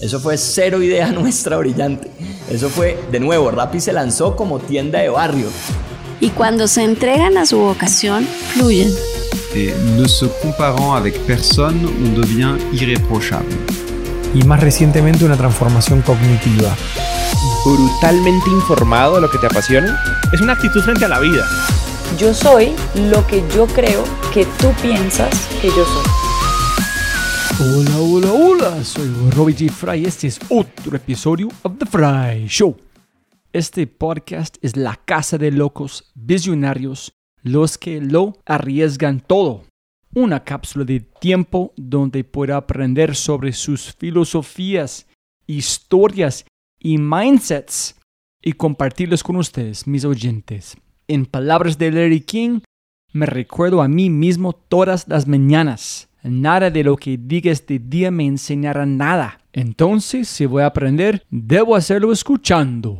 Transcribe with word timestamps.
Eso 0.00 0.18
fue 0.20 0.36
cero 0.38 0.82
idea 0.82 1.10
nuestra 1.12 1.56
brillante. 1.58 2.10
Eso 2.50 2.68
fue, 2.70 2.98
de 3.10 3.20
nuevo, 3.20 3.50
Rappi 3.50 3.80
se 3.80 3.92
lanzó 3.92 4.36
como 4.36 4.58
tienda 4.58 4.98
de 5.00 5.08
barrio. 5.08 5.48
Y 6.20 6.30
cuando 6.30 6.68
se 6.68 6.82
entregan 6.82 7.38
a 7.38 7.46
su 7.46 7.58
vocación, 7.58 8.26
fluyen. 8.54 8.92
Et 9.54 9.74
ne 9.96 10.08
se 10.08 10.26
comparant 10.42 10.96
avec 10.96 11.18
personne, 11.26 11.84
on 11.86 12.14
devient 12.14 12.56
irréprochable. 12.72 13.56
Y 14.34 14.42
más 14.44 14.60
recientemente 14.60 15.24
una 15.24 15.36
transformación 15.36 16.02
cognitiva. 16.02 16.76
brutalmente 17.64 18.50
informado 18.50 19.16
de 19.16 19.20
lo 19.22 19.30
que 19.30 19.38
te 19.38 19.46
apasiona. 19.46 20.02
Es 20.32 20.40
una 20.40 20.54
actitud 20.54 20.82
frente 20.82 21.04
a 21.04 21.08
la 21.08 21.20
vida. 21.20 21.44
Yo 22.18 22.34
soy 22.34 22.74
lo 22.94 23.26
que 23.26 23.44
yo 23.54 23.66
creo 23.66 24.04
que 24.32 24.44
tú 24.44 24.72
piensas 24.82 25.30
que 25.60 25.68
yo 25.68 25.84
soy. 25.84 26.19
Hola, 27.62 27.98
hola, 28.00 28.32
hola, 28.32 28.84
soy 28.84 29.10
Robbie 29.32 29.54
G. 29.54 29.68
Fry. 29.68 30.06
Este 30.06 30.28
es 30.28 30.40
otro 30.48 30.96
episodio 30.96 31.48
of 31.62 31.76
The 31.76 31.84
Fry 31.84 32.46
Show. 32.48 32.74
Este 33.52 33.86
podcast 33.86 34.56
es 34.62 34.78
la 34.78 34.96
casa 34.96 35.36
de 35.36 35.50
locos 35.50 36.10
visionarios, 36.14 37.12
los 37.42 37.76
que 37.76 38.00
lo 38.00 38.38
arriesgan 38.46 39.20
todo. 39.20 39.64
Una 40.14 40.42
cápsula 40.42 40.86
de 40.86 41.00
tiempo 41.00 41.74
donde 41.76 42.24
pueda 42.24 42.56
aprender 42.56 43.14
sobre 43.14 43.52
sus 43.52 43.94
filosofías, 43.94 45.06
historias 45.46 46.46
y 46.78 46.96
mindsets 46.96 47.94
y 48.40 48.54
compartirlos 48.54 49.22
con 49.22 49.36
ustedes, 49.36 49.86
mis 49.86 50.06
oyentes. 50.06 50.78
En 51.08 51.26
palabras 51.26 51.76
de 51.76 51.92
Larry 51.92 52.22
King, 52.22 52.60
me 53.12 53.26
recuerdo 53.26 53.82
a 53.82 53.88
mí 53.88 54.08
mismo 54.08 54.54
todas 54.54 55.06
las 55.08 55.28
mañanas. 55.28 56.09
Nada 56.22 56.70
de 56.70 56.84
lo 56.84 56.96
que 56.96 57.16
diga 57.16 57.50
este 57.50 57.78
día 57.78 58.10
me 58.10 58.26
enseñará 58.26 58.84
nada. 58.84 59.40
Entonces, 59.52 60.28
si 60.28 60.46
voy 60.46 60.62
a 60.62 60.66
aprender, 60.66 61.24
debo 61.30 61.74
hacerlo 61.74 62.12
escuchando. 62.12 62.98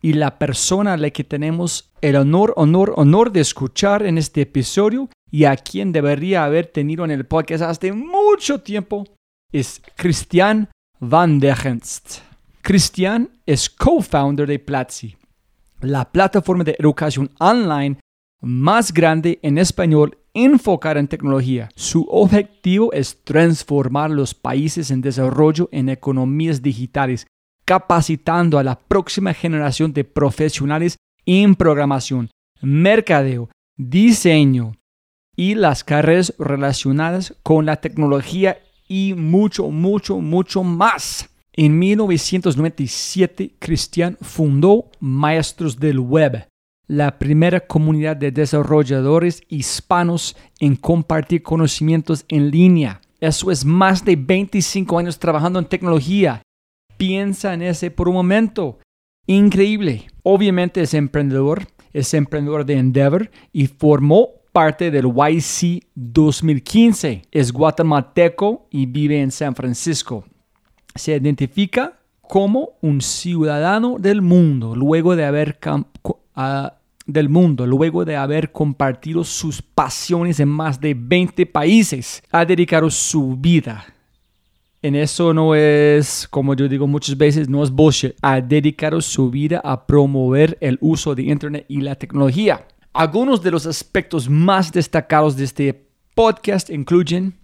Y 0.00 0.14
la 0.14 0.38
persona 0.38 0.94
a 0.94 0.96
la 0.96 1.10
que 1.10 1.24
tenemos 1.24 1.92
el 2.00 2.16
honor, 2.16 2.52
honor, 2.56 2.94
honor 2.96 3.30
de 3.30 3.40
escuchar 3.40 4.04
en 4.04 4.18
este 4.18 4.42
episodio 4.42 5.08
y 5.30 5.44
a 5.44 5.56
quien 5.56 5.92
debería 5.92 6.44
haber 6.44 6.66
tenido 6.66 7.04
en 7.04 7.10
el 7.10 7.24
podcast 7.24 7.62
hace 7.62 7.92
mucho 7.92 8.60
tiempo 8.60 9.06
es 9.52 9.80
Christian 9.96 10.68
Van 10.98 11.38
der 11.38 11.56
Genst. 11.56 12.20
Christian 12.62 13.30
es 13.46 13.68
co-founder 13.68 14.46
de 14.46 14.58
Platzi, 14.58 15.16
la 15.80 16.10
plataforma 16.10 16.64
de 16.64 16.76
educación 16.78 17.30
online 17.38 17.98
más 18.40 18.92
grande 18.92 19.38
en 19.42 19.58
español 19.58 20.18
enfocada 20.34 21.00
en 21.00 21.08
tecnología. 21.08 21.68
Su 21.74 22.06
objetivo 22.10 22.92
es 22.92 23.22
transformar 23.24 24.10
los 24.10 24.34
países 24.34 24.90
en 24.90 25.00
desarrollo 25.00 25.68
en 25.72 25.88
economías 25.88 26.62
digitales, 26.62 27.26
capacitando 27.64 28.58
a 28.58 28.64
la 28.64 28.78
próxima 28.78 29.34
generación 29.34 29.92
de 29.92 30.04
profesionales 30.04 30.96
en 31.26 31.54
programación, 31.54 32.30
mercadeo, 32.60 33.48
diseño 33.76 34.76
y 35.36 35.54
las 35.54 35.84
carreras 35.84 36.34
relacionadas 36.38 37.34
con 37.42 37.66
la 37.66 37.76
tecnología 37.76 38.58
y 38.88 39.14
mucho, 39.14 39.70
mucho, 39.70 40.18
mucho 40.18 40.62
más. 40.62 41.28
En 41.54 41.78
1997, 41.78 43.56
Christian 43.58 44.16
fundó 44.20 44.90
Maestros 45.00 45.78
del 45.78 45.98
Web, 45.98 46.46
la 46.86 47.18
primera 47.18 47.60
comunidad 47.60 48.16
de 48.16 48.30
desarrolladores 48.30 49.42
hispanos 49.48 50.36
en 50.60 50.76
compartir 50.76 51.42
conocimientos 51.42 52.24
en 52.28 52.50
línea. 52.50 53.00
Eso 53.20 53.50
es 53.50 53.64
más 53.64 54.04
de 54.04 54.16
25 54.16 54.98
años 54.98 55.18
trabajando 55.18 55.58
en 55.58 55.66
tecnología. 55.66 56.42
Piensa 56.96 57.54
en 57.54 57.62
ese 57.62 57.90
por 57.90 58.08
un 58.08 58.14
momento. 58.14 58.78
Increíble. 59.26 60.08
Obviamente 60.22 60.82
es 60.82 60.94
emprendedor, 60.94 61.66
es 61.92 62.12
emprendedor 62.14 62.66
de 62.66 62.78
Endeavor 62.78 63.30
y 63.52 63.68
formó 63.68 64.30
parte 64.52 64.90
del 64.90 65.06
YC 65.06 65.84
2015. 65.94 67.22
Es 67.30 67.52
guatemalteco 67.52 68.66
y 68.70 68.86
vive 68.86 69.20
en 69.20 69.30
San 69.30 69.54
Francisco 69.54 70.24
se 70.94 71.16
identifica 71.16 71.98
como 72.20 72.70
un 72.80 73.00
ciudadano 73.00 73.96
del 73.98 74.22
mundo 74.22 74.74
luego 74.74 75.16
de 75.16 75.24
haber 75.24 75.58
del 77.06 77.28
mundo 77.28 77.66
luego 77.66 78.04
de 78.04 78.16
haber 78.16 78.52
compartido 78.52 79.24
sus 79.24 79.60
pasiones 79.60 80.40
en 80.40 80.48
más 80.48 80.80
de 80.80 80.94
20 80.94 81.46
países 81.46 82.22
ha 82.30 82.44
dedicado 82.44 82.90
su 82.90 83.36
vida 83.36 83.84
en 84.84 84.96
eso 84.96 85.32
no 85.32 85.54
es, 85.54 86.26
como 86.28 86.56
yo 86.56 86.68
digo 86.68 86.88
muchas 86.88 87.16
veces, 87.16 87.48
no 87.48 87.62
es 87.62 87.70
bullshit. 87.70 88.16
Ha 88.20 88.40
dedicado 88.40 89.00
su 89.00 89.30
vida 89.30 89.60
a 89.62 89.86
promover 89.86 90.58
el 90.60 90.76
uso 90.80 91.14
de 91.14 91.22
Internet 91.22 91.66
y 91.68 91.82
la 91.82 91.94
tecnología. 91.94 92.66
Algunos 92.92 93.42
de 93.42 93.52
los 93.52 93.64
aspectos 93.64 94.28
más 94.28 94.72
destacados 94.72 95.36
de 95.36 95.44
este 95.44 95.86
podcast 96.16 96.68
incluyen 96.68 97.34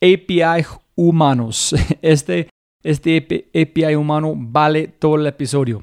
API 0.00 0.64
humanos. 0.94 1.74
Este 2.02 2.48
este 2.84 3.48
API 3.52 3.96
humano 3.96 4.34
vale 4.36 4.86
todo 4.86 5.16
el 5.16 5.26
episodio. 5.26 5.82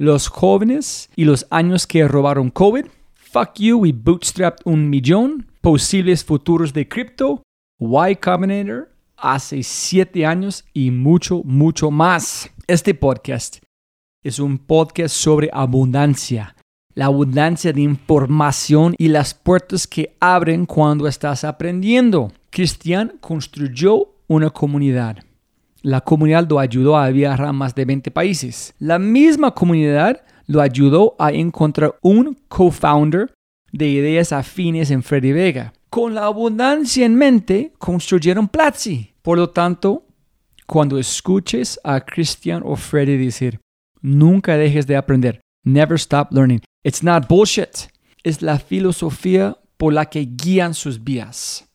Los 0.00 0.28
jóvenes 0.28 1.10
y 1.16 1.24
los 1.24 1.44
años 1.50 1.84
que 1.84 2.06
robaron 2.06 2.50
COVID. 2.50 2.86
Fuck 3.14 3.54
you, 3.58 3.78
we 3.78 3.90
bootstrapped 3.92 4.60
un 4.64 4.88
millón. 4.88 5.48
Posibles 5.60 6.24
futuros 6.24 6.72
de 6.72 6.86
cripto. 6.86 7.42
Y 7.80 8.14
Combinator 8.14 8.92
hace 9.16 9.64
siete 9.64 10.24
años 10.24 10.64
y 10.72 10.92
mucho, 10.92 11.42
mucho 11.42 11.90
más. 11.90 12.48
Este 12.68 12.94
podcast 12.94 13.56
es 14.22 14.38
un 14.38 14.58
podcast 14.58 15.16
sobre 15.16 15.50
abundancia. 15.52 16.54
La 16.94 17.06
abundancia 17.06 17.72
de 17.72 17.80
información 17.80 18.94
y 18.98 19.08
las 19.08 19.34
puertas 19.34 19.88
que 19.88 20.14
abren 20.20 20.64
cuando 20.66 21.08
estás 21.08 21.42
aprendiendo. 21.42 22.30
Cristian 22.50 23.14
construyó 23.20 24.10
una 24.28 24.50
comunidad 24.50 25.24
la 25.82 26.00
comunidad 26.00 26.48
lo 26.48 26.58
ayudó 26.58 26.96
a 26.96 27.08
viajar 27.10 27.46
a 27.46 27.52
más 27.52 27.74
de 27.74 27.84
20 27.84 28.10
países. 28.10 28.74
La 28.78 28.98
misma 28.98 29.52
comunidad 29.52 30.22
lo 30.46 30.60
ayudó 30.60 31.14
a 31.18 31.30
encontrar 31.32 31.96
un 32.02 32.36
co-founder 32.48 33.32
de 33.72 33.88
ideas 33.88 34.32
afines 34.32 34.90
en 34.90 35.02
Freddy 35.02 35.32
Vega. 35.32 35.72
Con 35.90 36.14
la 36.14 36.24
abundancia 36.24 37.06
en 37.06 37.14
mente, 37.14 37.72
construyeron 37.78 38.48
Platzi. 38.48 39.14
Por 39.22 39.38
lo 39.38 39.50
tanto, 39.50 40.04
cuando 40.66 40.98
escuches 40.98 41.80
a 41.84 42.00
Christian 42.00 42.62
o 42.64 42.76
Freddy 42.76 43.16
decir, 43.16 43.60
nunca 44.00 44.56
dejes 44.56 44.86
de 44.86 44.96
aprender, 44.96 45.40
never 45.64 45.96
stop 45.96 46.32
learning, 46.32 46.60
it's 46.82 47.02
not 47.02 47.28
bullshit, 47.28 47.88
es 48.22 48.42
la 48.42 48.58
filosofía 48.58 49.56
por 49.76 49.92
la 49.92 50.06
que 50.06 50.26
guían 50.26 50.74
sus 50.74 51.02
vías. 51.02 51.66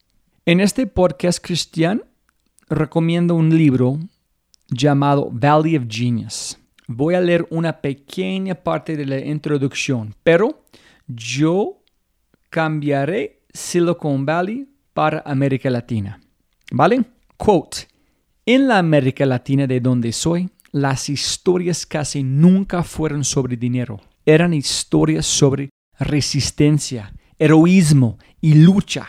En 0.45 0.59
este 0.59 0.85
podcast, 0.87 1.39
Christian 1.43 2.03
recomiendo 2.69 3.35
un 3.35 3.55
libro 3.55 3.99
llamado 4.69 5.29
Valley 5.31 5.77
of 5.77 5.85
Genius. 5.87 6.57
Voy 6.87 7.15
a 7.15 7.21
leer 7.21 7.45
una 7.49 7.81
pequeña 7.81 8.55
parte 8.55 8.97
de 8.97 9.05
la 9.05 9.19
introducción, 9.19 10.13
pero 10.23 10.65
yo 11.07 11.81
cambiaré 12.49 13.41
Silicon 13.53 14.25
Valley 14.25 14.67
para 14.93 15.23
América 15.25 15.69
Latina. 15.69 16.19
¿Vale? 16.71 17.03
Quote. 17.37 17.87
En 18.45 18.67
la 18.67 18.77
América 18.77 19.25
Latina 19.25 19.67
de 19.67 19.79
donde 19.79 20.11
soy, 20.11 20.49
las 20.71 21.07
historias 21.07 21.85
casi 21.85 22.23
nunca 22.23 22.83
fueron 22.83 23.23
sobre 23.23 23.55
dinero. 23.55 24.01
Eran 24.25 24.53
historias 24.53 25.25
sobre 25.25 25.69
resistencia, 25.97 27.13
heroísmo 27.39 28.17
y 28.41 28.55
lucha 28.55 29.07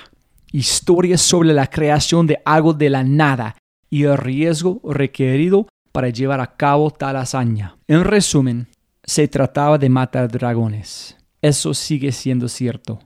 historias 0.55 1.21
sobre 1.21 1.53
la 1.53 1.67
creación 1.67 2.29
de 2.29 2.41
algo 2.45 2.73
de 2.73 2.89
la 2.89 3.03
nada 3.03 3.57
y 3.91 4.05
el 4.05 4.17
riesgo 4.17 4.81
requerido 4.85 5.67
para 5.91 6.11
llevar 6.11 6.41
a 6.41 6.55
cabo 6.57 6.93
tal 6.93 7.17
hazaña. 7.17 7.77
En 7.89 8.05
resumen, 8.05 8.69
se 9.03 9.27
trataba 9.27 9.79
de 9.79 9.89
matar 9.89 10.31
dragones. 10.31 11.17
Eso 11.43 11.75
sigue 11.75 12.12
siendo 12.12 12.47
cierto, 12.47 13.01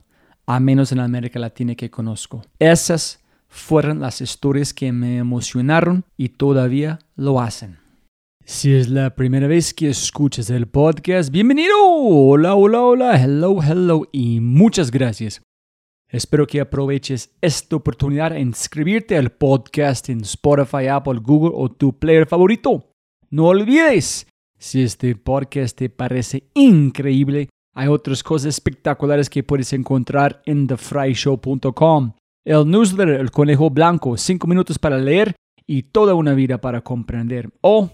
a 0.45 0.59
menos 0.59 0.91
en 0.91 0.99
América 0.99 1.39
Latina 1.39 1.73
que 1.73 1.89
conozco. 1.89 2.43
Esas 2.59 3.19
fueron 3.47 3.99
las 3.99 4.21
historias 4.21 4.71
que 4.71 4.91
me 4.91 5.17
emocionaron 5.17 6.05
y 6.17 6.29
todavía 6.29 6.99
lo 7.15 7.41
hacen. 7.41 7.79
Si 8.45 8.73
es 8.75 8.89
la 8.89 9.15
primera 9.15 9.47
vez 9.47 9.73
que 9.73 9.89
escuchas 9.89 10.51
el 10.51 10.67
podcast, 10.67 11.31
bienvenido. 11.31 11.75
Hola, 11.81 12.53
hola, 12.53 12.81
hola, 12.81 13.23
hello, 13.23 13.59
hello 13.63 14.07
y 14.11 14.39
muchas 14.39 14.91
gracias 14.91 15.41
Espero 16.11 16.47
que 16.47 16.59
aproveches 16.59 17.35
esta 17.39 17.75
oportunidad 17.75 18.31
de 18.31 18.39
inscribirte 18.39 19.15
al 19.15 19.29
podcast 19.31 20.09
en 20.09 20.21
Spotify, 20.21 20.87
Apple, 20.87 21.19
Google 21.21 21.51
o 21.53 21.69
tu 21.69 21.99
player 21.99 22.25
favorito. 22.25 22.95
No 23.29 23.45
olvides, 23.45 24.25
si 24.57 24.81
este 24.81 25.15
podcast 25.15 25.77
te 25.77 25.87
parece 25.91 26.49
increíble, 26.55 27.49
hay 27.75 27.89
otras 27.89 28.23
cosas 28.23 28.47
espectaculares 28.47 29.29
que 29.29 29.43
puedes 29.43 29.71
encontrar 29.71 30.41
en 30.47 30.65
thefryshow.com. 30.65 32.13
El 32.43 32.67
newsletter 32.67 33.19
El 33.19 33.29
Conejo 33.29 33.69
Blanco, 33.69 34.17
5 34.17 34.47
minutos 34.47 34.79
para 34.79 34.97
leer 34.97 35.35
y 35.67 35.83
toda 35.83 36.15
una 36.15 36.33
vida 36.33 36.59
para 36.59 36.81
comprender. 36.81 37.51
O, 37.61 37.87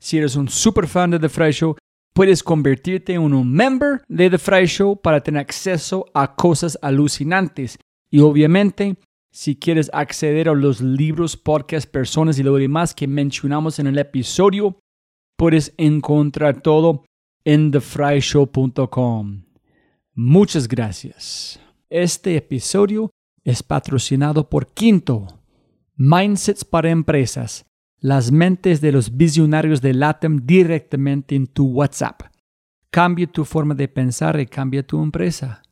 si 0.00 0.16
eres 0.16 0.36
un 0.36 0.48
super 0.48 0.86
fan 0.86 1.10
de 1.10 1.18
The 1.18 1.28
Fry 1.28 1.52
Show, 1.52 1.76
puedes 2.12 2.42
convertirte 2.42 3.14
en 3.14 3.22
un 3.34 3.50
member 3.50 4.02
de 4.08 4.30
The 4.30 4.38
Fry 4.38 4.66
Show 4.66 5.00
para 5.00 5.20
tener 5.20 5.40
acceso 5.40 6.06
a 6.14 6.34
cosas 6.34 6.78
alucinantes. 6.82 7.78
Y 8.10 8.20
obviamente, 8.20 8.96
si 9.30 9.56
quieres 9.56 9.90
acceder 9.92 10.48
a 10.48 10.54
los 10.54 10.80
libros, 10.80 11.36
podcasts, 11.36 11.90
personas 11.90 12.38
y 12.38 12.42
lo 12.42 12.54
demás 12.56 12.94
que 12.94 13.06
mencionamos 13.06 13.78
en 13.78 13.86
el 13.86 13.98
episodio, 13.98 14.78
puedes 15.36 15.74
encontrar 15.78 16.60
todo 16.60 17.04
en 17.44 17.70
thefryshow.com. 17.70 19.44
Muchas 20.14 20.68
gracias. 20.68 21.58
Este 21.88 22.36
episodio 22.36 23.10
es 23.44 23.62
patrocinado 23.62 24.48
por 24.48 24.66
Quinto, 24.66 25.26
Mindsets 25.96 26.64
para 26.64 26.90
Empresas, 26.90 27.64
las 28.02 28.30
mentes 28.32 28.80
de 28.80 28.92
los 28.92 29.16
visionarios 29.16 29.80
de 29.80 29.94
LATAM 29.94 30.44
directamente 30.44 31.36
en 31.36 31.46
tu 31.46 31.66
WhatsApp. 31.68 32.22
Cambia 32.90 33.28
tu 33.28 33.44
forma 33.44 33.74
de 33.74 33.86
pensar 33.86 34.38
y 34.40 34.46
cambia 34.46 34.82
tu 34.82 35.00
empresa. 35.00 35.62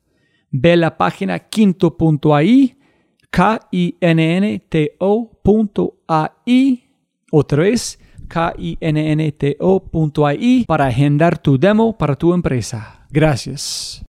Ve 0.50 0.76
la 0.76 0.96
página 0.96 1.40
quinto.ai, 1.40 2.78
K-I-N-N-T-O.ai, 3.30 4.00
otra 7.32 7.62
vez, 7.62 7.98
K-I-N-N-T-O.ai, 8.28 9.44
para 10.66 10.86
agendar 10.86 11.36
tu 11.36 11.58
demo 11.58 11.98
para 11.98 12.14
tu 12.14 12.32
empresa. 12.32 13.06
Gracias. 13.10 14.04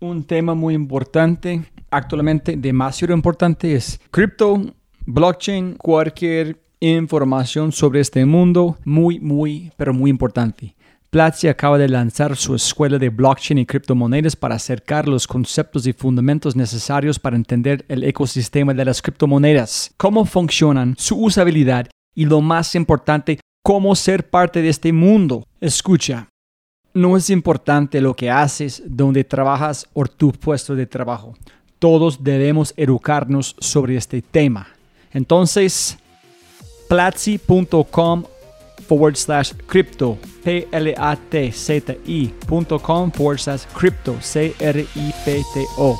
Un 0.00 0.24
tema 0.24 0.54
muy 0.54 0.74
importante, 0.74 1.62
actualmente 1.88 2.56
demasiado 2.56 3.14
importante, 3.14 3.74
es 3.74 4.00
cripto, 4.10 4.60
blockchain, 5.06 5.76
cualquier 5.76 6.63
información 6.80 7.72
sobre 7.72 8.00
este 8.00 8.24
mundo, 8.24 8.76
muy, 8.84 9.20
muy, 9.20 9.72
pero 9.76 9.94
muy 9.94 10.10
importante. 10.10 10.74
Platzi 11.14 11.46
acaba 11.46 11.78
de 11.78 11.88
lanzar 11.88 12.34
su 12.34 12.56
escuela 12.56 12.98
de 12.98 13.08
blockchain 13.08 13.58
y 13.58 13.66
criptomonedas 13.66 14.34
para 14.34 14.56
acercar 14.56 15.06
los 15.06 15.28
conceptos 15.28 15.86
y 15.86 15.92
fundamentos 15.92 16.56
necesarios 16.56 17.20
para 17.20 17.36
entender 17.36 17.84
el 17.88 18.02
ecosistema 18.02 18.74
de 18.74 18.84
las 18.84 19.00
criptomonedas, 19.00 19.94
cómo 19.96 20.24
funcionan, 20.24 20.96
su 20.98 21.16
usabilidad 21.16 21.88
y 22.16 22.24
lo 22.24 22.40
más 22.40 22.74
importante, 22.74 23.38
cómo 23.62 23.94
ser 23.94 24.28
parte 24.28 24.60
de 24.60 24.70
este 24.70 24.92
mundo. 24.92 25.46
Escucha, 25.60 26.28
no 26.94 27.16
es 27.16 27.30
importante 27.30 28.00
lo 28.00 28.14
que 28.14 28.30
haces, 28.30 28.82
donde 28.84 29.22
trabajas 29.22 29.88
o 29.92 30.04
tu 30.06 30.32
puesto 30.32 30.74
de 30.74 30.86
trabajo. 30.86 31.36
Todos 31.78 32.24
debemos 32.24 32.74
educarnos 32.76 33.54
sobre 33.60 33.96
este 33.96 34.20
tema. 34.20 34.66
Entonces, 35.12 35.96
platzi.com 36.94 38.24
forward 38.86 39.16
slash 39.16 39.52
crypto, 39.66 40.16
P-L-A-T-Z-I.com 40.44 40.92
forward 43.10 43.40
slash 43.40 43.66
crypto, 43.74 44.16
C-R-I-P-T-O. 44.20 45.98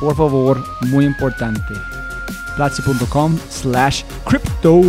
Por 0.00 0.16
favor, 0.16 0.64
muy 0.88 1.04
importante. 1.04 1.72
Platzi.com 2.56 3.38
slash 3.48 4.02
crypto. 4.24 4.80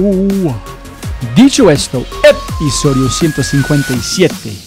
Dicho 1.35 1.69
esto, 1.69 2.03
episodio 2.23 3.07
157. 3.07 4.57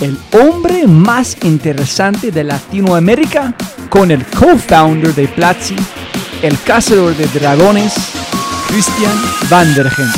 El 0.00 0.18
hombre 0.32 0.88
más 0.88 1.36
interesante 1.44 2.32
de 2.32 2.42
Latinoamérica 2.42 3.54
con 3.90 4.10
el 4.10 4.26
co-founder 4.26 5.14
de 5.14 5.28
Platzi, 5.28 5.76
el 6.42 6.60
cazador 6.62 7.16
de 7.16 7.28
dragones, 7.28 8.13
Christian 8.74 9.16
Vandergens. 9.48 10.16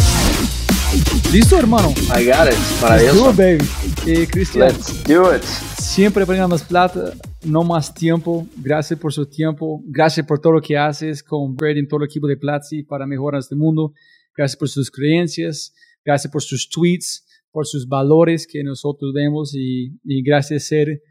¿Listo, 1.31 1.59
hermano? 1.59 1.91
I 2.17 2.25
got 2.25 2.47
it. 2.49 2.55
Let's 2.55 2.81
Maravilloso. 2.81 3.25
do 3.25 3.31
it, 3.31 3.37
baby. 3.37 3.65
Eh, 4.11 4.27
Cristian, 4.27 4.69
Let's 4.69 5.05
do 5.05 5.35
it. 5.37 5.43
siempre 5.79 6.25
pongan 6.25 6.49
más 6.49 6.63
plata, 6.65 7.13
no 7.45 7.63
más 7.65 7.93
tiempo. 7.93 8.47
Gracias 8.57 8.99
por 8.99 9.13
su 9.13 9.27
tiempo. 9.27 9.83
Gracias 9.85 10.25
por 10.27 10.39
todo 10.41 10.55
lo 10.55 10.63
que 10.63 10.79
haces 10.79 11.23
con 11.23 11.55
Brady 11.55 11.81
y 11.81 11.87
todo 11.87 12.01
el 12.01 12.07
equipo 12.07 12.27
de 12.27 12.39
Platzi 12.39 12.83
para 12.83 13.07
mejorar 13.07 13.41
este 13.41 13.55
mundo. 13.57 13.93
Gracias 14.35 14.57
por 14.57 14.71
sus 14.71 14.91
creencias. 14.91 15.75
Gracias 16.03 16.33
por 16.33 16.43
sus 16.43 16.71
tweets, 16.71 17.27
por 17.51 17.67
sus 17.67 17.87
valores 17.87 18.47
que 18.47 18.65
nosotros 18.65 19.13
vemos 19.15 19.55
y, 19.55 19.99
y 20.03 20.23
gracias 20.23 20.63
a 20.63 20.67
ser 20.69 21.03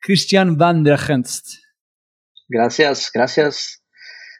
Christian 0.00 0.56
Van 0.56 0.82
der 0.82 0.98
Genst. 0.98 1.48
Gracias, 2.48 3.10
gracias. 3.12 3.83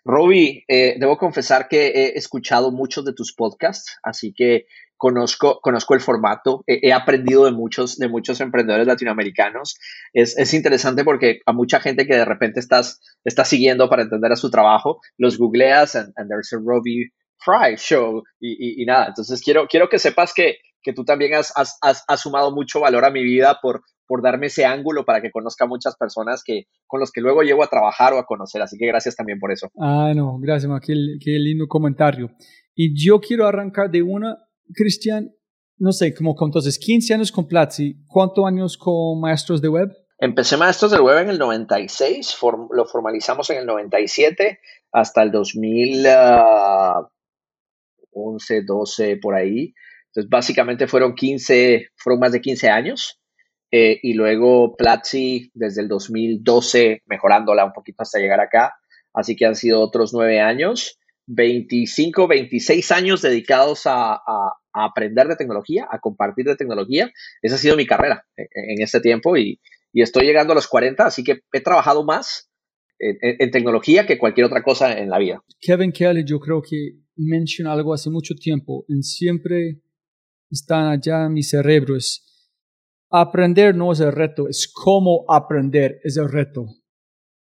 Roby, 0.05 0.65
eh, 0.69 0.97
debo 0.99 1.17
confesar 1.17 1.69
que 1.69 1.87
he 1.89 2.19
escuchado 2.19 2.71
muchos 2.71 3.05
de 3.05 3.15
tus 3.15 3.33
podcasts, 3.35 3.97
así 4.03 4.35
que 4.35 4.67
conozco, 4.97 5.61
conozco 5.61 5.95
el 5.95 6.01
formato, 6.01 6.63
he, 6.67 6.93
aprendido 6.93 7.45
de 7.47 7.53
muchos, 7.53 7.97
de 7.99 8.09
muchos 8.09 8.41
emprendedores 8.41 8.87
latinoamericanos. 8.87 9.77
Es, 10.13 10.37
es 10.39 10.53
interesante 10.55 11.05
porque 11.05 11.41
a 11.47 11.53
mucha 11.53 11.81
gente 11.81 12.07
que 12.07 12.17
de 12.17 12.25
repente 12.25 12.61
estás, 12.61 13.01
estás 13.25 13.49
siguiendo 13.49 13.89
para 13.89 14.03
entender 14.03 14.33
a 14.33 14.37
su 14.37 14.51
trabajo, 14.51 15.01
los 15.19 15.39
googleas 15.39 15.97
and, 15.97 16.13
there's 16.29 16.53
a 16.53 16.59
Roby 16.63 17.11
Fry 17.39 17.77
show 17.77 18.23
y, 18.41 18.83
y- 18.83 18.87
nada. 18.87 19.07
Entonces 19.09 19.43
quiero, 19.43 19.67
quiero 19.69 19.89
que 19.89 19.99
sepas 19.99 20.33
que, 20.35 20.59
que 20.83 20.93
tú 20.93 21.05
también 21.05 21.35
has, 21.35 21.53
has, 21.57 21.77
has, 21.83 22.05
has 22.09 22.21
sumado 22.21 22.55
mucho 22.55 22.81
valor 22.81 23.05
a 23.05 23.11
mi 23.11 23.23
vida 23.23 23.59
por, 23.61 23.83
por 24.07 24.23
darme 24.23 24.47
ese 24.47 24.65
ángulo 24.65 25.05
para 25.05 25.21
que 25.21 25.31
conozca 25.31 25.65
a 25.65 25.69
muchas 25.69 25.97
personas 25.97 26.43
que, 26.45 26.65
con 26.87 27.01
los 27.01 27.11
que 27.13 27.21
luego 27.21 27.43
llego 27.43 27.63
a 27.65 27.69
trabajar 27.69 28.13
o 28.13 28.19
a 28.19 28.27
conocer. 28.27 28.61
Así 28.63 28.77
que 28.79 28.87
gracias 28.87 29.17
también 29.17 29.39
por 29.39 29.51
eso. 29.53 29.71
Ah, 29.79 30.13
no, 30.15 30.39
gracias, 30.41 30.71
ma, 30.71 30.81
qué, 30.81 30.95
qué 31.21 31.33
lindo 31.39 31.67
comentario. 31.67 32.31
Y 32.75 32.93
yo 32.95 33.21
quiero 33.21 33.47
arrancar 33.47 33.91
de 33.91 34.03
una, 34.03 34.37
Cristian, 34.75 35.33
no 35.79 35.93
sé, 35.93 36.15
como 36.15 36.35
con 36.35 36.49
entonces 36.49 36.79
15 36.79 37.15
años 37.15 37.33
con 37.33 37.47
Platzi, 37.49 37.97
¿cuántos 38.07 38.45
años 38.47 38.77
con 38.77 39.21
Maestros 39.21 39.61
de 39.63 39.69
Web? 39.69 39.93
Empecé 40.19 40.57
Maestros 40.57 40.93
del 40.93 41.01
Web 41.03 41.19
en 41.25 41.31
el 41.31 41.39
96, 41.39 42.37
form- 42.41 42.69
lo 42.73 42.85
formalizamos 42.87 43.51
en 43.51 43.59
el 43.59 43.67
97 43.67 44.61
hasta 44.93 45.23
el 45.23 45.31
2011, 48.15 48.63
12, 48.67 49.17
por 49.19 49.35
ahí. 49.35 49.75
Entonces, 50.09 50.31
básicamente 50.31 50.87
fueron 50.87 51.15
15, 51.15 51.89
fueron 51.97 52.21
más 52.21 52.33
de 52.33 52.41
15 52.41 52.69
años. 52.71 53.21
Eh, 53.77 53.99
y 54.05 54.13
luego 54.15 54.77
Platzi 54.77 55.51
desde 55.53 55.83
el 55.83 55.89
2012, 55.89 57.03
mejorándola 57.07 57.65
un 57.65 57.73
poquito 57.73 58.03
hasta 58.05 58.21
llegar 58.21 58.39
acá. 58.39 58.75
Así 59.13 59.35
que 59.35 59.47
han 59.47 59.57
sido 59.57 59.81
otros 59.81 60.13
nueve 60.13 60.39
años, 60.39 61.01
25, 61.27 62.29
26 62.29 62.93
años 62.93 63.23
dedicados 63.23 63.87
a, 63.87 64.15
a- 64.15 64.53
a 64.77 64.85
aprender 64.85 65.27
de 65.27 65.35
tecnología, 65.37 65.87
a 65.91 65.99
compartir 65.99 66.45
de 66.47 66.55
tecnología. 66.57 67.11
Esa 67.43 67.55
ha 67.57 67.59
sido 67.59 67.77
mi 67.77 67.85
carrera 67.87 68.25
en, 68.37 68.47
en 68.77 68.83
este 68.83 69.01
tiempo 69.01 69.37
y, 69.37 69.61
y 69.93 70.03
estoy 70.03 70.25
llegando 70.27 70.53
a 70.53 70.57
los 70.57 70.69
40, 70.69 71.07
así 71.07 71.25
que 71.25 71.41
he 71.53 71.61
trabajado 71.61 72.05
más 72.05 72.49
en, 73.01 73.17
en- 73.23 73.37
en 73.41 73.51
tecnología 73.51 74.07
que 74.07 74.19
cualquier 74.19 74.47
otra 74.47 74.63
cosa 74.63 74.97
en 74.99 75.11
la 75.11 75.19
vida. 75.19 75.43
Kevin 75.61 75.91
Kelly, 75.91 76.25
yo 76.25 76.39
creo 76.39 76.63
que 76.63 76.93
menciona 77.17 77.73
algo 77.73 77.93
hace 77.93 78.09
mucho 78.11 78.35
tiempo, 78.37 78.85
en 78.89 79.03
siempre 79.03 79.81
está 80.51 80.91
allá 80.93 81.25
en 81.27 81.33
mi 81.33 81.43
cerebro, 81.43 81.97
es 81.97 82.25
aprender 83.21 83.77
no 83.77 83.93
es 83.93 84.01
el 84.01 84.13
reto, 84.13 84.49
es 84.49 84.69
cómo 84.73 85.25
aprender 85.29 86.01
es 86.03 86.17
el 86.17 86.29
reto. 86.29 86.67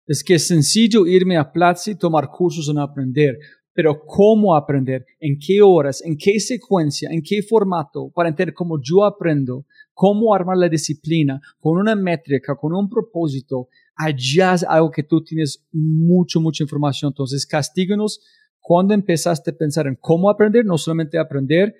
Es 0.07 0.23
que 0.23 0.35
es 0.35 0.47
sencillo 0.47 1.05
irme 1.05 1.37
a 1.37 1.51
Platzi 1.51 1.91
y 1.91 1.95
tomar 1.95 2.29
cursos 2.29 2.67
en 2.69 2.79
aprender, 2.79 3.37
pero 3.71 4.03
cómo 4.03 4.55
aprender, 4.55 5.05
en 5.19 5.37
qué 5.37 5.61
horas, 5.61 6.01
en 6.03 6.17
qué 6.17 6.39
secuencia, 6.39 7.09
en 7.11 7.21
qué 7.21 7.43
formato, 7.43 8.09
para 8.15 8.29
entender 8.29 8.55
cómo 8.55 8.79
yo 8.81 9.05
aprendo, 9.05 9.65
cómo 9.93 10.33
armar 10.33 10.57
la 10.57 10.67
disciplina, 10.67 11.39
con 11.59 11.77
una 11.77 11.95
métrica, 11.95 12.55
con 12.55 12.73
un 12.73 12.89
propósito, 12.89 13.67
allá 13.95 14.55
es 14.55 14.63
algo 14.63 14.89
que 14.89 15.03
tú 15.03 15.23
tienes 15.23 15.63
mucho, 15.71 16.41
mucha 16.41 16.63
información. 16.63 17.11
Entonces, 17.11 17.45
castíganos 17.45 18.21
cuando 18.59 18.95
empezaste 18.95 19.51
a 19.51 19.57
pensar 19.57 19.85
en 19.85 19.97
cómo 19.99 20.31
aprender, 20.31 20.65
no 20.65 20.79
solamente 20.79 21.19
aprender, 21.19 21.75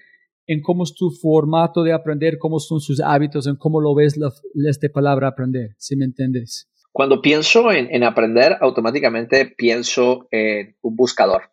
en 0.49 0.63
cómo 0.63 0.83
es 0.83 0.95
tu 0.95 1.11
formato 1.11 1.83
de 1.83 1.93
aprender, 1.93 2.39
cómo 2.39 2.59
son 2.59 2.79
sus 2.79 2.99
hábitos, 2.99 3.45
en 3.45 3.55
cómo 3.55 3.79
lo 3.79 3.93
ves 3.93 4.17
la, 4.17 4.31
esta 4.67 4.87
palabra 4.91 5.27
aprender, 5.27 5.75
si 5.77 5.95
me 5.95 6.05
entiendes. 6.05 6.67
Cuando 6.91 7.21
pienso 7.21 7.71
en, 7.71 7.87
en 7.93 8.03
aprender, 8.03 8.57
automáticamente 8.59 9.53
pienso 9.55 10.27
en 10.31 10.75
un 10.81 10.95
buscador. 10.95 11.51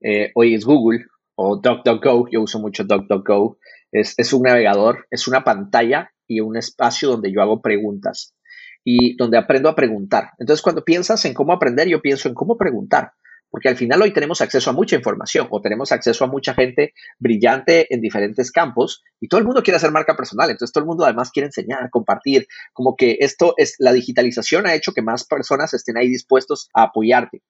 Eh, 0.00 0.32
hoy 0.34 0.54
es 0.54 0.64
Google 0.64 1.04
o 1.36 1.60
DuckDuckGo, 1.60 2.26
yo 2.32 2.42
uso 2.42 2.58
mucho 2.58 2.82
DuckDuckGo. 2.82 3.56
Es, 3.92 4.18
es 4.18 4.32
un 4.32 4.42
navegador, 4.42 5.06
es 5.12 5.28
una 5.28 5.44
pantalla 5.44 6.10
y 6.26 6.40
un 6.40 6.56
espacio 6.56 7.10
donde 7.10 7.32
yo 7.32 7.40
hago 7.40 7.62
preguntas 7.62 8.34
y 8.82 9.16
donde 9.16 9.38
aprendo 9.38 9.68
a 9.68 9.76
preguntar. 9.76 10.30
Entonces, 10.38 10.60
cuando 10.60 10.82
piensas 10.84 11.24
en 11.24 11.34
cómo 11.34 11.52
aprender, 11.52 11.86
yo 11.86 12.02
pienso 12.02 12.28
en 12.28 12.34
cómo 12.34 12.58
preguntar, 12.58 13.12
porque 13.50 13.68
al 13.68 13.76
final 13.76 14.02
hoy 14.02 14.12
tenemos 14.12 14.40
acceso 14.40 14.70
a 14.70 14.72
mucha 14.72 14.96
información 14.96 15.48
o 15.50 15.60
tenemos 15.60 15.92
acceso 15.92 16.24
a 16.24 16.28
mucha 16.28 16.54
gente 16.54 16.94
brillante 17.18 17.92
en 17.92 18.00
diferentes 18.00 18.52
campos 18.52 19.02
y 19.20 19.28
todo 19.28 19.40
el 19.40 19.46
mundo 19.46 19.62
quiere 19.62 19.76
hacer 19.76 19.90
marca 19.90 20.16
personal. 20.16 20.50
Entonces, 20.50 20.72
todo 20.72 20.82
el 20.82 20.88
mundo 20.88 21.04
además 21.04 21.30
quiere 21.30 21.46
enseñar, 21.46 21.90
compartir, 21.90 22.46
como 22.72 22.96
que 22.96 23.18
esto 23.20 23.54
es 23.56 23.74
la 23.78 23.92
digitalización 23.92 24.66
ha 24.66 24.74
hecho 24.74 24.92
que 24.92 25.02
más 25.02 25.24
personas 25.24 25.74
estén 25.74 25.96
ahí 25.96 26.08
dispuestos 26.08 26.68
a 26.74 26.84
apoyarte. 26.84 27.42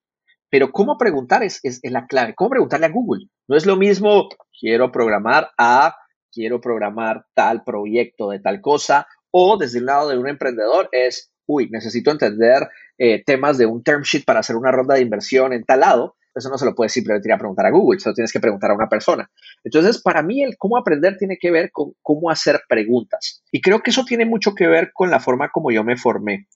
Pero 0.51 0.73
cómo 0.73 0.97
preguntar 0.97 1.43
es, 1.43 1.61
es, 1.63 1.81
la 1.83 2.07
clave. 2.07 2.35
¿Cómo 2.35 2.51
preguntarle 2.51 2.87
a 2.87 2.91
Google? 2.91 3.27
No 3.49 3.57
es 3.57 3.67
lo 3.67 3.77
mismo, 3.77 4.29
quiero 4.59 4.91
programar 4.91 5.51
a, 5.59 5.95
quiero 6.33 6.61
programar 6.61 7.27
tal 7.35 7.65
proyecto 7.65 8.31
de 8.31 8.41
tal 8.41 8.61
cosa, 8.61 9.07
o 9.31 9.59
desde 9.59 9.79
el 9.81 9.87
lado 9.87 10.09
de 10.09 10.17
un 10.17 10.29
emprendedor 10.29 10.89
es, 10.93 11.33
uy, 11.47 11.69
necesito 11.71 12.11
entender 12.11 12.69
eh, 12.99 13.23
temas 13.25 13.59
de 13.59 13.67
un 13.67 13.83
term 13.83 14.03
sheet 14.03 14.25
para 14.25 14.41
hacer 14.41 14.57
una 14.57 14.73
ronda 14.73 14.95
de 14.95 15.01
inversión 15.01 15.53
en 15.53 15.65
tal 15.65 15.81
lado. 15.81 16.17
Eso 16.35 16.51
no 16.51 16.59
se 16.59 16.65
lo 16.65 16.75
puedes 16.75 16.93
simplemente 16.93 17.29
ir 17.29 17.33
a 17.33 17.39
preguntar 17.39 17.67
a 17.67 17.71
Google, 17.71 17.99
se 17.99 18.09
lo 18.09 18.15
tienes 18.15 18.33
que 18.33 18.39
preguntar 18.39 18.71
a 18.71 18.75
una 18.75 18.89
persona. 18.89 19.29
Entonces, 19.65 20.01
para 20.01 20.23
mí, 20.23 20.43
el 20.43 20.57
cómo 20.57 20.77
aprender 20.77 21.17
tiene 21.17 21.37
que 21.41 21.51
ver 21.51 21.71
con 21.73 21.95
cómo 22.03 22.31
hacer 22.31 22.61
preguntas. 22.69 23.43
Y 23.51 23.61
creo 23.61 23.81
que 23.81 23.91
eso 23.91 24.05
tiene 24.05 24.25
mucho 24.25 24.55
que 24.55 24.69
ver 24.69 24.93
con 24.93 25.11
la 25.11 25.19
forma 25.19 25.49
como 25.49 25.73
yo 25.73 25.83
me 25.83 25.97
formé. 25.97 26.47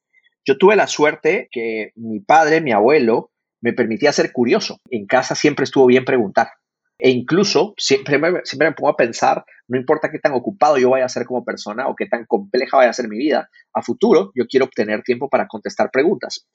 Yo 0.44 0.56
tuve 0.58 0.76
la 0.76 0.86
suerte 0.86 1.48
que 1.50 1.92
mi 1.96 2.20
padre, 2.20 2.60
mi 2.60 2.72
abuelo, 2.72 3.32
me 3.60 3.72
permitía 3.72 4.12
ser 4.12 4.32
curioso. 4.32 4.80
En 4.90 5.06
casa 5.06 5.34
siempre 5.34 5.64
estuvo 5.64 5.86
bien 5.86 6.04
preguntar. 6.04 6.48
E 7.04 7.10
incluso 7.10 7.74
siempre 7.76 8.16
me, 8.16 8.42
siempre 8.44 8.68
me 8.68 8.74
pongo 8.74 8.90
a 8.90 8.96
pensar, 8.96 9.44
no 9.66 9.76
importa 9.76 10.08
qué 10.08 10.20
tan 10.20 10.34
ocupado 10.34 10.78
yo 10.78 10.90
vaya 10.90 11.04
a 11.04 11.08
ser 11.08 11.26
como 11.26 11.44
persona 11.44 11.88
o 11.88 11.96
qué 11.96 12.06
tan 12.06 12.26
compleja 12.26 12.76
vaya 12.76 12.90
a 12.90 12.92
ser 12.92 13.08
mi 13.08 13.18
vida, 13.18 13.50
a 13.74 13.82
futuro 13.82 14.30
yo 14.36 14.46
quiero 14.46 14.66
obtener 14.66 15.02
tiempo 15.02 15.28
para 15.28 15.48
contestar 15.48 15.90
preguntas. 15.90 16.46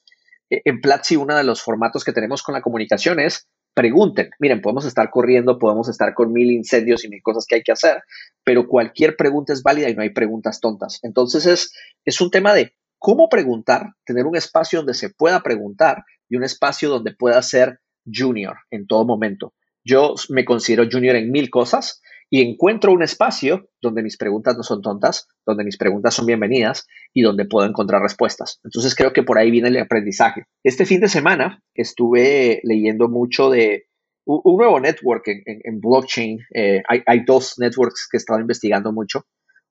E, 0.49 0.61
en 0.63 0.79
Platzi, 0.79 1.17
uno 1.17 1.35
de 1.35 1.43
los 1.43 1.61
formatos 1.61 2.05
que 2.05 2.13
tenemos 2.13 2.43
con 2.43 2.53
la 2.53 2.61
comunicación 2.61 3.19
es 3.19 3.49
pregunten. 3.73 4.29
Miren, 4.39 4.61
podemos 4.61 4.85
estar 4.85 5.09
corriendo, 5.09 5.59
podemos 5.59 5.89
estar 5.89 6.13
con 6.13 6.31
mil 6.31 6.49
incendios 6.49 7.03
y 7.03 7.09
mil 7.09 7.21
cosas 7.21 7.45
que 7.45 7.55
hay 7.55 7.61
que 7.61 7.73
hacer, 7.73 8.01
pero 8.45 8.69
cualquier 8.69 9.17
pregunta 9.17 9.51
es 9.51 9.61
válida 9.63 9.89
y 9.89 9.95
no 9.95 10.01
hay 10.01 10.11
preguntas 10.11 10.61
tontas. 10.61 10.99
Entonces 11.03 11.45
es, 11.45 11.73
es 12.05 12.21
un 12.21 12.31
tema 12.31 12.53
de 12.53 12.73
cómo 12.97 13.27
preguntar, 13.27 13.95
tener 14.05 14.25
un 14.25 14.37
espacio 14.37 14.79
donde 14.79 14.93
se 14.93 15.09
pueda 15.09 15.43
preguntar 15.43 16.05
y 16.29 16.37
un 16.37 16.45
espacio 16.45 16.89
donde 16.89 17.13
pueda 17.13 17.41
ser 17.41 17.81
junior 18.05 18.55
en 18.71 18.87
todo 18.87 19.05
momento. 19.05 19.53
Yo 19.87 20.15
me 20.29 20.43
considero 20.43 20.87
junior 20.91 21.15
en 21.15 21.31
mil 21.31 21.49
cosas 21.49 22.01
y 22.29 22.41
encuentro 22.41 22.91
un 22.91 23.03
espacio 23.03 23.69
donde 23.81 24.03
mis 24.03 24.17
preguntas 24.17 24.57
no 24.57 24.63
son 24.63 24.81
tontas, 24.81 25.29
donde 25.45 25.63
mis 25.63 25.77
preguntas 25.77 26.13
son 26.13 26.25
bienvenidas 26.25 26.85
y 27.13 27.21
donde 27.21 27.45
puedo 27.45 27.65
encontrar 27.65 28.01
respuestas. 28.01 28.59
Entonces 28.65 28.95
creo 28.95 29.13
que 29.13 29.23
por 29.23 29.37
ahí 29.37 29.49
viene 29.49 29.69
el 29.69 29.77
aprendizaje. 29.77 30.43
Este 30.61 30.85
fin 30.85 30.99
de 30.99 31.07
semana 31.07 31.63
estuve 31.73 32.59
leyendo 32.63 33.07
mucho 33.07 33.49
de 33.49 33.85
un 34.25 34.57
nuevo 34.57 34.77
network 34.81 35.23
en, 35.25 35.79
blockchain. 35.79 36.39
Eh, 36.53 36.83
hay, 36.89 37.23
dos 37.25 37.57
networks 37.57 38.09
que 38.11 38.17
he 38.17 38.19
estado 38.19 38.41
investigando 38.41 38.91
mucho. 38.91 39.25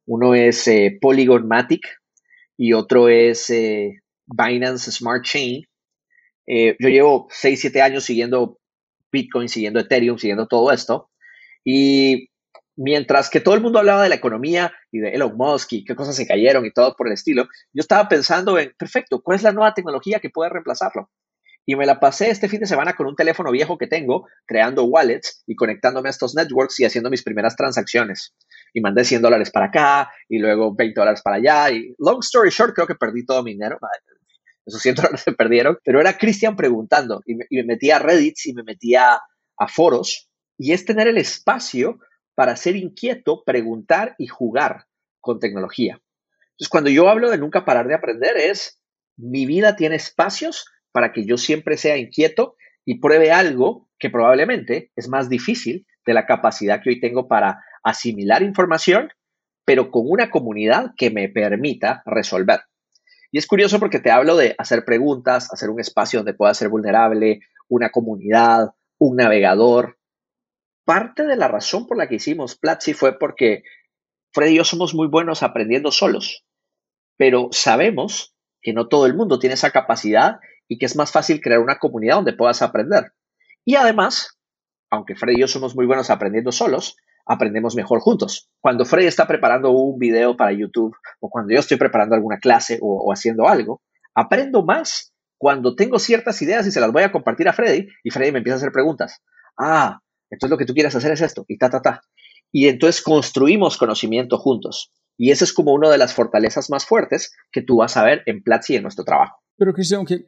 Uno 0.06 0.34
es 0.34 0.66
eh, 0.66 0.96
Polygon 0.98 1.46
Matic 1.46 1.86
y 2.56 2.72
otro 2.72 3.10
es 3.10 3.50
eh, 3.50 4.00
Binance 4.24 4.90
Smart 4.92 5.24
Chain. 5.24 5.66
Eh, 6.46 6.74
yo 6.78 6.88
llevo 6.88 7.26
6, 7.30 7.60
7 7.60 7.82
años 7.82 8.04
siguiendo 8.04 8.58
Bitcoin, 9.10 9.48
siguiendo 9.48 9.80
Ethereum, 9.80 10.18
siguiendo 10.18 10.46
todo 10.46 10.70
esto. 10.72 11.10
Y 11.64 12.28
mientras 12.76 13.30
que 13.30 13.40
todo 13.40 13.54
el 13.54 13.62
mundo 13.62 13.78
hablaba 13.78 14.02
de 14.02 14.08
la 14.08 14.14
economía 14.14 14.72
y 14.92 14.98
de 14.98 15.10
Elon 15.10 15.36
Musk 15.36 15.72
y 15.72 15.84
qué 15.84 15.96
cosas 15.96 16.14
se 16.14 16.26
cayeron 16.26 16.64
y 16.66 16.72
todo 16.72 16.94
por 16.94 17.08
el 17.08 17.14
estilo, 17.14 17.44
yo 17.72 17.80
estaba 17.80 18.08
pensando 18.08 18.58
en, 18.58 18.72
perfecto, 18.78 19.20
¿cuál 19.22 19.36
es 19.36 19.42
la 19.42 19.52
nueva 19.52 19.74
tecnología 19.74 20.20
que 20.20 20.30
puede 20.30 20.50
reemplazarlo? 20.50 21.10
Y 21.68 21.74
me 21.74 21.84
la 21.84 21.98
pasé 21.98 22.30
este 22.30 22.48
fin 22.48 22.60
de 22.60 22.66
semana 22.66 22.94
con 22.94 23.08
un 23.08 23.16
teléfono 23.16 23.50
viejo 23.50 23.76
que 23.76 23.88
tengo, 23.88 24.28
creando 24.46 24.84
wallets 24.84 25.42
y 25.48 25.56
conectándome 25.56 26.08
a 26.08 26.10
estos 26.10 26.36
networks 26.36 26.78
y 26.78 26.84
haciendo 26.84 27.10
mis 27.10 27.24
primeras 27.24 27.56
transacciones. 27.56 28.36
Y 28.72 28.80
mandé 28.80 29.04
100 29.04 29.22
dólares 29.22 29.50
para 29.50 29.66
acá 29.66 30.12
y 30.28 30.38
luego 30.38 30.76
20 30.76 31.00
dólares 31.00 31.22
para 31.24 31.38
allá. 31.38 31.72
Y 31.72 31.92
long 31.98 32.20
story 32.20 32.50
short, 32.50 32.72
creo 32.72 32.86
que 32.86 32.94
perdí 32.94 33.26
todo 33.26 33.42
mi 33.42 33.52
dinero 33.52 33.78
esos 34.66 34.82
100 34.82 34.94
dólares 34.96 35.20
se 35.24 35.32
perdieron, 35.32 35.78
pero 35.84 36.00
era 36.00 36.18
Cristian 36.18 36.56
preguntando 36.56 37.22
y 37.24 37.34
me, 37.34 37.64
metía 37.64 37.96
a 37.96 38.00
Reddit 38.00 38.34
y 38.44 38.52
me 38.52 38.62
metía 38.62 39.20
a 39.58 39.68
foros 39.68 40.28
y 40.58 40.72
es 40.72 40.84
tener 40.84 41.08
el 41.08 41.18
espacio 41.18 42.00
para 42.34 42.56
ser 42.56 42.76
inquieto, 42.76 43.42
preguntar 43.44 44.14
y 44.18 44.26
jugar 44.26 44.86
con 45.20 45.40
tecnología. 45.40 46.00
Entonces, 46.50 46.68
cuando 46.68 46.90
yo 46.90 47.08
hablo 47.08 47.30
de 47.30 47.38
nunca 47.38 47.64
parar 47.64 47.88
de 47.88 47.94
aprender, 47.94 48.36
es 48.36 48.80
mi 49.16 49.46
vida 49.46 49.76
tiene 49.76 49.96
espacios 49.96 50.66
para 50.92 51.12
que 51.12 51.24
yo 51.24 51.38
siempre 51.38 51.76
sea 51.76 51.96
inquieto 51.96 52.56
y 52.84 53.00
pruebe 53.00 53.32
algo 53.32 53.88
que 53.98 54.10
probablemente 54.10 54.92
es 54.96 55.08
más 55.08 55.28
difícil 55.28 55.86
de 56.04 56.14
la 56.14 56.26
capacidad 56.26 56.82
que 56.82 56.90
hoy 56.90 57.00
tengo 57.00 57.28
para 57.28 57.62
asimilar 57.82 58.42
información, 58.42 59.10
pero 59.64 59.90
con 59.90 60.02
una 60.06 60.30
comunidad 60.30 60.92
que 60.96 61.10
me 61.10 61.28
permita 61.28 62.02
resolver. 62.06 62.60
Y 63.30 63.38
es 63.38 63.46
curioso 63.46 63.78
porque 63.78 64.00
te 64.00 64.10
hablo 64.10 64.36
de 64.36 64.54
hacer 64.58 64.84
preguntas, 64.84 65.52
hacer 65.52 65.70
un 65.70 65.80
espacio 65.80 66.20
donde 66.20 66.34
pueda 66.34 66.54
ser 66.54 66.68
vulnerable, 66.68 67.40
una 67.68 67.90
comunidad, 67.90 68.74
un 68.98 69.16
navegador. 69.16 69.98
Parte 70.84 71.24
de 71.24 71.36
la 71.36 71.48
razón 71.48 71.86
por 71.86 71.96
la 71.96 72.08
que 72.08 72.16
hicimos 72.16 72.56
Platzi 72.56 72.94
fue 72.94 73.18
porque 73.18 73.62
Fred 74.32 74.48
y 74.48 74.56
yo 74.56 74.64
somos 74.64 74.94
muy 74.94 75.08
buenos 75.08 75.42
aprendiendo 75.42 75.90
solos, 75.90 76.44
pero 77.16 77.48
sabemos 77.50 78.34
que 78.60 78.72
no 78.72 78.88
todo 78.88 79.06
el 79.06 79.14
mundo 79.14 79.38
tiene 79.38 79.54
esa 79.54 79.70
capacidad 79.70 80.38
y 80.68 80.78
que 80.78 80.86
es 80.86 80.96
más 80.96 81.12
fácil 81.12 81.40
crear 81.40 81.60
una 81.60 81.78
comunidad 81.78 82.16
donde 82.16 82.34
puedas 82.34 82.62
aprender. 82.62 83.12
Y 83.64 83.76
además, 83.76 84.38
aunque 84.90 85.16
Fred 85.16 85.34
y 85.36 85.40
yo 85.40 85.48
somos 85.48 85.74
muy 85.74 85.86
buenos 85.86 86.10
aprendiendo 86.10 86.52
solos, 86.52 86.96
aprendemos 87.26 87.74
mejor 87.74 88.00
juntos. 88.00 88.48
Cuando 88.60 88.84
Freddy 88.84 89.06
está 89.06 89.26
preparando 89.26 89.70
un 89.70 89.98
video 89.98 90.36
para 90.36 90.52
YouTube 90.52 90.94
o 91.20 91.28
cuando 91.28 91.52
yo 91.52 91.60
estoy 91.60 91.76
preparando 91.76 92.14
alguna 92.14 92.38
clase 92.38 92.78
o, 92.80 93.12
haciendo 93.12 93.48
algo, 93.48 93.82
aprendo 94.14 94.64
más 94.64 95.12
cuando 95.38 95.74
tengo 95.74 95.98
ciertas 95.98 96.40
ideas 96.40 96.66
y 96.66 96.70
se 96.70 96.80
las 96.80 96.92
voy 96.92 97.02
a 97.02 97.12
compartir 97.12 97.48
a 97.48 97.52
Freddy 97.52 97.88
y 98.02 98.10
Freddy 98.10 98.32
me 98.32 98.38
empieza 98.38 98.54
a 98.54 98.58
hacer 98.58 98.72
preguntas. 98.72 99.20
Ah, 99.58 100.00
entonces 100.30 100.50
lo 100.50 100.58
que 100.58 100.64
tú 100.64 100.72
quieres 100.72 100.94
hacer 100.94 101.12
es 101.12 101.20
esto 101.20 101.44
y 101.48 101.58
ta, 101.58 101.68
ta, 101.68 101.82
ta. 101.82 102.00
Y 102.52 102.68
entonces 102.68 103.02
construimos 103.02 103.76
conocimiento 103.76 104.38
juntos. 104.38 104.92
Y 105.18 105.30
esa 105.30 105.44
es 105.44 105.52
como 105.52 105.72
una 105.72 105.90
de 105.90 105.98
las 105.98 106.14
fortalezas 106.14 106.70
más 106.70 106.86
fuertes 106.86 107.34
que 107.50 107.62
tú 107.62 107.78
vas 107.78 107.96
a 107.96 108.04
ver 108.04 108.22
en 108.26 108.42
Platzi 108.42 108.76
en 108.76 108.82
nuestro 108.82 109.04
trabajo. 109.04 109.42
Pero 109.56 109.72
Cristian, 109.72 109.98
aunque 109.98 110.26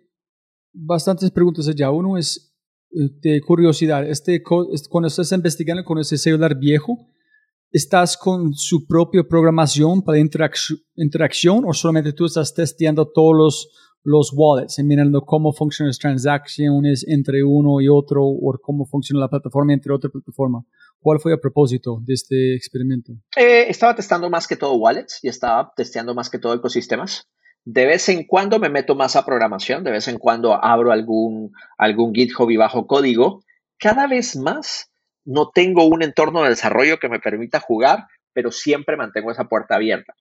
bastantes 0.72 1.30
preguntas 1.30 1.68
allá. 1.68 1.90
Uno 1.90 2.16
es, 2.16 2.47
de 2.90 3.40
curiosidad, 3.40 4.08
este, 4.08 4.42
cuando 4.42 5.08
estás 5.08 5.32
investigando 5.32 5.84
con 5.84 5.98
ese 5.98 6.16
celular 6.16 6.58
viejo, 6.58 6.96
¿estás 7.70 8.16
con 8.16 8.54
su 8.54 8.86
propia 8.86 9.22
programación 9.28 10.02
para 10.02 10.18
interacción 10.18 11.64
o 11.66 11.72
solamente 11.72 12.12
tú 12.12 12.26
estás 12.26 12.54
testeando 12.54 13.10
todos 13.10 13.36
los, 13.36 13.68
los 14.04 14.32
wallets 14.34 14.78
y 14.78 14.84
mirando 14.84 15.22
cómo 15.22 15.52
funcionan 15.52 15.88
las 15.88 15.98
transacciones 15.98 17.04
entre 17.06 17.42
uno 17.44 17.80
y 17.80 17.88
otro 17.88 18.24
o 18.24 18.58
cómo 18.62 18.86
funciona 18.86 19.20
la 19.20 19.28
plataforma 19.28 19.74
entre 19.74 19.92
otra 19.92 20.10
plataforma? 20.10 20.64
¿Cuál 21.00 21.20
fue 21.20 21.32
el 21.32 21.40
propósito 21.40 22.00
de 22.02 22.14
este 22.14 22.54
experimento? 22.56 23.12
Eh, 23.36 23.66
estaba 23.68 23.94
testando 23.94 24.30
más 24.30 24.48
que 24.48 24.56
todo 24.56 24.74
wallets 24.76 25.20
y 25.22 25.28
estaba 25.28 25.72
testeando 25.76 26.14
más 26.14 26.30
que 26.30 26.38
todo 26.38 26.54
ecosistemas. 26.54 27.28
De 27.64 27.86
vez 27.86 28.08
en 28.08 28.24
cuando 28.24 28.58
me 28.58 28.70
meto 28.70 28.94
más 28.94 29.16
a 29.16 29.24
programación, 29.24 29.84
de 29.84 29.90
vez 29.90 30.08
en 30.08 30.18
cuando 30.18 30.54
abro 30.64 30.92
algún, 30.92 31.52
algún 31.76 32.14
GitHub 32.14 32.50
y 32.50 32.56
bajo 32.56 32.86
código. 32.86 33.42
Cada 33.78 34.06
vez 34.06 34.36
más 34.36 34.90
no 35.24 35.50
tengo 35.50 35.84
un 35.84 36.02
entorno 36.02 36.42
de 36.42 36.50
desarrollo 36.50 36.98
que 36.98 37.08
me 37.08 37.20
permita 37.20 37.60
jugar, 37.60 38.06
pero 38.32 38.50
siempre 38.50 38.96
mantengo 38.96 39.30
esa 39.30 39.44
puerta 39.44 39.74
abierta. 39.74 40.14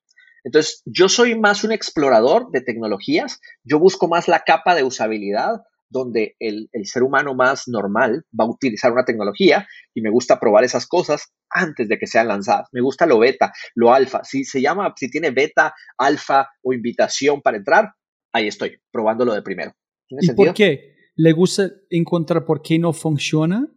Entonces, 0.44 0.82
yo 0.86 1.10
soy 1.10 1.40
más 1.40 1.64
un 1.64 1.72
explorador 1.72 2.52
de 2.52 2.62
tecnologías, 2.62 3.40
yo 3.64 3.80
busco 3.80 4.08
más 4.08 4.28
la 4.28 4.42
capa 4.42 4.76
de 4.76 4.84
usabilidad, 4.84 5.62
donde 5.90 6.36
el, 6.40 6.70
ser 6.84 7.04
humano 7.04 7.34
más 7.34 7.68
normal 7.68 8.26
va 8.40 8.46
a 8.46 8.50
utilizar 8.50 8.92
una 8.92 9.06
tecnología 9.06 9.68
y 9.94 10.02
me 10.02 10.10
gusta 10.10 10.40
probar 10.40 10.64
esas 10.64 10.88
cosas 10.88 11.34
antes 11.50 11.88
de 11.88 11.98
que 11.98 12.08
sean 12.08 12.28
lanzadas. 12.28 12.68
Me 12.72 12.82
gusta 12.82 13.06
lo 13.06 13.20
beta, 13.20 13.54
lo 13.76 13.94
alfa. 13.94 14.24
Si 14.24 14.44
se 14.44 14.62
llama, 14.62 14.94
si 14.96 15.10
tiene 15.10 15.32
beta, 15.32 15.74
alfa 15.98 16.50
o 16.62 16.74
invitación 16.74 17.42
para 17.42 17.58
entrar, 17.58 17.94
ahí 18.34 18.48
estoy, 18.48 18.78
probándolo 18.92 19.34
de 19.34 19.42
primero. 19.42 19.74
¿Y 20.10 20.32
por 20.34 20.54
qué? 20.54 20.96
¿Le 21.16 21.32
gusta 21.32 21.70
encontrar 21.90 22.46
por 22.46 22.62
qué 22.62 22.78
no 22.78 22.94
funciona 22.94 23.68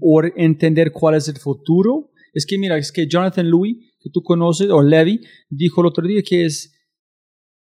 o 0.00 0.22
entender 0.36 0.92
cuál 0.92 1.16
es 1.16 1.28
el 1.28 1.36
futuro? 1.36 2.10
Es 2.32 2.46
que 2.46 2.58
mira, 2.58 2.78
es 2.78 2.92
que 2.92 3.06
Jonathan 3.06 3.48
Louis, 3.50 3.76
que 4.00 4.10
tú 4.10 4.22
conoces, 4.22 4.70
o 4.70 4.82
Levy, 4.82 5.20
dijo 5.50 5.82
el 5.82 5.88
otro 5.88 6.06
día 6.06 6.22
que 6.22 6.46
es 6.46 6.71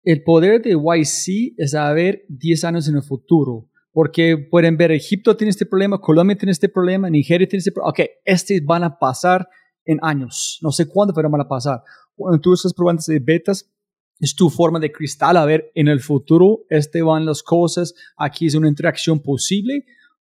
el 0.04 0.22
poder 0.22 0.62
de 0.62 0.72
YC 0.72 1.54
es 1.56 1.72
saber 1.72 2.24
10 2.28 2.64
años 2.64 2.88
en 2.88 2.96
el 2.96 3.02
futuro. 3.02 3.68
Porque 3.92 4.36
pueden 4.36 4.76
ver, 4.76 4.90
Egipto 4.90 5.36
tiene 5.36 5.50
este 5.50 5.66
problema, 5.66 6.00
Colombia 6.00 6.36
tiene 6.36 6.52
este 6.52 6.68
problema, 6.68 7.08
Nigeria 7.08 7.48
tiene 7.48 7.60
este 7.60 7.72
problema. 7.72 7.90
Ok, 7.90 8.00
estos 8.24 8.56
van 8.64 8.82
a 8.82 8.98
pasar 8.98 9.48
en 9.84 9.98
años. 10.02 10.58
No 10.62 10.72
sé 10.72 10.88
cuándo, 10.88 11.14
pero 11.14 11.30
van 11.30 11.40
a 11.40 11.48
pasar. 11.48 11.82
Cuando 12.14 12.40
tú 12.40 12.52
estás 12.52 12.74
probando 12.74 13.02
de 13.06 13.20
betas, 13.20 13.70
es 14.20 14.34
tu 14.34 14.50
forma 14.50 14.78
de 14.78 14.92
cristal 14.92 15.36
a 15.36 15.44
ver 15.44 15.70
en 15.74 15.88
el 15.88 16.00
futuro, 16.00 16.60
este 16.68 17.02
van 17.02 17.26
las 17.26 17.42
cosas, 17.42 17.94
aquí 18.16 18.46
es 18.46 18.54
una 18.54 18.68
interacción 18.68 19.20
posible, 19.20 19.84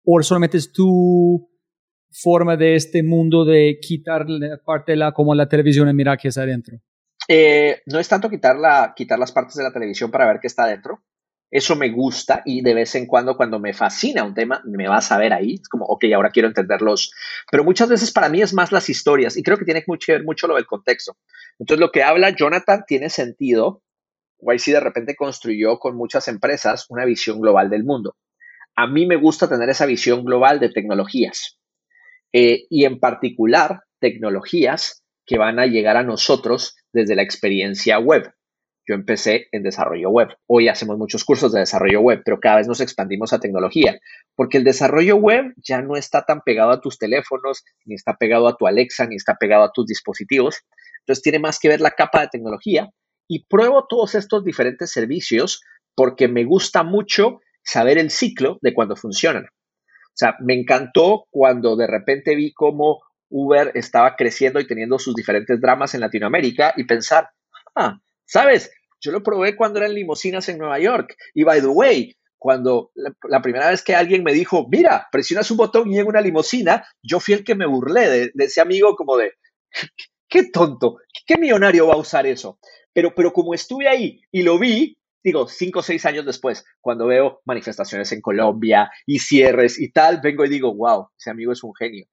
o 0.04 0.22
solamente 0.22 0.56
es 0.56 0.72
tu 0.72 1.48
forma 2.10 2.56
de 2.56 2.76
este 2.76 3.02
mundo 3.02 3.44
de 3.44 3.78
quitar 3.80 4.26
parte 4.64 4.92
de 4.92 4.96
la, 4.96 5.12
como 5.12 5.34
la 5.34 5.48
televisión 5.48 5.88
y 5.88 5.94
mirar 5.94 6.18
qué 6.18 6.28
es 6.28 6.38
adentro. 6.38 6.78
Eh, 7.28 7.82
no 7.86 7.98
es 7.98 8.08
tanto 8.08 8.28
quitar, 8.28 8.56
quitar 8.94 9.18
las 9.18 9.32
partes 9.32 9.54
de 9.54 9.62
la 9.62 9.72
televisión 9.72 10.10
para 10.10 10.26
ver 10.26 10.40
qué 10.40 10.46
está 10.46 10.66
dentro. 10.66 11.02
Eso 11.50 11.76
me 11.76 11.90
gusta 11.90 12.42
y 12.44 12.62
de 12.62 12.74
vez 12.74 12.96
en 12.96 13.06
cuando 13.06 13.36
cuando 13.36 13.60
me 13.60 13.72
fascina 13.72 14.24
un 14.24 14.34
tema, 14.34 14.60
me 14.64 14.88
vas 14.88 15.12
a 15.12 15.18
ver 15.18 15.32
ahí. 15.32 15.54
Es 15.54 15.68
como, 15.68 15.84
ok, 15.84 16.04
ahora 16.14 16.30
quiero 16.30 16.48
entenderlos. 16.48 17.12
Pero 17.50 17.62
muchas 17.62 17.88
veces 17.88 18.10
para 18.10 18.28
mí 18.28 18.42
es 18.42 18.52
más 18.52 18.72
las 18.72 18.88
historias 18.88 19.36
y 19.36 19.42
creo 19.42 19.56
que 19.56 19.64
tiene 19.64 19.84
mucho 19.86 20.06
que 20.06 20.12
ver 20.12 20.24
mucho 20.24 20.48
lo 20.48 20.56
del 20.56 20.66
contexto. 20.66 21.16
Entonces 21.58 21.80
lo 21.80 21.92
que 21.92 22.02
habla 22.02 22.30
Jonathan 22.30 22.82
tiene 22.86 23.08
sentido. 23.08 23.82
YC 24.40 24.72
de 24.72 24.80
repente 24.80 25.14
construyó 25.14 25.78
con 25.78 25.96
muchas 25.96 26.26
empresas 26.26 26.86
una 26.88 27.04
visión 27.04 27.40
global 27.40 27.70
del 27.70 27.84
mundo. 27.84 28.16
A 28.74 28.88
mí 28.88 29.06
me 29.06 29.16
gusta 29.16 29.48
tener 29.48 29.68
esa 29.68 29.86
visión 29.86 30.24
global 30.24 30.58
de 30.58 30.70
tecnologías 30.70 31.60
eh, 32.32 32.66
y 32.68 32.84
en 32.84 32.98
particular 32.98 33.84
tecnologías 34.00 35.04
que 35.24 35.38
van 35.38 35.60
a 35.60 35.66
llegar 35.66 35.96
a 35.96 36.02
nosotros 36.02 36.76
desde 36.94 37.14
la 37.14 37.22
experiencia 37.22 37.98
web 37.98 38.32
yo 38.86 38.94
empecé 38.94 39.48
en 39.52 39.62
desarrollo 39.62 40.10
web. 40.10 40.28
Hoy 40.46 40.68
hacemos 40.68 40.98
muchos 40.98 41.24
cursos 41.24 41.52
de 41.52 41.60
desarrollo 41.60 42.00
web, 42.00 42.22
pero 42.24 42.38
cada 42.38 42.56
vez 42.56 42.68
nos 42.68 42.80
expandimos 42.80 43.32
a 43.32 43.40
tecnología, 43.40 43.98
porque 44.36 44.58
el 44.58 44.64
desarrollo 44.64 45.16
web 45.16 45.54
ya 45.56 45.80
no 45.80 45.96
está 45.96 46.24
tan 46.24 46.42
pegado 46.42 46.70
a 46.70 46.80
tus 46.80 46.98
teléfonos, 46.98 47.64
ni 47.86 47.94
está 47.94 48.16
pegado 48.16 48.46
a 48.46 48.56
tu 48.56 48.66
Alexa, 48.66 49.06
ni 49.06 49.16
está 49.16 49.36
pegado 49.36 49.64
a 49.64 49.72
tus 49.72 49.86
dispositivos. 49.86 50.60
Entonces 51.00 51.22
tiene 51.22 51.38
más 51.38 51.58
que 51.58 51.68
ver 51.68 51.80
la 51.80 51.92
capa 51.92 52.20
de 52.20 52.28
tecnología 52.28 52.90
y 53.26 53.46
pruebo 53.46 53.86
todos 53.88 54.14
estos 54.14 54.44
diferentes 54.44 54.90
servicios 54.90 55.62
porque 55.94 56.28
me 56.28 56.44
gusta 56.44 56.82
mucho 56.82 57.40
saber 57.62 57.96
el 57.96 58.10
ciclo 58.10 58.58
de 58.60 58.74
cuando 58.74 58.96
funcionan. 58.96 59.44
O 59.44 60.16
sea, 60.16 60.36
me 60.40 60.54
encantó 60.54 61.26
cuando 61.30 61.76
de 61.76 61.86
repente 61.86 62.36
vi 62.36 62.52
cómo 62.52 63.00
Uber 63.36 63.72
estaba 63.74 64.14
creciendo 64.14 64.60
y 64.60 64.66
teniendo 64.66 64.98
sus 64.98 65.14
diferentes 65.14 65.60
dramas 65.60 65.94
en 65.94 66.00
Latinoamérica 66.00 66.72
y 66.76 66.84
pensar, 66.84 67.28
ah, 67.74 67.98
¿Sabes? 68.26 68.70
Yo 69.00 69.12
lo 69.12 69.22
probé 69.22 69.54
cuando 69.56 69.78
eran 69.78 69.94
limusinas 69.94 70.48
en 70.48 70.58
Nueva 70.58 70.78
York. 70.78 71.16
Y 71.34 71.44
by 71.44 71.60
the 71.60 71.66
way, 71.66 72.16
cuando 72.38 72.90
la, 72.94 73.42
primera 73.42 73.70
vez 73.70 73.82
que 73.82 73.94
alguien 73.94 74.22
me 74.22 74.32
dijo, 74.32 74.66
mira, 74.68 75.08
presionas 75.10 75.50
un 75.50 75.56
botón 75.56 75.88
y 75.90 75.94
llega 75.94 76.08
una 76.08 76.20
limusina, 76.20 76.86
yo 77.02 77.20
fui 77.20 77.34
el 77.34 77.44
que 77.44 77.54
me 77.54 77.66
burlé 77.66 78.08
de, 78.08 78.44
ese 78.44 78.60
amigo 78.60 78.96
como 78.96 79.16
de, 79.16 79.32
qué 80.28 80.44
tonto, 80.50 80.98
qué 81.26 81.36
millonario 81.36 81.86
va 81.86 81.94
a 81.94 81.98
usar 81.98 82.26
eso. 82.26 82.58
Pero, 82.92 83.14
pero 83.14 83.32
como 83.32 83.54
estuve 83.54 83.88
ahí 83.88 84.20
y 84.30 84.42
lo 84.42 84.58
vi, 84.58 84.96
digo, 85.22 85.48
cinco 85.48 85.80
o 85.80 85.82
seis 85.82 86.04
años 86.06 86.24
después, 86.24 86.64
cuando 86.80 87.06
veo 87.06 87.40
manifestaciones 87.44 88.12
en 88.12 88.20
Colombia 88.20 88.90
y 89.06 89.18
cierres 89.18 89.78
y 89.80 89.90
tal, 89.90 90.20
vengo 90.22 90.44
y 90.44 90.50
digo, 90.50 90.74
wow, 90.74 91.08
ese 91.18 91.30
amigo 91.30 91.52
es 91.52 91.62
un 91.62 91.74
genio 91.74 92.06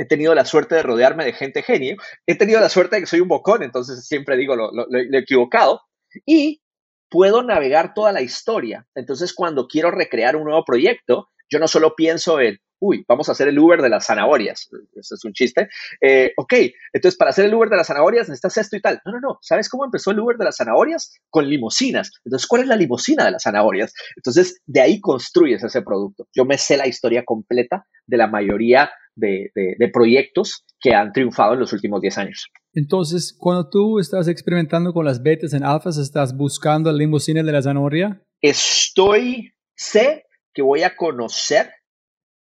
he 0.00 0.06
tenido 0.06 0.34
la 0.34 0.46
suerte 0.46 0.76
de 0.76 0.82
rodearme 0.82 1.26
de 1.26 1.34
gente 1.34 1.62
genio, 1.62 1.96
he 2.26 2.34
tenido 2.34 2.58
la 2.58 2.70
suerte 2.70 2.96
de 2.96 3.02
que 3.02 3.06
soy 3.06 3.20
un 3.20 3.28
bocón, 3.28 3.62
entonces 3.62 4.06
siempre 4.06 4.38
digo 4.38 4.56
lo, 4.56 4.70
he 4.96 5.18
equivocado, 5.18 5.82
y 6.24 6.62
puedo 7.10 7.42
navegar 7.42 7.92
toda 7.92 8.10
la 8.10 8.22
historia. 8.22 8.86
Entonces, 8.94 9.34
cuando 9.34 9.66
quiero 9.66 9.90
recrear 9.90 10.36
un 10.36 10.44
nuevo 10.44 10.64
proyecto, 10.64 11.28
yo 11.50 11.58
no 11.58 11.68
solo 11.68 11.94
pienso 11.94 12.40
en, 12.40 12.58
uy, 12.78 13.04
vamos 13.06 13.28
a 13.28 13.32
hacer 13.32 13.48
el 13.48 13.58
Uber 13.58 13.82
de 13.82 13.90
las 13.90 14.06
zanahorias. 14.06 14.70
Eso 14.94 15.16
es 15.16 15.24
un 15.24 15.34
chiste. 15.34 15.68
Eh, 16.00 16.32
ok, 16.34 16.54
entonces 16.94 17.18
para 17.18 17.30
hacer 17.30 17.44
el 17.44 17.54
Uber 17.54 17.68
de 17.68 17.76
las 17.76 17.88
zanahorias 17.88 18.28
necesitas 18.28 18.56
esto 18.56 18.76
y 18.76 18.80
tal. 18.80 19.02
No, 19.04 19.12
no, 19.12 19.20
no. 19.20 19.38
¿Sabes 19.42 19.68
cómo 19.68 19.84
empezó 19.84 20.12
el 20.12 20.20
Uber 20.20 20.38
de 20.38 20.46
las 20.46 20.56
zanahorias? 20.56 21.12
Con 21.28 21.46
limusinas. 21.46 22.10
Entonces, 22.24 22.46
¿cuál 22.48 22.62
es 22.62 22.68
la 22.68 22.76
limusina 22.76 23.24
de 23.26 23.32
las 23.32 23.42
zanahorias? 23.42 23.92
Entonces, 24.16 24.62
de 24.64 24.80
ahí 24.80 24.98
construyes 24.98 25.62
ese 25.62 25.82
producto. 25.82 26.26
Yo 26.34 26.46
me 26.46 26.56
sé 26.56 26.78
la 26.78 26.86
historia 26.86 27.22
completa 27.24 27.86
de 28.06 28.16
la 28.16 28.28
mayoría 28.28 28.90
de, 29.20 29.90
proyectos 29.92 30.64
que 30.80 30.94
han 30.94 31.12
triunfado 31.12 31.54
en 31.54 31.60
los 31.60 31.72
últimos 31.72 32.00
10 32.00 32.18
años. 32.18 32.48
Entonces, 32.72 33.36
cuando 33.38 33.68
tú 33.68 33.98
estás 33.98 34.28
experimentando 34.28 34.92
con 34.92 35.04
las 35.04 35.22
betas 35.22 35.52
en 35.52 35.64
alfas, 35.64 35.98
¿estás 35.98 36.36
buscando 36.36 36.90
la 36.90 36.98
limusina 36.98 37.42
de 37.42 37.52
la 37.52 37.62
zanahoria? 37.62 38.22
Estoy, 38.40 39.52
sé 39.74 40.24
que 40.54 40.62
voy 40.62 40.82
a 40.82 40.96
conocer 40.96 41.70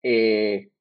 eh, 0.04 0.72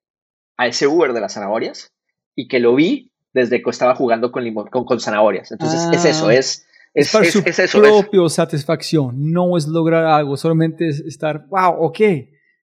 a 0.56 0.66
ese 0.66 0.86
Uber 0.86 1.12
de 1.12 1.20
las 1.20 1.34
zanahorias 1.34 1.92
y 2.34 2.48
que 2.48 2.60
lo 2.60 2.74
vi 2.74 3.12
desde 3.32 3.62
que 3.62 3.70
estaba 3.70 3.94
jugando 3.94 4.30
con, 4.30 4.44
con, 4.70 5.00
zanahorias. 5.00 5.50
Entonces, 5.52 5.88
es 5.92 6.04
eso, 6.04 6.28
ah. 6.28 6.34
es... 6.34 6.66
Es, 6.92 7.12
para 7.12 7.24
su 7.24 7.44
propia 7.80 8.28
satisfacción, 8.28 9.30
no 9.30 9.56
es 9.56 9.68
lograr 9.68 10.06
algo, 10.06 10.36
solamente 10.36 10.88
es 10.88 10.98
estar, 10.98 11.46
wow, 11.46 11.84
ok, 11.84 12.00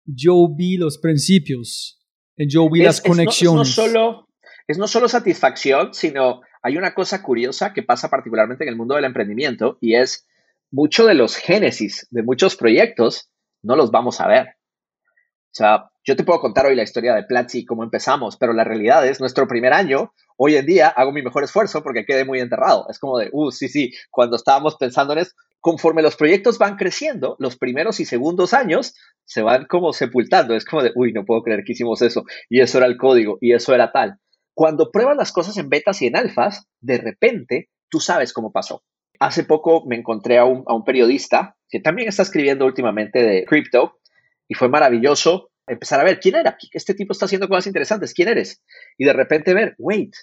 yo 0.08 0.49
vi 0.53 0.75
los 0.75 0.97
principios, 0.97 1.96
yo 2.38 2.69
vi 2.69 2.84
las 2.84 3.02
conexiones. 3.02 3.69
Es 3.69 3.78
no, 3.78 3.84
solo, 3.84 4.28
es 4.67 4.78
no 4.78 4.88
solo 4.88 5.08
satisfacción, 5.08 5.93
sino 5.93 6.41
hay 6.62 6.78
una 6.78 6.93
cosa 6.93 7.23
curiosa 7.23 7.73
que 7.73 7.84
pasa 7.84 8.10
particularmente 8.10 8.63
en 8.63 8.69
el 8.69 8.76
mundo 8.76 8.95
del 8.95 9.06
emprendimiento 9.06 9.78
y 9.82 9.95
es 9.95 10.28
mucho 10.71 11.06
de 11.06 11.13
los 11.13 11.36
génesis 11.36 12.08
de 12.12 12.23
muchos 12.23 12.56
proyectos 12.56 13.30
no 13.63 13.76
los 13.76 13.91
vamos 13.91 14.21
a 14.21 14.28
ver. 14.28 14.47
O 14.47 15.54
sea, 15.58 15.89
yo 16.07 16.15
te 16.15 16.23
puedo 16.23 16.39
contar 16.39 16.65
hoy 16.65 16.75
la 16.75 16.83
historia 16.83 17.13
de 17.13 17.23
Platzi, 17.23 17.65
cómo 17.65 17.83
empezamos, 17.83 18.37
pero 18.37 18.53
la 18.53 18.63
realidad 18.63 19.05
es 19.05 19.19
nuestro 19.19 19.45
primer 19.45 19.73
año. 19.73 20.13
Hoy 20.37 20.55
en 20.55 20.65
día 20.65 20.87
hago 20.87 21.11
mi 21.11 21.21
mejor 21.21 21.43
esfuerzo 21.43 21.83
porque 21.83 22.05
quedé 22.05 22.23
muy 22.23 22.39
enterrado. 22.39 22.87
Es 22.89 22.97
como 22.97 23.17
de, 23.17 23.27
uh, 23.33 23.51
sí, 23.51 23.67
sí, 23.67 23.91
cuando 24.09 24.37
estábamos 24.37 24.77
pensando 24.77 25.11
en 25.11 25.19
eso, 25.19 25.33
conforme 25.59 26.01
los 26.01 26.15
proyectos 26.15 26.59
van 26.59 26.77
creciendo, 26.77 27.35
los 27.39 27.57
primeros 27.57 27.99
y 27.99 28.05
segundos 28.05 28.53
años 28.53 28.95
se 29.25 29.41
van 29.41 29.65
como 29.65 29.91
sepultando. 29.91 30.55
Es 30.55 30.63
como 30.63 30.81
de, 30.81 30.93
uy, 30.95 31.11
no 31.11 31.25
puedo 31.25 31.41
creer 31.43 31.65
que 31.65 31.73
hicimos 31.73 32.01
eso. 32.01 32.23
Y 32.47 32.61
eso 32.61 32.77
era 32.77 32.87
el 32.87 32.95
código, 32.95 33.37
y 33.41 33.51
eso 33.51 33.75
era 33.75 33.91
tal. 33.91 34.17
Cuando 34.53 34.91
pruebas 34.91 35.17
las 35.17 35.33
cosas 35.33 35.57
en 35.57 35.67
betas 35.67 36.01
y 36.01 36.07
en 36.07 36.15
alfas, 36.15 36.69
de 36.79 36.99
repente 36.99 37.69
tú 37.89 37.99
sabes 37.99 38.31
cómo 38.31 38.53
pasó. 38.53 38.81
Hace 39.19 39.43
poco 39.43 39.83
me 39.85 39.97
encontré 39.97 40.37
a 40.37 40.45
un, 40.45 40.63
a 40.67 40.73
un 40.73 40.85
periodista 40.85 41.57
que 41.67 41.81
también 41.81 42.07
está 42.07 42.21
escribiendo 42.21 42.65
últimamente 42.65 43.21
de 43.23 43.43
crypto 43.43 43.99
y 44.47 44.53
fue 44.53 44.69
maravilloso 44.69 45.49
empezar 45.67 45.99
a 45.99 46.03
ver 46.03 46.19
quién 46.19 46.36
era. 46.36 46.58
Este 46.71 46.93
tipo 46.93 47.13
está 47.13 47.25
haciendo 47.25 47.47
cosas 47.47 47.67
interesantes. 47.67 48.13
¿Quién 48.13 48.30
eres? 48.30 48.62
Y 48.97 49.06
de 49.06 49.13
repente 49.13 49.53
ver, 49.53 49.75
wait, 49.77 50.13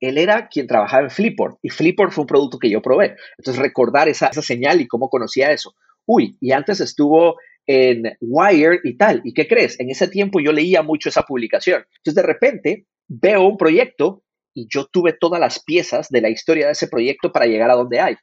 él 0.00 0.18
era 0.18 0.48
quien 0.48 0.66
trabajaba 0.66 1.04
en 1.04 1.10
Flipboard 1.10 1.58
y 1.62 1.70
Flipboard 1.70 2.12
fue 2.12 2.22
un 2.22 2.28
producto 2.28 2.58
que 2.58 2.70
yo 2.70 2.80
probé. 2.80 3.16
Entonces 3.36 3.62
recordar 3.62 4.08
esa, 4.08 4.28
esa 4.28 4.42
señal 4.42 4.80
y 4.80 4.86
cómo 4.86 5.08
conocía 5.08 5.52
eso. 5.52 5.74
Uy, 6.06 6.36
y 6.40 6.52
antes 6.52 6.80
estuvo 6.80 7.36
en 7.66 8.16
Wire 8.20 8.80
y 8.82 8.96
tal. 8.96 9.20
¿Y 9.24 9.34
qué 9.34 9.46
crees? 9.46 9.78
En 9.78 9.90
ese 9.90 10.08
tiempo 10.08 10.40
yo 10.40 10.52
leía 10.52 10.82
mucho 10.82 11.08
esa 11.08 11.22
publicación. 11.22 11.84
Entonces 11.98 12.14
de 12.14 12.22
repente 12.22 12.86
veo 13.08 13.46
un 13.46 13.56
proyecto 13.56 14.22
y 14.54 14.66
yo 14.70 14.86
tuve 14.86 15.12
todas 15.12 15.40
las 15.40 15.62
piezas 15.62 16.08
de 16.08 16.20
la 16.20 16.30
historia 16.30 16.66
de 16.66 16.72
ese 16.72 16.88
proyecto 16.88 17.30
para 17.30 17.46
llegar 17.46 17.70
a 17.70 17.74
donde 17.74 18.00
hay. 18.00 18.16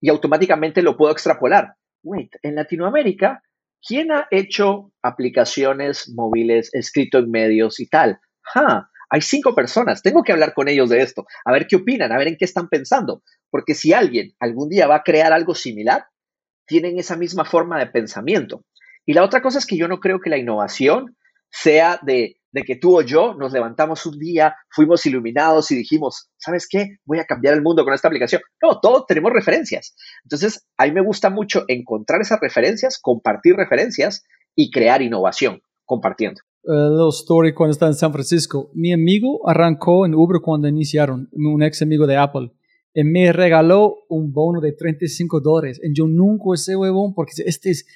Y 0.00 0.08
automáticamente 0.08 0.82
lo 0.82 0.96
puedo 0.96 1.12
extrapolar. 1.12 1.74
Wait, 2.02 2.34
en 2.42 2.54
Latinoamérica, 2.54 3.42
¿quién 3.86 4.12
ha 4.12 4.28
hecho 4.30 4.92
aplicaciones 5.02 6.12
móviles, 6.14 6.70
escrito 6.72 7.18
en 7.18 7.30
medios 7.30 7.80
y 7.80 7.88
tal? 7.88 8.20
¡Ja! 8.42 8.90
hay 9.08 9.20
cinco 9.20 9.54
personas, 9.54 10.02
tengo 10.02 10.22
que 10.22 10.32
hablar 10.32 10.54
con 10.54 10.68
ellos 10.68 10.90
de 10.90 11.00
esto, 11.00 11.26
a 11.44 11.52
ver 11.52 11.66
qué 11.66 11.76
opinan, 11.76 12.12
a 12.12 12.18
ver 12.18 12.28
en 12.28 12.36
qué 12.36 12.44
están 12.44 12.68
pensando, 12.68 13.22
porque 13.50 13.74
si 13.74 13.92
alguien 13.92 14.32
algún 14.40 14.68
día 14.68 14.86
va 14.86 14.96
a 14.96 15.02
crear 15.02 15.32
algo 15.32 15.54
similar, 15.54 16.06
tienen 16.66 16.98
esa 16.98 17.16
misma 17.16 17.44
forma 17.44 17.78
de 17.78 17.86
pensamiento. 17.86 18.64
Y 19.04 19.12
la 19.12 19.22
otra 19.22 19.40
cosa 19.40 19.58
es 19.58 19.66
que 19.66 19.76
yo 19.76 19.86
no 19.86 20.00
creo 20.00 20.20
que 20.20 20.30
la 20.30 20.38
innovación 20.38 21.16
sea 21.50 22.00
de, 22.02 22.40
de 22.56 22.64
que 22.64 22.76
tú 22.76 22.98
o 22.98 23.02
yo 23.02 23.34
nos 23.34 23.52
levantamos 23.52 24.06
un 24.06 24.18
día, 24.18 24.56
fuimos 24.70 25.04
iluminados 25.04 25.70
y 25.70 25.76
dijimos, 25.76 26.30
¿sabes 26.38 26.66
qué? 26.66 26.96
Voy 27.04 27.18
a 27.18 27.26
cambiar 27.26 27.52
el 27.52 27.60
mundo 27.60 27.84
con 27.84 27.92
esta 27.92 28.08
aplicación. 28.08 28.40
No, 28.62 28.80
todos 28.80 29.04
tenemos 29.06 29.30
referencias. 29.30 29.94
Entonces, 30.24 30.66
a 30.78 30.86
mí 30.86 30.92
me 30.92 31.02
gusta 31.02 31.28
mucho 31.28 31.64
encontrar 31.68 32.22
esas 32.22 32.40
referencias, 32.40 32.98
compartir 32.98 33.56
referencias 33.56 34.24
y 34.54 34.70
crear 34.70 35.02
innovación 35.02 35.60
compartiendo. 35.84 36.40
Uh, 36.64 37.08
story 37.10 37.52
cuando 37.52 37.72
estaba 37.72 37.90
en 37.90 37.98
San 37.98 38.12
Francisco. 38.12 38.70
Mi 38.72 38.94
amigo 38.94 39.46
arrancó 39.46 40.06
en 40.06 40.14
Uber 40.14 40.40
cuando 40.42 40.66
iniciaron, 40.66 41.28
un 41.32 41.62
ex 41.62 41.82
amigo 41.82 42.06
de 42.06 42.16
Apple, 42.16 42.52
y 42.94 43.04
me 43.04 43.30
regaló 43.34 43.98
un 44.08 44.32
bono 44.32 44.62
de 44.62 44.72
35 44.72 45.40
dólares. 45.40 45.78
Y 45.84 45.92
yo 45.92 46.06
nunca 46.06 46.54
ese 46.54 46.74
huevón 46.74 47.12
porque 47.12 47.32
este 47.44 47.70
es, 47.70 47.86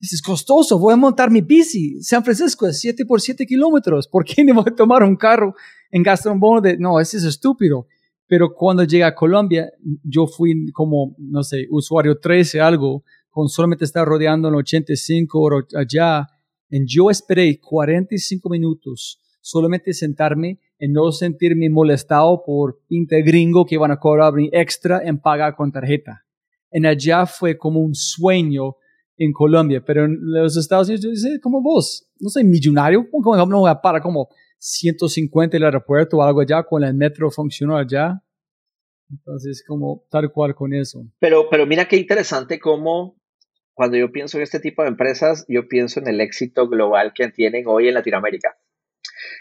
es 0.00 0.22
costoso. 0.22 0.78
Voy 0.78 0.94
a 0.94 0.96
montar 0.96 1.30
mi 1.30 1.40
bici. 1.40 2.02
San 2.02 2.24
Francisco 2.24 2.66
es 2.66 2.80
7 2.80 3.04
por 3.04 3.20
7 3.20 3.46
kilómetros. 3.46 4.08
¿Por 4.08 4.24
qué 4.24 4.44
no 4.44 4.54
voy 4.54 4.64
a 4.66 4.74
tomar 4.74 5.02
un 5.02 5.16
carro 5.16 5.54
en 5.90 6.02
gastar 6.02 6.32
un 6.32 6.40
bono 6.40 6.60
de.? 6.60 6.76
No, 6.78 6.98
ese 7.00 7.18
es 7.18 7.24
estúpido. 7.24 7.86
Pero 8.26 8.54
cuando 8.54 8.84
llegué 8.84 9.04
a 9.04 9.14
Colombia, 9.14 9.70
yo 10.04 10.26
fui 10.26 10.70
como, 10.72 11.16
no 11.18 11.42
sé, 11.42 11.66
usuario 11.70 12.18
13, 12.18 12.60
algo, 12.60 13.02
con 13.28 13.48
solamente 13.48 13.84
estar 13.84 14.06
rodeando 14.06 14.48
en 14.48 14.54
85 14.54 15.40
o 15.40 15.50
allá 15.76 16.28
y 16.70 16.84
yo 16.86 17.10
esperé 17.10 17.58
45 17.60 18.48
minutos 18.48 19.20
solamente 19.40 19.92
sentarme 19.92 20.60
y 20.78 20.88
no 20.88 21.10
sentirme 21.12 21.68
molestado 21.70 22.42
por 22.44 22.80
pinta 22.86 23.16
gringo 23.16 23.64
que 23.64 23.78
van 23.78 23.90
a 23.90 23.98
cobrar 23.98 24.34
extra 24.52 25.02
en 25.04 25.18
pagar 25.18 25.56
con 25.56 25.72
tarjeta. 25.72 26.24
En 26.70 26.86
allá 26.86 27.26
fue 27.26 27.56
como 27.56 27.80
un 27.80 27.94
sueño 27.94 28.76
en 29.20 29.32
Colombia, 29.32 29.82
pero 29.84 30.06
en 30.06 30.18
los 30.20 30.56
Estados 30.56 30.88
Unidos 30.88 31.04
yo 31.04 31.10
dice, 31.10 31.40
como 31.40 31.60
vos, 31.62 32.08
no 32.18 32.30
soy 32.30 32.42
millonario, 32.42 33.06
como 33.10 33.36
no 33.46 33.60
voy 33.60 33.70
a 33.70 33.80
pagar 33.80 34.00
como 34.00 34.28
150 34.58 35.56
el 35.56 35.64
aeropuerto 35.64 36.16
o 36.16 36.22
algo 36.22 36.40
allá, 36.40 36.62
con 36.62 36.82
el 36.82 36.94
metro 36.94 37.30
funcionó 37.30 37.76
allá. 37.76 38.22
Entonces, 39.10 39.62
como 39.66 40.04
tal 40.10 40.32
cual 40.32 40.54
con 40.54 40.72
eso. 40.72 41.04
Pero, 41.18 41.48
pero 41.50 41.66
mira 41.66 41.86
qué 41.86 41.96
interesante 41.96 42.58
cómo 42.58 43.20
cuando 43.74 43.98
yo 43.98 44.10
pienso 44.10 44.38
en 44.38 44.42
este 44.42 44.60
tipo 44.60 44.82
de 44.82 44.88
empresas, 44.88 45.44
yo 45.48 45.68
pienso 45.68 46.00
en 46.00 46.08
el 46.08 46.20
éxito 46.20 46.68
global 46.68 47.12
que 47.14 47.28
tienen 47.28 47.64
hoy 47.66 47.88
en 47.88 47.94
Latinoamérica. 47.94 48.56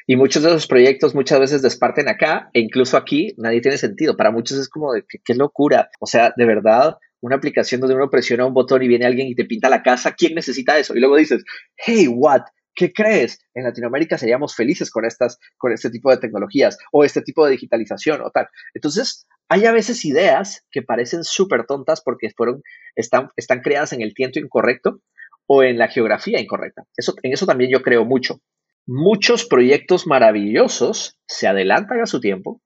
Y 0.08 0.16
muchos 0.18 0.44
de 0.44 0.50
esos 0.50 0.68
proyectos 0.68 1.16
muchas 1.16 1.40
veces 1.40 1.62
desparten 1.62 2.10
acá 2.10 2.50
e 2.54 2.60
incluso 2.60 2.98
aquí 2.98 3.34
nadie 3.38 3.62
tiene 3.62 3.78
sentido. 3.78 4.18
Para 4.18 4.32
muchos 4.32 4.58
es 4.58 4.68
como 4.68 4.94
de 4.94 5.06
qué, 5.24 5.36
locura. 5.36 5.90
O 6.00 6.06
sea, 6.06 6.34
de 6.36 6.46
verdad, 6.46 6.98
una 7.22 7.36
aplicación 7.36 7.82
donde 7.82 7.96
uno 7.96 8.10
presiona 8.10 8.46
un 8.46 8.54
botón 8.54 8.84
y 8.84 8.88
viene 8.88 9.06
alguien 9.06 9.28
y 9.28 9.36
te 9.36 9.46
pinta 9.46 9.70
la 9.70 9.84
casa, 9.84 10.14
¿quién 10.14 10.36
necesita 10.36 10.78
eso? 10.78 10.96
Y 10.96 11.00
luego 11.00 11.18
dices, 11.18 11.44
hey, 11.76 12.08
what? 12.08 12.42
¿Qué 12.76 12.94
crees? 12.94 13.40
En 13.54 13.66
Latinoamérica 13.66 14.18
seríamos 14.18 14.56
felices 14.56 14.90
con 14.90 15.04
estas, 15.04 15.38
con 15.58 15.74
este 15.74 15.90
tipo 15.90 16.12
de 16.12 16.18
tecnologías 16.18 16.78
o 16.92 17.04
este 17.04 17.22
tipo 17.22 17.46
de 17.46 17.52
digitalización 17.52 18.22
o 18.22 18.32
tal. 18.32 18.48
Entonces, 18.74 19.28
hay 19.50 19.66
a 19.66 19.72
veces 19.72 20.06
ideas 20.06 20.66
que 20.72 20.82
parecen 20.82 21.24
súper 21.24 21.66
tontas 21.66 22.02
porque 22.02 22.30
fueron, 22.36 22.62
están, 22.96 23.30
están 23.36 23.62
creadas 23.62 23.92
en 23.94 24.02
el 24.02 24.14
tiempo 24.14 24.40
incorrecto 24.40 25.02
o 25.48 25.64
en 25.64 25.78
la 25.78 25.88
geografía 25.88 26.40
incorrecta. 26.40 26.84
Eso, 26.96 27.16
en 27.24 27.34
eso 27.34 27.46
también 27.46 27.72
yo 27.72 27.82
creo 27.82 28.06
mucho. 28.06 28.40
Muchos 28.86 29.46
proyectos 29.46 30.08
maravillosos 30.08 31.20
se 31.28 31.48
adelantan 31.48 32.02
a 32.02 32.06
su 32.06 32.22
tiempo 32.22 32.62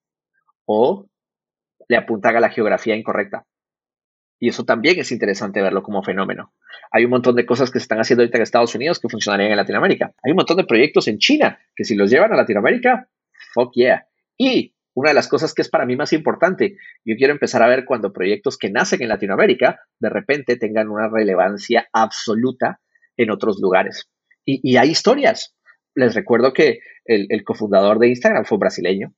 o 0.65 1.07
le 1.87 1.97
apuntan 1.97 2.35
a 2.35 2.39
la 2.39 2.49
geografía 2.49 2.95
incorrecta. 2.95 3.45
Y 4.43 4.49
eso 4.49 4.65
también 4.65 4.99
es 4.99 5.09
interesante 5.13 5.61
verlo 5.61 5.81
como 5.81 6.03
fenómeno. 6.03 6.51
Hay 6.91 7.05
un 7.05 7.11
montón 7.11 7.37
de 7.37 7.45
cosas 7.45 7.71
que 7.71 7.79
se 7.79 7.83
están 7.83 8.01
haciendo 8.01 8.23
ahorita 8.23 8.39
en 8.39 8.41
Estados 8.41 8.75
Unidos 8.75 8.99
que 8.99 9.07
funcionarían 9.07 9.51
en 9.51 9.55
Latinoamérica. 9.55 10.13
Hay 10.21 10.31
un 10.31 10.35
montón 10.35 10.57
de 10.57 10.65
proyectos 10.65 11.07
en 11.07 11.17
China 11.17 11.57
que 11.73 11.85
si 11.85 11.95
los 11.95 12.11
llevan 12.11 12.33
a 12.33 12.35
Latinoamérica, 12.35 13.07
fuck 13.53 13.71
yeah. 13.73 14.05
Y 14.37 14.75
una 14.95 15.11
de 15.11 15.13
las 15.13 15.29
cosas 15.29 15.53
que 15.53 15.61
es 15.61 15.69
para 15.69 15.85
mí 15.85 15.95
más 15.95 16.11
importante, 16.11 16.75
yo 17.05 17.15
quiero 17.15 17.31
empezar 17.31 17.63
a 17.63 17.69
ver 17.69 17.85
cuando 17.85 18.11
proyectos 18.11 18.57
que 18.57 18.69
nacen 18.69 19.01
en 19.01 19.07
Latinoamérica 19.07 19.79
de 19.97 20.09
repente 20.09 20.57
tengan 20.57 20.89
una 20.89 21.07
relevancia 21.07 21.87
absoluta 21.93 22.81
en 23.15 23.31
otros 23.31 23.61
lugares. 23.61 24.09
Y, 24.43 24.75
hay 24.75 24.89
historias. 24.89 25.55
Les 25.95 26.15
recuerdo 26.15 26.51
que 26.51 26.79
el, 27.05 27.45
cofundador 27.45 27.97
de 27.97 28.09
Instagram 28.09 28.43
fue 28.43 28.57
brasileño 28.57 29.13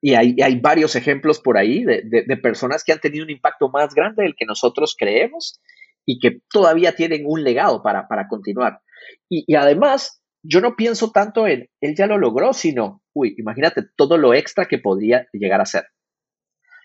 y 0.00 0.14
hay, 0.14 0.36
hay 0.42 0.60
varios 0.60 0.94
ejemplos 0.96 1.40
por 1.40 1.56
ahí 1.56 1.84
de, 1.84 2.02
de, 2.04 2.36
personas 2.36 2.84
que 2.84 2.92
han 2.92 3.00
tenido 3.00 3.24
un 3.24 3.30
impacto 3.30 3.68
más 3.68 3.94
grande 3.94 4.22
del 4.22 4.36
que 4.36 4.46
nosotros 4.46 4.94
creemos 4.96 5.60
y 6.06 6.20
que 6.20 6.40
todavía 6.50 6.94
tienen 6.94 7.24
un 7.26 7.42
legado 7.42 7.82
para, 7.82 8.06
para 8.06 8.28
continuar. 8.28 8.80
Y, 9.28 9.44
y, 9.46 9.56
además, 9.56 10.22
yo 10.42 10.60
no 10.60 10.76
pienso 10.76 11.10
tanto 11.10 11.46
en 11.46 11.68
él 11.80 11.94
ya 11.96 12.06
lo 12.06 12.16
logró, 12.16 12.52
sino, 12.52 13.02
uy, 13.12 13.34
imagínate 13.38 13.82
todo 13.96 14.16
lo 14.16 14.34
extra 14.34 14.66
que 14.66 14.78
podría 14.78 15.26
llegar 15.32 15.60
a 15.60 15.66
ser. 15.66 15.86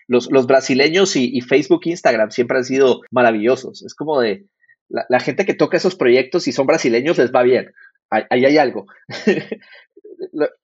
Los, 0.08 0.30
los 0.30 0.46
brasileños 0.46 1.16
y, 1.16 1.30
y, 1.32 1.40
Facebook 1.40 1.82
e 1.84 1.90
Instagram 1.90 2.30
siempre 2.30 2.58
han 2.58 2.64
sido 2.64 3.00
maravillosos. 3.10 3.82
Es 3.84 3.94
como 3.94 4.20
de 4.20 4.46
la, 4.88 5.06
la, 5.08 5.20
gente 5.20 5.46
que 5.46 5.54
toca 5.54 5.76
esos 5.76 5.94
proyectos 5.94 6.46
y 6.48 6.52
son 6.52 6.66
brasileños 6.66 7.16
les 7.16 7.32
va 7.32 7.42
bien. 7.42 7.72
Ahí, 8.10 8.24
ahí 8.28 8.44
hay 8.44 8.58
algo. 8.58 8.86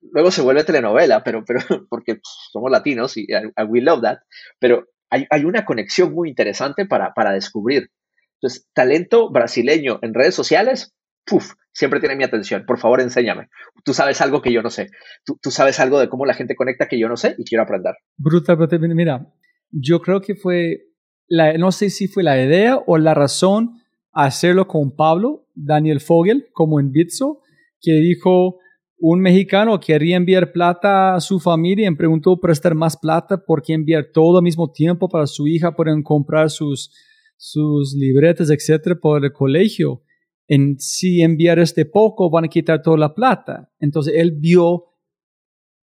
luego 0.00 0.30
se 0.30 0.42
vuelve 0.42 0.64
telenovela, 0.64 1.22
pero, 1.24 1.44
pero 1.44 1.60
porque 1.90 2.20
somos 2.52 2.70
latinos 2.70 3.16
y 3.16 3.26
we 3.68 3.80
love 3.80 4.02
that, 4.02 4.18
pero 4.58 4.86
hay, 5.10 5.26
hay 5.30 5.44
una 5.44 5.64
conexión 5.64 6.12
muy 6.12 6.28
interesante 6.28 6.86
para, 6.86 7.12
para, 7.14 7.32
descubrir. 7.32 7.90
Entonces, 8.34 8.68
talento 8.72 9.30
brasileño 9.30 9.98
en 10.02 10.14
redes 10.14 10.34
sociales, 10.34 10.94
puf, 11.26 11.54
siempre 11.72 12.00
tiene 12.00 12.16
mi 12.16 12.24
atención. 12.24 12.64
Por 12.66 12.78
favor, 12.78 13.00
enséñame. 13.00 13.48
Tú 13.84 13.92
sabes 13.92 14.20
algo 14.20 14.40
que 14.40 14.52
yo 14.52 14.62
no 14.62 14.70
sé. 14.70 14.88
Tú, 15.24 15.38
tú 15.42 15.50
sabes 15.50 15.80
algo 15.80 15.98
de 15.98 16.08
cómo 16.08 16.26
la 16.26 16.34
gente 16.34 16.54
conecta 16.54 16.88
que 16.88 16.98
yo 16.98 17.08
no 17.08 17.16
sé 17.16 17.34
y 17.38 17.44
quiero 17.44 17.64
aprender. 17.64 17.94
Brutal, 18.16 18.56
mira, 18.94 19.26
yo 19.70 20.00
creo 20.00 20.20
que 20.20 20.34
fue, 20.34 20.86
la, 21.26 21.52
no 21.58 21.72
sé 21.72 21.90
si 21.90 22.08
fue 22.08 22.22
la 22.22 22.42
idea 22.42 22.78
o 22.86 22.98
la 22.98 23.14
razón 23.14 23.80
hacerlo 24.12 24.66
con 24.66 24.96
Pablo, 24.96 25.46
Daniel 25.54 26.00
Fogel, 26.00 26.48
como 26.52 26.80
en 26.80 26.92
Bitso, 26.92 27.40
que 27.80 27.92
dijo, 27.92 28.58
un 29.02 29.20
mexicano 29.20 29.80
quería 29.80 30.16
enviar 30.16 30.52
plata 30.52 31.14
a 31.14 31.20
su 31.20 31.40
familia 31.40 31.88
y 31.88 31.94
preguntó 31.94 32.38
prestar 32.38 32.74
más 32.74 32.98
plata 32.98 33.42
porque 33.44 33.72
enviar 33.72 34.08
todo 34.12 34.38
al 34.38 34.44
mismo 34.44 34.70
tiempo 34.70 35.08
para 35.08 35.26
su 35.26 35.46
hija 35.46 35.74
pueden 35.74 36.02
comprar 36.02 36.50
sus, 36.50 36.92
sus 37.38 37.94
libretas, 37.94 38.50
etcétera, 38.50 38.96
por 39.00 39.24
el 39.24 39.32
colegio. 39.32 40.02
En 40.46 40.78
si 40.78 41.22
enviar 41.22 41.58
este 41.58 41.86
poco 41.86 42.28
van 42.28 42.44
a 42.44 42.48
quitar 42.48 42.82
toda 42.82 42.98
la 42.98 43.14
plata. 43.14 43.72
Entonces 43.78 44.14
él 44.16 44.32
vio 44.38 44.84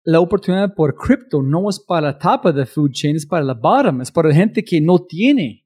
la 0.04 0.19
oportunidad 0.19 0.73
por 0.73 0.95
cripto 0.95 1.41
no 1.41 1.69
es 1.69 1.80
para 1.80 2.08
la 2.08 2.17
tapa 2.17 2.52
de 2.52 2.65
food 2.65 2.91
chain, 2.91 3.15
es 3.15 3.26
para 3.26 3.45
la 3.45 3.54
bottom, 3.54 4.02
es 4.02 4.12
para 4.12 4.34
gente 4.34 4.63
que 4.63 4.82
no 4.82 4.99
tiene. 4.99 5.62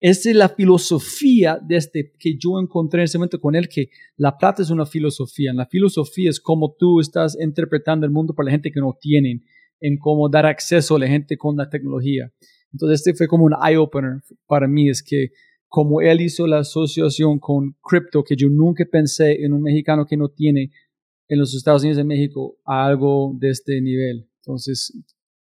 Esa 0.00 0.30
es 0.30 0.36
la 0.36 0.48
filosofía 0.48 1.60
desde 1.62 2.12
que 2.18 2.38
yo 2.38 2.58
encontré 2.58 3.02
en 3.02 3.04
ese 3.04 3.18
momento 3.18 3.38
con 3.38 3.54
él, 3.54 3.68
que 3.68 3.90
la 4.16 4.38
plata 4.38 4.62
es 4.62 4.70
una 4.70 4.86
filosofía. 4.86 5.52
La 5.52 5.66
filosofía 5.66 6.30
es 6.30 6.40
cómo 6.40 6.74
tú 6.78 7.00
estás 7.00 7.36
interpretando 7.38 8.06
el 8.06 8.12
mundo 8.12 8.34
para 8.34 8.46
la 8.46 8.52
gente 8.52 8.72
que 8.72 8.80
no 8.80 8.96
tienen, 8.98 9.44
en 9.80 9.98
cómo 9.98 10.28
dar 10.28 10.46
acceso 10.46 10.96
a 10.96 10.98
la 11.00 11.06
gente 11.06 11.36
con 11.36 11.56
la 11.56 11.68
tecnología. 11.68 12.32
Entonces, 12.72 13.00
este 13.00 13.14
fue 13.14 13.28
como 13.28 13.44
un 13.44 13.54
eye-opener 13.62 14.22
para 14.46 14.66
mí, 14.66 14.88
es 14.88 15.02
que 15.02 15.30
como 15.68 16.00
él 16.00 16.20
hizo 16.20 16.46
la 16.46 16.60
asociación 16.60 17.38
con 17.38 17.76
cripto, 17.82 18.24
que 18.24 18.36
yo 18.36 18.48
nunca 18.48 18.84
pensé 18.90 19.44
en 19.44 19.52
un 19.52 19.62
mexicano 19.62 20.04
que 20.06 20.16
no 20.16 20.28
tiene 20.28 20.72
en 21.28 21.38
los 21.38 21.54
Estados 21.54 21.82
Unidos 21.82 21.98
de 21.98 22.04
México 22.04 22.58
algo 22.64 23.36
de 23.38 23.50
este 23.50 23.80
nivel. 23.80 24.28
Entonces, 24.40 24.92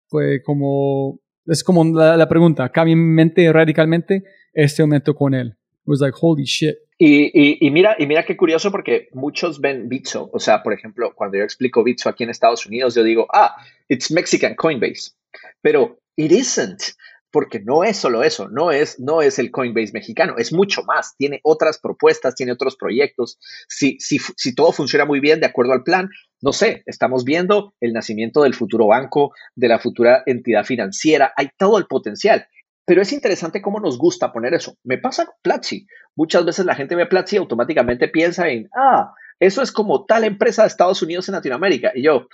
fue 0.07 0.43
como, 0.43 1.19
es 1.51 1.63
como 1.65 1.83
la, 1.83 2.29
pregunta, 2.29 2.69
cambia 2.69 2.95
mi 2.95 3.03
mente 3.03 3.51
radicalmente 3.51 4.23
este 4.53 4.83
momento 4.83 5.13
con 5.13 5.33
él. 5.33 5.57
Was 5.85 5.99
like, 5.99 6.17
holy 6.19 6.45
shit. 6.45 6.75
Y, 6.97 7.25
y, 7.33 7.57
y, 7.59 7.71
mira, 7.71 7.95
y 7.99 8.05
mira 8.05 8.23
qué 8.23 8.37
curioso 8.37 8.71
porque 8.71 9.09
muchos 9.13 9.59
ven 9.59 9.89
Bitso, 9.89 10.29
o 10.31 10.39
sea, 10.39 10.63
por 10.63 10.71
ejemplo, 10.71 11.13
cuando 11.13 11.37
yo 11.37 11.43
explico 11.43 11.83
Bitso 11.83 12.07
aquí 12.07 12.23
en 12.23 12.29
Estados 12.29 12.65
Unidos, 12.65 12.95
yo 12.95 13.03
digo, 13.03 13.27
ah, 13.33 13.55
it's 13.89 14.11
Mexican 14.11 14.55
Coinbase, 14.55 15.11
pero 15.61 15.99
it 16.15 16.31
isn't, 16.31 16.95
porque 17.31 17.59
no 17.59 17.83
es 17.83 17.97
solo 17.97 18.23
eso, 18.23 18.49
no 18.49 18.71
es, 18.71 18.99
no 18.99 19.21
es 19.21 19.39
el 19.39 19.51
Coinbase 19.51 19.93
mexicano, 19.93 20.35
es 20.37 20.51
mucho 20.51 20.83
más, 20.83 21.15
tiene 21.17 21.39
otras 21.43 21.79
propuestas, 21.79 22.35
tiene 22.35 22.51
otros 22.51 22.75
proyectos, 22.75 23.39
si, 23.67 23.97
si, 23.99 24.19
si 24.19 24.53
todo 24.53 24.71
funciona 24.71 25.05
muy 25.05 25.19
bien 25.19 25.39
de 25.39 25.47
acuerdo 25.47 25.73
al 25.73 25.83
plan, 25.83 26.09
no 26.41 26.53
sé, 26.53 26.83
estamos 26.85 27.23
viendo 27.23 27.73
el 27.79 27.93
nacimiento 27.93 28.43
del 28.43 28.53
futuro 28.53 28.87
banco, 28.87 29.33
de 29.55 29.67
la 29.67 29.79
futura 29.79 30.23
entidad 30.25 30.65
financiera, 30.65 31.33
hay 31.35 31.49
todo 31.57 31.77
el 31.77 31.85
potencial 31.87 32.47
pero 32.85 33.03
es 33.03 33.13
interesante 33.13 33.61
cómo 33.61 33.79
nos 33.79 33.97
gusta 33.97 34.33
poner 34.33 34.53
eso. 34.53 34.75
Me 34.83 34.97
pasa 34.97 35.25
con 35.25 35.35
Platzi. 35.41 35.87
Muchas 36.15 36.43
veces 36.43 36.65
la 36.65 36.75
gente 36.75 36.95
ve 36.95 37.05
Platzi 37.05 37.35
y 37.35 37.39
automáticamente 37.39 38.09
piensa 38.09 38.49
en, 38.49 38.69
ah, 38.75 39.13
eso 39.39 39.61
es 39.61 39.71
como 39.71 40.05
tal 40.05 40.23
empresa 40.23 40.63
de 40.63 40.67
Estados 40.67 41.01
Unidos 41.01 41.29
en 41.29 41.35
Latinoamérica. 41.35 41.91
Y 41.95 42.03
yo, 42.03 42.27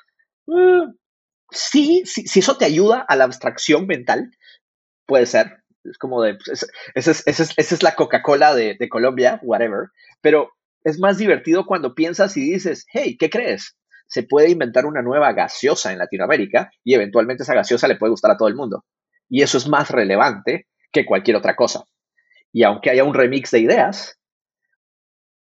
mm, 0.47 0.93
sí, 1.51 2.01
si 2.05 2.39
eso 2.39 2.57
te 2.57 2.65
ayuda 2.65 3.05
a 3.07 3.15
la 3.15 3.25
abstracción 3.25 3.85
mental, 3.85 4.31
puede 5.07 5.25
ser. 5.25 5.63
Es 5.83 5.97
como 5.97 6.21
de, 6.21 6.35
pues, 6.35 6.67
esa 6.95 7.11
es, 7.11 7.53
es, 7.57 7.83
la 7.83 7.95
Coca-Cola 7.95 8.53
de, 8.53 8.77
Colombia, 8.89 9.39
whatever. 9.41 9.87
Pero 10.21 10.51
es 10.83 10.99
más 10.99 11.17
divertido 11.17 11.65
cuando 11.65 11.95
piensas 11.95 12.37
y 12.37 12.51
dices, 12.51 12.85
hey, 12.91 13.17
¿qué 13.17 13.29
crees? 13.29 13.77
Se 14.07 14.23
puede 14.23 14.49
inventar 14.51 14.85
una 14.85 15.01
nueva 15.01 15.33
gaseosa 15.33 15.91
en 15.91 15.99
Latinoamérica 15.99 16.69
y 16.83 16.93
eventualmente 16.93 17.43
esa 17.43 17.55
gaseosa 17.55 17.87
le 17.87 17.95
puede 17.95 18.11
gustar 18.11 18.31
a 18.31 18.37
todo 18.37 18.47
el 18.47 18.55
mundo 18.55 18.83
y 19.29 19.41
eso 19.41 19.57
es 19.57 19.67
más 19.67 19.89
relevante 19.89 20.67
que 20.91 21.05
cualquier 21.05 21.37
otra 21.37 21.55
cosa. 21.55 21.83
Y 22.51 22.63
aunque 22.63 22.89
haya 22.89 23.03
un 23.03 23.13
remix 23.13 23.51
de 23.51 23.59
ideas, 23.59 24.19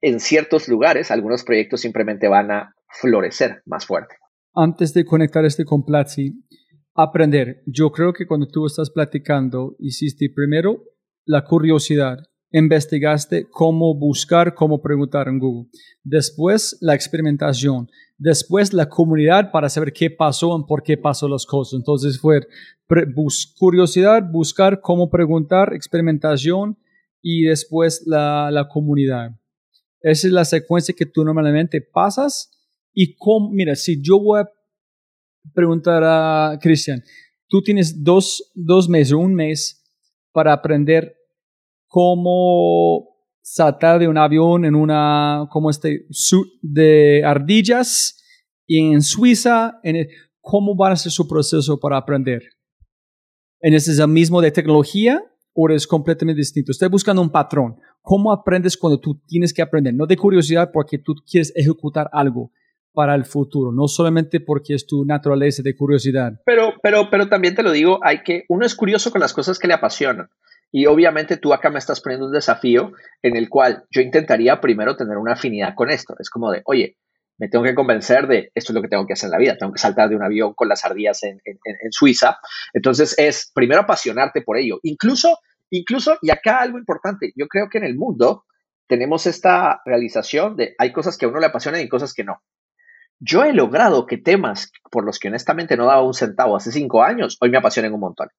en 0.02 0.20
ciertos 0.20 0.68
lugares 0.68 1.12
algunos 1.12 1.44
proyectos 1.44 1.82
simplemente 1.82 2.28
van 2.28 2.52
a 2.52 2.76
florecer 2.90 3.62
más 3.66 3.86
fuerte. 3.86 4.16
Antes 4.56 4.94
de 4.94 5.06
conectar 5.06 5.46
este 5.46 5.66
con 5.66 5.84
aprender. 6.98 7.62
Yo 7.68 7.92
creo 7.92 8.12
que 8.12 8.26
cuando 8.26 8.48
tú 8.48 8.66
estás 8.66 8.90
platicando, 8.90 9.76
hiciste 9.80 10.30
primero 10.34 10.84
la 11.26 11.44
curiosidad, 11.44 12.18
investigaste 12.52 13.48
cómo 13.50 13.94
buscar, 13.94 14.56
cómo 14.56 14.82
preguntar 14.82 15.28
en 15.28 15.40
Google. 15.40 15.70
Después 16.04 16.78
la 16.82 16.96
experimentación. 16.96 17.90
Después 18.18 18.74
la 18.74 18.90
comunidad 18.90 19.52
para 19.52 19.70
saber 19.70 19.94
qué 19.94 20.10
pasó 20.10 20.58
y 20.58 20.68
por 20.68 20.82
qué 20.82 20.98
pasó 20.98 21.28
las 21.28 21.46
cosas. 21.46 21.78
Entonces 21.78 22.20
fue 22.20 22.40
curiosidad, 23.60 24.24
buscar 24.32 24.82
cómo 24.82 25.10
preguntar, 25.12 25.74
experimentación 25.74 26.80
y 27.22 27.44
después 27.44 28.04
la, 28.08 28.50
la, 28.50 28.68
comunidad. 28.68 29.32
Esa 30.02 30.28
es 30.28 30.34
la 30.34 30.46
secuencia 30.46 30.96
que 30.98 31.06
tú 31.06 31.24
normalmente 31.24 31.82
pasas. 31.82 32.52
Y 32.94 33.16
cómo, 33.18 33.52
mira, 33.52 33.76
si 33.76 34.02
yo 34.02 34.20
voy 34.20 34.40
a 34.40 34.50
preguntar 35.54 36.04
a 36.04 36.58
Cristian, 36.62 37.04
tú 37.48 37.62
tienes 37.62 38.04
dos, 38.04 38.52
dos 38.56 38.88
meses, 38.90 39.14
un 39.14 39.34
mes 39.34 39.84
para 40.32 40.54
aprender 40.54 41.16
cómo 41.88 43.18
saltar 43.42 44.00
de 44.00 44.08
un 44.08 44.18
avión 44.18 44.66
en 44.66 44.76
una, 44.76 45.48
como 45.50 45.70
este, 45.70 46.06
de 46.62 47.24
ardillas 47.26 48.22
y 48.66 48.92
en 48.92 49.02
Suiza, 49.02 49.80
en 49.84 50.08
¿cómo 50.42 50.76
va 50.76 50.92
a 50.92 50.96
ser 50.96 51.12
su 51.12 51.28
proceso 51.28 51.80
para 51.80 51.98
aprender? 51.98 52.42
¿En 53.62 53.74
ese 53.74 53.92
es 53.92 54.00
el 54.00 54.10
mismo 54.10 54.42
de 54.42 54.52
tecnología 54.52 55.24
o 55.54 55.70
es 55.70 55.88
completamente 55.88 56.40
distinto? 56.40 56.72
Estoy 56.72 56.90
buscando 56.90 57.22
un 57.22 57.32
patrón. 57.32 57.78
¿Cómo 58.02 58.32
aprendes 58.32 58.78
cuando 58.78 59.00
tú 59.00 59.20
tienes 59.26 59.54
que 59.54 59.62
aprender? 59.62 59.94
No 59.94 60.06
de 60.06 60.16
curiosidad 60.16 60.70
porque 60.72 60.98
tú 60.98 61.16
quieres 61.30 61.52
ejecutar 61.56 62.10
algo 62.12 62.52
para 62.98 63.14
el 63.14 63.26
futuro, 63.26 63.72
no 63.72 63.88
solamente 63.88 64.40
porque 64.40 64.74
es 64.74 64.88
tu 64.88 65.06
naturaleza 65.06 65.62
de 65.62 65.76
curiosidad. 65.76 66.34
Pero, 66.48 66.74
pero, 66.82 67.12
pero 67.12 67.30
también 67.30 67.54
te 67.54 67.62
lo 67.62 67.72
digo, 67.72 68.00
hay 68.02 68.24
que, 68.24 68.46
uno 68.50 68.66
es 68.66 68.74
curioso 68.74 69.12
con 69.12 69.22
las 69.22 69.34
cosas 69.34 69.60
que 69.60 69.68
le 69.68 69.76
apasionan. 69.76 70.30
Y 70.72 70.88
obviamente 70.88 71.38
tú 71.38 71.54
acá 71.54 71.70
me 71.70 71.78
estás 71.78 72.02
poniendo 72.02 72.26
un 72.26 72.34
desafío 72.34 72.94
en 73.22 73.36
el 73.36 73.50
cual 73.50 73.84
yo 73.92 74.02
intentaría 74.02 74.60
primero 74.60 74.98
tener 74.98 75.18
una 75.18 75.34
afinidad 75.34 75.76
con 75.76 75.92
esto. 75.92 76.16
Es 76.18 76.32
como 76.32 76.50
de, 76.50 76.64
oye, 76.66 76.98
me 77.38 77.50
tengo 77.50 77.64
que 77.64 77.76
convencer 77.76 78.26
de 78.26 78.52
esto 78.56 78.72
es 78.72 78.76
lo 78.76 78.82
que 78.82 78.88
tengo 78.88 79.06
que 79.06 79.14
hacer 79.14 79.28
en 79.28 79.34
la 79.34 79.38
vida, 79.38 79.58
tengo 79.60 79.74
que 79.74 79.80
saltar 79.80 80.10
de 80.10 80.16
un 80.16 80.24
avión 80.24 80.56
con 80.56 80.68
las 80.68 80.84
ardillas 80.84 81.22
en, 81.22 81.40
Suiza. 81.92 82.40
Entonces 82.74 83.14
es 83.20 83.52
primero 83.54 83.82
apasionarte 83.82 84.42
por 84.42 84.58
ello. 84.58 84.80
Incluso, 84.82 85.38
incluso, 85.70 86.18
y 86.24 86.32
acá 86.32 86.62
algo 86.62 86.80
importante, 86.80 87.32
yo 87.36 87.46
creo 87.48 87.70
que 87.70 87.78
en 87.78 87.84
el 87.84 87.96
mundo 87.96 88.46
tenemos 88.88 89.28
esta 89.28 89.82
realización 89.86 90.56
de 90.56 90.74
hay 90.80 90.92
cosas 90.92 91.16
que 91.16 91.28
a 91.28 91.30
uno 91.30 91.40
le 91.40 91.46
apasionan 91.46 91.82
y 91.82 91.88
cosas 91.88 92.16
que 92.16 92.24
no. 92.24 92.42
Yo 93.20 93.44
he 93.44 93.54
logrado 93.54 94.06
que 94.06 94.18
temas 94.18 94.72
por 94.92 95.06
los 95.06 95.20
que 95.20 95.30
honestamente 95.30 95.76
no 95.76 95.86
daba 95.86 96.04
un 96.04 96.14
centavo 96.14 96.56
hace 96.56 96.72
cinco 96.72 97.04
años, 97.04 97.38
hoy 97.42 97.50
me 97.50 97.58
apasionen 97.58 97.94
un 97.94 98.00
montón 98.00 98.30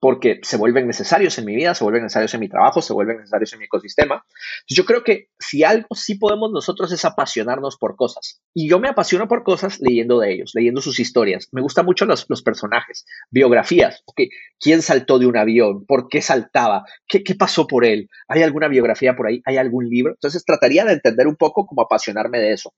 porque 0.00 0.38
se 0.42 0.56
vuelven 0.56 0.86
necesarios 0.86 1.38
en 1.38 1.44
mi 1.44 1.56
vida, 1.56 1.74
se 1.74 1.82
vuelven 1.82 2.04
necesarios 2.04 2.32
en 2.34 2.40
mi 2.40 2.48
trabajo, 2.48 2.82
se 2.82 2.92
vuelven 2.92 3.18
necesarios 3.18 3.52
en 3.52 3.58
mi 3.58 3.64
ecosistema. 3.64 4.24
Yo 4.68 4.84
creo 4.84 5.02
que 5.02 5.28
si 5.38 5.64
algo 5.64 5.88
sí 5.94 6.14
podemos 6.16 6.52
nosotros 6.52 6.92
es 6.92 7.04
apasionarnos 7.04 7.76
por 7.78 7.96
cosas. 7.96 8.40
Y 8.54 8.68
yo 8.68 8.78
me 8.78 8.88
apasiono 8.88 9.26
por 9.26 9.42
cosas 9.42 9.80
leyendo 9.80 10.20
de 10.20 10.32
ellos, 10.32 10.52
leyendo 10.54 10.80
sus 10.80 11.00
historias. 11.00 11.48
Me 11.52 11.60
gustan 11.60 11.84
mucho 11.84 12.04
los, 12.04 12.26
personajes, 12.42 13.06
biografías. 13.30 14.02
Okay. 14.06 14.28
¿Quién 14.60 14.82
saltó 14.82 15.18
de 15.18 15.26
un 15.26 15.36
avión? 15.36 15.84
¿Por 15.84 16.08
qué 16.08 16.22
saltaba? 16.22 16.84
¿Qué, 17.06 17.24
¿Qué 17.24 17.34
pasó 17.34 17.66
por 17.66 17.84
él? 17.84 18.08
¿Hay 18.28 18.42
alguna 18.42 18.68
biografía 18.68 19.16
por 19.16 19.26
ahí? 19.26 19.42
¿Hay 19.44 19.56
algún 19.56 19.88
libro? 19.88 20.12
Entonces 20.12 20.44
trataría 20.44 20.84
de 20.84 20.92
entender 20.92 21.26
un 21.26 21.36
poco 21.36 21.66
cómo 21.66 21.82
apasionarme 21.82 22.38
de 22.38 22.52
eso. 22.52 22.72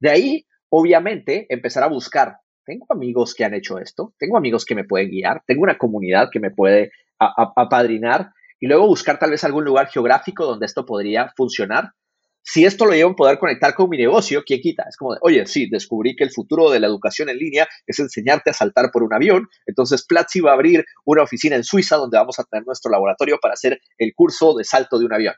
De 0.00 0.10
ahí, 0.10 0.46
obviamente, 0.72 1.46
empezar 1.50 1.82
a 1.82 1.88
buscar 1.88 2.36
tengo 2.64 2.86
amigos 2.90 3.34
que 3.34 3.44
han 3.44 3.54
hecho 3.54 3.78
esto, 3.78 4.14
tengo 4.18 4.36
amigos 4.36 4.64
que 4.64 4.74
me 4.74 4.84
pueden 4.84 5.10
guiar, 5.10 5.42
tengo 5.46 5.62
una 5.62 5.78
comunidad 5.78 6.28
que 6.32 6.40
me 6.40 6.50
puede 6.50 6.92
apadrinar 7.18 8.30
y 8.58 8.66
luego 8.66 8.86
buscar 8.86 9.18
tal 9.18 9.30
vez 9.30 9.44
algún 9.44 9.64
lugar 9.64 9.88
geográfico 9.88 10.44
donde 10.44 10.66
esto 10.66 10.86
podría 10.86 11.32
funcionar. 11.36 11.90
Si 12.44 12.64
esto 12.64 12.86
lo 12.86 12.92
llevo 12.92 13.12
a 13.12 13.16
poder 13.16 13.38
conectar 13.38 13.72
con 13.72 13.88
mi 13.88 13.96
negocio, 13.96 14.42
¿quién 14.44 14.60
quita? 14.60 14.84
Es 14.88 14.96
como, 14.96 15.16
oye, 15.20 15.46
sí, 15.46 15.68
descubrí 15.70 16.16
que 16.16 16.24
el 16.24 16.32
futuro 16.32 16.70
de 16.70 16.80
la 16.80 16.88
educación 16.88 17.28
en 17.28 17.38
línea 17.38 17.68
es 17.86 18.00
enseñarte 18.00 18.50
a 18.50 18.52
saltar 18.52 18.90
por 18.92 19.04
un 19.04 19.14
avión. 19.14 19.48
Entonces, 19.64 20.04
Platzi 20.04 20.40
va 20.40 20.50
a 20.50 20.54
abrir 20.54 20.84
una 21.04 21.22
oficina 21.22 21.54
en 21.54 21.62
Suiza 21.62 21.96
donde 21.96 22.18
vamos 22.18 22.40
a 22.40 22.44
tener 22.44 22.66
nuestro 22.66 22.90
laboratorio 22.90 23.38
para 23.40 23.54
hacer 23.54 23.80
el 23.96 24.12
curso 24.14 24.56
de 24.56 24.64
salto 24.64 24.98
de 24.98 25.06
un 25.06 25.12
avión. 25.12 25.34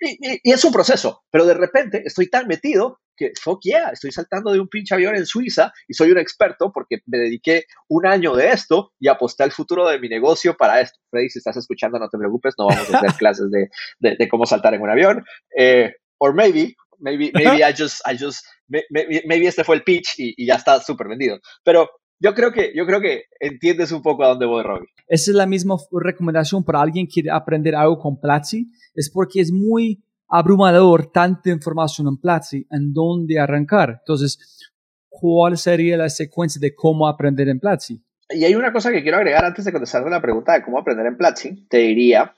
y 0.00 0.52
es 0.52 0.64
un 0.64 0.72
proceso, 0.72 1.24
pero 1.32 1.46
de 1.46 1.54
repente 1.54 2.02
estoy 2.04 2.28
tan 2.28 2.46
metido 2.46 3.00
que 3.16 3.32
fuck 3.40 3.60
yeah, 3.62 3.90
estoy 3.90 4.12
saltando 4.12 4.52
de 4.52 4.60
un 4.60 4.68
pinche 4.68 4.94
avión 4.94 5.16
en 5.16 5.26
Suiza 5.26 5.72
y 5.88 5.94
soy 5.94 6.10
un 6.10 6.18
experto 6.18 6.70
porque 6.72 6.98
me 7.06 7.18
dediqué 7.18 7.64
un 7.88 8.06
año 8.06 8.34
de 8.34 8.50
esto 8.50 8.92
y 9.00 9.08
aposté 9.08 9.42
al 9.42 9.52
futuro 9.52 9.88
de 9.88 9.98
mi 9.98 10.08
negocio 10.08 10.56
para 10.56 10.80
esto. 10.80 10.98
Freddy, 11.10 11.30
si 11.30 11.38
estás 11.38 11.56
escuchando, 11.56 11.98
no 11.98 12.08
te 12.08 12.18
preocupes, 12.18 12.54
no 12.58 12.66
vamos 12.66 12.92
a 12.92 12.98
hacer 12.98 13.12
clases 13.18 13.50
de, 13.50 13.68
de, 14.16 14.28
cómo 14.28 14.46
saltar 14.46 14.74
en 14.74 14.82
un 14.82 14.90
avión. 14.90 15.24
Eh, 15.58 15.92
or 16.18 16.34
maybe, 16.34 16.74
maybe, 16.98 17.30
maybe 17.34 17.62
I 17.62 17.72
just, 17.76 18.00
I 18.06 18.16
just, 18.18 18.44
maybe, 18.68 19.46
este 19.46 19.64
fue 19.64 19.76
el 19.76 19.82
pitch 19.82 20.14
y, 20.18 20.46
ya 20.46 20.54
está 20.54 20.80
súper 20.80 21.08
vendido. 21.08 21.38
Pero 21.64 21.90
yo 22.18 22.34
creo 22.34 22.52
que, 22.52 22.72
yo 22.74 22.86
creo 22.86 23.00
que 23.00 23.24
entiendes 23.40 23.92
un 23.92 24.02
poco 24.02 24.24
a 24.24 24.28
dónde 24.28 24.46
voy, 24.46 24.62
Robbie. 24.62 24.88
Esa 25.08 25.30
es 25.30 25.36
la 25.36 25.46
misma 25.46 25.76
recomendación 25.92 26.64
para 26.64 26.80
alguien 26.80 27.06
que 27.06 27.14
quiere 27.14 27.30
aprender 27.30 27.74
algo 27.74 27.98
con 27.98 28.20
Platzi, 28.20 28.66
es 28.94 29.10
porque 29.10 29.40
es 29.40 29.52
muy 29.52 30.02
abrumador 30.28 31.10
tanta 31.12 31.50
información 31.50 32.08
en 32.08 32.16
Platzi, 32.16 32.66
en 32.70 32.92
dónde 32.92 33.38
arrancar. 33.38 33.98
Entonces, 34.00 34.70
¿cuál 35.08 35.56
sería 35.56 35.96
la 35.96 36.08
secuencia 36.08 36.60
de 36.60 36.74
cómo 36.74 37.08
aprender 37.08 37.48
en 37.48 37.60
Platzi? 37.60 38.02
Y 38.30 38.44
hay 38.44 38.54
una 38.54 38.72
cosa 38.72 38.90
que 38.90 39.02
quiero 39.02 39.18
agregar 39.18 39.44
antes 39.44 39.64
de 39.64 39.72
contestar 39.72 40.02
la 40.08 40.20
pregunta 40.20 40.52
de 40.52 40.62
cómo 40.62 40.78
aprender 40.78 41.06
en 41.06 41.16
Platzi. 41.16 41.66
Te 41.68 41.78
diría, 41.78 42.34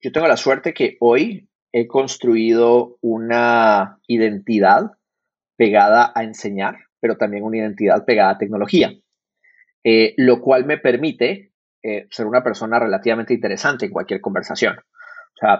yo 0.00 0.12
tengo 0.12 0.26
la 0.26 0.36
suerte 0.36 0.74
que 0.74 0.96
hoy 1.00 1.48
he 1.72 1.86
construido 1.86 2.96
una 3.00 4.00
identidad 4.08 4.92
pegada 5.56 6.12
a 6.14 6.24
enseñar, 6.24 6.76
pero 7.00 7.16
también 7.16 7.44
una 7.44 7.58
identidad 7.58 8.04
pegada 8.04 8.30
a 8.30 8.38
tecnología, 8.38 8.92
eh, 9.84 10.14
lo 10.16 10.40
cual 10.40 10.66
me 10.66 10.78
permite 10.78 11.52
eh, 11.82 12.06
ser 12.10 12.26
una 12.26 12.42
persona 12.42 12.78
relativamente 12.80 13.34
interesante 13.34 13.86
en 13.86 13.92
cualquier 13.92 14.20
conversación. 14.20 14.76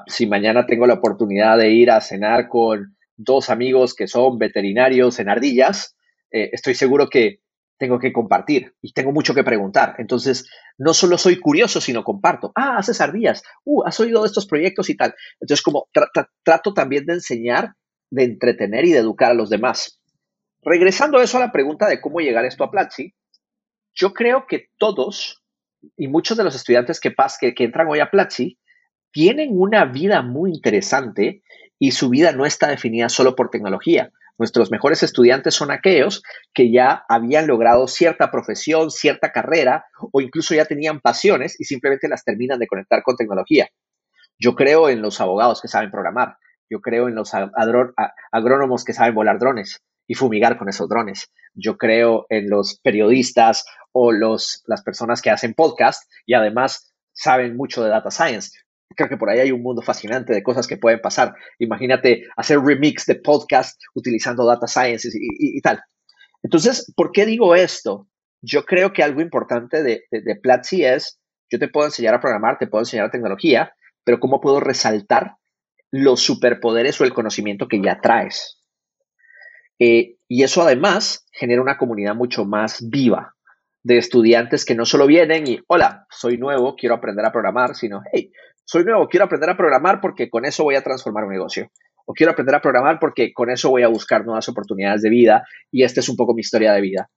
Si 0.07 0.27
mañana 0.27 0.67
tengo 0.67 0.87
la 0.87 0.95
oportunidad 0.95 1.59
de 1.59 1.71
ir 1.71 1.91
a 1.91 2.01
cenar 2.01 2.49
con 2.49 2.97
dos 3.17 3.51
amigos 3.51 3.95
que 3.95 4.07
son 4.07 4.39
veterinarios 4.39 5.19
en 5.19 5.29
ardillas, 5.29 5.97
eh, 6.31 6.51
estoy 6.53 6.75
seguro 6.75 7.09
que 7.09 7.41
tengo 7.79 7.99
que 7.99 8.13
compartir 8.13 8.75
y 8.81 8.93
tengo 8.93 9.13
mucho 9.13 9.35
que 9.35 9.45
preguntar. 9.45 9.97
Entonces, 9.99 10.49
no 10.79 10.95
solo 10.95 11.19
soy 11.19 11.39
curioso, 11.39 11.81
sino 11.81 12.05
comparto. 12.05 12.53
Ah, 12.55 12.79
haces 12.79 13.01
ardillas. 13.01 13.43
Uh, 13.65 13.85
has 13.87 14.01
oído 14.01 14.23
de 14.23 14.29
estos 14.29 14.47
proyectos 14.47 14.89
y 14.89 14.97
tal. 14.97 15.15
Entonces, 15.41 15.63
como 15.63 15.89
trato 16.43 16.75
también 16.75 17.05
de 17.05 17.15
enseñar, 17.15 17.75
de 18.11 18.25
entretener 18.25 18.87
y 18.87 18.93
de 18.93 18.99
educar 18.99 19.33
a 19.33 19.35
los 19.35 19.51
demás. 19.51 20.01
Regresando 20.63 21.19
a 21.19 21.25
eso 21.25 21.37
a 21.37 21.41
la 21.41 21.53
pregunta 21.53 21.87
de 21.87 22.01
cómo 22.01 22.21
llegar 22.21 22.45
esto 22.45 22.65
a 22.65 22.71
Platzi, 22.71 23.15
yo 23.95 24.13
creo 24.13 24.47
que 24.47 24.69
todos 24.79 25.43
y 25.97 26.09
muchos 26.09 26.37
de 26.37 26.45
los 26.45 26.57
estudiantes 26.57 26.99
que, 26.99 27.15
que, 27.41 27.55
que 27.55 27.65
entran 27.65 27.89
hoy 27.89 28.01
a 28.01 28.11
Platzi 28.11 28.59
tienen 29.17 29.59
una 29.59 29.87
vida 29.87 30.21
muy 30.21 30.51
interesante 30.51 31.43
y 31.79 31.93
su 31.93 32.11
vida 32.11 32.33
no 32.33 32.45
está 32.45 32.69
definida 32.69 33.09
solo 33.09 33.35
por 33.35 33.49
tecnología. 33.49 34.13
Nuestros 34.37 34.71
mejores 34.71 35.03
estudiantes 35.03 35.55
son 35.55 35.71
aquellos 35.71 36.23
que 36.53 36.71
ya 36.71 37.07
habían 37.09 37.47
logrado 37.47 37.89
cierta 37.89 38.31
profesión, 38.31 38.91
cierta 38.91 39.33
carrera 39.33 39.87
o 40.13 40.21
incluso 40.21 40.55
ya 40.55 40.67
tenían 40.67 41.01
pasiones 41.01 41.59
y 41.59 41.65
simplemente 41.65 42.09
las 42.09 42.25
terminan 42.25 42.59
de 42.59 42.67
conectar 42.67 43.03
con 43.03 43.17
tecnología. 43.17 43.71
Yo 44.39 44.55
creo 44.55 44.91
en 44.91 45.01
los 45.01 45.19
abogados 45.19 45.63
que 45.63 45.69
saben 45.69 45.91
programar. 45.91 46.37
Yo 46.69 46.83
creo 46.83 47.09
en 47.09 47.15
los 47.15 47.33
agrónomos 48.33 48.85
que 48.85 48.93
saben 48.93 49.15
volar 49.15 49.39
drones 49.39 49.81
y 50.07 50.13
fumigar 50.13 50.59
con 50.59 50.69
esos 50.69 50.91
drones. 50.91 51.33
Yo 51.55 51.79
creo 51.79 52.27
en 52.29 52.51
los 52.51 52.81
periodistas 52.81 53.65
o 53.93 54.13
los, 54.13 54.63
las 54.67 54.83
personas 54.83 55.23
que 55.23 55.31
hacen 55.31 55.55
podcast 55.55 56.03
y 56.27 56.35
además 56.35 56.93
saben 57.15 57.57
mucho 57.57 57.83
de 57.83 57.89
data 57.89 58.11
science 58.11 58.51
creo 58.95 59.09
que 59.09 59.17
por 59.17 59.31
ahí 59.31 59.41
hay 59.41 59.53
un 59.53 59.63
mundo 59.63 59.83
fascinante 59.83 60.33
de 60.33 60.43
cosas 60.43 60.67
que 60.67 60.77
pueden 60.77 61.01
pasar. 61.01 61.35
Imagínate 61.59 62.25
hacer 62.37 62.61
remix 62.61 63.07
de 63.07 63.17
podcast 63.17 63.81
utilizando 63.95 64.47
data 64.47 64.67
science 64.67 65.09
y, 65.13 65.61
tal. 65.61 65.81
Entonces, 66.43 66.93
¿por 66.97 67.13
qué 67.13 67.27
digo 67.27 67.55
esto? 67.55 68.09
Yo 68.43 68.65
creo 68.65 68.93
que 68.93 69.03
algo 69.03 69.21
importante 69.21 69.83
de, 69.83 70.05
de, 70.11 70.37
Platzi 70.37 70.85
es, 70.85 71.19
yo 71.51 71.59
te 71.59 71.69
puedo 71.69 71.87
enseñar 71.87 72.15
a 72.15 72.21
programar, 72.21 72.59
te 72.59 72.67
puedo 72.67 72.83
enseñar 72.83 73.11
tecnología, 73.11 73.73
pero 74.05 74.21
¿cómo 74.21 74.41
puedo 74.41 74.61
resaltar 74.61 75.37
los 75.91 76.21
superpoderes 76.21 77.01
o 77.01 77.05
el 77.05 77.15
conocimiento 77.15 77.69
que 77.69 77.81
ya 77.83 78.01
traes? 78.01 78.61
Eh, 79.79 80.17
y 80.29 80.43
eso 80.43 80.63
además 80.63 81.27
genera 81.33 81.63
una 81.63 81.77
comunidad 81.77 82.15
mucho 82.15 82.45
más 82.45 82.89
viva 82.89 83.35
de 83.83 83.99
estudiantes 83.99 84.65
que 84.65 84.75
no 84.75 84.85
solo 84.85 85.07
vienen 85.07 85.47
y, 85.47 85.61
hola, 85.69 86.07
soy 86.11 86.39
nuevo, 86.39 86.75
quiero 86.75 86.97
aprender 86.97 87.25
a 87.25 87.33
programar, 87.33 87.77
sino, 87.77 88.03
hey, 88.13 88.33
soy 88.67 88.85
nuevo, 88.85 89.09
quiero 89.09 89.25
aprender 89.25 89.49
a 89.51 89.57
programar 89.57 90.01
porque 90.01 90.29
con 90.29 90.45
eso 90.45 90.65
voy 90.65 90.75
a 90.75 90.83
transformar 90.83 91.25
un 91.25 91.33
negocio. 91.33 91.71
O 92.05 92.13
quiero 92.13 92.33
aprender 92.33 92.57
a 92.57 92.61
programar 92.61 92.99
porque 93.01 93.33
con 93.33 93.49
eso 93.51 93.71
voy 93.71 93.85
a 93.85 93.89
buscar 93.89 94.25
nuevas 94.25 94.49
oportunidades 94.49 95.03
de 95.03 95.11
vida 95.11 95.45
y 95.71 95.85
esta 95.85 96.01
es 96.01 96.09
un 96.09 96.17
poco 96.17 96.35
mi 96.35 96.41
historia 96.41 96.73
de 96.73 96.81
vida. 96.81 97.11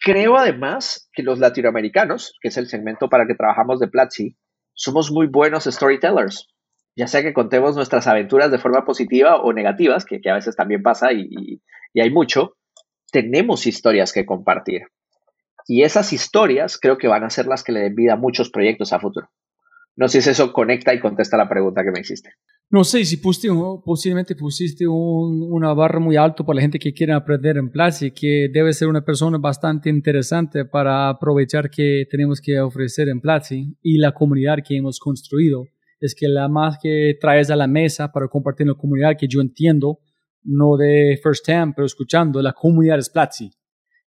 Creo 0.00 0.36
además 0.36 1.08
que 1.12 1.22
los 1.22 1.38
latinoamericanos, 1.38 2.36
que 2.40 2.48
es 2.48 2.56
el 2.56 2.68
segmento 2.68 3.08
para 3.08 3.22
el 3.22 3.28
que 3.28 3.34
trabajamos 3.36 3.78
de 3.80 3.88
Platzi, 3.88 4.36
somos 4.74 5.10
muy 5.10 5.28
buenos 5.28 5.64
storytellers. 5.64 6.48
Ya 6.96 7.06
sea 7.06 7.22
que 7.22 7.32
contemos 7.32 7.76
nuestras 7.76 8.06
aventuras 8.08 8.50
de 8.50 8.58
forma 8.58 8.84
positiva 8.84 9.36
o 9.36 9.52
negativas, 9.52 10.04
que, 10.04 10.20
a 10.28 10.34
veces 10.34 10.56
también 10.56 10.82
pasa 10.82 11.12
y 11.12 11.60
hay 11.94 12.10
mucho, 12.10 12.56
tenemos 13.12 13.66
historias 13.66 14.12
que 14.12 14.26
compartir. 14.26 14.82
Y 15.66 15.82
esas 15.82 16.12
historias 16.12 16.78
creo 16.80 16.98
que 16.98 17.08
van 17.08 17.24
a 17.24 17.30
ser 17.30 17.46
las 17.46 17.62
que 17.62 17.72
le 17.72 17.80
den 17.80 17.94
vida 17.94 18.14
a 18.14 18.16
muchos 18.16 18.50
proyectos 18.50 18.92
a 18.92 19.00
futuro. 19.00 19.28
No 19.98 20.06
sé 20.06 20.22
si 20.22 20.30
eso 20.30 20.52
conecta 20.52 20.94
y 20.94 21.00
contesta 21.00 21.36
la 21.36 21.48
pregunta 21.48 21.82
que 21.82 21.90
me 21.90 21.98
hiciste. 21.98 22.30
No 22.70 22.84
sé 22.84 23.04
si 23.04 23.16
pusiste, 23.16 23.48
posiblemente 23.84 24.36
pusiste 24.36 24.86
una 24.86 25.74
barra 25.74 25.98
muy 25.98 26.14
alto 26.14 26.46
para 26.46 26.58
la 26.58 26.62
gente 26.62 26.78
que 26.78 26.92
quiere 26.92 27.14
aprender 27.14 27.56
en 27.56 27.68
Platzi, 27.68 28.12
que 28.12 28.48
debe 28.52 28.72
ser 28.72 28.86
una 28.86 29.04
persona 29.04 29.38
bastante 29.38 29.90
interesante 29.90 30.64
para 30.64 31.08
aprovechar 31.08 31.68
que 31.68 32.04
tenemos 32.08 32.40
que 32.40 32.60
ofrecer 32.60 33.08
en 33.08 33.20
Platzi 33.20 33.76
y 33.82 33.98
la 33.98 34.12
comunidad 34.12 34.58
que 34.64 34.76
hemos 34.76 35.00
construido. 35.00 35.64
Es 35.98 36.14
que 36.14 36.28
la 36.28 36.48
más 36.48 36.78
que 36.80 37.16
traes 37.20 37.50
a 37.50 37.56
la 37.56 37.66
mesa 37.66 38.12
para 38.12 38.28
compartir 38.28 38.66
en 38.66 38.74
la 38.74 38.78
comunidad, 38.78 39.16
que 39.18 39.26
yo 39.26 39.40
entiendo, 39.40 39.98
no 40.44 40.76
de 40.76 41.18
first 41.20 41.48
hand, 41.48 41.72
pero 41.74 41.86
escuchando, 41.86 42.40
la 42.40 42.52
comunidad 42.52 43.00
es 43.00 43.10
Platzi. 43.10 43.50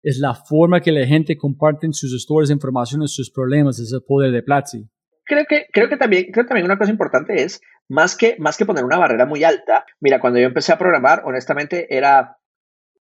Es 0.01 0.19
la 0.19 0.35
forma 0.35 0.79
que 0.79 0.93
la 0.93 1.05
gente 1.05 1.35
comparte 1.35 1.85
sus 1.91 2.13
historias, 2.13 2.49
informaciones, 2.49 3.11
sus 3.11 3.29
problemas, 3.29 3.77
es 3.77 3.91
el 3.91 4.03
poder 4.07 4.31
de 4.31 4.41
Platzi. 4.41 4.89
Creo 5.31 5.45
que, 5.45 5.67
creo 5.71 5.87
que 5.87 5.95
también, 5.95 6.29
creo 6.29 6.45
también 6.45 6.65
una 6.65 6.77
cosa 6.77 6.91
importante 6.91 7.41
es, 7.41 7.61
más 7.87 8.17
que, 8.17 8.35
más 8.37 8.57
que 8.57 8.65
poner 8.65 8.83
una 8.83 8.97
barrera 8.97 9.25
muy 9.25 9.45
alta, 9.45 9.85
mira, 10.01 10.19
cuando 10.19 10.39
yo 10.39 10.45
empecé 10.45 10.73
a 10.73 10.77
programar, 10.77 11.21
honestamente, 11.23 11.95
era 11.95 12.37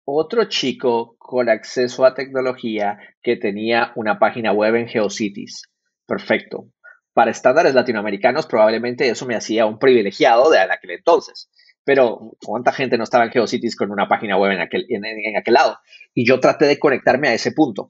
otro 0.06 0.46
chico 0.46 1.16
con 1.18 1.50
acceso 1.50 2.06
a 2.06 2.14
tecnología 2.14 3.00
que 3.24 3.38
tenía 3.38 3.92
una 3.96 4.20
página 4.20 4.52
web 4.52 4.76
en 4.76 4.88
GeoCities. 4.88 5.64
Perfecto. 6.06 6.68
Para 7.14 7.32
estándares 7.32 7.74
latinoamericanos, 7.74 8.46
probablemente 8.46 9.10
eso 9.10 9.26
me 9.26 9.36
hacía 9.36 9.66
un 9.66 9.80
privilegiado 9.80 10.52
de 10.52 10.60
aquel 10.60 10.92
entonces. 10.92 11.50
Pero, 11.84 12.34
¿cuánta 12.46 12.72
gente 12.72 13.00
no 13.00 13.04
estaba 13.04 13.26
en 13.26 13.32
GeoCities 13.32 13.76
con 13.76 13.92
una 13.92 14.08
página 14.08 14.38
web 14.38 14.52
en 14.52 14.62
aquel, 14.62 14.86
en 14.90 15.38
aquel 15.38 15.56
lado? 15.56 15.80
Y 16.14 16.28
yo 16.28 16.40
traté 16.40 16.66
de 16.66 16.78
conectarme 16.78 17.30
a 17.30 17.34
ese 17.34 17.52
punto. 17.52 17.88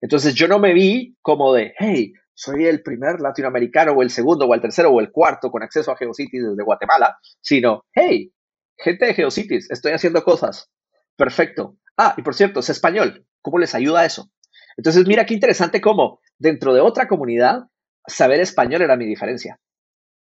Entonces, 0.00 0.34
yo 0.34 0.46
no 0.46 0.60
me 0.60 0.74
vi 0.74 1.16
como 1.22 1.52
de, 1.52 1.74
hey, 1.76 2.12
soy 2.34 2.66
el 2.66 2.82
primer 2.82 3.20
latinoamericano 3.20 3.92
o 3.92 4.02
el 4.02 4.10
segundo 4.10 4.46
o 4.46 4.54
el 4.54 4.60
tercero 4.60 4.90
o 4.90 5.00
el 5.00 5.10
cuarto 5.10 5.50
con 5.50 5.62
acceso 5.62 5.92
a 5.92 5.96
GeoCities 5.96 6.50
desde 6.50 6.62
Guatemala, 6.64 7.18
sino, 7.40 7.84
hey, 7.94 8.32
gente 8.76 9.06
de 9.06 9.14
GeoCities, 9.14 9.70
estoy 9.70 9.92
haciendo 9.92 10.22
cosas. 10.24 10.70
Perfecto. 11.16 11.76
Ah, 11.96 12.14
y 12.16 12.22
por 12.22 12.34
cierto, 12.34 12.60
es 12.60 12.68
español. 12.70 13.26
¿Cómo 13.40 13.58
les 13.58 13.74
ayuda 13.74 14.04
eso? 14.04 14.30
Entonces, 14.76 15.06
mira 15.06 15.24
qué 15.24 15.34
interesante 15.34 15.80
cómo 15.80 16.20
dentro 16.38 16.74
de 16.74 16.80
otra 16.80 17.06
comunidad, 17.06 17.68
saber 18.06 18.40
español 18.40 18.82
era 18.82 18.96
mi 18.96 19.06
diferencia. 19.06 19.60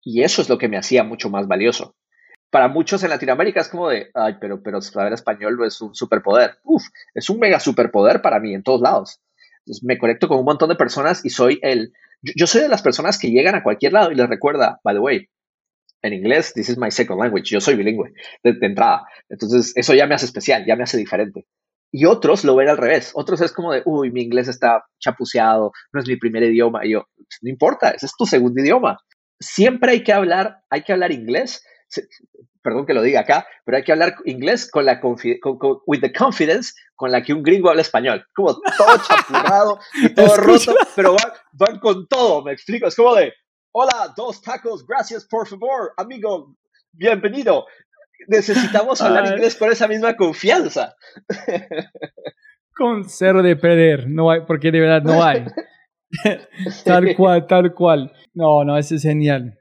Y 0.02 0.24
eso 0.24 0.42
es 0.42 0.48
lo 0.48 0.58
que 0.58 0.70
me 0.70 0.78
hacía 0.78 1.04
mucho 1.04 1.30
más 1.30 1.48
valioso. 1.48 1.96
Para 2.50 2.70
muchos 2.70 3.04
en 3.04 3.10
Latinoamérica 3.10 3.60
es 3.60 3.68
como 3.68 3.90
de, 3.90 4.10
ay, 4.14 4.38
pero, 4.40 4.64
pero 4.64 4.82
saber 4.82 5.14
español 5.14 5.58
no 5.58 5.66
es 5.66 5.80
un 5.82 5.94
superpoder. 5.94 6.58
Uf, 6.64 6.84
es 7.14 7.30
un 7.30 7.40
mega 7.40 7.60
superpoder 7.60 8.22
para 8.22 8.40
mí 8.40 8.54
en 8.54 8.64
todos 8.64 8.82
lados 8.82 9.22
me 9.84 9.98
conecto 9.98 10.28
con 10.28 10.40
un 10.40 10.46
montón 10.46 10.70
de 10.70 10.76
personas 10.76 11.26
y 11.26 11.30
soy 11.30 11.60
el... 11.62 11.94
Yo, 12.22 12.48
soy 12.48 12.62
de 12.62 12.70
las 12.70 12.82
personas 12.82 13.18
que 13.18 13.32
llegan 13.32 13.56
a 13.56 13.64
cualquier 13.64 13.94
lado 13.94 14.12
y 14.12 14.16
les 14.16 14.28
recuerda, 14.28 14.80
by 14.84 14.96
the 14.96 15.00
way, 15.00 15.30
en 16.02 16.14
inglés, 16.14 16.54
this 16.54 16.70
is 16.70 16.78
my 16.78 16.92
second 16.92 17.20
language, 17.20 17.50
yo 17.50 17.62
soy 17.62 17.76
bilingüe 17.76 18.14
de, 18.44 18.58
entrada. 18.62 19.06
Entonces, 19.30 19.72
eso 19.76 19.94
ya 19.94 20.06
me 20.06 20.16
hace 20.16 20.26
especial, 20.26 20.66
ya 20.66 20.76
me 20.76 20.84
hace 20.84 20.98
diferente. 20.98 21.46
Y 21.92 22.06
otros 22.06 22.44
lo 22.44 22.56
ven 22.56 22.70
al 22.70 22.78
revés. 22.78 23.12
Otros 23.16 23.42
es 23.42 23.52
como 23.52 23.74
de, 23.74 23.82
uy, 23.86 24.12
mi 24.12 24.22
inglés 24.22 24.48
está 24.48 24.84
chapuceado, 25.00 25.72
no 25.92 26.02
es 26.02 26.08
mi 26.08 26.18
primer 26.18 26.44
idioma. 26.44 26.86
Y 26.86 26.92
yo, 26.92 27.08
no 27.42 27.50
importa, 27.50 27.92
ese 27.92 28.06
es 28.06 28.14
tu 28.18 28.26
segundo 28.26 28.62
idioma. 28.62 28.98
Siempre 29.40 29.92
hay 29.92 30.04
que 30.04 30.14
hablar, 30.14 30.58
hay 30.70 30.84
que 30.84 30.94
hablar 30.94 31.12
inglés 31.12 31.64
perdón 32.62 32.86
que 32.86 32.93
lo 32.93 33.02
diga 33.02 33.21
acá, 33.21 33.47
pero 33.65 33.78
hay 33.78 33.84
que 33.84 33.91
hablar 33.91 34.15
inglés 34.25 34.69
con 34.69 34.86
la 34.86 34.99
con, 34.99 35.15
with 35.86 36.02
the 36.02 36.12
confidence 36.12 36.73
con 36.95 37.12
la 37.12 37.21
que 37.23 37.34
un 37.34 37.43
gringo 37.43 37.69
habla 37.69 37.82
español. 37.82 38.25
Como 38.36 38.56
todo 38.56 38.97
chapurrado 39.08 39.80
y 40.02 40.13
todo 40.13 40.36
roto, 40.38 40.75
pero 40.95 41.15
van, 41.54 41.80
con 41.80 42.08
todo, 42.08 42.43
me 42.43 42.52
explico. 42.54 42.88
Es 42.88 42.95
como 42.95 43.15
de, 43.15 43.34
hola, 43.71 44.13
dos 44.15 44.41
tacos, 44.41 44.86
gracias, 44.86 45.25
por 45.25 45.47
favor, 45.47 45.93
amigo, 45.97 46.56
bienvenido. 46.91 47.65
Necesitamos 48.28 49.02
hablar 49.02 49.28
inglés 49.28 49.56
con 49.56 49.71
esa 49.71 49.88
misma 49.88 50.15
confianza. 50.15 50.95
Con 52.75 53.10
cero 53.10 53.41
de 53.41 53.56
perder, 53.56 54.10
no 54.10 54.32
hay, 54.32 54.41
porque 54.41 54.71
de 54.71 54.80
verdad 54.80 55.02
no 55.02 55.23
hay. 55.23 55.45
tal 56.86 57.15
cual, 57.15 57.45
tal 57.47 57.73
cual. 57.73 58.12
No, 58.34 58.63
no, 58.63 58.78
eso 58.78 58.95
es 58.95 59.04
genial. 59.04 59.59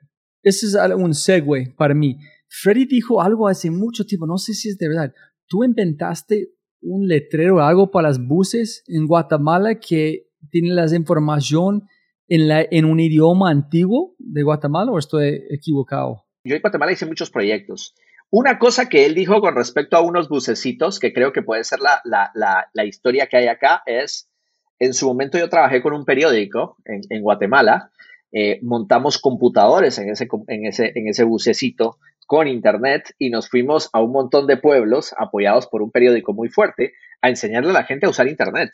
Ese 0.48 0.66
es 0.66 0.74
un 0.96 1.12
segue 1.12 1.74
para 1.76 1.92
mí. 1.92 2.18
Freddy 2.48 2.87
dijo 2.87 3.20
algo 3.20 3.48
hace 3.48 3.70
mucho 3.70 4.06
tiempo, 4.06 4.26
no 4.26 4.38
sé 4.38 4.54
si 4.54 4.70
es 4.70 4.78
de 4.78 4.88
verdad. 4.88 5.12
¿Tú 5.46 5.62
inventaste 5.62 6.54
un 6.80 7.06
letrero 7.06 7.56
o 7.56 7.61
algo 7.61 7.90
para 7.90 8.08
las 8.08 8.18
buses 8.18 8.82
en 8.87 9.06
Guatemala 9.06 9.78
que 9.78 10.28
tiene 10.50 10.70
la 10.70 10.87
información 10.96 11.87
en, 12.28 12.48
la, 12.48 12.62
en 12.62 12.87
un 12.87 12.98
idioma 12.98 13.50
antiguo 13.50 14.14
de 14.18 14.42
Guatemala 14.42 14.90
o 14.90 14.98
estoy 14.98 15.42
equivocado? 15.50 16.24
Yo 16.44 16.56
en 16.56 16.62
Guatemala 16.62 16.92
hice 16.92 17.04
muchos 17.04 17.30
proyectos. 17.30 17.94
Una 18.30 18.58
cosa 18.58 18.88
que 18.88 19.04
él 19.04 19.14
dijo 19.14 19.42
con 19.42 19.54
respecto 19.54 19.98
a 19.98 20.00
unos 20.00 20.30
bucecitos, 20.30 20.98
que 20.98 21.12
creo 21.12 21.34
que 21.34 21.42
puede 21.42 21.64
ser 21.64 21.80
la, 21.80 22.00
la, 22.04 22.30
la, 22.72 22.84
historia 22.87 23.26
que 23.26 23.37
hay 23.37 23.48
acá, 23.48 23.82
es, 23.84 24.30
en 24.78 24.94
su 24.94 25.06
momento 25.06 25.38
yo 25.38 25.50
trabajé 25.50 25.82
con 25.82 25.92
un 25.92 26.06
periódico 26.06 26.78
en, 26.87 27.00
en 27.11 27.22
Guatemala, 27.22 27.90
eh, 28.32 28.58
montamos 28.62 29.18
computadores 29.18 29.98
en 29.98 30.10
ese, 30.10 30.28
en, 30.48 30.66
ese, 30.66 30.92
en 30.94 31.08
ese 31.08 31.24
bucecito 31.24 31.98
con 32.26 32.46
Internet 32.46 33.14
y 33.18 33.30
nos 33.30 33.48
fuimos 33.48 33.88
a 33.92 34.02
un 34.02 34.12
montón 34.12 34.46
de 34.46 34.58
pueblos 34.58 35.14
apoyados 35.16 35.66
por 35.66 35.80
un 35.80 35.90
periódico 35.90 36.34
muy 36.34 36.50
fuerte 36.50 36.92
a 37.22 37.30
enseñarle 37.30 37.70
a 37.70 37.72
la 37.72 37.84
gente 37.84 38.06
a 38.06 38.10
usar 38.10 38.28
Internet. 38.28 38.70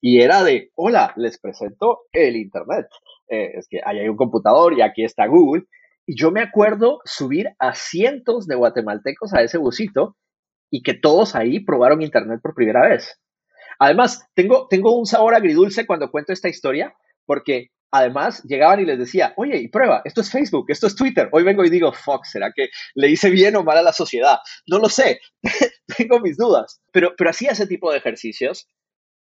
Y 0.00 0.20
era 0.20 0.42
de, 0.42 0.70
hola, 0.74 1.12
les 1.16 1.38
presento 1.38 2.00
el 2.12 2.36
Internet. 2.36 2.86
Eh, 3.28 3.52
es 3.54 3.68
que 3.68 3.80
ahí 3.84 4.00
hay 4.00 4.08
un 4.08 4.16
computador 4.16 4.76
y 4.76 4.82
aquí 4.82 5.04
está 5.04 5.26
Google. 5.26 5.64
Y 6.04 6.18
yo 6.20 6.30
me 6.30 6.42
acuerdo 6.42 7.00
subir 7.04 7.50
a 7.58 7.74
cientos 7.74 8.46
de 8.46 8.56
guatemaltecos 8.56 9.32
a 9.34 9.42
ese 9.42 9.58
busito 9.58 10.16
y 10.70 10.82
que 10.82 10.94
todos 10.94 11.34
ahí 11.36 11.60
probaron 11.60 12.02
Internet 12.02 12.40
por 12.42 12.54
primera 12.54 12.88
vez. 12.88 13.20
Además, 13.78 14.28
tengo, 14.34 14.66
tengo 14.68 14.98
un 14.98 15.06
sabor 15.06 15.34
agridulce 15.34 15.86
cuando 15.86 16.10
cuento 16.10 16.32
esta 16.32 16.48
historia, 16.48 16.94
porque 17.24 17.68
además 17.90 18.42
llegaban 18.44 18.80
y 18.80 18.84
les 18.84 18.98
decía, 18.98 19.32
oye, 19.36 19.58
y 19.58 19.68
prueba, 19.68 20.02
esto 20.04 20.20
es 20.20 20.30
Facebook, 20.30 20.66
esto 20.68 20.86
es 20.86 20.96
Twitter. 20.96 21.28
Hoy 21.32 21.44
vengo 21.44 21.64
y 21.64 21.70
digo, 21.70 21.92
fuck, 21.92 22.24
¿será 22.24 22.52
que 22.54 22.68
le 22.94 23.10
hice 23.10 23.30
bien 23.30 23.56
o 23.56 23.64
mal 23.64 23.78
a 23.78 23.82
la 23.82 23.92
sociedad? 23.92 24.38
No 24.66 24.78
lo 24.78 24.88
sé, 24.88 25.20
tengo 25.96 26.20
mis 26.20 26.36
dudas. 26.36 26.80
Pero, 26.92 27.14
pero 27.16 27.30
hacía 27.30 27.52
ese 27.52 27.66
tipo 27.66 27.90
de 27.90 27.98
ejercicios, 27.98 28.68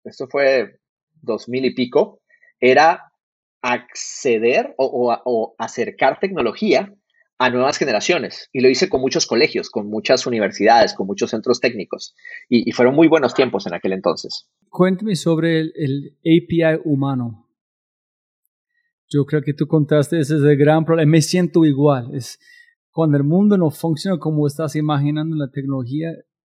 esto 0.05 0.27
fue 0.31 0.79
dos 1.23 1.49
mil 1.49 1.65
y 1.65 1.75
pico, 1.75 2.21
era 2.61 3.13
acceder 3.63 4.75
o, 4.77 5.55
acercar 5.59 6.19
tecnología 6.19 6.93
a 7.39 7.51
nuevas 7.51 7.79
generaciones. 7.79 8.49
Y 8.53 8.61
lo 8.61 8.69
hice 8.69 8.89
con 8.89 9.01
muchos 9.01 9.27
colegios, 9.27 9.71
con 9.71 9.89
muchas 9.89 10.27
universidades, 10.27 10.95
con 10.95 11.07
muchos 11.07 11.31
centros 11.31 11.61
técnicos. 11.61 12.15
Y, 12.49 12.71
fueron 12.73 12.95
muy 12.95 13.09
buenos 13.09 13.35
tiempos 13.35 13.67
en 13.67 13.75
aquel 13.75 13.93
entonces. 13.93 14.49
Cuénteme 14.69 15.17
sobre 15.17 15.61
el 15.61 16.17
API 16.21 16.81
humano. 16.85 17.49
Yo 19.13 19.25
creo 19.25 19.43
que 19.43 19.55
tú 19.55 19.67
contaste, 19.67 20.19
ese 20.19 20.37
es 20.37 20.43
el 20.43 20.57
gran 20.57 20.85
problema. 20.85 21.11
Me 21.11 21.23
siento 21.23 21.65
igual. 21.65 22.15
Es, 22.15 22.39
cuando 22.91 23.17
el 23.17 23.25
mundo 23.25 23.59
no 23.59 23.71
funciona 23.71 24.19
como 24.19 24.47
estás 24.47 24.77
imaginando 24.77 25.37
la 25.37 25.51
tecnología, 25.51 26.13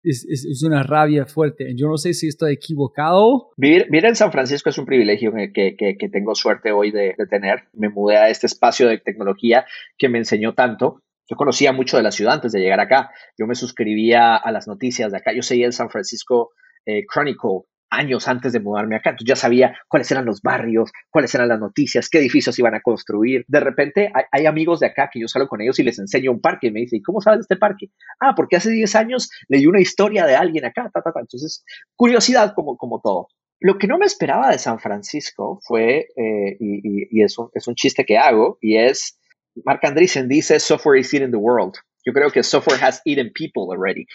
es, 0.03 0.27
es, 0.29 0.63
una 0.65 0.83
rabia 0.83 1.27
fuerte. 1.27 1.73
Yo 1.77 1.87
no 1.87 1.97
sé 1.97 2.13
si 2.15 2.27
estoy 2.27 2.55
equivocado. 2.55 3.51
Vivir, 3.57 3.87
en 3.93 4.17
San 4.17 4.33
Francisco 4.33 4.71
es 4.71 4.79
un 4.79 4.87
privilegio 4.87 5.33
que 5.33 6.09
tengo 6.11 6.35
suerte 6.35 6.73
hoy 6.73 6.91
de, 6.91 7.15
de, 7.17 7.27
tener. 7.27 7.65
Me 7.73 7.89
mudé 7.89 8.17
a 8.17 8.29
este 8.29 8.47
espacio 8.47 8.89
de 8.89 8.99
tecnología 8.99 9.65
que 9.97 10.09
me 10.09 10.19
enseñó 10.19 10.55
tanto. 10.55 11.03
Yo 11.29 11.37
conocía 11.37 11.73
mucho 11.73 11.97
de 11.97 12.03
la 12.03 12.11
ciudad 12.11 12.35
antes 12.35 12.53
de 12.53 12.61
llegar 12.61 12.81
acá. 12.81 13.11
Yo 13.39 13.47
me 13.47 13.55
suscribía 13.55 14.37
a 14.37 14.51
las 14.51 14.67
noticias 14.67 15.13
de 15.13 15.19
acá. 15.19 15.33
Yo 15.35 15.43
seguía 15.43 15.67
el 15.67 15.73
San 15.73 15.89
Francisco 15.89 16.51
eh, 16.85 17.05
Chronicle 17.07 17.63
años 17.93 18.27
antes 18.27 18.53
de 18.53 18.61
mudarme 18.61 18.97
acá. 18.97 19.11
Entonces 19.11 19.29
ya 19.29 19.37
sabía 19.37 19.77
cuáles 19.89 20.11
eran 20.11 20.25
los 20.25 20.43
barrios, 20.43 20.91
cuáles 21.11 21.35
eran 21.35 21.49
las 21.49 21.61
noticias, 21.61 22.09
qué 22.09 22.19
edificios 22.19 22.59
iban 22.59 22.75
a 22.75 22.81
construir. 22.81 23.45
De 23.47 23.61
repente 23.61 24.11
hay, 24.33 24.47
amigos 24.47 24.81
de 24.81 24.87
acá 24.87 25.11
que 25.13 25.21
yo 25.21 25.29
salgo 25.29 25.49
con 25.49 25.61
ellos 25.61 25.79
y 25.79 25.83
les 25.83 25.99
enseño 25.99 26.33
un 26.33 26.41
parque 26.41 26.69
y 26.69 26.71
me 26.73 26.81
dicen, 26.81 26.99
¿y 26.99 27.03
cómo 27.03 27.21
sabes 27.21 27.39
de 27.39 27.43
este 27.43 27.57
parque? 27.57 27.91
Ah, 28.21 28.35
porque 28.35 28.57
hace 28.57 28.71
10 28.71 28.95
años 28.97 29.31
leí 29.49 29.67
una 29.67 29.81
historia 29.81 30.27
de 30.27 30.35
alguien 30.35 30.65
acá, 30.65 30.91
ta, 30.93 31.03
ta, 31.03 31.13
ta. 31.13 31.21
Entonces, 31.21 31.65
curiosidad 31.95 32.55
como, 32.55 32.77
como 32.77 33.01
todo. 33.01 33.29
Lo 33.61 33.79
que 33.79 33.87
no 33.87 33.97
me 33.99 34.07
esperaba 34.07 34.51
de 34.51 34.59
San 34.59 34.81
Francisco 34.81 35.61
fue, 35.63 36.09
eh, 36.17 36.57
y, 36.59 37.21
y, 37.21 37.23
es, 37.23 37.39
un, 37.39 37.75
chiste 37.77 38.05
que 38.05 38.19
hago, 38.19 38.59
y 38.61 38.77
es, 38.77 39.21
Mark 39.65 39.81
Andreessen 39.85 40.29
dice, 40.29 40.59
software 40.59 40.99
is 40.99 41.15
eating 41.15 41.31
the 41.31 41.37
world. 41.37 41.75
Yo 42.05 42.13
creo 42.13 42.31
que 42.33 42.43
software 42.43 42.83
has 42.83 43.01
eaten 43.05 43.31
people 43.33 43.73
already. 43.73 44.07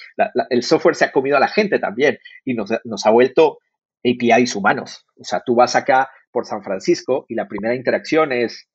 el 0.50 0.64
software 0.64 0.96
se 0.96 1.06
ha 1.06 1.12
comido 1.14 1.38
a 1.38 1.40
la 1.40 1.48
gente 1.48 1.80
también 1.80 2.18
y 2.44 2.54
nos 2.56 3.06
ha 3.06 3.12
vuelto 3.12 3.60
APIs 4.04 4.56
humanos. 4.56 5.06
O 5.20 5.24
sea, 5.24 5.42
tú 5.46 5.56
vas 5.56 5.76
acá 5.76 6.10
por 6.32 6.46
San 6.46 6.64
Francisco 6.64 7.26
y 7.28 7.36
la 7.36 7.48
primera 7.48 7.76
interacción 7.76 8.32
es, 8.32 8.68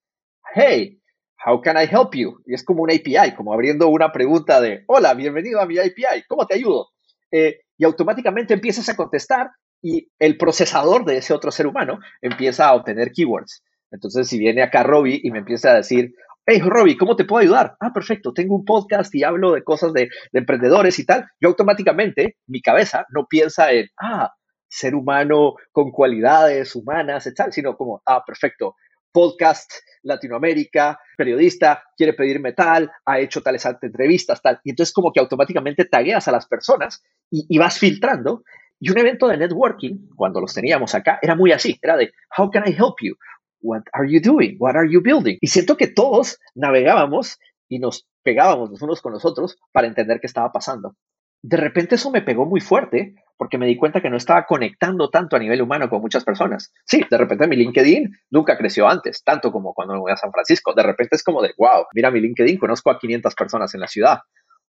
hey, 0.55 1.01
how 1.45 1.61
can 1.61 1.77
I 1.77 1.85
help 1.91 2.15
you? 2.15 2.43
Y 2.47 2.55
es 2.55 2.65
como 2.65 2.83
un 2.83 2.91
API, 2.91 3.35
como 3.37 3.53
abriendo 3.53 3.89
una 3.89 4.13
pregunta 4.13 4.61
de, 4.61 4.85
hola, 4.87 5.15
bienvenido 5.15 5.61
a 5.61 5.67
mi 5.67 5.79
API, 5.79 6.25
¿cómo 6.29 6.47
te 6.47 6.55
ayudo? 6.55 6.89
Eh, 7.31 7.61
y 7.79 7.85
automáticamente 7.85 8.55
empiezas 8.55 8.89
a 8.89 8.97
contestar 8.97 9.51
y 9.83 10.09
el 10.19 10.37
procesador 10.37 11.05
de 11.05 11.17
ese 11.17 11.35
otro 11.35 11.51
ser 11.51 11.67
humano 11.67 11.99
empieza 12.21 12.69
a 12.69 12.75
obtener 12.75 13.11
keywords. 13.13 13.63
Entonces, 13.91 14.29
si 14.29 14.39
viene 14.39 14.63
acá 14.63 14.83
Robbie 14.83 15.21
y 15.23 15.31
me 15.31 15.39
empieza 15.39 15.73
a 15.73 15.77
decir, 15.77 16.15
hey, 16.47 16.61
Robbie, 16.65 16.97
¿cómo 16.97 17.17
te 17.17 17.25
puedo 17.25 17.43
ayudar? 17.43 17.77
Ah, 17.81 17.93
perfecto, 17.93 18.33
tengo 18.33 18.55
un 18.55 18.65
podcast 18.65 19.15
y 19.15 19.25
hablo 19.25 19.53
de 19.53 19.65
cosas 19.65 19.93
de 19.93 20.09
emprendedores 20.33 20.99
y 20.99 21.07
tal. 21.07 21.27
Yo 21.41 21.49
automáticamente, 21.49 22.37
mi 22.47 22.63
cabeza 22.63 23.05
no 23.11 23.27
piensa 23.29 23.73
en, 23.73 23.89
ah, 24.01 24.33
ser 24.73 24.95
humano 24.95 25.55
con 25.71 25.91
cualidades 25.91 26.75
humanas, 26.75 27.27
etc., 27.27 27.51
sino 27.51 27.77
como, 27.77 28.03
ah, 28.07 28.25
perfecto, 28.27 28.77
podcast 29.13 29.71
Latinoamérica, 30.03 30.99
periodista, 31.17 31.85
quiere 31.95 32.15
pedirme 32.15 32.55
tal, 32.55 32.91
ha 33.05 33.21
hecho 33.21 33.43
tales 33.43 33.67
entrevistas, 33.83 34.41
tal. 34.41 34.61
Y 34.65 34.71
entonces 34.71 34.95
como 34.95 35.13
que 35.13 35.21
automáticamente 35.21 35.85
tagueas 35.85 36.27
a 36.27 36.33
las 36.33 36.47
personas 36.47 37.05
y, 37.31 37.59
vas 37.59 37.79
filtrando. 37.79 38.45
Y 38.81 38.91
un 38.91 38.99
evento 38.99 39.29
de 39.29 39.37
networking, 39.37 40.09
cuando 40.17 40.41
los 40.41 40.55
teníamos 40.55 40.95
acá, 40.95 41.19
era 41.23 41.37
muy 41.37 41.53
así, 41.53 41.79
era 41.81 41.97
de, 41.97 42.13
how 42.37 42.51
can 42.51 42.65
I 42.67 42.73
help 42.73 42.97
you? 43.03 43.15
what 43.61 43.83
are 43.93 44.11
you 44.11 44.21
doing? 44.21 44.57
What 44.59 44.75
are 44.75 44.91
you 44.91 45.01
building? 45.01 45.39
Y 45.41 45.47
siento 45.47 45.77
que 45.77 45.87
todos 45.87 46.39
navegábamos 46.55 47.39
y 47.69 47.79
nos 47.79 48.09
pegábamos 48.25 48.71
los 48.71 48.83
unos 48.83 49.01
con 49.01 49.13
los 49.13 49.25
otros 49.25 49.57
para 49.73 49.87
entender 49.87 50.19
qué 50.21 50.27
estaba 50.27 50.51
pasando. 50.51 50.97
De 51.43 51.57
repente 51.57 51.97
eso 51.97 52.11
me 52.11 52.23
pegó 52.23 52.47
muy 52.47 52.61
fuerte 52.61 53.15
porque 53.37 53.59
me 53.59 53.67
di 53.67 53.77
cuenta 53.77 54.01
que 54.01 54.09
no 54.09 54.17
estaba 54.17 54.47
conectando 54.47 55.11
tanto 55.11 55.35
a 55.35 55.39
nivel 55.41 55.61
humano 55.61 55.91
con 55.91 56.01
muchas 56.01 56.25
personas. 56.25 56.73
Sí, 56.87 57.05
de 57.11 57.19
repente 57.19 57.49
mi 57.49 57.57
LinkedIn 57.57 58.09
nunca 58.31 58.57
creció 58.57 58.87
antes, 58.87 59.25
tanto 59.25 59.51
como 59.51 59.75
cuando 59.75 59.95
me 59.95 60.01
voy 60.01 60.13
a 60.13 60.17
San 60.17 60.31
Francisco. 60.31 60.73
De 60.75 60.85
repente 60.85 61.17
es 61.17 61.25
como 61.25 61.43
de, 61.43 61.53
wow, 61.59 61.87
mira 61.95 62.13
mi 62.13 62.21
LinkedIn, 62.21 62.59
conozco 62.59 62.91
a 62.91 62.99
500 62.99 63.35
personas 63.35 63.75
en 63.75 63.81
la 63.81 63.89
ciudad, 63.89 64.21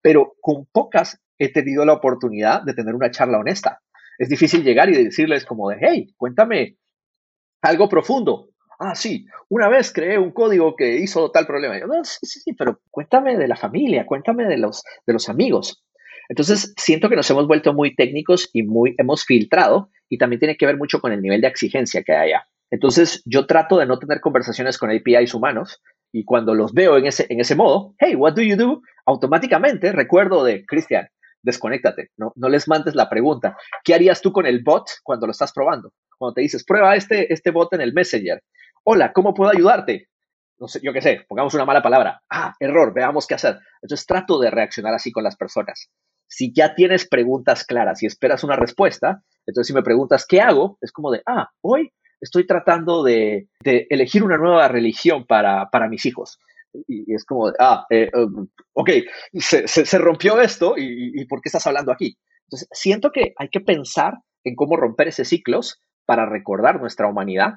pero 0.00 0.34
con 0.40 0.66
pocas 0.66 1.20
he 1.38 1.52
tenido 1.52 1.84
la 1.84 1.94
oportunidad 1.94 2.62
de 2.62 2.74
tener 2.74 2.94
una 2.94 3.10
charla 3.10 3.38
honesta. 3.38 3.80
Es 4.18 4.28
difícil 4.28 4.62
llegar 4.62 4.88
y 4.90 5.04
decirles 5.04 5.44
como 5.44 5.70
de, 5.70 5.78
hey, 5.80 6.14
cuéntame 6.16 6.76
algo 7.62 7.88
profundo. 7.88 8.50
Ah, 8.78 8.94
sí, 8.94 9.26
una 9.48 9.68
vez 9.68 9.92
creé 9.92 10.18
un 10.18 10.30
código 10.30 10.76
que 10.76 10.96
hizo 10.96 11.30
tal 11.30 11.46
problema. 11.46 11.78
Yo, 11.78 11.86
no, 11.86 12.04
sí, 12.04 12.18
sí, 12.22 12.40
sí, 12.40 12.52
pero 12.54 12.80
cuéntame 12.90 13.36
de 13.36 13.48
la 13.48 13.56
familia, 13.56 14.06
cuéntame 14.06 14.46
de 14.46 14.58
los, 14.58 14.82
de 15.06 15.12
los 15.12 15.28
amigos. 15.28 15.82
Entonces, 16.30 16.72
siento 16.76 17.08
que 17.08 17.16
nos 17.16 17.28
hemos 17.28 17.48
vuelto 17.48 17.74
muy 17.74 17.92
técnicos 17.96 18.50
y 18.52 18.62
muy 18.62 18.94
hemos 18.98 19.24
filtrado 19.24 19.90
y 20.08 20.16
también 20.16 20.38
tiene 20.38 20.56
que 20.56 20.64
ver 20.64 20.76
mucho 20.76 21.00
con 21.00 21.10
el 21.10 21.20
nivel 21.20 21.40
de 21.40 21.48
exigencia 21.48 22.04
que 22.04 22.12
hay 22.12 22.30
allá. 22.30 22.44
Entonces, 22.70 23.20
yo 23.24 23.46
trato 23.46 23.78
de 23.78 23.86
no 23.86 23.98
tener 23.98 24.20
conversaciones 24.20 24.78
con 24.78 24.92
APIs 24.92 25.34
humanos 25.34 25.82
y 26.12 26.24
cuando 26.24 26.54
los 26.54 26.72
veo 26.72 26.96
en 26.96 27.06
ese, 27.06 27.26
en 27.30 27.40
ese 27.40 27.56
modo, 27.56 27.96
hey, 27.98 28.14
what 28.14 28.34
do 28.34 28.42
you 28.42 28.56
do? 28.56 28.80
Automáticamente 29.06 29.90
recuerdo 29.90 30.44
de, 30.44 30.64
Cristian, 30.66 31.08
desconéctate, 31.42 32.10
no, 32.16 32.32
no 32.36 32.48
les 32.48 32.68
mandes 32.68 32.94
la 32.94 33.08
pregunta. 33.08 33.56
¿Qué 33.82 33.92
harías 33.92 34.20
tú 34.20 34.30
con 34.30 34.46
el 34.46 34.62
bot 34.62 34.84
cuando 35.02 35.26
lo 35.26 35.32
estás 35.32 35.52
probando? 35.52 35.92
Cuando 36.16 36.34
te 36.34 36.42
dices, 36.42 36.64
prueba 36.64 36.94
este, 36.94 37.32
este 37.32 37.50
bot 37.50 37.72
en 37.72 37.80
el 37.80 37.92
Messenger. 37.92 38.40
Hola, 38.84 39.12
¿cómo 39.12 39.34
puedo 39.34 39.50
ayudarte? 39.50 40.06
No 40.60 40.68
sé, 40.68 40.78
yo 40.80 40.92
qué 40.92 41.00
sé, 41.00 41.24
pongamos 41.26 41.54
una 41.54 41.64
mala 41.64 41.82
palabra. 41.82 42.22
Ah, 42.30 42.54
error, 42.60 42.94
veamos 42.94 43.26
qué 43.26 43.34
hacer. 43.34 43.58
Entonces 43.82 44.06
trato 44.06 44.38
de 44.38 44.50
reaccionar 44.50 44.94
así 44.94 45.10
con 45.10 45.24
las 45.24 45.34
personas. 45.34 45.90
Si 46.30 46.52
ya 46.54 46.76
tienes 46.76 47.08
preguntas 47.08 47.64
claras 47.64 48.02
y 48.02 48.06
esperas 48.06 48.44
una 48.44 48.54
respuesta, 48.54 49.24
entonces 49.46 49.66
si 49.66 49.74
me 49.74 49.82
preguntas 49.82 50.24
qué 50.28 50.40
hago, 50.40 50.78
es 50.80 50.92
como 50.92 51.10
de, 51.10 51.22
ah, 51.26 51.50
hoy 51.60 51.92
estoy 52.20 52.46
tratando 52.46 53.02
de, 53.02 53.48
elegir 53.64 54.22
una 54.22 54.36
nueva 54.36 54.68
religión 54.68 55.26
para, 55.26 55.68
mis 55.90 56.06
hijos. 56.06 56.38
Y, 56.86 57.12
es 57.12 57.24
como, 57.24 57.50
de, 57.50 57.56
ah, 57.58 57.84
eh, 57.90 58.10
um, 58.14 58.46
ok, 58.74 58.90
se, 59.34 59.98
rompió 59.98 60.40
esto 60.40 60.74
y, 60.76 61.24
¿por 61.26 61.40
qué 61.40 61.48
estás 61.48 61.66
hablando 61.66 61.90
aquí? 61.90 62.16
Entonces, 62.44 62.68
siento 62.70 63.10
que 63.10 63.32
hay 63.36 63.48
que 63.48 63.60
pensar 63.60 64.14
en 64.44 64.54
cómo 64.54 64.76
romper 64.76 65.08
ese 65.08 65.24
ciclos 65.24 65.82
para 66.06 66.26
recordar 66.26 66.80
nuestra 66.80 67.08
humanidad, 67.08 67.54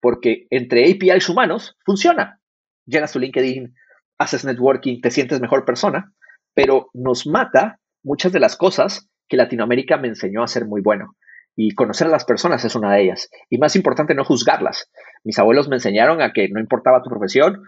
porque 0.00 0.46
entre 0.50 0.90
APIs 0.90 1.28
humanos 1.28 1.76
funciona. 1.84 2.40
Llegas 2.84 3.10
a 3.10 3.12
tu 3.12 3.20
LinkedIn, 3.20 3.74
haces 4.18 4.44
networking, 4.44 5.00
te 5.00 5.12
sientes 5.12 5.40
mejor 5.40 5.64
persona, 5.64 6.12
pero 6.52 6.88
nos 6.94 7.24
mata 7.26 7.78
muchas 8.02 8.32
de 8.32 8.40
las 8.40 8.56
cosas 8.56 9.08
que 9.28 9.36
Latinoamérica 9.36 9.96
me 9.96 10.08
enseñó 10.08 10.42
a 10.42 10.48
ser 10.48 10.66
muy 10.66 10.80
bueno. 10.80 11.16
Y 11.56 11.74
conocer 11.74 12.06
a 12.06 12.10
las 12.10 12.24
personas 12.24 12.64
es 12.64 12.76
una 12.76 12.94
de 12.94 13.02
ellas. 13.02 13.28
Y 13.50 13.58
más 13.58 13.74
importante, 13.74 14.14
no 14.14 14.24
juzgarlas. 14.24 14.90
Mis 15.24 15.38
abuelos 15.38 15.68
me 15.68 15.76
enseñaron 15.76 16.22
a 16.22 16.32
que 16.32 16.48
no 16.48 16.60
importaba 16.60 17.02
tu 17.02 17.10
profesión, 17.10 17.62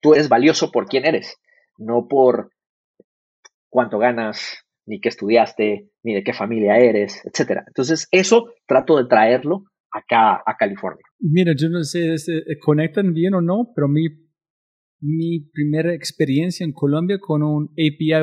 tú 0.00 0.14
eres 0.14 0.28
valioso 0.28 0.70
por 0.70 0.86
quién 0.86 1.06
eres, 1.06 1.36
no 1.78 2.06
por 2.08 2.50
cuánto 3.70 3.98
ganas, 3.98 4.64
ni 4.86 5.00
qué 5.00 5.08
estudiaste, 5.08 5.90
ni 6.02 6.14
de 6.14 6.22
qué 6.22 6.32
familia 6.32 6.78
eres, 6.78 7.22
etc. 7.24 7.62
Entonces, 7.66 8.08
eso 8.10 8.52
trato 8.66 8.96
de 8.98 9.08
traerlo 9.08 9.64
acá 9.90 10.42
a 10.44 10.56
California. 10.58 11.02
Mira, 11.18 11.52
yo 11.56 11.68
no 11.68 11.82
sé 11.82 12.18
si 12.18 12.32
eh, 12.32 12.58
conectan 12.60 13.12
bien 13.12 13.34
o 13.34 13.40
no, 13.40 13.72
pero 13.74 13.88
mi, 13.88 14.06
mi 15.00 15.40
primera 15.52 15.94
experiencia 15.94 16.64
en 16.64 16.72
Colombia 16.72 17.18
con 17.18 17.42
un 17.42 17.70
API 17.72 18.22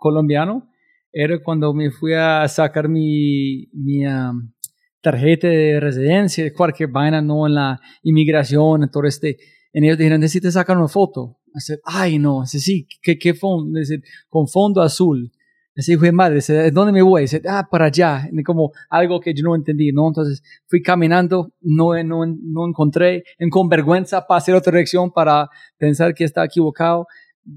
colombiano 0.00 0.68
era 1.12 1.38
cuando 1.42 1.72
me 1.74 1.90
fui 1.90 2.14
a 2.14 2.46
sacar 2.48 2.88
mi, 2.88 3.66
mi 3.72 4.06
um, 4.06 4.52
tarjeta 5.00 5.48
de 5.48 5.80
residencia, 5.80 6.52
cualquier 6.54 6.90
vaina, 6.90 7.20
no 7.20 7.46
en 7.46 7.54
la 7.54 7.80
inmigración, 8.02 8.84
en 8.84 8.90
todo 8.90 9.04
este. 9.04 9.36
En 9.72 9.84
ellos 9.84 9.98
dijeron, 9.98 10.20
necesitas 10.20 10.54
sacar 10.54 10.76
una 10.76 10.88
foto. 10.88 11.38
Dice, 11.52 11.80
ay, 11.84 12.18
no, 12.18 12.42
dice, 12.42 12.58
sí, 12.58 12.86
¿qué, 13.02 13.18
qué 13.18 13.34
fondo? 13.34 13.78
Dice, 13.78 14.02
con 14.28 14.48
fondo 14.48 14.82
azul. 14.82 15.30
Hijo 15.88 16.02
de 16.02 16.12
madre, 16.12 16.34
dice, 16.36 16.70
¿dónde 16.72 16.92
me 16.92 17.00
voy? 17.00 17.22
Dice, 17.22 17.40
ah, 17.48 17.66
para 17.70 17.86
allá. 17.86 18.28
como 18.44 18.70
algo 18.90 19.18
que 19.18 19.32
yo 19.32 19.42
no 19.44 19.54
entendí, 19.54 19.92
¿no? 19.92 20.08
Entonces 20.08 20.42
fui 20.66 20.82
caminando, 20.82 21.52
no, 21.60 21.94
no, 22.04 22.26
no 22.26 22.68
encontré, 22.68 23.24
en 23.38 23.48
con 23.48 23.68
vergüenza 23.68 24.26
pasé 24.26 24.52
a 24.52 24.58
otra 24.58 24.72
dirección 24.72 25.10
para 25.10 25.48
pensar 25.78 26.12
que 26.12 26.24
estaba 26.24 26.46
equivocado 26.46 27.06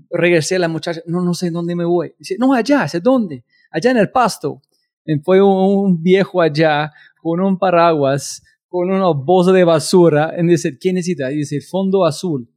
regresé 0.09 0.55
a 0.55 0.59
la 0.59 0.67
muchacha, 0.67 1.01
no, 1.05 1.21
no 1.21 1.34
sé 1.34 1.51
dónde 1.51 1.75
me 1.75 1.86
voy. 1.86 2.13
Dice, 2.17 2.36
no, 2.39 2.53
allá, 2.53 2.88
¿sé 2.88 2.99
dónde? 2.99 3.43
Allá 3.71 3.91
en 3.91 3.97
el 3.97 4.11
pasto. 4.11 4.61
Y 5.05 5.19
fue 5.19 5.41
un, 5.41 6.01
viejo 6.01 6.41
allá 6.41 6.91
con 7.21 7.41
un 7.41 7.57
paraguas, 7.57 8.41
con 8.67 8.89
una 8.89 9.09
bolsa 9.09 9.51
de 9.51 9.63
basura. 9.63 10.34
Y 10.38 10.45
dice, 10.47 10.77
¿qué 10.79 10.93
necesita? 10.93 11.31
Y 11.31 11.38
dice, 11.38 11.61
fondo 11.61 12.05
azul. 12.05 12.49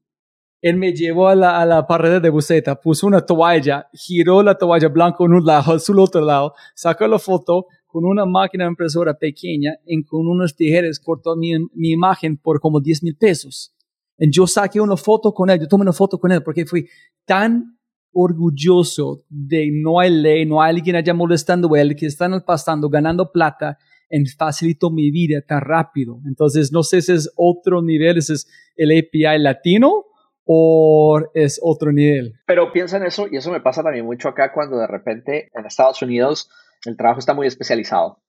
Él 0.62 0.76
me 0.76 0.92
llevó 0.92 1.28
a 1.28 1.34
la, 1.34 1.60
a 1.60 1.66
la 1.66 1.86
pared 1.86 2.20
de 2.20 2.30
buceta, 2.30 2.80
puso 2.80 3.06
una 3.06 3.20
toalla, 3.20 3.88
giró 3.92 4.42
la 4.42 4.56
toalla 4.56 4.88
blanca 4.88 5.24
en 5.24 5.34
un 5.34 5.44
lado, 5.44 5.74
azul 5.74 5.98
otro 6.00 6.22
lado, 6.22 6.54
sacó 6.74 7.06
la 7.06 7.18
foto 7.18 7.66
con 7.86 8.04
una 8.04 8.24
máquina 8.24 8.66
impresora 8.66 9.14
pequeña 9.14 9.74
y 9.84 10.02
con 10.02 10.26
unos 10.26 10.56
tijeras 10.56 10.98
cortó 10.98 11.36
mi, 11.36 11.52
mi 11.74 11.92
imagen 11.92 12.36
por 12.36 12.58
como 12.60 12.80
10 12.80 13.02
mil 13.02 13.16
pesos. 13.16 13.75
Yo 14.18 14.46
saqué 14.46 14.80
una 14.80 14.96
foto 14.96 15.32
con 15.32 15.50
él, 15.50 15.60
yo 15.60 15.68
tomé 15.68 15.82
una 15.82 15.92
foto 15.92 16.18
con 16.18 16.32
él 16.32 16.42
porque 16.42 16.64
fui 16.64 16.88
tan 17.24 17.76
orgulloso 18.12 19.24
de 19.28 19.68
no 19.70 20.00
hay 20.00 20.10
ley, 20.10 20.46
no 20.46 20.62
hay 20.62 20.70
alguien 20.70 20.96
allá 20.96 21.12
molestando 21.12 21.72
a 21.74 21.80
él, 21.80 21.94
que 21.94 22.06
están 22.06 22.42
pasando, 22.46 22.88
ganando 22.88 23.30
plata, 23.30 23.78
en 24.08 24.24
facilito 24.26 24.90
mi 24.90 25.10
vida 25.10 25.42
tan 25.46 25.60
rápido. 25.60 26.20
Entonces, 26.26 26.72
no 26.72 26.82
sé 26.82 27.02
si 27.02 27.12
es 27.12 27.30
otro 27.36 27.82
nivel, 27.82 28.18
ese 28.18 28.34
es 28.34 28.48
el 28.76 28.96
API 28.96 29.38
latino 29.38 30.06
o 30.44 31.20
es 31.34 31.60
otro 31.62 31.92
nivel. 31.92 32.34
Pero 32.46 32.72
piensa 32.72 32.96
en 32.96 33.04
eso, 33.04 33.26
y 33.30 33.36
eso 33.36 33.50
me 33.50 33.60
pasa 33.60 33.82
también 33.82 34.06
mucho 34.06 34.28
acá 34.28 34.52
cuando 34.52 34.78
de 34.78 34.86
repente 34.86 35.50
en 35.52 35.66
Estados 35.66 36.00
Unidos 36.02 36.48
el 36.86 36.96
trabajo 36.96 37.18
está 37.18 37.34
muy 37.34 37.46
especializado. 37.46 38.22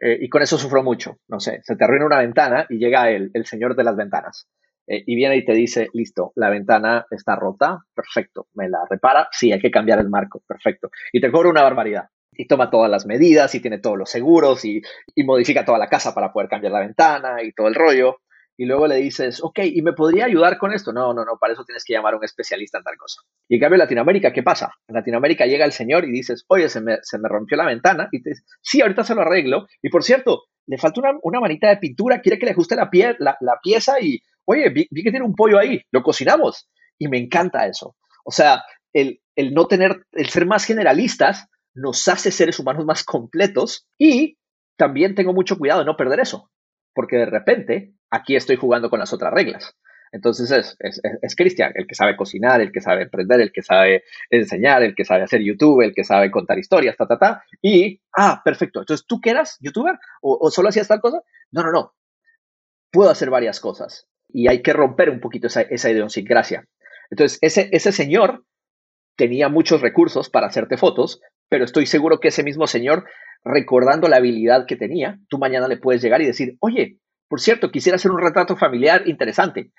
Eh, 0.00 0.18
y 0.20 0.28
con 0.28 0.42
eso 0.42 0.58
sufro 0.58 0.82
mucho. 0.82 1.18
No 1.28 1.40
sé, 1.40 1.60
se 1.62 1.76
te 1.76 1.84
arruina 1.84 2.06
una 2.06 2.18
ventana 2.18 2.66
y 2.68 2.78
llega 2.78 3.10
el, 3.10 3.30
el 3.34 3.46
señor 3.46 3.76
de 3.76 3.84
las 3.84 3.96
ventanas. 3.96 4.48
Eh, 4.86 5.02
y 5.06 5.14
viene 5.14 5.36
y 5.36 5.44
te 5.44 5.52
dice, 5.52 5.88
listo, 5.92 6.32
la 6.36 6.50
ventana 6.50 7.06
está 7.10 7.36
rota, 7.36 7.78
perfecto, 7.94 8.48
me 8.54 8.68
la 8.68 8.80
repara, 8.88 9.28
sí, 9.30 9.52
hay 9.52 9.60
que 9.60 9.70
cambiar 9.70 10.00
el 10.00 10.08
marco, 10.08 10.42
perfecto. 10.46 10.90
Y 11.12 11.20
te 11.20 11.30
cobra 11.30 11.50
una 11.50 11.62
barbaridad. 11.62 12.08
Y 12.34 12.46
toma 12.46 12.70
todas 12.70 12.90
las 12.90 13.04
medidas 13.04 13.54
y 13.54 13.60
tiene 13.60 13.78
todos 13.78 13.98
los 13.98 14.08
seguros 14.08 14.64
y, 14.64 14.80
y 15.14 15.24
modifica 15.24 15.66
toda 15.66 15.78
la 15.78 15.88
casa 15.88 16.14
para 16.14 16.32
poder 16.32 16.48
cambiar 16.48 16.72
la 16.72 16.80
ventana 16.80 17.42
y 17.42 17.52
todo 17.52 17.68
el 17.68 17.74
rollo. 17.74 18.16
Y 18.56 18.64
luego 18.64 18.86
le 18.86 18.96
dices, 18.96 19.42
ok, 19.42 19.60
¿y 19.64 19.82
me 19.82 19.92
podría 19.92 20.26
ayudar 20.26 20.56
con 20.58 20.72
esto? 20.72 20.92
No, 20.92 21.12
no, 21.12 21.24
no, 21.24 21.36
para 21.38 21.52
eso 21.52 21.64
tienes 21.64 21.84
que 21.84 21.94
llamar 21.94 22.14
a 22.14 22.18
un 22.18 22.24
especialista 22.24 22.78
en 22.78 22.84
tal 22.84 22.96
cosa. 22.96 23.20
Y 23.48 23.56
en 23.56 23.60
cambio 23.60 23.76
en 23.76 23.80
Latinoamérica, 23.80 24.32
¿qué 24.32 24.42
pasa? 24.42 24.72
En 24.88 24.94
Latinoamérica 24.94 25.46
llega 25.46 25.64
el 25.64 25.72
señor 25.72 26.04
y 26.04 26.12
dices, 26.12 26.44
oye, 26.48 26.68
se 26.68 26.80
me, 26.80 26.98
se 27.02 27.18
me 27.18 27.28
rompió 27.28 27.56
la 27.56 27.66
ventana. 27.66 28.08
Y 28.12 28.22
te 28.22 28.30
dices, 28.30 28.46
sí, 28.60 28.80
ahorita 28.80 29.04
se 29.04 29.14
lo 29.14 29.22
arreglo. 29.22 29.66
Y 29.82 29.88
por 29.88 30.04
cierto, 30.04 30.44
le 30.66 30.78
falta 30.78 31.00
una, 31.00 31.18
una 31.22 31.40
manita 31.40 31.68
de 31.68 31.78
pintura, 31.78 32.20
quiere 32.20 32.38
que 32.38 32.46
le 32.46 32.52
ajuste 32.52 32.76
la, 32.76 32.90
pie, 32.90 33.16
la, 33.18 33.36
la 33.40 33.58
pieza 33.62 34.00
y 34.00 34.20
oye, 34.44 34.68
vi, 34.70 34.86
que 34.86 35.10
tiene 35.10 35.24
un 35.24 35.34
pollo 35.34 35.58
ahí, 35.58 35.82
lo 35.90 36.02
cocinamos. 36.02 36.68
Y 36.98 37.08
me 37.08 37.18
encanta 37.18 37.66
eso. 37.66 37.96
O 38.24 38.30
sea, 38.30 38.62
el, 38.92 39.20
el 39.36 39.54
no 39.54 39.66
tener, 39.66 40.04
el 40.12 40.28
ser 40.28 40.46
más 40.46 40.64
generalistas 40.64 41.48
nos 41.74 42.06
hace 42.08 42.30
seres 42.30 42.58
humanos 42.58 42.84
más 42.84 43.04
completos 43.04 43.86
y 43.98 44.38
también 44.76 45.14
tengo 45.14 45.32
mucho 45.32 45.58
cuidado 45.58 45.80
de 45.80 45.86
no 45.86 45.96
perder 45.96 46.20
eso, 46.20 46.50
porque 46.94 47.16
de 47.16 47.26
repente 47.26 47.94
aquí 48.10 48.36
estoy 48.36 48.56
jugando 48.56 48.90
con 48.90 49.00
las 49.00 49.12
otras 49.12 49.32
reglas. 49.32 49.74
Entonces 50.12 50.50
es, 50.50 50.76
es, 50.78 51.00
es 51.22 51.36
Cristian, 51.36 51.72
el 51.74 51.86
que 51.86 51.94
sabe 51.94 52.16
cocinar, 52.16 52.60
el 52.60 52.70
que 52.70 52.82
sabe 52.82 53.04
emprender, 53.04 53.40
el 53.40 53.50
que 53.50 53.62
sabe 53.62 54.04
enseñar, 54.28 54.82
el 54.82 54.94
que 54.94 55.06
sabe 55.06 55.22
hacer 55.22 55.40
YouTube, 55.40 55.80
el 55.80 55.94
que 55.94 56.04
sabe 56.04 56.30
contar 56.30 56.58
historias, 56.58 56.96
ta, 56.98 57.06
ta, 57.06 57.18
ta. 57.18 57.44
Y, 57.62 57.98
ah, 58.14 58.42
perfecto. 58.44 58.80
Entonces, 58.80 59.06
¿tú 59.06 59.22
qué 59.22 59.30
eras 59.30 59.56
youtuber? 59.60 59.98
¿O, 60.20 60.36
o 60.38 60.50
solo 60.50 60.68
hacías 60.68 60.86
tal 60.86 61.00
cosa? 61.00 61.22
No, 61.50 61.62
no, 61.62 61.72
no. 61.72 61.94
Puedo 62.90 63.08
hacer 63.08 63.30
varias 63.30 63.58
cosas 63.58 64.06
y 64.32 64.48
hay 64.48 64.62
que 64.62 64.72
romper 64.72 65.10
un 65.10 65.20
poquito 65.20 65.46
esa, 65.46 65.62
esa 65.62 65.90
idiosincrasia. 65.90 66.66
Entonces, 67.10 67.38
ese, 67.42 67.68
ese 67.72 67.92
señor 67.92 68.44
tenía 69.16 69.48
muchos 69.48 69.80
recursos 69.80 70.30
para 70.30 70.46
hacerte 70.46 70.76
fotos, 70.76 71.20
pero 71.48 71.64
estoy 71.64 71.86
seguro 71.86 72.18
que 72.18 72.28
ese 72.28 72.42
mismo 72.42 72.66
señor, 72.66 73.04
recordando 73.44 74.08
la 74.08 74.16
habilidad 74.16 74.66
que 74.66 74.76
tenía, 74.76 75.18
tú 75.28 75.38
mañana 75.38 75.68
le 75.68 75.76
puedes 75.76 76.02
llegar 76.02 76.22
y 76.22 76.26
decir, 76.26 76.56
oye, 76.60 76.98
por 77.28 77.40
cierto, 77.40 77.70
quisiera 77.70 77.96
hacer 77.96 78.10
un 78.10 78.20
retrato 78.20 78.56
familiar 78.56 79.02
interesante. 79.06 79.72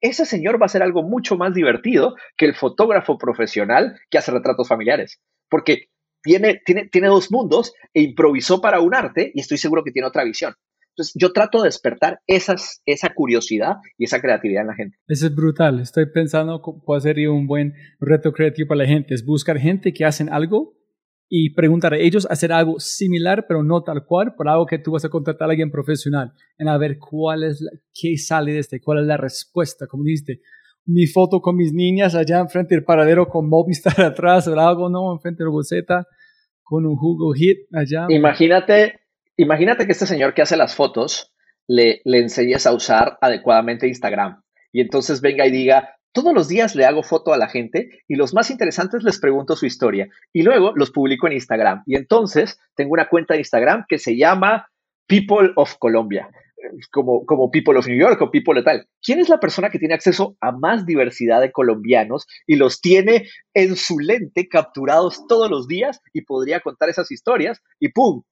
Ese 0.00 0.26
señor 0.26 0.60
va 0.60 0.66
a 0.66 0.68
ser 0.68 0.82
algo 0.82 1.02
mucho 1.02 1.36
más 1.36 1.54
divertido 1.54 2.16
que 2.36 2.46
el 2.46 2.54
fotógrafo 2.54 3.18
profesional 3.18 3.96
que 4.10 4.18
hace 4.18 4.32
retratos 4.32 4.66
familiares, 4.66 5.20
porque 5.48 5.88
tiene, 6.22 6.60
tiene, 6.64 6.88
tiene 6.88 7.08
dos 7.08 7.30
mundos 7.30 7.74
e 7.94 8.02
improvisó 8.02 8.60
para 8.60 8.80
un 8.80 8.94
arte 8.94 9.30
y 9.34 9.40
estoy 9.40 9.58
seguro 9.58 9.84
que 9.84 9.92
tiene 9.92 10.08
otra 10.08 10.24
visión. 10.24 10.54
Entonces, 10.92 11.14
yo 11.18 11.32
trato 11.32 11.62
de 11.62 11.68
despertar 11.68 12.20
esas, 12.26 12.82
esa 12.84 13.14
curiosidad 13.14 13.76
y 13.96 14.04
esa 14.04 14.20
creatividad 14.20 14.62
en 14.62 14.68
la 14.68 14.74
gente. 14.74 14.98
Eso 15.08 15.26
es 15.26 15.34
brutal. 15.34 15.80
Estoy 15.80 16.06
pensando 16.12 16.60
cuál 16.60 17.00
sería 17.00 17.30
un 17.30 17.46
buen 17.46 17.72
reto 17.98 18.32
creativo 18.32 18.68
para 18.68 18.82
la 18.82 18.86
gente. 18.86 19.14
Es 19.14 19.24
buscar 19.24 19.58
gente 19.58 19.92
que 19.92 20.04
hacen 20.04 20.30
algo 20.30 20.76
y 21.34 21.54
preguntar 21.54 21.94
a 21.94 21.98
ellos 21.98 22.26
hacer 22.28 22.52
algo 22.52 22.78
similar, 22.78 23.46
pero 23.48 23.64
no 23.64 23.82
tal 23.82 24.04
cual, 24.04 24.34
por 24.36 24.50
algo 24.50 24.66
que 24.66 24.78
tú 24.78 24.92
vas 24.92 25.06
a 25.06 25.08
contratar 25.08 25.48
a 25.48 25.52
alguien 25.52 25.70
profesional, 25.70 26.32
en 26.58 26.68
a 26.68 26.76
ver 26.76 26.98
cuál 26.98 27.44
es, 27.44 27.62
la, 27.62 27.70
qué 27.94 28.18
sale 28.18 28.52
de 28.52 28.58
este, 28.58 28.82
cuál 28.82 28.98
es 28.98 29.06
la 29.06 29.16
respuesta, 29.16 29.86
como 29.86 30.04
dijiste, 30.04 30.42
mi 30.84 31.06
foto 31.06 31.40
con 31.40 31.56
mis 31.56 31.72
niñas 31.72 32.14
allá 32.14 32.38
enfrente 32.38 32.74
del 32.74 32.84
paradero 32.84 33.28
con 33.28 33.48
Movistar 33.48 33.98
atrás 34.04 34.46
o 34.46 34.60
algo, 34.60 34.90
¿no? 34.90 35.10
Enfrente 35.10 35.42
de 35.42 35.48
Rosetta 35.50 36.06
con 36.62 36.84
un 36.84 36.96
jugo 36.96 37.32
hit 37.32 37.60
allá. 37.72 38.06
Imagínate, 38.10 39.00
imagínate 39.36 39.86
que 39.86 39.92
este 39.92 40.06
señor 40.06 40.34
que 40.34 40.42
hace 40.42 40.56
las 40.56 40.74
fotos 40.74 41.32
le, 41.68 42.00
le 42.04 42.18
enseñes 42.18 42.66
a 42.66 42.72
usar 42.72 43.18
adecuadamente 43.20 43.86
Instagram 43.86 44.42
y 44.72 44.80
entonces 44.80 45.20
venga 45.20 45.46
y 45.46 45.50
diga, 45.50 45.96
todos 46.12 46.34
los 46.34 46.48
días 46.48 46.74
le 46.74 46.84
hago 46.84 47.02
foto 47.02 47.32
a 47.32 47.38
la 47.38 47.48
gente 47.48 48.02
y 48.08 48.16
los 48.16 48.34
más 48.34 48.50
interesantes 48.50 49.02
les 49.02 49.18
pregunto 49.18 49.56
su 49.56 49.66
historia 49.66 50.08
y 50.32 50.42
luego 50.42 50.72
los 50.74 50.90
publico 50.90 51.26
en 51.26 51.34
Instagram. 51.34 51.82
Y 51.86 51.96
entonces 51.96 52.58
tengo 52.74 52.92
una 52.92 53.08
cuenta 53.08 53.34
de 53.34 53.40
Instagram 53.40 53.84
que 53.88 53.98
se 53.98 54.16
llama 54.16 54.68
People 55.06 55.52
of 55.56 55.76
Colombia 55.78 56.28
como, 56.90 57.24
como 57.26 57.50
People 57.50 57.78
of 57.78 57.86
New 57.86 57.98
York 57.98 58.20
o 58.20 58.30
People 58.30 58.54
de 58.54 58.62
tal. 58.62 58.88
¿Quién 59.02 59.20
es 59.20 59.28
la 59.28 59.40
persona 59.40 59.70
que 59.70 59.78
tiene 59.78 59.94
acceso 59.94 60.36
a 60.40 60.52
más 60.52 60.86
diversidad 60.86 61.40
de 61.40 61.52
colombianos 61.52 62.26
y 62.46 62.56
los 62.56 62.80
tiene 62.80 63.28
en 63.54 63.76
su 63.76 63.98
lente 63.98 64.48
capturados 64.48 65.26
todos 65.26 65.50
los 65.50 65.66
días 65.66 66.00
y 66.12 66.22
podría 66.22 66.60
contar 66.60 66.88
esas 66.88 67.10
historias? 67.10 67.62
Y 67.80 67.88
¡pum! 67.88 68.22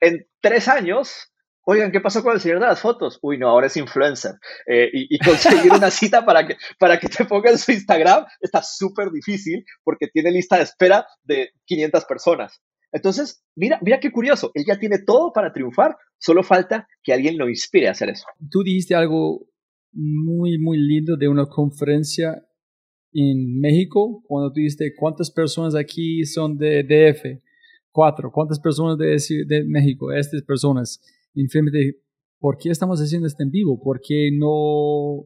En 0.00 0.26
tres 0.40 0.68
años 0.68 1.32
oigan, 1.66 1.90
¿qué 1.90 2.00
pasó 2.00 2.22
con 2.22 2.32
el 2.32 2.40
señor 2.40 2.60
de 2.60 2.66
las 2.66 2.80
fotos? 2.80 3.18
Uy, 3.22 3.38
no, 3.38 3.48
ahora 3.48 3.66
es 3.66 3.76
influencer. 3.76 4.34
Eh, 4.66 4.88
y, 4.92 5.18
conseguir 5.18 5.72
una 5.72 5.90
cita 5.90 6.24
para 6.24 6.46
que, 6.46 6.56
para 6.78 6.98
que 6.98 7.08
te 7.08 7.24
ponga 7.24 7.50
en 7.50 7.58
su 7.58 7.72
Instagram 7.72 8.24
está 8.40 8.62
súper 8.62 9.10
difícil 9.10 9.64
porque 9.82 10.06
tiene 10.06 10.30
lista 10.30 10.56
de 10.56 10.62
espera 10.62 11.06
de 11.24 11.50
500 11.66 12.04
personas. 12.04 12.60
Entonces, 12.92 13.44
mira, 13.56 13.78
mira 13.82 13.98
qué 14.00 14.10
curioso, 14.10 14.52
él 14.54 14.64
ya 14.66 14.78
tiene 14.78 15.00
todo 15.00 15.32
para 15.32 15.52
triunfar, 15.52 15.96
solo 16.18 16.42
falta 16.42 16.86
que 17.02 17.12
alguien 17.12 17.36
lo 17.36 17.48
inspire 17.48 17.88
a 17.88 17.90
hacer 17.90 18.10
eso. 18.10 18.24
Tú 18.50 18.62
dijiste 18.62 18.94
algo 18.94 19.46
muy, 19.92 20.58
muy 20.58 20.78
lindo 20.78 21.16
de 21.16 21.28
una 21.28 21.46
conferencia 21.46 22.42
en 23.12 23.58
México, 23.58 24.22
cuando 24.26 24.50
tú 24.50 24.60
dijiste 24.60 24.94
cuántas 24.96 25.30
personas 25.30 25.74
aquí 25.74 26.24
son 26.24 26.56
de 26.56 26.84
DF, 26.84 27.42
cuatro, 27.96 28.30
cuántas 28.30 28.60
personas 28.60 28.98
de, 28.98 29.64
México, 29.66 30.12
estas 30.12 30.42
personas, 30.42 31.00
infinitamente, 31.32 31.98
¿por 32.38 32.58
qué 32.58 32.68
estamos 32.68 33.00
haciendo 33.00 33.26
esto 33.26 33.42
en 33.42 33.50
vivo? 33.50 33.80
¿Por 33.82 34.02
qué 34.06 34.28
no 34.38 35.24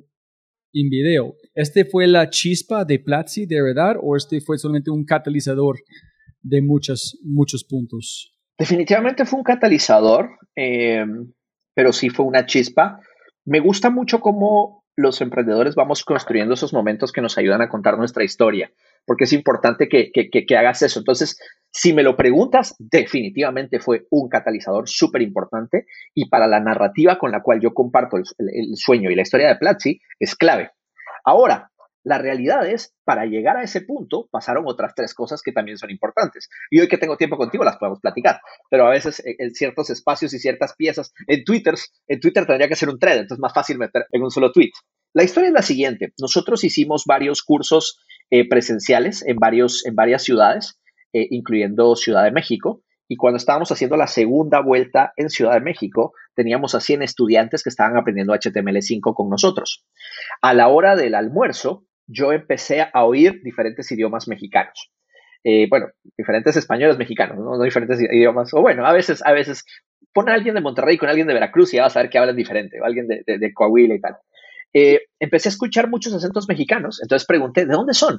en 0.72 0.88
video? 0.88 1.34
¿Este 1.52 1.84
fue 1.84 2.06
la 2.06 2.30
chispa 2.30 2.84
de 2.84 3.00
Platzi 3.00 3.44
de 3.44 3.60
verdad 3.60 3.96
o 4.00 4.16
este 4.16 4.40
fue 4.40 4.56
solamente 4.56 4.92
un 4.92 5.04
catalizador 5.04 5.78
de 6.42 6.62
muchos, 6.62 7.18
muchos 7.24 7.64
puntos. 7.64 8.32
Definitivamente 8.56 9.24
fue 9.24 9.38
un 9.38 9.44
catalizador, 9.44 10.30
eh, 10.54 11.04
pero 11.74 11.92
sí 11.92 12.08
fue 12.08 12.24
una 12.24 12.46
chispa. 12.46 13.00
Me 13.44 13.58
gusta 13.58 13.90
mucho 13.90 14.20
cómo 14.20 14.84
los 14.94 15.20
emprendedores 15.20 15.74
vamos 15.74 16.04
construyendo 16.04 16.54
esos 16.54 16.72
momentos 16.72 17.10
que 17.10 17.20
nos 17.20 17.36
ayudan 17.36 17.62
a 17.62 17.68
contar 17.68 17.98
nuestra 17.98 18.22
historia, 18.22 18.70
porque 19.06 19.24
es 19.24 19.32
importante 19.32 19.88
que, 19.88 20.10
que, 20.12 20.56
hagas 20.56 20.82
eso. 20.82 20.98
Entonces, 21.00 21.38
si 21.72 21.92
me 21.92 22.02
lo 22.02 22.16
preguntas, 22.16 22.74
definitivamente 22.78 23.80
fue 23.80 24.06
un 24.10 24.28
catalizador 24.28 24.88
súper 24.88 25.22
importante 25.22 25.86
y 26.14 26.28
para 26.28 26.46
la 26.46 26.60
narrativa 26.60 27.18
con 27.18 27.30
la 27.30 27.42
cual 27.42 27.60
yo 27.60 27.72
comparto 27.72 28.16
el, 28.16 28.24
sueño 28.76 29.10
y 29.10 29.14
la 29.14 29.22
historia 29.22 29.48
de 29.48 29.56
Platzi 29.56 30.00
es 30.18 30.34
clave. 30.34 30.70
Ahora, 31.24 31.70
la 32.02 32.18
realidad 32.18 32.66
es, 32.66 32.94
para 33.04 33.26
llegar 33.26 33.56
a 33.56 33.62
ese 33.62 33.82
punto, 33.82 34.26
pasaron 34.30 34.64
otras 34.66 34.94
tres 34.94 35.12
cosas 35.12 35.42
que 35.42 35.52
también 35.52 35.76
son 35.76 35.90
importantes. 35.90 36.48
Y 36.70 36.80
hoy 36.80 36.88
que 36.88 36.96
tengo 36.96 37.16
tiempo 37.16 37.36
contigo 37.36 37.62
las 37.62 37.76
podemos 37.76 38.00
platicar. 38.00 38.40
Pero 38.70 38.86
a 38.86 38.90
veces 38.90 39.20
eh, 39.20 39.36
en 39.38 39.54
ciertos 39.54 39.90
espacios 39.90 40.32
y 40.32 40.38
ciertas 40.38 40.74
piezas, 40.76 41.12
en 41.26 41.44
Twitter, 41.44 41.74
en 42.08 42.20
Twitter 42.20 42.46
tendría 42.46 42.68
que 42.68 42.76
ser 42.76 42.88
un 42.88 42.98
thread, 42.98 43.18
entonces 43.18 43.36
es 43.36 43.42
más 43.42 43.52
fácil 43.52 43.78
meter 43.78 44.06
en 44.12 44.22
un 44.22 44.30
solo 44.30 44.50
tweet. 44.50 44.70
La 45.12 45.24
historia 45.24 45.48
es 45.48 45.54
la 45.54 45.62
siguiente. 45.62 46.12
Nosotros 46.18 46.62
hicimos 46.62 47.04
varios 47.04 47.42
cursos 47.42 48.00
eh, 48.30 48.48
presenciales 48.48 49.26
en, 49.26 49.36
varios, 49.36 49.84
en 49.86 49.94
varias 49.94 50.22
ciudades, 50.22 50.80
eh, 51.12 51.26
incluyendo 51.30 51.96
Ciudad 51.96 52.24
de 52.24 52.30
México. 52.30 52.82
Y 53.08 53.16
cuando 53.16 53.38
estábamos 53.38 53.72
haciendo 53.72 53.96
la 53.96 54.06
segunda 54.06 54.60
vuelta 54.60 55.12
en 55.16 55.30
Ciudad 55.30 55.54
de 55.54 55.60
México, 55.60 56.12
teníamos 56.34 56.74
a 56.74 56.80
100 56.80 57.02
estudiantes 57.02 57.62
que 57.62 57.70
estaban 57.70 57.96
aprendiendo 57.96 58.32
HTML5 58.32 59.14
con 59.14 59.28
nosotros. 59.28 59.84
A 60.40 60.54
la 60.54 60.68
hora 60.68 60.94
del 60.94 61.14
almuerzo, 61.14 61.84
yo 62.06 62.32
empecé 62.32 62.82
a 62.92 63.04
oír 63.04 63.40
diferentes 63.42 63.90
idiomas 63.90 64.28
mexicanos. 64.28 64.92
Eh, 65.42 65.68
bueno, 65.70 65.86
diferentes 66.16 66.56
españoles 66.56 66.98
mexicanos, 66.98 67.38
¿no? 67.38 67.60
diferentes 67.62 68.00
idiomas. 68.00 68.52
O 68.52 68.60
bueno, 68.60 68.86
a 68.86 68.92
veces, 68.92 69.24
a 69.24 69.32
veces 69.32 69.64
pon 70.12 70.28
a 70.28 70.34
alguien 70.34 70.54
de 70.54 70.60
Monterrey 70.60 70.98
con 70.98 71.08
alguien 71.08 71.26
de 71.26 71.34
Veracruz 71.34 71.72
y 71.72 71.78
vas 71.78 71.96
a 71.96 72.02
ver 72.02 72.10
que 72.10 72.18
hablan 72.18 72.36
diferente, 72.36 72.80
o 72.80 72.84
alguien 72.84 73.06
de, 73.06 73.22
de, 73.26 73.54
Coahuila 73.54 73.94
y 73.94 74.00
tal. 74.00 74.16
Eh, 74.72 75.00
empecé 75.18 75.48
a 75.48 75.50
escuchar 75.50 75.88
muchos 75.88 76.14
acentos 76.14 76.48
mexicanos, 76.48 77.00
entonces 77.02 77.26
pregunté, 77.26 77.66
¿de 77.66 77.72
dónde 77.72 77.94
son? 77.94 78.18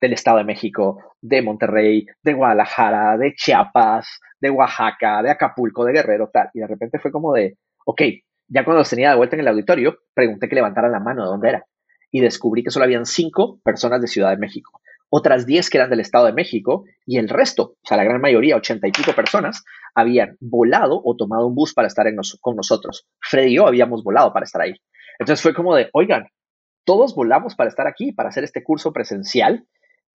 Del 0.00 0.12
Estado 0.12 0.38
de 0.38 0.44
México, 0.44 1.14
de 1.20 1.42
Monterrey, 1.42 2.06
de 2.22 2.32
Guadalajara, 2.34 3.16
de 3.16 3.34
Chiapas, 3.34 4.20
de 4.40 4.50
Oaxaca, 4.50 5.22
de 5.22 5.30
Acapulco, 5.30 5.84
de 5.84 5.92
Guerrero, 5.92 6.28
tal. 6.32 6.50
Y 6.52 6.60
de 6.60 6.66
repente 6.66 6.98
fue 6.98 7.12
como 7.12 7.32
de, 7.32 7.56
ok, 7.86 8.02
ya 8.48 8.64
cuando 8.64 8.80
los 8.80 8.90
tenía 8.90 9.10
de 9.10 9.16
vuelta 9.16 9.36
en 9.36 9.40
el 9.40 9.48
auditorio, 9.48 9.98
pregunté 10.12 10.48
que 10.48 10.56
levantaran 10.56 10.92
la 10.92 11.00
mano 11.00 11.22
de 11.22 11.28
dónde 11.28 11.48
era 11.48 11.66
y 12.10 12.20
descubrí 12.20 12.62
que 12.62 12.70
solo 12.70 12.84
habían 12.84 13.06
cinco 13.06 13.60
personas 13.64 14.00
de 14.02 14.08
Ciudad 14.08 14.30
de 14.30 14.36
México, 14.36 14.80
otras 15.08 15.46
diez 15.46 15.70
que 15.70 15.78
eran 15.78 15.88
del 15.88 16.00
Estado 16.00 16.26
de 16.26 16.32
México 16.32 16.84
y 17.06 17.18
el 17.18 17.28
resto, 17.28 17.62
o 17.62 17.86
sea, 17.86 17.96
la 17.96 18.04
gran 18.04 18.20
mayoría, 18.20 18.56
ochenta 18.56 18.88
y 18.88 18.92
pico 18.92 19.12
personas, 19.12 19.64
habían 19.94 20.36
volado 20.40 21.00
o 21.02 21.16
tomado 21.16 21.46
un 21.46 21.54
bus 21.54 21.72
para 21.72 21.88
estar 21.88 22.06
con 22.40 22.56
nosotros. 22.56 23.06
Freddy 23.20 23.52
y 23.52 23.54
yo 23.56 23.66
habíamos 23.66 24.02
volado 24.04 24.32
para 24.32 24.44
estar 24.44 24.62
ahí. 24.62 24.74
Entonces 25.18 25.42
fue 25.42 25.54
como 25.54 25.74
de, 25.74 25.88
oigan, 25.92 26.28
todos 26.84 27.14
volamos 27.14 27.54
para 27.54 27.68
estar 27.68 27.86
aquí, 27.86 28.12
para 28.12 28.28
hacer 28.28 28.44
este 28.44 28.62
curso 28.62 28.92
presencial, 28.92 29.66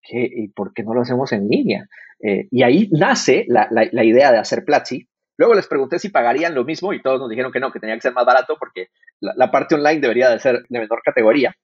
¿y 0.10 0.48
por 0.50 0.74
qué 0.74 0.84
no 0.84 0.94
lo 0.94 1.02
hacemos 1.02 1.32
en 1.34 1.48
línea? 1.48 1.88
Eh, 2.22 2.48
y 2.52 2.64
ahí 2.64 2.90
nace 2.92 3.46
la, 3.48 3.68
idea 4.04 4.32
de 4.32 4.38
hacer 4.38 4.64
Platzi, 4.66 5.08
Luego 5.38 5.54
les 5.54 5.68
pregunté 5.68 6.00
si 6.00 6.10
pagarían 6.10 6.56
lo 6.56 6.66
mismo 6.66 6.94
y 6.94 7.02
todos 7.02 7.20
nos 7.20 7.30
dijeron 7.30 7.52
que 7.52 7.60
no, 7.60 7.72
que 7.72 7.80
tenía 7.80 7.96
que 7.96 8.02
ser 8.02 8.14
más 8.14 8.26
barato 8.26 8.58
porque 8.60 8.88
la, 9.20 9.52
parte 9.52 9.76
online 9.76 10.02
debería 10.02 10.30
de 10.30 10.40
ser 10.40 10.64
de 10.68 10.80
menor 10.80 11.02
categoría. 11.04 11.56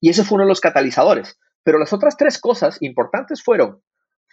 Y 0.00 0.10
ese 0.10 0.22
fue 0.22 0.36
uno 0.36 0.44
de 0.44 0.50
los 0.50 0.60
catalizadores. 0.60 1.38
Pero 1.64 1.78
las 1.78 1.92
otras 1.92 2.16
tres 2.16 2.38
cosas 2.38 2.76
importantes 2.82 3.42
fueron, 3.42 3.80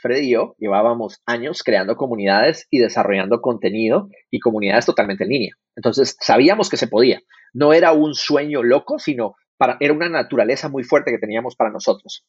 Freddy 0.03 0.27
y 0.27 0.31
yo 0.33 0.55
llevábamos 0.59 1.21
años 1.25 1.63
creando 1.63 1.95
comunidades 1.95 2.67
y 2.69 2.79
desarrollando 2.79 3.41
contenido 3.41 4.09
y 4.29 4.39
comunidades 4.39 4.85
totalmente 4.85 5.23
en 5.23 5.29
línea. 5.31 5.55
Entonces 5.75 6.15
sabíamos 6.19 6.69
que 6.69 6.77
se 6.77 6.87
podía. 6.87 7.21
No 7.53 7.73
era 7.73 7.93
un 7.93 8.13
sueño 8.13 8.61
loco, 8.61 8.99
sino 8.99 9.35
era 9.79 9.93
una 9.93 10.09
naturaleza 10.09 10.69
muy 10.69 10.83
fuerte 10.83 11.11
que 11.11 11.17
teníamos 11.17 11.55
para 11.55 11.71
nosotros. 11.71 12.25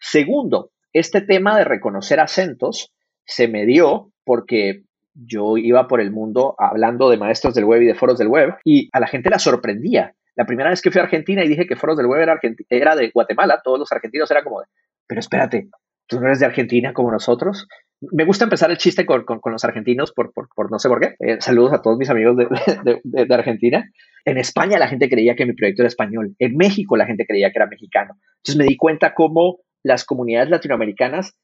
Segundo, 0.00 0.72
este 0.92 1.20
tema 1.20 1.56
de 1.56 1.64
reconocer 1.64 2.18
acentos 2.18 2.92
se 3.24 3.46
me 3.46 3.66
dio 3.66 4.10
porque 4.24 4.82
yo 5.12 5.58
iba 5.58 5.86
por 5.86 6.00
el 6.00 6.10
mundo 6.10 6.54
hablando 6.58 7.10
de 7.10 7.18
maestros 7.18 7.54
del 7.54 7.66
web 7.66 7.82
y 7.82 7.86
de 7.86 7.94
foros 7.94 8.18
del 8.18 8.28
web 8.28 8.54
y 8.64 8.88
a 8.92 9.00
la 9.00 9.06
gente 9.06 9.28
la 9.28 9.38
sorprendía 9.38 10.14
la 10.40 10.46
primera 10.46 10.70
vez 10.70 10.80
que 10.80 10.90
fui 10.90 11.00
a 11.00 11.04
Argentina 11.04 11.44
y 11.44 11.48
dije 11.48 11.66
que 11.66 11.76
Foros 11.76 11.98
del 11.98 12.06
Web 12.06 12.22
era, 12.22 12.40
era 12.70 12.96
de 12.96 13.10
Guatemala, 13.10 13.60
todos 13.62 13.78
los 13.78 13.92
argentinos 13.92 14.30
eran 14.30 14.42
como 14.42 14.60
de, 14.60 14.66
pero 15.06 15.18
espérate, 15.18 15.68
¿tú 16.10 16.20
no 16.20 16.26
eres 16.26 16.40
de 16.40 16.46
Argentina 16.46 16.92
como 16.92 17.10
nosotros? 17.10 17.68
Me 18.00 18.24
gusta 18.24 18.44
empezar 18.44 18.70
el 18.70 18.78
chiste 18.78 19.06
con, 19.06 19.24
los 19.44 19.64
argentinos 19.64 20.12
por, 20.12 20.32
no 20.70 20.78
sé 20.78 20.88
por 20.88 21.00
qué. 21.00 21.14
Eh, 21.20 21.36
saludos 21.40 21.72
a 21.72 21.80
todos 21.80 21.96
mis 21.96 22.10
amigos 22.10 22.36
de, 22.36 23.00
de, 23.04 23.34
Argentina. 23.34 23.88
En 24.24 24.36
España 24.36 24.78
la 24.78 24.88
gente 24.88 25.08
creía 25.08 25.36
que 25.36 25.46
mi 25.46 25.52
proyecto 25.52 25.82
era 25.82 25.88
español. 25.88 26.34
En 26.38 26.56
México 26.56 26.96
la 26.96 27.06
gente 27.06 27.24
creía 27.26 27.50
que 27.50 27.58
era 27.58 27.66
mexicano. 27.66 28.14
Entonces 28.38 28.56
me 28.56 28.64
di 28.64 28.76
cuenta 28.76 29.14
cómo 29.14 29.60
las 29.82 30.04
comunidades 30.04 30.50
latinoamericanas 30.50 31.36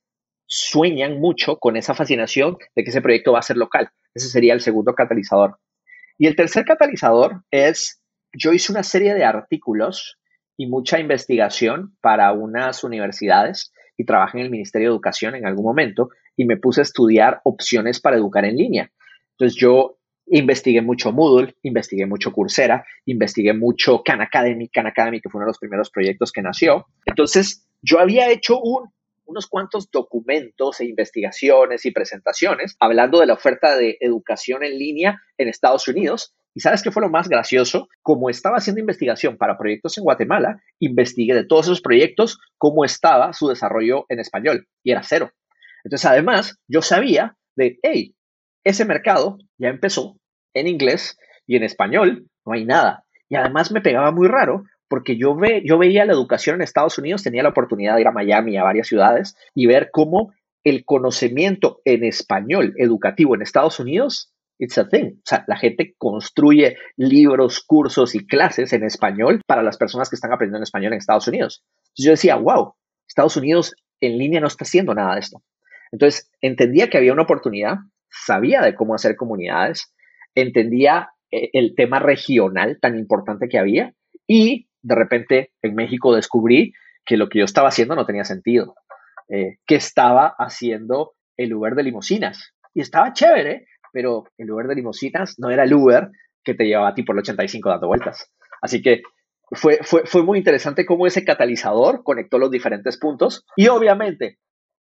sueñan 0.47 1.21
mucho 1.21 1.59
con 1.59 1.77
esa 1.77 1.95
fascinación 1.95 2.57
de 2.75 2.85
que 2.85 2.91
ese 2.91 3.03
proyecto 3.03 3.33
va 3.33 3.39
a 3.39 3.43
ser 3.43 3.57
local. 3.57 3.91
Ese 4.15 4.29
sería 4.29 4.55
el 4.55 4.61
segundo 4.61 4.95
catalizador. 4.95 5.59
Y 6.19 6.27
el 6.27 6.37
tercer 6.37 6.65
catalizador 6.65 7.43
es 7.51 8.01
yo 8.33 8.53
hice 8.53 8.73
una 8.73 8.83
serie 8.83 9.15
de 9.15 9.25
artículos 9.25 10.19
y 10.57 10.67
mucha 10.67 10.99
investigación 10.99 11.97
para 12.01 12.33
unas 12.33 12.83
universidades 12.83 13.73
y 13.97 14.05
trabajé 14.05 14.39
en 14.39 14.45
el 14.45 14.51
Ministerio 14.51 14.89
de 14.89 14.95
Educación 14.95 15.35
en 15.35 15.47
algún 15.47 15.65
momento 15.65 16.11
y 16.37 16.45
me 16.45 16.57
puse 16.57 16.81
a 16.81 16.83
estudiar 16.83 17.41
opciones 17.45 18.01
para 18.01 18.17
educar 18.17 18.45
en 18.45 18.57
línea. 18.57 18.91
Entonces 19.33 19.59
yo 19.59 19.99
investigué 20.27 20.83
mucho 20.83 21.13
Moodle, 21.13 21.55
investigué 21.63 22.07
mucho 22.07 22.33
Coursera, 22.33 22.85
investigué 23.05 23.55
mucho 23.55 24.03
Khan 24.03 24.21
Academy, 24.21 24.69
Khan 24.69 24.87
Academy 24.87 25.21
que 25.21 25.29
fue 25.29 25.39
uno 25.39 25.47
de 25.47 25.51
los 25.51 25.59
primeros 25.59 25.91
proyectos 25.91 26.33
que 26.33 26.43
nació. 26.43 26.87
Entonces 27.05 27.67
yo 27.83 28.01
había 28.01 28.31
hecho 28.31 28.61
unos 28.61 29.47
cuantos 29.47 29.91
documentos 29.91 30.81
e 30.81 30.87
investigaciones 30.87 31.85
y 31.87 31.91
presentaciones 31.91 32.77
hablando 32.81 33.21
de 33.21 33.27
la 33.27 33.35
oferta 33.35 33.77
de 33.77 33.99
educación 34.01 34.65
en 34.65 34.79
línea 34.79 35.23
en 35.39 35.49
Estados 35.49 35.87
Unidos 35.89 36.36
¿Y 36.57 36.61
sabes 36.61 36.83
qué 36.83 36.91
fue 36.91 37.03
lo 37.03 37.11
más 37.11 37.29
gracioso? 37.29 37.87
Como 38.01 38.31
estaba 38.31 38.57
haciendo 38.57 38.81
investigación 38.81 39.37
para 39.37 39.59
proyectos 39.59 39.99
en 39.99 40.05
Guatemala, 40.05 40.63
investigué 40.81 41.35
de 41.35 41.45
todos 41.45 41.67
esos 41.67 41.83
proyectos 41.83 42.39
cómo 42.57 42.87
estaba 42.87 43.35
su 43.35 43.49
desarrollo 43.49 44.07
en 44.09 44.21
español 44.21 44.67
y 44.83 44.93
era 44.93 45.03
cero. 45.03 45.31
Entonces, 45.85 46.07
además, 46.07 46.59
yo 46.67 46.81
sabía 46.81 47.37
de, 47.57 47.79
hey, 47.83 48.15
ese 48.65 48.87
mercado 48.87 49.37
ya 49.59 49.69
empezó 49.69 50.17
en 50.55 50.67
inglés 50.67 51.19
y 51.47 51.57
en 51.57 51.63
español 51.63 52.27
no 52.47 52.55
hay 52.55 52.65
nada. 52.65 53.05
Y 53.29 53.37
además 53.37 53.71
me 53.71 53.83
pegaba 53.83 54.11
muy 54.11 54.27
raro 54.27 54.65
porque 54.89 55.19
yo, 55.19 55.37
ve, 55.37 55.63
yo 55.63 55.77
veía 55.77 56.07
la 56.07 56.15
educación 56.15 56.57
en 56.57 56.63
Estados 56.63 56.97
Unidos, 56.97 57.23
tenía 57.23 57.43
la 57.43 57.51
oportunidad 57.51 57.97
de 57.97 58.01
ir 58.01 58.09
a 58.09 58.13
Miami, 58.13 58.57
a 58.57 58.65
varias 58.65 58.89
ciudades, 58.89 59.37
y 59.55 59.67
ver 59.67 59.91
cómo 59.93 60.33
el 60.65 60.87
conocimiento 60.87 61.83
en 61.85 62.03
español 62.03 62.73
educativo 62.79 63.35
en 63.35 63.43
Estados 63.43 63.79
Unidos, 63.79 64.33
it's 64.59 64.79
a 64.79 64.89
thing. 64.89 65.17
O 65.17 65.23
sea, 65.25 65.45
la 65.47 65.57
gente 65.57 65.95
construye 65.99 66.77
libros, 66.97 67.63
cursos 67.65 68.15
y 68.15 68.27
clases 68.27 68.73
en 68.73 68.85
español 68.85 69.41
para 69.47 69.63
las 69.63 69.77
personas 69.77 70.09
que 70.09 70.17
están 70.17 70.33
aprendiendo 70.33 70.65
español 70.65 70.93
en 70.93 70.99
Estados 70.99 71.29
Unidos. 71.29 71.65
Entonces 71.79 72.05
yo 72.05 72.11
decía, 72.13 72.37
wow, 72.37 72.75
Estados 73.07 73.37
Unidos 73.37 73.75
en 74.01 74.19
línea 74.19 74.41
no 74.41 74.47
está 74.47 74.65
haciendo 74.65 74.95
nada 74.95 75.15
de 75.15 75.21
esto. 75.21 75.43
Entonces 75.93 76.31
entendía 76.41 76.91
que 76.91 76.99
había 76.99 77.13
una 77.13 77.23
oportunidad, 77.23 77.77
sabía 78.11 78.61
de 78.61 78.75
cómo 78.75 78.95
hacer 78.95 79.17
comunidades, 79.17 79.95
entendía 80.35 81.11
eh, 81.31 81.51
el 81.53 81.75
tema 81.75 81.99
regional 81.99 82.79
tan 82.81 82.99
importante 82.99 83.49
que 83.49 83.59
había 83.59 83.95
y 84.27 84.69
de 84.83 84.95
repente 84.95 85.53
en 85.63 85.75
México 85.75 86.15
descubrí 86.15 86.73
que 87.05 87.17
lo 87.17 87.29
que 87.29 87.39
yo 87.39 87.45
estaba 87.45 87.69
haciendo 87.69 87.95
no 87.95 88.07
tenía 88.07 88.25
sentido, 88.25 88.75
eh, 89.29 89.59
que 89.67 89.77
estaba 89.77 90.35
haciendo 90.39 91.13
el 91.37 91.55
Uber 91.55 91.75
de 91.75 91.85
limusinas. 91.85 92.53
Y 92.75 92.81
estaba 92.81 93.13
chévere, 93.13 93.67
pero 93.97 94.25
el 94.37 94.51
Uber 94.51 94.67
de 94.67 94.75
limusinas 94.75 95.39
no 95.39 95.49
era 95.49 95.65
el 95.65 95.73
Uber 95.73 96.11
que 96.45 96.53
te 96.53 96.65
llevaba 96.67 96.89
a 96.89 96.95
ti 96.95 97.03
por 97.03 97.17
el 97.17 97.21
85 97.21 97.71
dando 97.71 97.87
vueltas. 97.87 98.31
Así 98.61 98.83
que 98.83 99.01
fue, 99.53 99.79
fue, 99.81 100.03
fue 100.05 100.23
muy 100.23 100.37
interesante 100.37 100.85
cómo 100.85 101.07
ese 101.07 101.25
catalizador 101.25 102.03
conectó 102.05 102.39
los 102.39 102.51
diferentes 102.51 102.99
puntos. 102.99 103.47
Y 103.57 103.69
obviamente, 103.69 104.37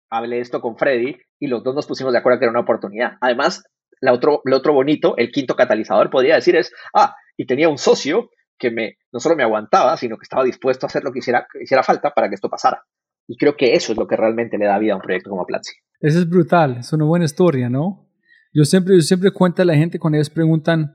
hablé 0.09 0.39
esto 0.39 0.61
con 0.61 0.77
Freddy 0.77 1.17
y 1.37 1.47
los 1.47 1.65
dos 1.65 1.75
nos 1.75 1.85
pusimos 1.85 2.13
de 2.13 2.19
acuerdo 2.19 2.39
que 2.39 2.45
era 2.45 2.51
una 2.51 2.61
oportunidad. 2.61 3.17
Además, 3.19 3.65
la 3.99 4.13
otro, 4.13 4.39
lo 4.45 4.55
otro 4.55 4.71
bonito, 4.71 5.17
el 5.17 5.33
quinto 5.33 5.57
catalizador, 5.57 6.09
podría 6.09 6.35
decir 6.35 6.55
es, 6.55 6.71
ah, 6.95 7.13
y 7.35 7.45
tenía 7.45 7.67
un 7.67 7.77
socio 7.77 8.29
que 8.57 8.71
me, 8.71 8.99
no 9.11 9.19
solo 9.19 9.35
me 9.35 9.43
aguantaba, 9.43 9.97
sino 9.97 10.15
que 10.15 10.23
estaba 10.23 10.45
dispuesto 10.45 10.85
a 10.85 10.87
hacer 10.87 11.03
lo 11.03 11.11
que 11.11 11.19
hiciera, 11.19 11.45
hiciera 11.61 11.83
falta 11.83 12.11
para 12.11 12.29
que 12.29 12.35
esto 12.35 12.47
pasara. 12.47 12.85
Y 13.27 13.35
creo 13.35 13.57
que 13.57 13.73
eso 13.73 13.91
es 13.91 13.97
lo 13.97 14.07
que 14.07 14.15
realmente 14.15 14.57
le 14.57 14.65
da 14.65 14.79
vida 14.79 14.93
a 14.93 14.95
un 14.95 15.01
proyecto 15.01 15.29
como 15.29 15.45
Platzi. 15.45 15.73
Eso 15.99 16.19
es 16.19 16.29
brutal, 16.29 16.77
es 16.77 16.93
una 16.93 17.03
buena 17.03 17.25
historia, 17.25 17.67
¿no? 17.67 18.12
Yo 18.53 18.65
siempre, 18.65 18.95
yo 18.95 19.01
siempre 19.01 19.31
cuento 19.31 19.61
a 19.61 19.65
la 19.65 19.75
gente 19.75 19.97
cuando 19.97 20.17
ellos 20.17 20.29
preguntan, 20.29 20.93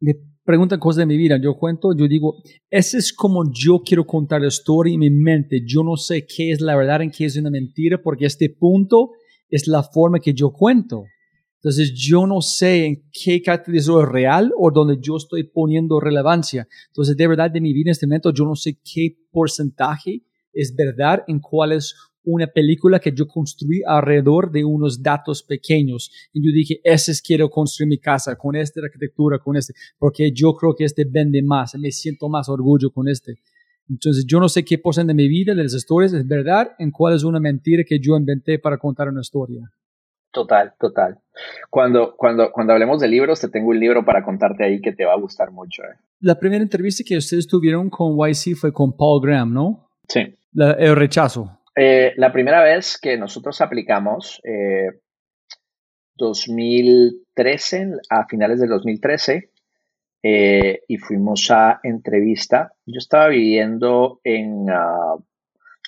me 0.00 0.14
preguntan 0.44 0.78
cosas 0.78 0.98
de 0.98 1.06
mi 1.06 1.16
vida, 1.16 1.38
yo 1.42 1.56
cuento, 1.56 1.92
yo 1.96 2.06
digo, 2.06 2.36
ese 2.70 2.98
es 2.98 3.12
como 3.12 3.42
yo 3.52 3.80
quiero 3.84 4.06
contar 4.06 4.40
la 4.40 4.46
historia 4.46 4.94
en 4.94 5.00
mi 5.00 5.10
mente. 5.10 5.62
Yo 5.66 5.82
no 5.82 5.96
sé 5.96 6.24
qué 6.24 6.52
es 6.52 6.60
la 6.60 6.76
verdad 6.76 7.02
en 7.02 7.10
qué 7.10 7.24
es 7.24 7.36
una 7.36 7.50
mentira, 7.50 8.00
porque 8.00 8.26
este 8.26 8.48
punto 8.48 9.10
es 9.50 9.66
la 9.66 9.82
forma 9.82 10.20
que 10.20 10.34
yo 10.34 10.52
cuento. 10.52 11.04
Entonces 11.56 11.92
yo 11.94 12.28
no 12.28 12.40
sé 12.40 12.86
en 12.86 13.10
qué 13.12 13.42
catalizador 13.42 14.06
es 14.06 14.12
real 14.12 14.52
o 14.56 14.70
donde 14.70 14.98
yo 15.00 15.16
estoy 15.16 15.42
poniendo 15.42 15.98
relevancia. 15.98 16.68
Entonces 16.88 17.16
de 17.16 17.26
verdad 17.26 17.50
de 17.50 17.60
mi 17.60 17.72
vida 17.72 17.88
en 17.88 17.92
este 17.92 18.06
momento 18.06 18.32
yo 18.32 18.44
no 18.44 18.54
sé 18.54 18.78
qué 18.84 19.16
porcentaje 19.32 20.22
es 20.52 20.74
verdad 20.76 21.24
en 21.26 21.40
cuál 21.40 21.72
es 21.72 21.94
una 22.26 22.48
película 22.48 22.98
que 22.98 23.12
yo 23.12 23.26
construí 23.26 23.82
alrededor 23.86 24.50
de 24.50 24.64
unos 24.64 25.02
datos 25.02 25.42
pequeños. 25.42 26.10
Y 26.32 26.44
yo 26.44 26.52
dije, 26.52 26.80
ese 26.84 27.12
es 27.12 27.22
quiero 27.22 27.48
construir 27.48 27.88
mi 27.88 27.98
casa, 27.98 28.36
con 28.36 28.56
esta 28.56 28.80
arquitectura, 28.82 29.38
con 29.38 29.56
este, 29.56 29.72
porque 29.98 30.32
yo 30.32 30.54
creo 30.54 30.74
que 30.74 30.84
este 30.84 31.04
vende 31.08 31.42
más, 31.42 31.74
me 31.76 31.90
siento 31.90 32.28
más 32.28 32.48
orgullo 32.48 32.90
con 32.90 33.08
este. 33.08 33.38
Entonces 33.88 34.26
yo 34.26 34.40
no 34.40 34.48
sé 34.48 34.64
qué 34.64 34.78
porcentaje 34.78 35.16
de 35.16 35.22
mi 35.22 35.28
vida, 35.28 35.54
de 35.54 35.62
las 35.62 35.74
historias, 35.74 36.12
es 36.12 36.26
verdad, 36.26 36.72
en 36.78 36.90
cuál 36.90 37.14
es 37.14 37.22
una 37.22 37.38
mentira 37.38 37.84
que 37.86 38.00
yo 38.00 38.16
inventé 38.16 38.58
para 38.58 38.76
contar 38.76 39.08
una 39.08 39.20
historia. 39.20 39.70
Total, 40.32 40.74
total. 40.78 41.18
Cuando, 41.70 42.14
cuando, 42.16 42.50
cuando 42.52 42.72
hablemos 42.72 43.00
de 43.00 43.08
libros, 43.08 43.40
te 43.40 43.48
tengo 43.48 43.68
un 43.68 43.80
libro 43.80 44.04
para 44.04 44.24
contarte 44.24 44.64
ahí 44.64 44.80
que 44.80 44.92
te 44.92 45.04
va 45.04 45.12
a 45.12 45.18
gustar 45.18 45.52
mucho. 45.52 45.82
Eh. 45.82 45.96
La 46.20 46.38
primera 46.38 46.62
entrevista 46.62 47.04
que 47.06 47.16
ustedes 47.16 47.46
tuvieron 47.46 47.88
con 47.88 48.16
YC 48.18 48.56
fue 48.56 48.72
con 48.72 48.94
Paul 48.94 49.22
Graham, 49.22 49.54
¿no? 49.54 49.88
Sí. 50.08 50.34
el 50.54 50.96
rechazo. 50.96 51.56
Eh, 51.76 52.14
la 52.16 52.32
primera 52.32 52.62
vez 52.62 52.98
que 53.00 53.18
nosotros 53.18 53.60
aplicamos, 53.60 54.40
2013, 56.14 57.82
eh, 57.82 57.92
a 58.08 58.26
finales 58.26 58.58
del 58.60 58.70
2013, 58.70 59.50
y 60.22 60.96
fuimos 60.96 61.50
a 61.50 61.78
entrevista. 61.82 62.72
Yo 62.84 62.98
estaba 62.98 63.28
viviendo 63.28 64.20
en, 64.24 64.62
uh, 64.62 65.22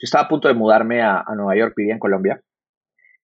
yo 0.01 0.05
estaba 0.05 0.24
a 0.24 0.28
punto 0.28 0.47
de 0.47 0.55
mudarme 0.55 1.03
a, 1.03 1.24
Nueva 1.34 1.57
York, 1.57 1.74
vivía 1.76 1.95
en 1.95 1.99
Colombia. 1.99 2.41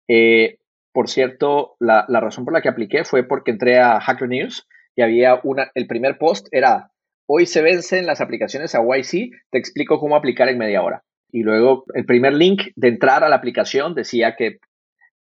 Eh, 0.08 0.58
por 0.92 1.10
cierto, 1.10 1.76
la, 1.80 2.06
razón 2.08 2.44
por 2.44 2.54
la 2.54 2.62
que 2.62 2.70
apliqué 2.70 3.04
fue 3.04 3.24
porque 3.24 3.50
entré 3.50 3.78
a 3.78 4.00
Hacker 4.00 4.28
News 4.28 4.66
y 4.96 5.02
había 5.02 5.38
una, 5.42 5.70
el 5.74 5.86
primer 5.86 6.16
post 6.16 6.48
era, 6.50 6.92
hoy 7.26 7.44
se 7.44 7.60
vencen 7.60 8.06
las 8.06 8.22
aplicaciones 8.22 8.74
a 8.74 8.80
YC, 8.80 9.32
te 9.50 9.58
explico 9.58 10.00
cómo 10.00 10.16
aplicar 10.16 10.48
en 10.48 10.58
media 10.58 10.82
hora. 10.82 11.02
Y 11.32 11.42
luego 11.42 11.84
el 11.94 12.04
primer 12.04 12.34
link 12.34 12.68
de 12.76 12.88
entrar 12.88 13.24
a 13.24 13.28
la 13.28 13.36
aplicación 13.36 13.94
decía 13.94 14.36
que 14.36 14.58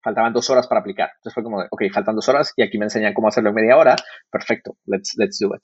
faltaban 0.01 0.34
dos 0.34 0.49
horas 0.49 0.68
para 0.68 0.82
aplicar. 0.82 1.12
Entonces 1.18 1.34
fue 1.34 1.43
como, 1.43 1.60
ok, 1.70 1.84
faltan 1.93 2.16
dos 2.16 2.28
horas 2.30 2.53
y 2.55 2.64
aquí 2.64 2.78
me 2.78 2.86
enseñan 2.86 3.14
cómo 3.14 3.28
hacerlo 3.28 3.49
en 3.49 3.55
media 3.55 3.78
hora. 3.78 3.95
Perfecto, 4.32 4.78
let's, 4.86 5.14
let's 5.18 5.38
do 5.39 5.53
it. 5.53 5.62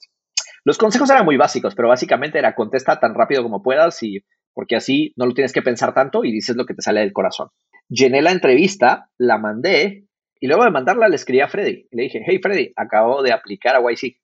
Los 0.64 0.78
consejos 0.78 1.10
eran 1.10 1.24
muy 1.24 1.36
básicos, 1.36 1.74
pero 1.74 1.88
básicamente 1.88 2.38
era 2.38 2.54
contesta 2.54 3.00
tan 3.00 3.14
rápido 3.14 3.42
como 3.42 3.62
puedas 3.62 4.02
y 4.02 4.24
porque 4.52 4.76
así 4.76 5.12
no 5.16 5.26
lo 5.26 5.34
tienes 5.34 5.52
que 5.52 5.62
pensar 5.62 5.92
tanto 5.94 6.24
y 6.24 6.30
dices 6.30 6.56
lo 6.56 6.64
que 6.66 6.74
te 6.74 6.82
sale 6.82 7.00
del 7.00 7.12
corazón 7.12 7.48
llené 7.88 8.22
la 8.22 8.32
entrevista, 8.32 9.10
la 9.18 9.38
mandé 9.38 10.06
y 10.40 10.46
luego 10.46 10.64
de 10.64 10.70
mandarla 10.70 11.08
le 11.08 11.16
escribí 11.16 11.40
a 11.40 11.48
Freddy. 11.48 11.86
Le 11.90 12.04
dije, 12.04 12.22
hey 12.26 12.38
Freddy, 12.42 12.72
acabo 12.76 13.22
de 13.22 13.32
aplicar 13.32 13.76
a 13.76 13.80
YC. 13.80 14.16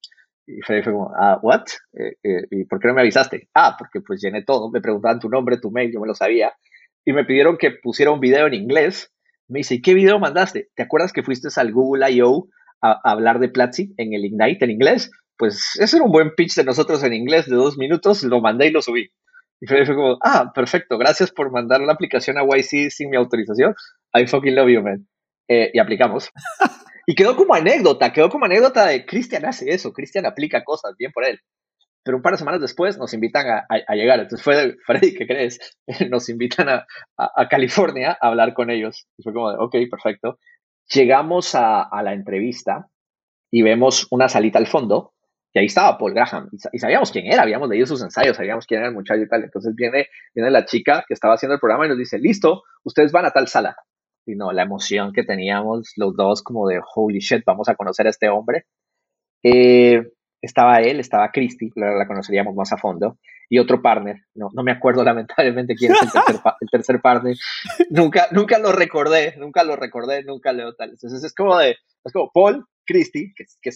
Y 0.57 0.61
Freddy 0.63 0.83
fue 0.83 0.93
como, 0.93 1.13
ah, 1.17 1.39
what? 1.43 1.65
Eh, 1.93 2.17
eh, 2.23 2.47
¿Y 2.51 2.65
por 2.65 2.81
qué 2.81 2.89
no 2.89 2.95
me 2.95 3.03
avisaste? 3.03 3.49
Ah, 3.55 3.77
porque 3.79 4.01
pues 4.01 4.21
llené 4.21 4.43
todo. 4.43 4.71
Me 4.71 4.81
preguntaban 4.81 5.21
tu 5.21 5.29
nombre, 5.29 5.59
tu 5.59 5.71
mail, 5.71 5.93
yo 5.93 6.01
me 6.01 6.09
lo 6.09 6.15
sabía. 6.15 6.53
Y 7.05 7.13
me 7.13 7.25
pidieron 7.25 7.57
que 7.57 7.71
pusiera 7.71 8.11
un 8.11 8.21
video 8.21 8.47
en 8.47 8.55
inglés. 8.55 9.13
Me 9.49 9.61
dice, 9.61 9.77
¿y 9.77 9.83
qué 9.83 9.95
video 9.95 10.19
mandaste? 10.19 10.69
¿Te 10.75 10.83
acuerdas 10.83 11.13
que 11.13 11.23
fuiste 11.23 11.49
al 11.57 11.73
Google 11.73 12.11
I.O. 12.11 12.49
A, 12.83 12.99
hablar 13.05 13.39
de 13.39 13.49
Platzi 13.49 13.95
en 13.97 14.15
el 14.15 14.25
Ignite 14.25 14.65
en 14.65 14.71
inglés? 14.71 15.11
Pues 15.37 15.77
ese 15.79 15.97
era 15.97 16.05
un 16.05 16.13
buen 16.13 16.35
pitch 16.35 16.55
de 16.55 16.65
nosotros 16.65 17.03
en 17.05 17.13
inglés 17.13 17.49
de 17.49 17.57
dos 17.57 17.79
minutos. 17.79 18.23
Lo 18.25 18.41
mandé 18.41 18.69
y 18.69 18.71
lo 18.73 18.83
subí. 18.83 19.11
Y 19.61 19.67
Freddy 19.67 19.87
fue 19.87 19.95
como, 19.95 20.19
ah, 20.25 20.53
perfecto, 20.55 20.99
gracias 20.99 21.31
por 21.31 21.53
mandar 21.53 21.81
la 21.81 21.93
aplicación 21.93 22.39
a 22.39 22.45
YC 22.45 22.91
sin 22.91 23.11
mi 23.11 23.17
autorización. 23.17 23.75
I 24.15 24.27
fucking 24.27 24.55
love 24.55 24.71
you, 24.71 24.83
man. 24.83 25.07
Eh, 25.49 25.71
y 25.75 25.79
aplicamos. 25.79 26.31
y 27.11 27.17
quedó 27.17 27.35
como 27.35 27.55
anécdota, 27.55 28.13
quedó 28.13 28.31
como 28.31 28.45
anécdota 28.45 28.87
de 28.87 29.05
Cristian 29.05 29.45
hace 29.45 29.69
eso, 29.73 29.93
Cristian 29.93 30.27
aplica 30.27 30.63
cosas, 30.63 30.95
bien 30.97 31.11
por 31.11 31.25
él. 31.25 31.41
Pero 32.05 32.19
un 32.19 32.23
par 32.23 32.35
de 32.35 32.39
semanas 32.39 32.61
después 32.61 32.99
nos 32.99 33.13
invitan 33.13 33.49
a, 33.49 33.67
a, 33.69 33.95
llegar. 33.97 34.21
Entonces 34.21 34.45
fue 34.45 34.77
Freddy, 34.87 35.15
¿qué 35.15 35.27
crees? 35.27 35.59
Nos 36.09 36.29
invitan 36.29 36.69
a, 36.69 36.87
a, 37.17 37.49
California 37.49 38.17
a 38.21 38.29
hablar 38.29 38.55
con 38.55 38.71
ellos. 38.71 39.09
Y 39.19 39.25
fue 39.25 39.33
como 39.33 39.51
de, 39.51 39.57
ok, 39.59 39.75
perfecto. 39.91 40.39
Llegamos 40.95 41.57
a, 41.57 41.83
a 41.83 42.01
la 42.05 42.13
entrevista 42.13 42.87
y 43.51 43.63
vemos 43.63 44.07
una 44.13 44.29
salita 44.29 44.61
al 44.61 44.69
fondo 44.69 45.13
y 45.53 45.59
ahí 45.59 45.67
estaba 45.67 45.99
Paul 45.99 46.15
Graham, 46.15 46.49
y, 46.73 46.79
sabíamos 46.79 47.11
quién 47.11 47.27
era, 47.27 47.43
habíamos 47.43 47.69
leído 47.69 47.87
sus 47.87 48.03
ensayos, 48.03 48.37
sabíamos 48.37 48.67
quién 48.67 48.81
era 48.81 48.89
el 48.89 48.95
muchacho 48.95 49.23
y 49.23 49.29
tal. 49.29 49.43
Entonces 49.43 49.75
viene, 49.75 50.07
viene 50.33 50.51
la 50.51 50.65
chica 50.65 51.05
que 51.09 51.15
estaba 51.15 51.35
haciendo 51.35 51.55
el 51.55 51.61
programa 51.61 51.87
y 51.87 51.89
nos 51.89 51.99
dice, 51.99 52.19
listo, 52.19 52.63
ustedes 52.85 53.11
van 53.11 53.25
a 53.25 53.31
tal 53.31 53.49
sala. 53.49 53.77
Y 54.31 54.37
no, 54.37 54.53
la 54.53 54.63
emoción 54.63 55.13
que 55.13 55.25
teníamos 55.25 55.93
los 55.97 56.15
dos 56.15 56.43
como 56.43 56.69
de, 56.69 56.81
holy 56.95 57.19
shit, 57.19 57.43
vamos 57.45 57.69
a 57.69 57.75
conocer 57.75 58.07
a 58.07 58.11
este 58.11 58.29
hombre. 58.29 58.67
Eh, 59.43 60.03
estaba 60.43 60.79
él, 60.79 61.01
estaba 61.01 61.31
Christy, 61.31 61.71
la, 61.75 61.93
la, 61.93 62.07
conoceríamos 62.07 62.55
más 62.55 62.73
a 62.73 62.77
fondo, 62.77 63.19
y 63.49 63.59
otro 63.59 63.83
partner, 63.83 64.17
no, 64.35 64.49
no 64.53 64.63
me 64.63 64.73
acuerdo 64.73 65.05
lamentablemente 65.05 65.75
quién 65.75 65.93
es 65.93 66.03
el 66.03 66.11
tercer, 66.11 66.41
el 66.61 66.71
tercer 66.71 67.01
partner, 67.01 67.37
nunca, 67.91 68.29
nunca 68.31 68.59
lo 68.59 68.73
recordé, 68.73 69.35
nunca 69.37 69.65
lo 69.65 69.77
recordé, 69.77 70.23
nunca 70.25 70.53
leo 70.53 70.75
tal. 70.75 70.91
Entonces 70.91 71.23
es 71.25 71.35
como 71.35 71.59
de, 71.59 71.77
es 72.05 72.13
como 72.13 72.31
Paul, 72.33 72.65
Christy, 72.87 73.33
que, 73.35 73.45
que, 73.61 73.71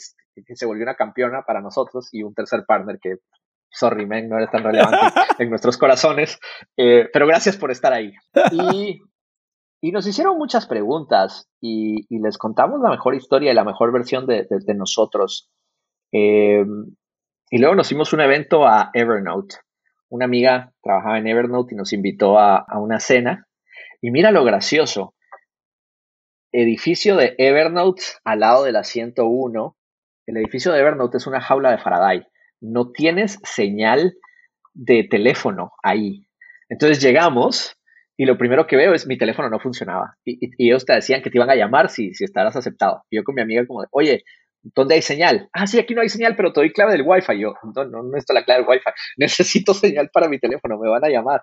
que, 0.47 0.57
se 0.57 0.67
volvió 0.67 0.85
una 0.85 0.97
campeona 0.97 1.43
para 1.43 1.61
nosotros, 1.61 2.09
y 2.13 2.23
un 2.23 2.35
tercer 2.35 2.65
partner 2.67 2.99
que, 3.01 3.17
sorry, 3.71 4.07
man, 4.07 4.29
no 4.29 4.37
eres 4.37 4.51
tan 4.51 4.65
relevante 4.65 4.97
en 5.39 5.51
nuestros 5.51 5.77
corazones, 5.77 6.39
eh, 6.77 7.09
pero 7.13 7.27
gracias 7.27 7.57
por 7.57 7.71
estar 7.71 7.93
ahí. 7.93 8.13
Y, 8.53 9.01
y 9.87 9.93
nos 9.93 10.07
hicieron 10.07 10.39
muchas 10.39 10.67
preguntas 10.67 11.47
y, 11.61 12.07
les 12.09 12.39
contamos 12.39 12.81
la 12.81 12.89
mejor 12.89 13.15
historia 13.15 13.53
y 13.53 13.55
la 13.55 13.65
mejor 13.65 13.93
versión 13.93 14.27
de, 14.27 14.47
nosotros. 14.75 15.51
Eh, 16.11 16.65
y 17.51 17.59
luego 17.59 17.75
nos 17.75 17.89
hicimos 17.89 18.15
un 18.15 18.23
evento 18.23 18.67
a 18.67 18.91
Evernote. 18.95 19.57
Una 20.09 20.25
amiga 20.25 20.73
trabajaba 20.83 21.19
en 21.19 21.27
Evernote 21.27 21.75
y 21.75 21.77
nos 21.77 21.93
invitó 21.93 22.39
a, 22.39 22.57
a 22.57 22.79
una 22.79 22.99
cena. 22.99 23.47
Y 24.01 24.11
mira 24.11 24.31
lo 24.31 24.43
gracioso 24.43 25.15
edificio 26.51 27.17
de 27.17 27.35
Evernote 27.37 28.05
al 28.25 28.41
lado 28.41 28.65
de 28.65 28.73
la 28.73 28.85
101 28.85 29.77
el 30.27 30.37
edificio 30.39 30.73
de 30.73 30.81
Evernote 30.81 31.19
es 31.19 31.27
una 31.27 31.43
jaula 31.43 31.71
de 31.73 31.77
Faraday. 31.77 32.27
No 32.63 32.91
tienes 32.91 33.39
señal 33.43 34.15
de 34.73 35.05
teléfono 35.05 35.73
ahí. 35.83 36.27
Entonces 36.71 37.03
llegamos 37.03 37.77
y 38.17 38.27
lo 38.27 38.39
primero 38.39 38.67
que 38.67 38.77
veo 38.77 38.95
es 38.95 39.07
mi 39.07 39.19
teléfono 39.19 39.51
no 39.51 39.59
funcionaba. 39.59 40.17
Y, 40.25 40.51
ellos 40.65 40.85
te 40.85 40.93
decían 40.93 41.23
que 41.23 41.31
te 41.31 41.39
iban 41.39 41.51
a 41.51 41.57
llamar 41.57 41.89
si, 41.91 42.15
si 42.15 42.25
estarás 42.25 42.57
aceptado. 42.57 43.03
Y 43.11 43.17
yo 43.17 43.25
con 43.25 43.35
mi 43.35 43.43
amiga 43.43 43.67
como, 43.67 43.85
oye, 43.91 44.25
¿dónde 44.63 44.95
hay 44.95 45.03
señal? 45.03 45.49
Ah, 45.53 45.67
sí, 45.67 45.79
aquí 45.79 45.95
no 45.95 46.03
hay 46.03 46.09
señal, 46.09 46.37
pero 46.37 46.53
te 46.53 46.61
doy 46.61 46.73
clave 46.73 46.93
del 46.93 47.03
Wi-Fi. 47.03 47.39
Yo, 47.39 47.55
no, 47.75 47.85
no, 47.85 48.03
no 48.03 48.11
la 48.13 48.45
clave 48.45 48.61
del 48.61 48.69
Wi-Fi. 48.69 48.91
Necesito 49.17 49.75
señal 49.75 50.11
para 50.13 50.29
mi 50.29 50.39
teléfono, 50.39 50.79
me 50.79 50.89
van 50.89 51.05
a 51.05 51.09
llamar. 51.09 51.43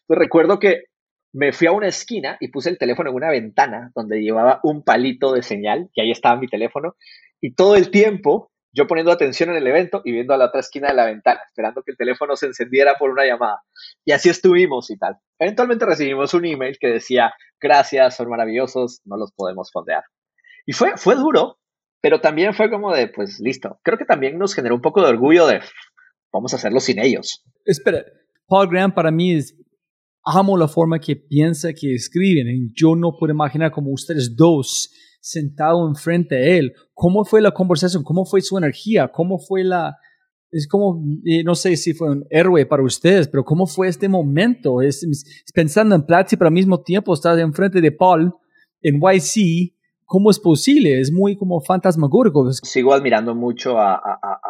Entonces 0.00 0.22
recuerdo 0.22 0.58
que 0.58 0.84
me 1.32 1.52
fui 1.52 1.66
a 1.66 1.72
una 1.72 1.88
esquina 1.88 2.38
y 2.40 2.48
puse 2.48 2.70
el 2.70 2.78
teléfono 2.78 3.10
en 3.10 3.16
una 3.16 3.30
ventana 3.30 3.90
donde 3.94 4.22
llevaba 4.22 4.60
un 4.62 4.82
palito 4.82 5.34
de 5.34 5.42
señal 5.42 5.90
y 5.94 6.00
ahí 6.00 6.10
estaba 6.10 6.40
mi 6.40 6.48
teléfono. 6.48 6.96
Y 7.42 7.54
todo 7.54 7.76
el 7.76 7.90
tiempo 7.90 8.50
yo 8.76 8.86
poniendo 8.86 9.10
atención 9.10 9.48
en 9.48 9.56
el 9.56 9.66
evento 9.66 10.02
y 10.04 10.12
viendo 10.12 10.34
a 10.34 10.36
la 10.36 10.46
otra 10.46 10.60
esquina 10.60 10.88
de 10.88 10.94
la 10.94 11.06
ventana, 11.06 11.40
esperando 11.46 11.82
que 11.82 11.92
el 11.92 11.96
teléfono 11.96 12.36
se 12.36 12.46
encendiera 12.46 12.96
por 12.98 13.10
una 13.10 13.24
llamada. 13.24 13.62
Y 14.04 14.12
así 14.12 14.28
estuvimos 14.28 14.90
y 14.90 14.98
tal. 14.98 15.16
Eventualmente 15.38 15.86
recibimos 15.86 16.34
un 16.34 16.44
email 16.44 16.76
que 16.78 16.88
decía, 16.88 17.32
gracias, 17.58 18.16
son 18.16 18.28
maravillosos, 18.28 19.00
no 19.06 19.16
los 19.16 19.32
podemos 19.32 19.70
fondear. 19.72 20.02
Y 20.66 20.72
fue, 20.72 20.98
fue 20.98 21.14
duro, 21.14 21.58
pero 22.02 22.20
también 22.20 22.52
fue 22.52 22.68
como 22.68 22.94
de, 22.94 23.08
pues 23.08 23.40
listo. 23.40 23.80
Creo 23.82 23.96
que 23.96 24.04
también 24.04 24.38
nos 24.38 24.54
generó 24.54 24.74
un 24.74 24.82
poco 24.82 25.00
de 25.00 25.08
orgullo 25.08 25.46
de, 25.46 25.60
vamos 26.30 26.52
a 26.52 26.56
hacerlo 26.56 26.80
sin 26.80 26.98
ellos. 26.98 27.42
Espera, 27.64 28.04
Paul 28.46 28.68
Graham 28.68 28.92
para 28.92 29.10
mí 29.10 29.36
es, 29.36 29.56
amo 30.22 30.58
la 30.58 30.68
forma 30.68 30.98
que 30.98 31.16
piensa, 31.16 31.72
que 31.72 31.94
escriben. 31.94 32.72
Yo 32.74 32.94
no 32.94 33.16
puedo 33.18 33.32
imaginar 33.32 33.70
como 33.70 33.90
ustedes 33.90 34.36
dos 34.36 34.90
sentado 35.26 35.88
enfrente 35.88 36.36
de 36.36 36.58
él. 36.58 36.72
¿Cómo 36.94 37.24
fue 37.24 37.40
la 37.40 37.50
conversación? 37.50 38.04
¿Cómo 38.04 38.24
fue 38.24 38.40
su 38.42 38.56
energía? 38.56 39.08
¿Cómo 39.08 39.38
fue 39.38 39.64
la... 39.64 39.96
Es 40.52 40.68
como, 40.68 41.02
no 41.44 41.54
sé 41.56 41.76
si 41.76 41.92
fue 41.92 42.10
un 42.10 42.24
héroe 42.30 42.64
para 42.64 42.84
ustedes, 42.84 43.26
pero 43.26 43.44
¿cómo 43.44 43.66
fue 43.66 43.88
este 43.88 44.08
momento? 44.08 44.80
Es, 44.80 45.04
pensando 45.52 45.96
en 45.96 46.06
Platzi, 46.06 46.36
pero 46.36 46.46
al 46.46 46.54
mismo 46.54 46.80
tiempo 46.80 47.12
estar 47.12 47.36
enfrente 47.40 47.80
de 47.80 47.90
Paul 47.90 48.32
en 48.80 49.00
YC 49.00 49.75
¿Cómo 50.08 50.30
es 50.30 50.38
posible? 50.38 51.00
Es 51.00 51.10
muy 51.10 51.36
como 51.36 51.60
fantasmagórico. 51.60 52.52
Sigo 52.52 52.94
admirando 52.94 53.34
mucho 53.34 53.80
a, 53.80 54.00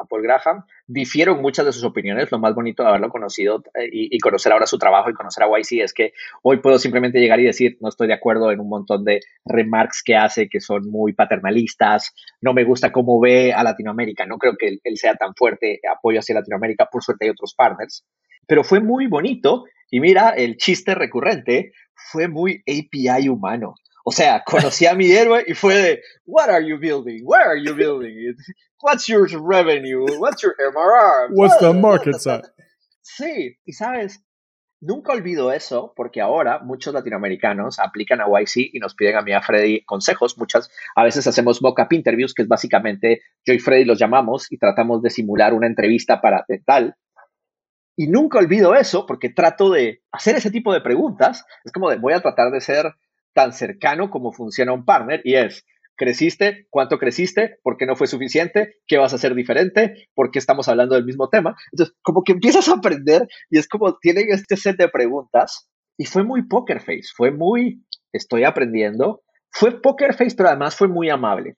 Paul 0.07 0.23
Graham. 0.23 0.67
Difiero 0.87 1.35
muchas 1.35 1.65
de 1.65 1.73
sus 1.73 1.83
opiniones. 1.83 2.31
Lo 2.31 2.39
más 2.39 2.55
bonito 2.55 2.83
de 2.83 2.91
haberlo 2.91 3.09
conocido 3.09 3.65
eh, 3.75 3.89
y, 3.91 4.19
conocer 4.19 4.53
ahora 4.53 4.67
su 4.67 4.77
trabajo 4.77 5.09
y 5.09 5.15
conocer 5.15 5.45
a 5.45 5.47
YC 5.49 5.83
es 5.83 5.95
que 5.95 6.13
hoy 6.43 6.59
puedo 6.59 6.79
simplemente 6.79 7.21
llegar 7.21 7.41
y 7.41 7.45
decir, 7.45 7.79
no 7.81 7.89
estoy 7.89 8.07
de 8.07 8.13
acuerdo 8.13 8.53
en 8.53 8.61
un 8.61 8.69
montón 8.69 9.03
de 9.05 9.21
remarks 9.47 10.03
que 10.05 10.15
hace 10.15 10.51
que 10.51 10.61
son 10.61 10.91
muy 10.91 11.15
paternalistas. 11.15 12.13
No 12.43 12.53
me 12.53 12.65
gusta 12.65 12.93
cómo 12.93 13.19
ve 13.19 13.55
a 13.55 13.63
Latinoamérica. 13.65 14.27
No 14.27 14.37
creo 14.37 14.57
que 14.59 14.69
él, 14.69 14.81
él 14.85 14.99
sea 14.99 15.15
tan 15.15 15.35
fuerte 15.35 15.81
apoyo 15.91 16.19
hacia 16.19 16.35
Latinoamérica. 16.35 16.87
Por 16.93 17.03
suerte 17.03 17.25
hay 17.25 17.31
otros 17.31 17.55
partners. 17.55 18.05
Pero 18.47 18.63
fue 18.63 18.81
muy 18.81 19.07
bonito. 19.07 19.65
Y 19.91 20.01
mira, 20.01 20.35
el 20.37 20.59
chiste 20.59 20.95
recurrente 20.95 21.73
fue 21.95 22.29
muy 22.29 22.63
API 22.67 23.31
humano. 23.31 23.75
O 24.09 24.13
sea, 24.13 24.43
conocí 24.47 24.87
a 24.87 24.95
mi 24.95 25.11
héroe 25.11 25.45
y 25.47 25.55
fue 25.55 25.75
de, 25.75 26.03
what 26.25 26.49
are 26.49 26.65
you 26.65 26.79
building? 26.79 27.23
Where 27.25 27.45
are 27.45 27.61
you 27.61 27.75
building 27.77 28.35
What's 28.81 29.09
your 29.09 29.27
revenue? 29.43 30.07
What's 30.19 30.43
your 30.43 30.55
MRR? 30.59 31.31
What's 31.33 31.59
the 31.59 31.73
market 31.73 32.21
size? 32.21 32.53
Sí, 33.03 33.57
y 33.65 33.73
sabes, 33.73 34.23
nunca 34.81 35.13
olvido 35.13 35.53
eso 35.53 35.93
porque 35.97 36.21
ahora 36.21 36.61
muchos 36.61 36.93
latinoamericanos 36.93 37.79
aplican 37.79 38.21
a 38.21 38.27
YC 38.27 38.75
y 38.75 38.79
nos 38.79 38.95
piden 38.95 39.17
a 39.17 39.23
mí 39.23 39.33
a 39.33 39.41
Freddy 39.41 39.85
consejos. 39.85 40.39
Muchas, 40.39 40.71
a 40.95 41.03
veces 41.03 41.27
hacemos 41.27 41.63
mock-up 41.63 41.93
interviews, 41.93 42.35
que 42.35 42.43
es 42.43 42.49
básicamente 42.49 43.23
yo 43.45 43.55
y 43.55 43.59
Freddy 43.59 43.85
los 43.85 43.99
llamamos 43.99 44.53
y 44.53 44.59
tratamos 44.59 45.03
de 45.03 45.11
simular 45.11 45.55
una 45.55 45.67
entrevista 45.67 46.21
para 46.21 46.45
tal. 46.65 46.95
Y 47.97 48.09
nunca 48.09 48.39
olvido 48.39 48.75
eso 48.75 49.07
porque 49.07 49.31
trato 49.31 49.71
de 49.71 50.03
hacer 50.13 50.37
ese 50.37 50.51
tipo 50.51 50.73
de 50.73 50.83
preguntas. 50.83 51.45
Es 51.65 51.73
como 51.73 51.89
de, 51.89 51.97
voy 51.97 52.13
a 52.13 52.21
tratar 52.21 52.51
de 52.51 52.61
ser 52.61 52.93
tan 53.37 53.53
cercano 53.53 54.09
como 54.09 54.33
funciona 54.33 54.73
un 54.73 54.87
partner 54.87 55.21
y 55.23 55.35
es, 55.35 55.67
¿creciste? 55.95 56.67
¿Cuánto 56.71 56.99
creciste? 56.99 57.59
¿Por 57.63 57.77
qué 57.77 57.85
no 57.85 57.95
fue 57.95 58.07
suficiente? 58.07 58.77
¿Qué 58.87 58.97
vas 58.97 59.13
a 59.13 59.17
hacer 59.17 59.35
diferente? 59.35 60.09
¿Por 60.15 60.31
qué 60.31 60.39
estamos 60.39 60.69
hablando 60.69 60.95
del 60.95 61.05
mismo 61.05 61.29
tema? 61.29 61.55
Entonces, 61.71 61.95
como 62.01 62.25
que 62.25 62.33
empiezas 62.33 62.67
a 62.71 62.77
aprender 62.77 63.29
y 63.51 63.59
es 63.59 63.69
como 63.69 63.99
tienen 63.99 64.29
este 64.31 64.57
set 64.57 64.79
de 64.79 64.89
preguntas 64.89 65.69
y 65.99 66.07
fue 66.07 66.25
muy 66.25 66.49
poker 66.49 66.81
face, 66.81 67.09
fue 67.15 67.31
muy, 67.31 67.85
estoy 68.11 68.45
aprendiendo, 68.45 69.21
fue 69.51 69.83
poker 69.83 70.15
face, 70.15 70.35
pero 70.35 70.49
además 70.49 70.75
fue 70.75 70.89
muy 70.89 71.11
amable. 71.11 71.57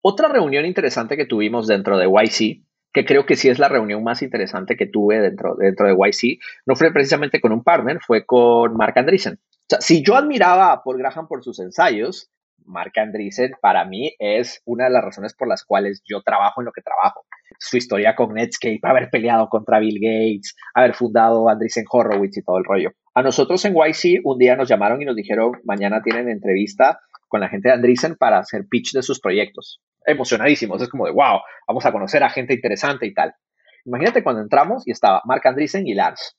Otra 0.00 0.28
reunión 0.28 0.66
interesante 0.66 1.16
que 1.16 1.26
tuvimos 1.26 1.68
dentro 1.68 1.98
de 1.98 2.06
YC, 2.06 2.64
que 2.92 3.04
creo 3.04 3.26
que 3.26 3.36
sí 3.36 3.48
es 3.48 3.60
la 3.60 3.68
reunión 3.68 4.02
más 4.02 4.22
interesante 4.22 4.76
que 4.76 4.86
tuve 4.86 5.20
dentro, 5.20 5.54
dentro 5.54 5.86
de 5.86 5.94
YC, 5.94 6.40
no 6.66 6.74
fue 6.74 6.92
precisamente 6.92 7.40
con 7.40 7.52
un 7.52 7.62
partner, 7.62 8.00
fue 8.04 8.26
con 8.26 8.76
Mark 8.76 8.98
Andreessen 8.98 9.38
si 9.80 10.02
yo 10.02 10.16
admiraba 10.16 10.72
a 10.72 10.82
Paul 10.82 10.98
Graham 10.98 11.28
por 11.28 11.42
sus 11.42 11.58
ensayos, 11.60 12.30
Mark 12.64 12.92
Andreessen 12.96 13.52
para 13.60 13.84
mí 13.84 14.14
es 14.18 14.62
una 14.64 14.84
de 14.84 14.90
las 14.90 15.04
razones 15.04 15.34
por 15.34 15.48
las 15.48 15.64
cuales 15.64 16.02
yo 16.04 16.22
trabajo 16.22 16.60
en 16.60 16.66
lo 16.66 16.72
que 16.72 16.82
trabajo. 16.82 17.24
Su 17.58 17.76
historia 17.76 18.14
con 18.14 18.34
Netscape, 18.34 18.80
haber 18.82 19.10
peleado 19.10 19.48
contra 19.48 19.78
Bill 19.78 19.98
Gates, 20.00 20.54
haber 20.74 20.94
fundado 20.94 21.48
Andreessen 21.48 21.84
Horowitz 21.90 22.36
y 22.36 22.42
todo 22.42 22.58
el 22.58 22.64
rollo. 22.64 22.90
A 23.14 23.22
nosotros 23.22 23.64
en 23.64 23.74
YC 23.74 24.20
un 24.24 24.38
día 24.38 24.56
nos 24.56 24.68
llamaron 24.68 25.02
y 25.02 25.04
nos 25.04 25.16
dijeron, 25.16 25.52
mañana 25.64 26.02
tienen 26.02 26.28
entrevista 26.28 27.00
con 27.28 27.40
la 27.40 27.48
gente 27.48 27.68
de 27.68 27.74
Andreessen 27.74 28.16
para 28.16 28.38
hacer 28.38 28.66
pitch 28.68 28.92
de 28.92 29.02
sus 29.02 29.20
proyectos. 29.20 29.80
Emocionadísimos, 30.04 30.82
es 30.82 30.88
como 30.88 31.06
de, 31.06 31.12
wow, 31.12 31.40
vamos 31.66 31.84
a 31.86 31.92
conocer 31.92 32.22
a 32.22 32.30
gente 32.30 32.54
interesante 32.54 33.06
y 33.06 33.14
tal. 33.14 33.34
Imagínate 33.84 34.22
cuando 34.22 34.42
entramos 34.42 34.86
y 34.86 34.92
estaba 34.92 35.22
Mark 35.24 35.46
Andreessen 35.46 35.86
y 35.86 35.94
Lars. 35.94 36.36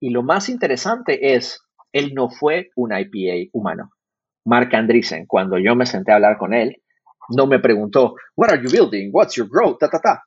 Y 0.00 0.10
lo 0.10 0.22
más 0.22 0.48
interesante 0.48 1.34
es 1.34 1.63
él 1.94 2.12
no 2.12 2.28
fue 2.28 2.70
un 2.74 2.92
IPA 2.92 3.50
humano. 3.52 3.90
Mark 4.44 4.74
Andreessen, 4.74 5.26
cuando 5.26 5.58
yo 5.58 5.74
me 5.74 5.86
senté 5.86 6.12
a 6.12 6.16
hablar 6.16 6.36
con 6.36 6.52
él, 6.52 6.82
no 7.30 7.46
me 7.46 7.60
preguntó, 7.60 8.16
What 8.36 8.50
are 8.50 8.62
you 8.62 8.70
building? 8.70 9.10
What's 9.12 9.36
your 9.36 9.48
growth? 9.48 9.78
Ta, 9.78 9.88
ta, 9.88 10.00
ta. 10.00 10.24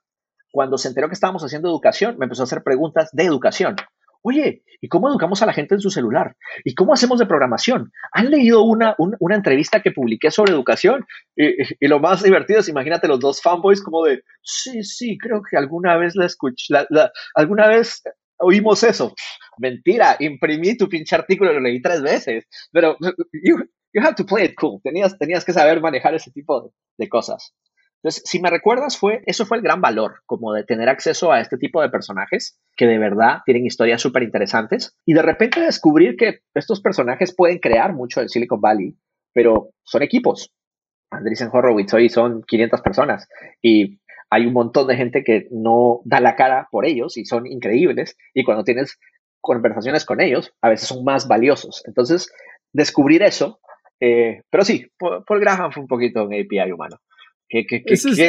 Cuando 0.52 0.78
se 0.78 0.88
enteró 0.88 1.08
que 1.08 1.14
estábamos 1.14 1.44
haciendo 1.44 1.70
educación, 1.70 2.18
me 2.18 2.26
empezó 2.26 2.44
a 2.44 2.46
hacer 2.46 2.64
preguntas 2.64 3.10
de 3.12 3.26
educación. 3.26 3.76
Oye, 4.24 4.64
¿y 4.82 4.88
cómo 4.88 5.10
educamos 5.10 5.42
a 5.42 5.46
la 5.46 5.54
gente 5.54 5.76
en 5.76 5.82
su 5.82 5.90
celular? 5.90 6.36
¿Y 6.64 6.74
cómo 6.74 6.94
hacemos 6.94 7.20
de 7.20 7.28
programación? 7.28 7.92
¿Han 8.14 8.32
leído 8.32 8.64
una, 8.64 8.96
una 8.98 9.36
entrevista 9.36 9.82
que 9.82 9.92
publiqué 9.92 10.32
sobre 10.32 10.54
educación? 10.54 11.06
Y, 11.36 11.88
lo 11.88 12.00
más 12.00 12.24
divertido 12.24 12.62
es, 12.62 12.70
imagínate 12.70 13.08
los 13.08 13.20
dos 13.20 13.42
fanboys 13.42 13.84
como 13.84 14.04
de, 14.04 14.24
sí, 14.42 14.84
sí, 14.84 15.18
creo 15.18 15.42
que 15.48 15.58
alguna 15.58 15.98
vez 15.98 16.16
la 16.16 16.26
escuché, 16.26 16.74
alguna 17.36 17.68
vez 17.68 18.02
oímos 18.40 18.84
eso. 18.84 19.14
Mentira, 19.58 20.16
imprimí 20.20 20.78
tu 20.78 20.88
pinche 20.88 21.16
artículo 21.16 21.54
lo 21.54 21.60
leí 21.60 21.82
tres 21.82 22.02
veces. 22.02 22.46
Pero 22.72 22.98
you, 23.44 23.58
you 23.94 24.02
have 24.02 24.16
to 24.16 24.26
play 24.26 24.46
it 24.46 24.56
cool. 24.56 24.82
Tenías, 24.84 25.18
tenías 25.18 25.46
que 25.46 25.54
saber 25.54 25.82
manejar 25.82 26.14
ese 26.16 26.32
tipo 26.32 26.72
de, 26.98 27.10
cosas. 27.10 27.54
Entonces, 28.02 28.24
si 28.26 28.40
me 28.40 28.50
recuerdas, 28.50 28.98
fue, 28.98 29.22
eso 29.26 29.46
fue 29.46 29.58
el 29.58 29.64
gran 29.64 29.82
valor, 29.82 30.22
como 30.26 30.54
de 30.54 30.64
tener 30.64 30.88
acceso 30.88 31.32
a 31.32 31.40
este 31.40 31.58
tipo 31.58 31.82
de 31.82 31.90
personajes 31.90 32.60
que 32.76 32.86
de 32.86 33.00
verdad 33.00 33.40
tienen 33.44 33.66
historias 33.66 34.02
súper 34.02 34.24
interesantes 34.24 34.96
y 35.04 35.14
de 35.14 35.24
repente 35.24 35.62
descubrir 35.62 36.16
que 36.16 36.42
estos 36.54 36.80
personajes 36.80 37.36
pueden 37.36 37.58
crear 37.58 37.94
mucho 37.94 38.22
en 38.22 38.30
Silicon 38.30 38.62
Valley, 38.62 38.96
pero 39.34 39.72
son 39.84 40.04
equipos. 40.04 40.52
Andreessen 41.10 41.50
Horowitz 41.52 41.94
hoy 41.94 42.10
son 42.10 42.44
500 42.44 42.82
personas 42.82 43.28
y 43.62 44.00
hay 44.30 44.46
un 44.46 44.54
montón 44.54 44.88
de 44.88 44.98
gente 44.98 45.24
que 45.24 45.48
no 45.52 46.02
da 46.06 46.20
la 46.20 46.36
cara 46.36 46.68
por 46.72 46.86
ellos 46.86 47.18
y 47.18 47.26
son 47.26 47.48
increíbles 47.48 48.18
y 48.34 48.44
cuando 48.44 48.64
tienes 48.64 49.00
conversaciones 49.42 50.06
con 50.06 50.20
ellos, 50.22 50.54
a 50.62 50.70
veces 50.70 50.90
son 50.90 51.04
más 51.04 51.28
valiosos. 51.28 51.84
Entonces, 51.86 52.32
descubrir 52.74 53.24
eso, 53.24 53.60
eh, 54.00 54.42
pero 54.50 54.64
sí, 54.64 54.88
Paul 54.98 55.40
Graham 55.40 55.72
fue 55.72 55.84
un 55.84 55.88
poquito 55.88 56.24
un 56.26 56.34
API 56.34 56.72
humano. 56.72 56.98
Que, 57.50 57.64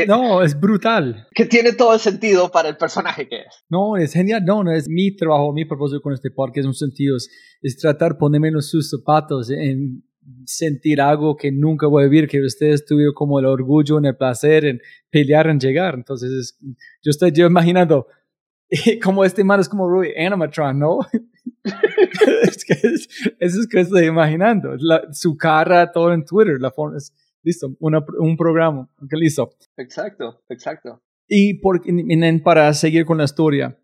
no, 0.06 0.42
es 0.42 0.58
brutal. 0.58 1.26
Que 1.34 1.44
tiene 1.44 1.72
todo 1.72 1.92
el 1.92 1.98
sentido 1.98 2.50
para 2.50 2.68
el 2.68 2.76
personaje 2.76 3.28
que 3.28 3.40
es. 3.40 3.64
No, 3.68 3.96
es 3.96 4.12
genial. 4.12 4.44
No, 4.44 4.62
no 4.62 4.70
es 4.70 4.88
mi 4.88 5.16
trabajo, 5.16 5.52
mi 5.52 5.64
propósito 5.64 6.00
con 6.00 6.12
este 6.12 6.30
podcast, 6.30 6.58
es 6.58 6.66
un 6.66 6.74
sentido, 6.74 7.16
es, 7.16 7.28
es 7.60 7.76
tratar 7.76 8.16
ponerme 8.16 8.48
en 8.48 8.62
sus 8.62 8.88
zapatos, 8.88 9.50
en 9.50 10.04
sentir 10.46 11.00
algo 11.00 11.36
que 11.36 11.50
nunca 11.52 11.86
voy 11.86 12.04
a 12.04 12.08
vivir, 12.08 12.28
que 12.28 12.40
ustedes 12.40 12.84
tuvieron 12.84 13.14
como 13.14 13.38
el 13.38 13.46
orgullo, 13.46 13.98
en 13.98 14.06
el 14.06 14.16
placer, 14.16 14.64
en 14.64 14.80
pelear, 15.10 15.48
en 15.48 15.60
llegar. 15.60 15.94
Entonces, 15.94 16.58
yo 17.02 17.10
estoy 17.10 17.32
yo 17.32 17.46
imaginando, 17.46 18.06
como 19.02 19.24
este 19.24 19.44
man 19.44 19.60
es 19.60 19.68
como 19.68 19.88
Rui 19.88 20.12
Animatron, 20.16 20.78
¿no? 20.78 20.98
es 22.42 22.64
que 22.64 22.74
es, 22.74 23.08
eso 23.38 23.60
es 23.60 23.66
que 23.66 23.80
estoy 23.80 24.06
imaginando. 24.06 24.70
su 25.12 25.36
cara, 25.36 25.90
todo 25.90 26.12
en 26.12 26.24
Twitter, 26.24 26.60
la 26.60 26.70
forma 26.70 26.96
es, 26.96 27.12
listo, 27.42 27.74
un 27.80 28.36
programa, 28.36 28.88
que 29.08 29.16
listo. 29.16 29.50
Exacto, 29.76 30.42
exacto. 30.48 31.02
Y 31.28 31.54
por, 31.60 31.82
para 32.42 32.72
seguir 32.72 33.04
con 33.04 33.18
la 33.18 33.24
historia, 33.24 33.78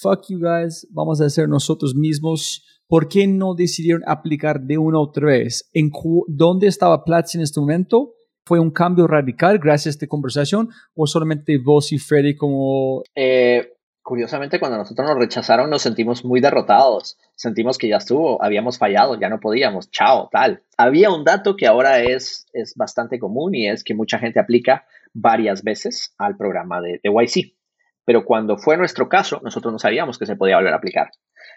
fuck 0.00 0.28
you 0.28 0.38
guys, 0.38 0.86
vamos 0.90 1.20
a 1.20 1.26
hacer 1.26 1.48
nosotros 1.48 1.94
mismos 1.94 2.81
¿por 2.92 3.08
qué 3.08 3.26
no 3.26 3.54
decidieron 3.54 4.02
aplicar 4.06 4.60
de 4.60 4.76
una 4.76 5.00
otra 5.00 5.28
vez? 5.28 5.70
¿En 5.72 5.90
¿Dónde 6.28 6.66
estaba 6.66 7.04
Platzi 7.04 7.38
en 7.38 7.42
este 7.44 7.58
momento? 7.58 8.12
¿Fue 8.44 8.60
un 8.60 8.70
cambio 8.70 9.06
radical 9.06 9.58
gracias 9.58 9.86
a 9.86 9.96
esta 9.96 10.06
conversación 10.06 10.68
o 10.94 11.06
solamente 11.06 11.56
vos 11.56 11.90
y 11.92 11.98
Freddy 11.98 12.36
como... 12.36 13.02
Eh, 13.14 13.72
curiosamente, 14.02 14.60
cuando 14.60 14.76
nosotros 14.76 15.08
nos 15.08 15.18
rechazaron, 15.18 15.70
nos 15.70 15.80
sentimos 15.80 16.22
muy 16.22 16.42
derrotados. 16.42 17.16
Sentimos 17.34 17.78
que 17.78 17.88
ya 17.88 17.96
estuvo, 17.96 18.44
habíamos 18.44 18.76
fallado, 18.76 19.18
ya 19.18 19.30
no 19.30 19.40
podíamos, 19.40 19.90
chao, 19.90 20.28
tal. 20.30 20.62
Había 20.76 21.10
un 21.10 21.24
dato 21.24 21.56
que 21.56 21.66
ahora 21.66 22.02
es, 22.02 22.46
es 22.52 22.74
bastante 22.76 23.18
común 23.18 23.54
y 23.54 23.70
es 23.70 23.84
que 23.84 23.94
mucha 23.94 24.18
gente 24.18 24.38
aplica 24.38 24.84
varias 25.14 25.64
veces 25.64 26.14
al 26.18 26.36
programa 26.36 26.82
de, 26.82 27.00
de 27.02 27.10
YC. 27.10 27.56
Pero 28.04 28.26
cuando 28.26 28.58
fue 28.58 28.76
nuestro 28.76 29.08
caso, 29.08 29.40
nosotros 29.42 29.72
no 29.72 29.78
sabíamos 29.78 30.18
que 30.18 30.26
se 30.26 30.36
podía 30.36 30.56
volver 30.56 30.74
a 30.74 30.76
aplicar. 30.76 31.08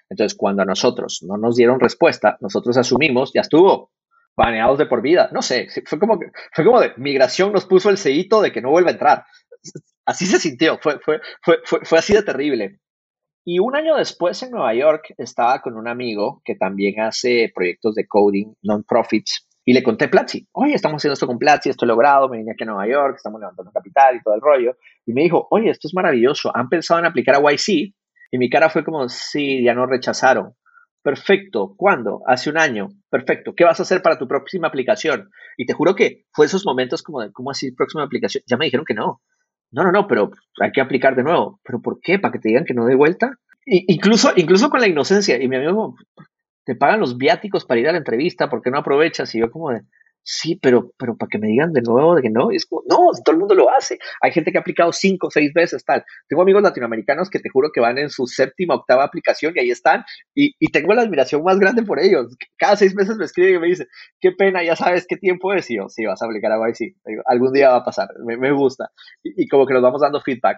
Entonces, 0.10 0.38
cuando 0.38 0.62
a 0.62 0.66
nosotros 0.66 1.24
no 1.28 1.38
nos 1.38 1.56
dieron 1.56 1.80
respuesta, 1.80 2.38
nosotros 2.41 2.78
asumimos, 2.78 3.32
ya 3.34 3.41
estuvo, 3.41 3.91
baneados 4.36 4.78
de 4.78 4.86
por 4.86 5.01
vida. 5.01 5.30
No 5.32 5.41
sé, 5.41 5.68
fue 5.86 5.99
como, 5.99 6.20
fue 6.53 6.66
como 6.66 6.80
de 6.80 6.93
migración 6.97 7.51
nos 7.51 7.66
puso 7.66 7.89
el 7.89 7.97
sellito 7.97 8.41
de 8.41 8.51
que 8.51 8.62
no 8.62 8.72
vuelve 8.72 8.89
a 8.89 8.93
entrar. 8.93 9.26
Así 10.06 10.26
se 10.26 10.39
sintió, 10.39 10.78
fue, 10.82 10.99
fue, 10.99 11.20
fue, 11.41 11.60
fue, 11.84 11.97
así 11.97 12.14
de 12.14 12.24
terrible. 12.24 12.80
Y 13.43 13.60
un 13.60 13.76
año 13.76 13.95
después 13.95 14.41
en 14.43 14.51
Nueva 14.51 14.74
York 14.74 15.14
estaba 15.18 15.62
con 15.62 15.76
un 15.76 15.88
amigo 15.88 16.41
que 16.43 16.56
también 16.56 16.99
hace 16.99 17.51
proyectos 17.53 17.95
de 17.95 18.08
coding, 18.08 18.53
non-profits, 18.64 19.47
y 19.68 19.74
le 19.74 19.82
conté 19.82 20.08
Platzi, 20.08 20.47
oye, 20.51 20.76
estamos 20.76 20.97
haciendo 20.97 21.14
esto 21.14 21.26
con 21.26 21.39
Platzi, 21.39 21.70
esto 21.70 21.86
he 21.86 21.88
logrado, 21.88 22.30
me 22.30 22.38
vine 22.38 22.51
aquí 22.51 22.64
a 22.64 22.68
Nueva 22.68 22.88
York, 22.88 23.16
estamos 23.16 23.39
levantando 23.39 23.72
capital 23.72 24.16
y 24.16 24.22
todo 24.22 24.36
el 24.36 24.41
rollo. 24.41 24.78
Y 25.08 25.14
me 25.14 25.22
dijo, 25.22 25.47
oye, 25.49 25.72
esto 25.72 25.88
es 25.88 25.93
maravilloso, 25.95 26.56
¿han 26.56 26.70
pensado 26.70 26.99
en 26.99 27.08
aplicar 27.08 27.36
a 27.36 27.39
YC? 27.39 27.95
Y 28.36 28.38
mi 28.38 28.50
cara 28.50 28.70
fue 28.70 28.84
como, 28.84 29.08
sí, 29.08 29.64
ya 29.64 29.74
nos 29.74 29.90
rechazaron. 29.90 30.56
Perfecto, 31.02 31.74
¿cuándo? 31.78 32.22
Hace 32.28 32.50
un 32.50 32.58
año. 32.58 32.90
Perfecto, 33.10 33.54
¿qué 33.56 33.64
vas 33.64 33.80
a 33.80 33.84
hacer 33.84 34.02
para 34.02 34.18
tu 34.18 34.28
próxima 34.28 34.68
aplicación? 34.68 35.30
Y 35.56 35.66
te 35.66 35.72
juro 35.72 35.96
que 35.96 36.26
fue 36.34 36.48
esos 36.48 36.66
momentos 36.66 37.02
como 37.02 37.22
de, 37.22 37.32
¿cómo 37.32 37.52
así 37.52 37.72
próxima 37.72 38.04
aplicación? 38.04 38.44
Ya 38.46 38.58
me 38.58 38.66
dijeron 38.66 38.86
que 38.86 38.94
no. 38.94 39.22
No, 39.72 39.84
no, 39.84 39.92
no, 39.94 40.06
pero 40.06 40.32
hay 40.60 40.74
que 40.74 40.82
aplicar 40.82 41.16
de 41.16 41.24
nuevo. 41.24 41.62
¿Pero 41.64 41.82
por 41.82 42.02
qué? 42.02 42.20
¿Para 42.20 42.34
que 42.34 42.40
te 42.40 42.50
digan 42.50 42.66
que 42.66 42.74
no 42.74 42.86
de 42.86 42.96
vuelta? 42.96 43.40
incluso, 43.66 44.34
incluso 44.36 44.70
con 44.70 44.82
la 44.82 44.90
inocencia. 44.90 45.42
Y 45.42 45.48
mi 45.48 45.56
amigo, 45.56 45.96
te 46.66 46.76
pagan 46.76 47.00
los 47.00 47.18
viáticos 47.18 47.64
para 47.64 47.80
ir 47.80 47.88
a 47.88 47.94
la 47.94 48.00
entrevista, 48.00 48.50
¿por 48.50 48.62
qué 48.62 48.70
no 48.70 48.80
aprovechas? 48.80 49.34
Y 49.34 49.40
yo 49.40 49.50
como 49.50 49.70
de, 49.70 49.84
sí, 50.26 50.60
pero, 50.62 50.92
pero 50.98 51.16
para 51.16 51.30
que 51.30 51.38
me 51.38 51.48
digan 51.48 51.72
de 51.72 51.82
nuevo 51.82 52.16
de 52.16 52.24
que 52.24 52.30
no, 52.30 52.50
es 52.52 52.66
como, 52.66 52.82
no, 52.90 53.12
todo 53.24 53.34
el 53.34 53.40
mundo 53.40 53.54
lo 53.54 53.70
hace. 53.70 54.00
Hay 54.22 54.32
gente 54.32 54.52
que 54.52 54.58
ha 54.58 54.62
aplicado 54.62 54.92
cinco 54.92 55.28
o 55.28 55.32
seis 55.32 55.54
veces, 55.54 55.86
tal. 55.86 56.04
Tengo 56.28 56.42
amigos 56.42 56.64
latinoamericanos 56.64 57.30
que 57.30 57.40
te 57.40 57.50
juro 57.50 57.70
que 57.72 57.80
van 57.80 58.00
en 58.00 58.10
su 58.10 58.26
séptima, 58.26 58.76
octava 58.76 59.04
aplicación 59.04 59.54
y 59.56 59.60
ahí 59.60 59.70
están. 59.70 60.04
Y, 60.34 60.56
y 60.60 60.72
tengo 60.72 60.94
la 60.94 61.04
admiración 61.04 61.44
más 61.44 61.60
grande 61.60 61.84
por 61.84 62.00
ellos. 62.00 62.36
Cada 62.58 62.76
seis 62.76 62.96
meses 62.96 63.18
me 63.18 63.26
escriben 63.26 63.56
y 63.56 63.60
me 63.60 63.68
dicen, 63.68 63.88
qué 64.20 64.32
pena, 64.32 64.64
ya 64.64 64.76
sabes 64.76 65.06
qué 65.08 65.16
tiempo 65.16 65.54
es. 65.54 65.70
Y 65.70 65.78
yo, 65.78 65.88
sí, 65.90 66.06
vas 66.06 66.22
a 66.22 66.26
aplicar 66.26 66.52
a 66.52 66.58
YC. 66.58 66.96
Algún 67.26 67.54
día 67.54 67.70
va 67.70 67.78
a 67.78 67.84
pasar, 67.86 68.10
me, 68.26 68.52
gusta. 68.52 68.90
Y, 69.24 69.44
y, 69.44 69.48
como 69.48 69.68
que 69.68 69.76
nos 69.76 69.84
vamos 69.84 70.02
dando 70.02 70.22
feedback. 70.22 70.58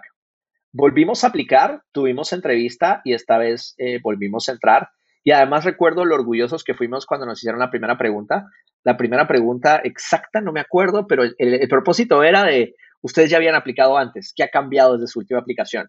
Volvimos 0.72 1.24
a 1.24 1.28
aplicar, 1.28 1.82
tuvimos 1.92 2.32
entrevista 2.32 3.02
y 3.04 3.12
esta 3.12 3.38
vez 3.38 3.74
eh, 3.78 4.00
volvimos 4.02 4.48
a 4.48 4.52
entrar 4.52 4.88
y 5.24 5.32
además 5.32 5.64
recuerdo 5.64 6.04
lo 6.04 6.14
orgullosos 6.14 6.64
que 6.64 6.74
fuimos 6.74 7.06
cuando 7.06 7.26
nos 7.26 7.38
hicieron 7.38 7.60
la 7.60 7.70
primera 7.70 7.98
pregunta. 7.98 8.46
La 8.84 8.96
primera 8.96 9.26
pregunta 9.26 9.80
exacta, 9.82 10.40
no 10.40 10.52
me 10.52 10.60
acuerdo, 10.60 11.06
pero 11.06 11.24
el, 11.24 11.68
propósito 11.68 12.22
era 12.22 12.44
de, 12.44 12.74
ustedes 13.02 13.30
ya 13.30 13.36
habían 13.36 13.54
aplicado 13.54 13.98
antes, 13.98 14.32
¿qué 14.34 14.44
ha 14.44 14.48
cambiado 14.48 14.94
desde 14.94 15.08
su 15.08 15.18
última 15.18 15.40
aplicación? 15.40 15.86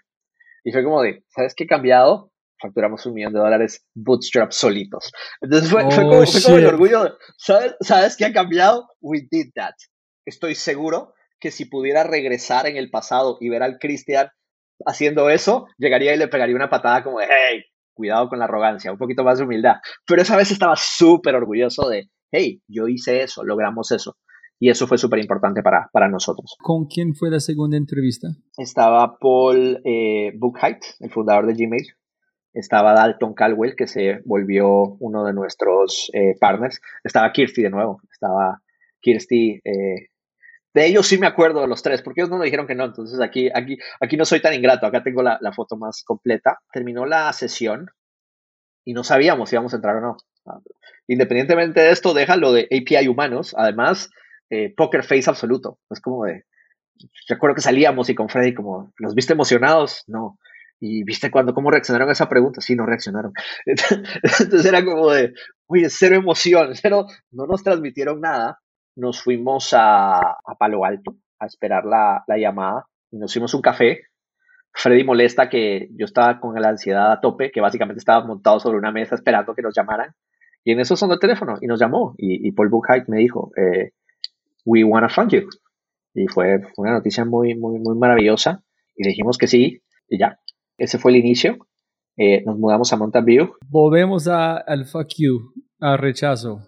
Y 0.64 0.72
fue 0.72 0.84
como 0.84 1.02
de, 1.02 1.24
¿sabes 1.30 1.54
qué 1.56 1.66
ha 1.66 1.68
cambiado? 1.68 2.32
Facturamos 2.62 3.06
un 3.06 3.14
millón 3.14 3.32
de 3.32 3.40
dólares 3.40 3.86
bootstrap 3.94 4.52
solitos. 4.52 5.12
Entonces 5.40 5.70
fue, 5.70 5.84
fue, 5.84 6.04
como, 6.04 6.26
fue 6.26 6.42
como, 6.42 6.58
el 6.58 6.66
orgullo, 6.66 7.18
¿sabes, 7.38 7.76
¿sabes 7.80 8.18
qué 8.18 8.26
ha 8.26 8.34
cambiado? 8.34 8.88
We 9.00 9.28
did 9.32 9.52
that. 9.56 9.76
Estoy 10.26 10.56
seguro 10.56 11.14
que 11.40 11.52
si 11.52 11.66
pudiera 11.66 12.04
regresar 12.04 12.68
en 12.68 12.76
el 12.76 12.90
pasado 12.90 13.38
y 13.40 13.50
ver 13.50 13.64
al 13.64 13.78
Cristian 13.80 14.30
haciendo 14.86 15.30
eso, 15.30 15.68
llegaría 15.78 16.14
y 16.14 16.18
le 16.18 16.28
pegaría 16.28 16.56
una 16.56 16.70
patada 16.70 17.04
como 17.04 17.20
de, 17.20 17.28
hey, 17.30 17.64
cuidado 18.00 18.30
con 18.30 18.40
la 18.40 18.46
arrogancia, 18.46 18.94
un 18.94 18.98
poquito 18.98 19.26
más 19.26 19.38
de 19.38 19.44
humildad. 19.44 19.76
Pero 20.08 20.22
esa 20.22 20.38
vez 20.38 20.52
estaba 20.52 20.76
súper 20.78 21.36
orgulloso 21.36 21.90
de, 21.90 22.10
hey, 22.32 22.62
yo 22.68 22.88
hice 22.88 23.22
eso, 23.22 23.44
logramos 23.44 23.92
eso. 23.92 24.16
Y 24.58 24.70
eso 24.70 24.88
fue 24.88 24.98
súper 24.98 25.20
importante 25.20 25.62
para, 25.62 25.90
para 25.92 26.08
nosotros. 26.08 26.56
¿Con 26.62 26.86
quién 26.86 27.14
fue 27.14 27.30
la 27.30 27.42
segunda 27.42 27.76
entrevista? 27.76 28.30
Estaba 28.58 29.18
Paul 29.20 29.82
eh, 29.84 30.34
el 31.00 31.12
fundador 31.12 31.46
de 31.46 31.54
Gmail. 31.54 31.88
Estaba 32.54 32.94
Dalton 32.94 33.34
Caldwell, 33.34 33.76
que 33.76 33.88
se 33.88 34.22
volvió 34.26 34.96
uno 35.00 35.26
de 35.26 35.34
nuestros 35.34 36.10
eh, 36.14 36.36
partners. 36.40 36.82
Estaba 37.04 37.32
Kirsty 37.32 37.62
de 37.64 37.70
nuevo. 37.70 38.02
Estaba 38.12 38.62
Kirsty. 39.02 39.62
Eh, 39.64 40.08
de 40.74 40.86
ellos 40.86 41.08
sí 41.08 41.18
me 41.18 41.28
acuerdo 41.28 41.62
de 41.62 41.68
los 41.68 41.82
tres, 41.82 42.02
porque 42.02 42.22
ellos 42.22 42.30
no 42.30 42.38
me 42.38 42.46
dijeron 42.46 42.68
que 42.68 42.76
no. 42.76 42.86
Entonces 42.86 43.20
aquí, 43.22 43.50
aquí, 43.54 43.78
aquí 44.00 44.18
no 44.18 44.26
soy 44.26 44.42
tan 44.42 44.54
ingrato. 44.54 44.86
Acá 44.86 45.04
tengo 45.04 45.24
la, 45.24 45.40
foto 45.54 45.78
más 45.78 46.04
completa. 46.04 46.60
Terminó 46.72 47.06
la 47.06 47.32
sesión 47.34 47.88
y 48.86 48.94
no 48.94 49.04
sabíamos 49.04 49.50
si 49.50 49.56
íbamos 49.56 49.74
a 49.74 49.78
entrar 49.78 49.96
o 49.98 50.02
no. 50.02 50.18
Independientemente 51.08 51.82
de 51.82 51.92
esto, 51.92 52.14
deja 52.14 52.36
lo 52.36 52.54
de 52.54 52.68
API 52.72 53.08
humanos. 53.08 53.56
Además, 53.58 54.10
eh, 54.50 54.74
poker 54.76 55.04
face 55.04 55.30
absoluto. 55.30 55.80
Es 55.90 56.02
como 56.02 56.26
de. 56.26 56.46
Recuerdo 57.28 57.56
que 57.56 57.62
salíamos 57.62 58.10
y 58.10 58.16
con 58.16 58.30
Freddy, 58.30 58.54
como, 58.54 58.92
¿los 58.98 59.16
viste 59.16 59.34
emocionados? 59.34 60.04
No. 60.08 60.38
¿Y 60.82 61.04
viste 61.04 61.32
cuando 61.32 61.54
cómo 61.54 61.72
reaccionaron 61.72 62.10
a 62.10 62.14
esa 62.14 62.30
pregunta? 62.30 62.62
Sí, 62.62 62.76
no 62.76 62.86
reaccionaron. 62.86 63.32
Entonces 63.66 64.66
era 64.66 64.84
como 64.84 65.12
de, 65.12 65.34
oye, 65.68 65.90
cero 65.90 66.16
emoción, 66.16 66.76
cero, 66.76 67.06
no 67.32 67.48
nos 67.48 67.64
transmitieron 67.64 68.22
nada 68.22 68.60
nos 69.00 69.22
fuimos 69.22 69.74
a, 69.74 70.38
Palo 70.58 70.86
Alto 70.86 71.16
a 71.40 71.46
esperar 71.46 71.86
la, 71.86 72.24
llamada 72.38 72.86
y 73.12 73.18
nos 73.18 73.34
fuimos 73.34 73.54
un 73.54 73.62
café. 73.62 74.02
Freddy 74.72 75.04
molesta 75.04 75.50
que 75.50 75.90
yo 75.96 76.06
estaba 76.06 76.40
con 76.40 76.54
la 76.62 76.70
ansiedad 76.70 77.12
a 77.12 77.20
tope, 77.20 77.52
que 77.52 77.62
básicamente 77.62 78.00
estaba 78.00 78.26
montado 78.26 78.60
sobre 78.60 78.78
una 78.78 78.92
mesa 78.92 79.16
esperando 79.16 79.56
que 79.56 79.62
nos 79.62 79.74
llamaran. 79.76 80.12
Y 80.64 80.74
en 80.74 80.80
eso 80.80 80.96
sonó 80.96 81.14
el 81.14 81.20
teléfono 81.20 81.58
y 81.62 81.68
nos 81.68 81.80
llamó. 81.80 82.14
Y, 82.18 82.52
Paul 82.52 82.70
Buchheit 82.70 83.08
me 83.08 83.18
dijo, 83.18 83.52
eh, 83.58 83.94
we 84.66 84.84
wanna 84.84 85.10
fund 85.10 85.32
you. 85.32 85.50
Y 86.14 86.28
fue, 86.28 86.62
una 86.78 86.92
noticia 86.92 87.26
muy, 87.26 87.56
muy, 87.56 87.80
muy 87.80 87.98
maravillosa. 87.98 88.62
Y 88.96 89.08
dijimos 89.08 89.38
que 89.38 89.48
sí, 89.48 89.82
y 90.08 90.20
ya. 90.20 90.40
Ese 90.78 90.98
fue 90.98 91.12
el 91.12 91.18
inicio. 91.18 91.58
Eh, 92.18 92.44
nos 92.46 92.58
mudamos 92.58 92.92
a 92.92 92.98
Mountain 92.98 93.26
View. 93.26 93.54
Volvemos 93.70 94.28
a, 94.28 94.58
al 94.58 94.86
fuck 94.86 95.08
you, 95.18 95.54
al 95.80 95.98
rechazo. 95.98 96.68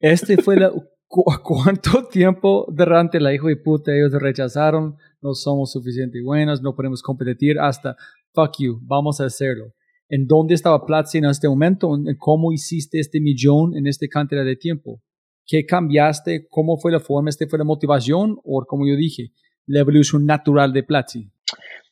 Este 0.00 0.36
fue 0.36 0.56
la, 0.56 0.72
cuánto 1.42 2.04
tiempo 2.08 2.66
durante 2.70 3.20
la 3.20 3.34
hijo 3.34 3.48
de 3.48 3.56
puta 3.56 3.92
ellos 3.94 4.12
rechazaron, 4.12 4.96
no 5.20 5.34
somos 5.34 5.72
suficientemente 5.72 6.24
buenos, 6.24 6.62
no 6.62 6.74
podemos 6.74 7.02
competir 7.02 7.58
hasta, 7.60 7.96
fuck 8.32 8.54
you, 8.58 8.80
vamos 8.82 9.20
a 9.20 9.26
hacerlo. 9.26 9.74
¿En 10.08 10.26
dónde 10.26 10.54
estaba 10.54 10.84
Platzi 10.84 11.18
en 11.18 11.26
este 11.26 11.48
momento? 11.48 11.90
¿Cómo 12.18 12.52
hiciste 12.52 12.98
este 12.98 13.20
millón 13.20 13.76
en 13.76 13.86
esta 13.86 14.06
cantidad 14.08 14.44
de 14.44 14.56
tiempo? 14.56 15.00
¿Qué 15.46 15.64
cambiaste? 15.64 16.46
¿Cómo 16.48 16.76
fue 16.76 16.92
la 16.92 17.00
forma? 17.00 17.30
¿Este 17.30 17.46
fue 17.46 17.58
la 17.58 17.64
motivación? 17.64 18.38
¿O 18.44 18.64
como 18.66 18.86
yo 18.86 18.96
dije, 18.96 19.32
la 19.66 19.80
evolución 19.80 20.26
natural 20.26 20.72
de 20.72 20.82
Platzi? 20.82 21.30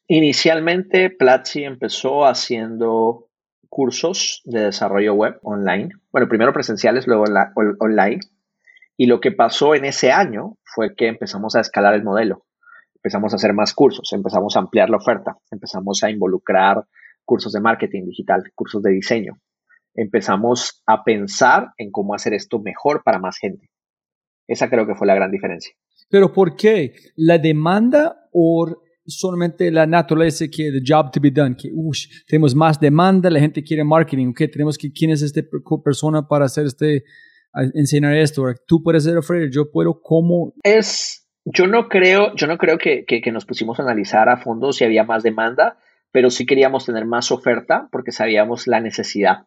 Inicialmente, 0.07 1.11
Platzi 1.11 1.65
empezó 1.65 2.27
haciendo 2.27 3.29
cursos 3.69 4.43
de 4.45 4.65
desarrollo 4.65 5.15
web 5.15 5.39
online. 5.43 5.91
Bueno, 6.11 6.29
primero 6.29 6.53
presenciales, 6.53 7.07
luego 7.07 7.25
online 7.79 8.21
y 9.01 9.07
lo 9.07 9.19
que 9.19 9.33
pasó 9.33 9.75
en 9.75 9.87
ese 9.87 10.13
año 10.13 10.59
fue 10.63 10.95
que 10.95 11.09
empezamos 11.09 11.57
a 11.57 11.61
escalar 11.61 11.95
el 11.95 12.05
modelo, 12.05 12.45
empezamos 12.97 13.33
a 13.33 13.37
hacer 13.37 13.55
más 13.55 13.73
cursos, 13.73 14.13
empezamos 14.13 14.55
a 14.55 14.59
ampliar 14.59 14.91
la 14.91 14.99
oferta, 14.99 15.39
empezamos 15.51 16.05
a 16.05 16.11
involucrar 16.11 16.85
cursos 17.25 17.55
de 17.55 17.63
marketing 17.63 18.05
digital, 18.05 18.43
cursos 18.55 18.83
de 18.83 18.91
diseño. 18.91 19.39
Empezamos 19.95 20.83
a 20.85 21.03
pensar 21.03 21.71
en 21.79 21.91
cómo 21.91 22.13
hacer 22.13 22.35
esto 22.35 22.59
mejor 22.59 23.03
para 23.03 23.19
más 23.19 23.39
gente. 23.39 23.71
Esa 24.47 24.69
creo 24.69 24.87
que 24.87 24.95
fue 24.95 25.07
la 25.07 25.15
gran 25.15 25.31
diferencia. 25.31 25.73
Pero 26.11 26.31
¿por 26.31 26.55
qué? 26.55 26.93
¿La 27.17 27.39
demanda 27.39 28.29
o 28.35 28.83
solamente 29.07 29.71
la 29.71 29.87
naturaleza 29.87 30.45
que 30.55 30.71
the 30.71 30.83
job 30.87 31.11
to 31.11 31.21
be 31.23 31.31
done? 31.31 31.57
Que 31.57 31.73
tenemos 32.27 32.55
más 32.55 32.79
demanda, 32.79 33.31
la 33.31 33.41
gente 33.41 33.65
quiere 33.65 33.83
marketing, 33.83 34.35
que 34.35 34.47
tenemos 34.47 34.77
que 34.77 34.93
quién 34.93 35.11
es 35.11 35.23
esta 35.23 35.41
persona 35.83 36.29
para 36.29 36.45
hacer 36.45 36.67
este 36.67 37.05
enseñar 37.55 38.15
esto? 38.15 38.45
Tú 38.67 38.83
puedes 38.83 39.05
ser 39.05 39.23
Fred, 39.23 39.51
yo 39.51 39.71
puedo, 39.71 40.01
¿cómo? 40.01 40.55
Es, 40.63 41.29
yo 41.45 41.67
no 41.67 41.89
creo, 41.89 42.35
yo 42.37 42.47
no 42.47 42.59
creo 42.59 42.79
que, 42.79 43.05
que, 43.05 43.33
nos 43.33 43.47
pusimos 43.47 43.79
a 43.81 43.83
analizar 43.83 44.29
a 44.29 44.37
fondo 44.37 44.73
si 44.73 44.85
había 44.85 45.05
más 45.05 45.23
demanda, 45.23 45.79
pero 46.13 46.31
sí 46.31 46.47
queríamos 46.47 46.87
tener 46.87 47.07
más 47.07 47.31
oferta 47.31 47.89
porque 47.91 48.13
sabíamos 48.13 48.67
la 48.67 48.81
necesidad. 48.81 49.47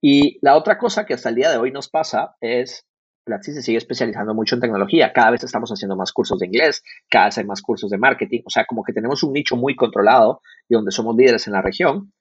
Y 0.00 0.38
la 0.40 0.56
otra 0.56 0.78
cosa 0.78 1.04
que 1.04 1.14
hasta 1.14 1.28
el 1.28 1.34
día 1.34 1.50
de 1.50 1.58
hoy 1.58 1.72
nos 1.72 1.88
pasa 1.88 2.36
es, 2.40 2.86
Platzi 3.24 3.52
se 3.52 3.62
sigue 3.62 3.78
especializando 3.78 4.34
mucho 4.34 4.54
en 4.54 4.62
tecnología. 4.62 5.12
Cada 5.12 5.30
vez 5.30 5.44
estamos 5.44 5.70
haciendo 5.70 5.96
más 5.96 6.12
cursos 6.12 6.38
de 6.38 6.46
inglés, 6.46 6.82
cada 7.10 7.26
vez 7.26 7.38
hay 7.38 7.44
más 7.44 7.60
cursos 7.60 7.90
de 7.90 7.98
marketing. 7.98 8.40
O 8.46 8.50
sea, 8.50 8.64
como 8.64 8.82
que 8.82 8.94
tenemos 8.94 9.22
un 9.22 9.32
nicho 9.32 9.56
muy 9.56 9.76
controlado 9.76 10.40
y 10.68 10.74
donde 10.74 10.90
somos 10.90 11.16
líderes 11.16 11.46
en 11.46 11.52
la 11.52 11.62
región. 11.62 12.12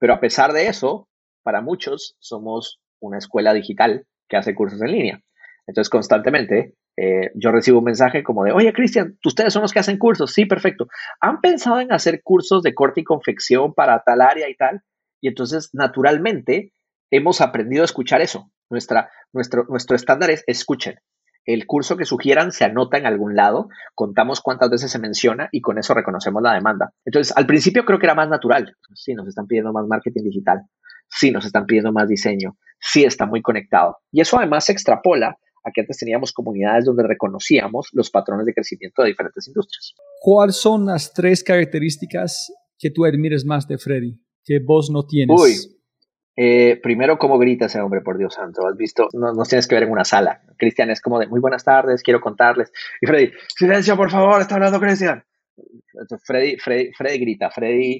Pero 0.00 0.14
a 0.14 0.20
pesar 0.20 0.52
de 0.52 0.66
eso, 0.66 1.08
para 1.44 1.60
muchos 1.60 2.16
somos 2.18 2.80
una 3.00 3.18
escuela 3.18 3.54
digital 3.54 4.06
que 4.28 4.36
hace 4.36 4.54
cursos 4.54 4.80
en 4.82 4.92
línea. 4.92 5.20
Entonces, 5.66 5.90
constantemente 5.90 6.74
Eh, 7.00 7.30
yo 7.36 7.52
recibo 7.52 7.78
un 7.78 7.84
mensaje 7.84 8.24
como 8.24 8.42
de, 8.42 8.50
oye, 8.50 8.72
Cristian, 8.72 9.16
ustedes 9.24 9.52
son 9.52 9.62
los 9.62 9.72
que 9.72 9.78
hacen 9.78 9.98
cursos. 9.98 10.32
Sí, 10.32 10.46
perfecto. 10.46 10.88
¿Han 11.20 11.40
pensado 11.40 11.78
en 11.78 11.92
hacer 11.92 12.22
cursos 12.24 12.60
de 12.64 12.74
corte 12.74 13.02
y 13.02 13.04
confección 13.04 13.72
para 13.72 14.02
tal 14.04 14.20
área 14.20 14.48
y 14.48 14.56
tal? 14.56 14.82
Y 15.20 15.28
entonces, 15.28 15.70
naturalmente, 15.74 16.72
hemos 17.12 17.40
aprendido 17.40 17.82
a 17.82 17.84
escuchar 17.84 18.20
eso. 18.20 18.50
Nuestra, 18.68 19.10
nuestro, 19.32 19.64
nuestro 19.68 19.94
estándar 19.94 20.30
es 20.30 20.42
escuchen. 20.48 20.96
El 21.44 21.66
curso 21.66 21.96
que 21.96 22.04
sugieran 22.04 22.50
se 22.50 22.64
anota 22.64 22.98
en 22.98 23.06
algún 23.06 23.36
lado, 23.36 23.68
contamos 23.94 24.40
cuántas 24.40 24.68
veces 24.68 24.90
se 24.90 24.98
menciona 24.98 25.48
y 25.52 25.60
con 25.60 25.78
eso 25.78 25.94
reconocemos 25.94 26.42
la 26.42 26.54
demanda. 26.54 26.92
Entonces, 27.04 27.32
al 27.36 27.46
principio 27.46 27.84
creo 27.84 28.00
que 28.00 28.06
era 28.06 28.16
más 28.16 28.28
natural. 28.28 28.74
Sí, 28.94 29.14
nos 29.14 29.28
están 29.28 29.46
pidiendo 29.46 29.72
más 29.72 29.86
marketing 29.86 30.24
digital. 30.24 30.62
Sí, 31.08 31.30
nos 31.30 31.44
están 31.44 31.66
pidiendo 31.66 31.92
más 31.92 32.08
diseño. 32.08 32.56
Sí, 32.80 33.04
está 33.04 33.26
muy 33.26 33.42
conectado. 33.42 33.98
Y 34.12 34.20
eso 34.20 34.38
además 34.38 34.64
se 34.64 34.72
extrapola 34.72 35.38
a 35.64 35.70
que 35.72 35.80
antes 35.80 35.98
teníamos 35.98 36.32
comunidades 36.32 36.84
donde 36.84 37.02
reconocíamos 37.02 37.88
los 37.92 38.10
patrones 38.10 38.46
de 38.46 38.54
crecimiento 38.54 39.02
de 39.02 39.08
diferentes 39.08 39.46
industrias. 39.48 39.94
¿Cuáles 40.20 40.56
son 40.56 40.86
las 40.86 41.12
tres 41.12 41.42
características 41.42 42.52
que 42.78 42.90
tú 42.90 43.04
admires 43.04 43.44
más 43.44 43.66
de 43.66 43.78
Freddy, 43.78 44.20
que 44.44 44.60
vos 44.64 44.90
no 44.90 45.04
tienes? 45.06 45.40
Uy, 45.40 45.78
eh, 46.36 46.78
primero, 46.80 47.18
¿cómo 47.18 47.36
grita 47.36 47.66
ese 47.66 47.80
hombre, 47.80 48.00
por 48.00 48.16
Dios 48.16 48.34
santo? 48.34 48.64
¿Has 48.66 48.76
visto? 48.76 49.08
No 49.12 49.32
nos 49.32 49.48
tienes 49.48 49.66
que 49.66 49.74
ver 49.74 49.84
en 49.84 49.90
una 49.90 50.04
sala. 50.04 50.40
Cristian 50.56 50.88
es 50.90 51.00
como 51.00 51.18
de, 51.18 51.26
muy 51.26 51.40
buenas 51.40 51.64
tardes, 51.64 52.02
quiero 52.02 52.20
contarles. 52.20 52.70
Y 53.00 53.06
Freddy, 53.06 53.32
silencio, 53.56 53.96
por 53.96 54.08
favor, 54.08 54.40
está 54.40 54.54
hablando 54.54 54.78
Cristian. 54.78 55.24
Freddy, 56.24 56.56
Freddy, 56.58 56.92
Freddy 56.92 57.18
grita, 57.18 57.50
Freddy, 57.50 57.98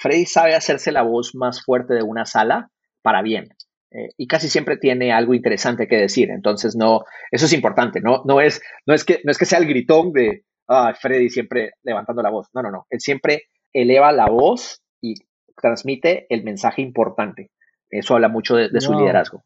Freddy 0.00 0.24
sabe 0.24 0.54
hacerse 0.54 0.92
la 0.92 1.02
voz 1.02 1.34
más 1.34 1.62
fuerte 1.62 1.94
de 1.94 2.02
una 2.02 2.26
sala 2.26 2.70
para 3.02 3.22
bien. 3.22 3.48
Eh, 3.92 4.08
y 4.16 4.26
casi 4.26 4.48
siempre 4.48 4.76
tiene 4.76 5.12
algo 5.12 5.34
interesante 5.34 5.86
que 5.86 5.96
decir. 5.96 6.30
Entonces, 6.30 6.76
no, 6.76 7.04
eso 7.30 7.46
es 7.46 7.52
importante. 7.52 8.00
No, 8.00 8.22
no, 8.24 8.40
es, 8.40 8.62
no, 8.86 8.94
es, 8.94 9.04
que, 9.04 9.20
no 9.24 9.30
es 9.30 9.38
que 9.38 9.44
sea 9.44 9.58
el 9.58 9.66
gritón 9.66 10.12
de 10.12 10.44
ah, 10.68 10.94
Freddy 10.98 11.28
siempre 11.28 11.72
levantando 11.82 12.22
la 12.22 12.30
voz. 12.30 12.48
No, 12.54 12.62
no, 12.62 12.70
no. 12.70 12.86
Él 12.88 13.00
siempre 13.00 13.42
eleva 13.72 14.12
la 14.12 14.26
voz 14.26 14.80
y 15.00 15.14
transmite 15.60 16.26
el 16.30 16.44
mensaje 16.44 16.82
importante. 16.82 17.50
Eso 17.90 18.14
habla 18.14 18.28
mucho 18.28 18.54
de, 18.56 18.68
su 18.80 18.94
liderazgo. 18.94 19.42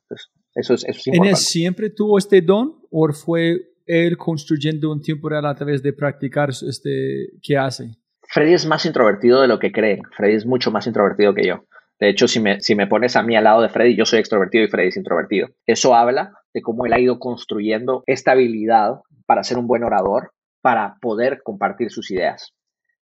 eso, 0.55 0.75
es, 0.75 0.85
eso 0.85 0.85
es 0.85 1.07
importante. 1.07 1.37
siempre 1.37 1.91
tuvo 1.91 2.19
este 2.19 2.43
don 2.43 2.79
o 2.91 3.11
fue 3.13 3.75
él 3.87 4.17
construyendo 4.17 4.93
un 4.93 5.01
tiempo 5.01 5.29
real 5.29 5.47
a 5.47 5.55
través 5.55 5.83
de 5.83 5.93
practicar 5.93 6.51
este 6.51 7.31
que 7.43 7.57
hace? 7.57 7.97
Freddy 8.35 8.53
es 8.53 8.67
más 8.67 8.85
introvertido 8.85 9.41
de 9.41 9.47
lo 9.47 9.61
que 9.61 9.71
creen. 9.71 10.01
Freddy 10.17 10.35
es 10.35 10.45
mucho 10.45 10.73
más 10.73 10.89
introvertido 10.89 11.35
que 11.35 11.47
yo. 11.47 11.67
De 12.01 12.09
hecho, 12.09 12.27
si 12.27 12.41
me, 12.41 12.61
si 12.61 12.75
me 12.75 12.89
pones 12.89 13.15
a 13.15 13.23
mí 13.23 13.37
al 13.37 13.45
lado 13.45 13.63
de 13.63 13.69
Freddy, 13.69 13.97
yo 13.97 14.05
soy 14.05 14.19
extrovertido 14.19 14.65
y 14.65 14.69
Freddy 14.69 14.89
es 14.89 14.97
introvertido. 14.97 15.51
Eso 15.67 15.95
habla 15.95 16.33
de 16.53 16.61
cómo 16.61 16.85
él 16.85 16.93
ha 16.95 16.99
ido 16.99 17.21
construyendo 17.21 18.03
esta 18.07 18.33
habilidad 18.33 18.97
para 19.27 19.45
ser 19.45 19.57
un 19.57 19.69
buen 19.69 19.85
orador, 19.85 20.33
para 20.63 20.97
poder 21.01 21.43
compartir 21.45 21.93
sus 21.93 22.11
ideas. 22.11 22.53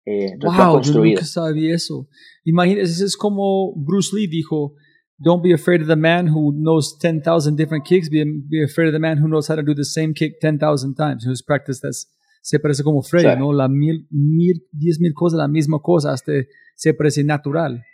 Eh, 0.07 0.33
wow, 0.43 0.81
yo 0.83 0.93
nunca 0.93 1.25
sabía 1.25 1.77
eso. 1.77 2.09
Imagínese, 2.45 3.05
es 3.05 3.17
como 3.17 3.75
Bruce 3.77 4.11
Lee 4.17 4.27
dijo, 4.27 4.75
don't 5.19 5.41
be 5.41 5.55
afraid 5.55 5.83
of 5.83 5.87
the 5.87 5.95
man 5.95 6.27
who 6.27 6.51
knows 6.53 6.99
10,000 6.99 7.55
different 7.55 7.85
kicks, 7.87 8.11
be, 8.11 8.25
be, 8.25 8.65
afraid 8.65 8.89
of 8.89 8.93
the 8.93 8.99
man 8.99 9.19
who 9.19 9.29
knows 9.29 9.49
how 9.49 9.55
to 9.55 9.63
do 9.63 9.73
the 9.73 9.85
same 9.85 10.15
kick 10.15 10.41
10,000 10.41 10.97
times, 10.97 11.25
who's 11.25 11.43
practiced 11.43 11.83
that. 11.83 11.95
Se 12.43 12.59
parece 12.59 12.83
como 12.83 13.03
Freddy, 13.03 13.39
¿no? 13.39 13.53
La 13.53 13.69
mil, 13.69 14.07
mil, 14.11 14.67
diez 14.73 15.01
mil 15.01 15.15
cosas, 15.15 15.39
la 15.39 15.49
misma 15.49 15.79
cosa, 15.81 16.13
hasta 16.13 16.33
se 16.75 16.93
parece 16.93 17.25
natural. 17.25 17.85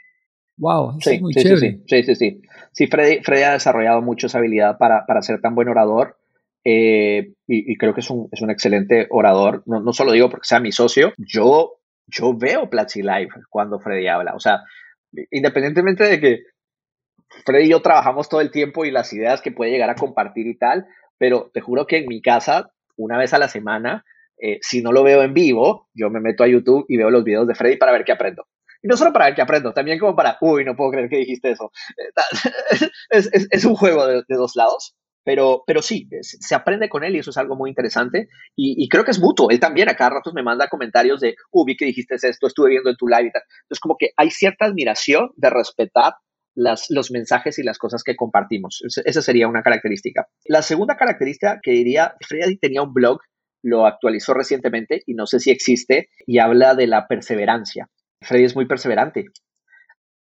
Wow, 0.57 0.99
sí, 1.01 1.21
muy 1.21 1.33
sí, 1.35 1.43
chévere. 1.43 1.81
Sí, 1.87 2.03
sí, 2.03 2.15
sí, 2.15 2.43
sí. 2.73 2.87
Freddy, 2.89 3.23
Freddy 3.23 3.43
ha 3.43 3.53
desarrollado 3.53 4.03
mucho 4.03 4.27
esa 4.27 4.39
habilidad 4.39 4.77
para, 4.79 5.07
para 5.07 5.23
ser 5.23 5.41
tan 5.41 5.55
buen 5.55 5.69
orador. 5.69 6.17
Eh, 6.65 7.35
y, 7.47 7.73
y, 7.73 7.77
creo 7.77 7.95
que 7.95 8.01
es 8.01 8.11
un, 8.11 8.29
es 8.33 8.43
un 8.43 8.51
excelente 8.51 9.07
orador. 9.11 9.63
No, 9.67 9.81
no, 9.81 9.93
solo 9.93 10.13
digo 10.13 10.29
porque 10.29 10.49
sea 10.49 10.59
mi 10.59 10.73
socio, 10.73 11.13
yo, 11.17 11.81
yo 12.07 12.37
veo 12.37 12.69
Platzi 12.69 13.03
Live 13.03 13.29
cuando 13.49 13.79
Freddy 13.79 14.09
habla. 14.09 14.35
O 14.35 14.41
sea, 14.41 14.63
independientemente 15.31 16.05
de 16.05 16.21
que 16.21 16.43
Freddy 17.45 17.67
y 17.67 17.71
yo 17.71 17.81
trabajamos 17.81 18.29
todo 18.29 18.41
el 18.41 18.51
tiempo 18.51 18.85
y 18.85 18.91
las 18.91 19.13
ideas 19.13 19.41
que 19.41 19.53
puede 19.53 19.71
llegar 19.71 19.91
a 19.91 19.95
compartir 19.95 20.47
y 20.47 20.57
tal, 20.57 20.87
pero 21.19 21.51
te 21.53 21.61
juro 21.61 21.87
que 21.87 21.99
en 21.99 22.07
mi 22.09 22.21
casa, 22.21 22.73
una 22.97 23.19
vez 23.19 23.33
a 23.33 23.39
la 23.39 23.49
semana, 23.49 24.05
eh, 24.41 24.59
si 24.61 24.83
no 24.83 24.93
lo 24.93 25.03
veo 25.03 25.23
en 25.23 25.35
vivo, 25.35 25.89
yo 25.95 26.11
me 26.11 26.21
meto 26.21 26.45
a 26.45 26.49
YouTube 26.49 26.85
y 26.89 26.97
veo 26.97 27.11
los 27.11 27.25
videos 27.25 27.47
de 27.47 27.55
Freddy 27.55 27.77
para 27.77 27.93
ver 27.93 28.05
qué 28.05 28.13
aprendo. 28.13 28.47
Y 28.83 28.89
no 28.89 28.97
solo 28.97 29.13
para 29.13 29.27
ver 29.27 29.35
qué 29.35 29.43
aprendo, 29.43 29.73
también 29.73 29.99
como 29.99 30.15
para, 30.15 30.39
uy, 30.41 30.65
no 30.65 30.77
puedo 30.77 30.93
creer 30.93 31.09
que 31.09 31.19
dijiste 31.19 31.51
eso. 31.51 31.71
es, 33.11 33.29
es, 33.33 33.49
es, 33.51 33.65
un 33.65 33.75
juego 33.75 34.07
de, 34.07 34.23
de, 34.29 34.37
dos 34.37 34.55
lados, 34.55 34.95
pero, 35.25 35.65
pero 35.67 35.83
sí, 35.83 36.09
se 36.23 36.55
aprende 36.55 36.89
con 36.89 37.03
él 37.03 37.17
y 37.17 37.19
eso 37.19 37.31
es 37.31 37.37
algo 37.37 37.57
muy 37.57 37.71
interesante. 37.71 38.29
Y, 38.55 38.83
y, 38.83 38.89
creo 38.89 39.05
que 39.05 39.11
es 39.11 39.21
mutuo. 39.21 39.51
Él 39.51 39.59
también 39.59 39.89
a 39.89 39.97
cada 39.97 40.11
rato 40.11 40.33
me 40.33 40.45
manda 40.45 40.69
comentarios 40.69 41.21
de, 41.21 41.35
uy, 41.51 41.65
vi 41.67 41.77
que 41.77 41.87
dijiste 41.87 42.15
esto, 42.15 42.47
estuve 42.47 42.71
viendo 42.71 42.91
en 42.91 42.97
tu 42.97 43.09
live 43.09 43.27
y 43.27 43.33
tal. 43.33 43.43
Entonces, 43.63 43.81
como 43.81 43.97
que 43.99 44.11
hay 44.17 44.31
cierta 44.31 44.67
admiración 44.67 45.31
de 45.37 45.51
respetar 45.51 46.15
las, 46.55 46.87
los 46.89 47.11
mensajes 47.11 47.59
y 47.59 47.63
las 47.63 47.79
cosas 47.79 48.03
que 48.03 48.17
compartimos. 48.17 48.83
Esa 49.05 49.23
sería 49.23 49.49
una 49.49 49.63
característica. 49.63 50.27
La 50.47 50.63
segunda 50.63 50.97
característica 50.97 51.61
que 51.63 51.71
diría, 51.71 52.15
Freddy 52.27 52.59
tenía 52.59 52.83
un 52.83 52.93
blog, 52.93 53.21
lo 53.63 53.87
actualizó 53.87 54.35
recientemente 54.35 55.03
y 55.07 55.15
no 55.15 55.27
sé 55.27 55.41
si 55.41 55.51
existe, 55.51 56.09
y 56.27 56.39
habla 56.39 56.75
de 56.75 56.87
la 56.87 57.07
perseverancia. 57.07 57.89
Freddy 58.23 58.45
es 58.45 58.55
muy 58.55 58.67
perseverante. 58.67 59.27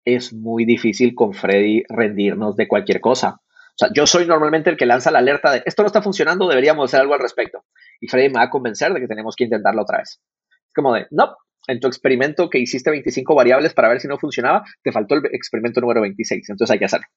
Es 0.05 0.33
muy 0.33 0.65
difícil 0.65 1.15
con 1.15 1.33
Freddy 1.33 1.83
rendirnos 1.89 2.55
de 2.55 2.67
cualquier 2.67 3.01
cosa. 3.01 3.39
O 3.39 3.77
sea, 3.77 3.89
yo 3.93 4.07
soy 4.07 4.25
normalmente 4.25 4.69
el 4.69 4.77
que 4.77 4.85
lanza 4.85 5.11
la 5.11 5.19
alerta 5.19 5.51
de 5.51 5.61
esto 5.65 5.83
no 5.83 5.87
está 5.87 6.01
funcionando, 6.01 6.47
deberíamos 6.47 6.85
hacer 6.85 7.01
algo 7.01 7.13
al 7.13 7.19
respecto. 7.19 7.63
Y 7.99 8.07
Freddy 8.07 8.29
me 8.29 8.35
va 8.35 8.43
a 8.43 8.49
convencer 8.49 8.93
de 8.93 8.99
que 8.99 9.07
tenemos 9.07 9.35
que 9.35 9.43
intentarlo 9.43 9.83
otra 9.83 9.99
vez. 9.99 10.19
Es 10.49 10.73
como 10.73 10.93
de, 10.93 11.07
no, 11.11 11.35
en 11.67 11.79
tu 11.79 11.87
experimento 11.87 12.49
que 12.49 12.59
hiciste 12.59 12.89
25 12.89 13.35
variables 13.35 13.73
para 13.73 13.89
ver 13.89 13.99
si 13.99 14.07
no 14.07 14.17
funcionaba, 14.17 14.63
te 14.81 14.91
faltó 14.91 15.15
el 15.15 15.25
experimento 15.33 15.81
número 15.81 16.01
26, 16.01 16.49
entonces 16.49 16.73
hay 16.73 16.79
que 16.79 16.85
hacerlo. 16.85 17.07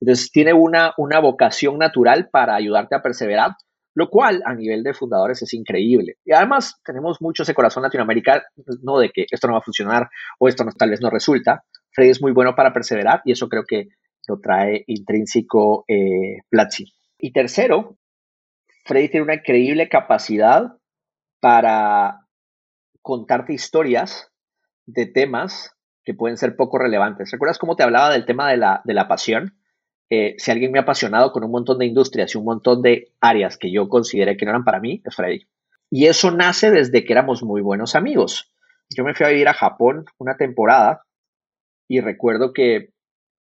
Entonces 0.00 0.32
tiene 0.32 0.52
una, 0.52 0.92
una 0.98 1.20
vocación 1.20 1.78
natural 1.78 2.28
para 2.30 2.56
ayudarte 2.56 2.96
a 2.96 3.02
perseverar, 3.02 3.52
lo 3.94 4.08
cual 4.08 4.42
a 4.44 4.54
nivel 4.54 4.82
de 4.82 4.94
fundadores 4.94 5.42
es 5.42 5.52
increíble. 5.54 6.16
Y 6.24 6.32
además 6.32 6.80
tenemos 6.84 7.20
mucho 7.20 7.42
ese 7.42 7.54
corazón 7.54 7.82
latinoamericano, 7.82 8.42
no 8.82 8.98
de 8.98 9.10
que 9.10 9.26
esto 9.30 9.46
no 9.46 9.54
va 9.54 9.58
a 9.58 9.62
funcionar 9.62 10.08
o 10.38 10.48
esto 10.48 10.64
no, 10.64 10.72
tal 10.72 10.90
vez 10.90 11.00
no 11.00 11.10
resulta. 11.10 11.64
Freddy 11.90 12.10
es 12.10 12.22
muy 12.22 12.32
bueno 12.32 12.54
para 12.54 12.72
perseverar 12.72 13.20
y 13.24 13.32
eso 13.32 13.48
creo 13.48 13.64
que 13.66 13.88
lo 14.26 14.40
trae 14.40 14.84
intrínseco 14.86 15.84
eh, 15.88 16.38
Platzi. 16.48 16.92
Y 17.18 17.32
tercero, 17.32 17.98
Freddy 18.84 19.08
tiene 19.08 19.24
una 19.24 19.34
increíble 19.34 19.88
capacidad 19.88 20.76
para 21.40 22.26
contarte 23.02 23.52
historias 23.52 24.30
de 24.86 25.06
temas 25.06 25.76
que 26.04 26.14
pueden 26.14 26.36
ser 26.36 26.56
poco 26.56 26.78
relevantes. 26.78 27.30
¿Recuerdas 27.30 27.58
cómo 27.58 27.76
te 27.76 27.82
hablaba 27.82 28.10
del 28.10 28.26
tema 28.26 28.50
de 28.50 28.56
la, 28.56 28.80
de 28.84 28.94
la 28.94 29.08
pasión? 29.08 29.58
Eh, 30.14 30.34
si 30.36 30.50
alguien 30.50 30.70
me 30.70 30.78
ha 30.78 30.82
apasionado 30.82 31.32
con 31.32 31.42
un 31.42 31.50
montón 31.50 31.78
de 31.78 31.86
industrias 31.86 32.34
y 32.34 32.36
un 32.36 32.44
montón 32.44 32.82
de 32.82 33.08
áreas 33.18 33.56
que 33.56 33.72
yo 33.72 33.88
consideré 33.88 34.36
que 34.36 34.44
no 34.44 34.50
eran 34.50 34.62
para 34.62 34.78
mí, 34.78 35.00
es 35.06 35.16
Freddy. 35.16 35.46
Y 35.90 36.04
eso 36.04 36.30
nace 36.30 36.70
desde 36.70 37.02
que 37.02 37.14
éramos 37.14 37.42
muy 37.42 37.62
buenos 37.62 37.94
amigos. 37.94 38.52
Yo 38.94 39.04
me 39.04 39.14
fui 39.14 39.24
a 39.24 39.30
vivir 39.30 39.48
a 39.48 39.54
Japón 39.54 40.04
una 40.18 40.36
temporada 40.36 41.00
y 41.88 42.02
recuerdo 42.02 42.52
que, 42.52 42.90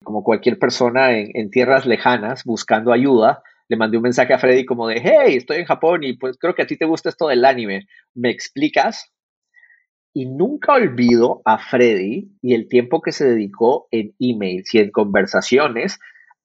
como 0.04 0.22
cualquier 0.22 0.58
persona 0.58 1.16
en, 1.16 1.30
en 1.32 1.50
tierras 1.50 1.86
lejanas 1.86 2.44
buscando 2.44 2.92
ayuda, 2.92 3.42
le 3.70 3.78
mandé 3.78 3.96
un 3.96 4.02
mensaje 4.02 4.34
a 4.34 4.38
Freddy 4.38 4.66
como 4.66 4.86
de, 4.86 5.00
hey, 5.02 5.36
estoy 5.36 5.61
en 5.61 5.64
Japón 5.64 6.04
y 6.04 6.18
pues 6.18 6.36
creo 6.36 6.54
que 6.54 6.61
a 6.61 6.66
ti 6.66 6.76
te 6.76 6.84
gusta 6.84 7.08
esto 7.08 7.28
del 7.28 7.46
anime. 7.46 7.86
¿Me 8.12 8.28
explicas? 8.28 9.11
Y 10.12 10.26
nunca 10.26 10.74
olvido 10.74 11.40
a 11.46 11.56
Freddy 11.56 12.32
y 12.42 12.52
el 12.52 12.68
tiempo 12.68 13.00
que 13.00 13.12
se 13.12 13.26
dedicó 13.26 13.88
en 13.90 14.14
emails 14.18 14.74
y 14.74 14.80
en 14.80 14.90
conversaciones 14.90 15.98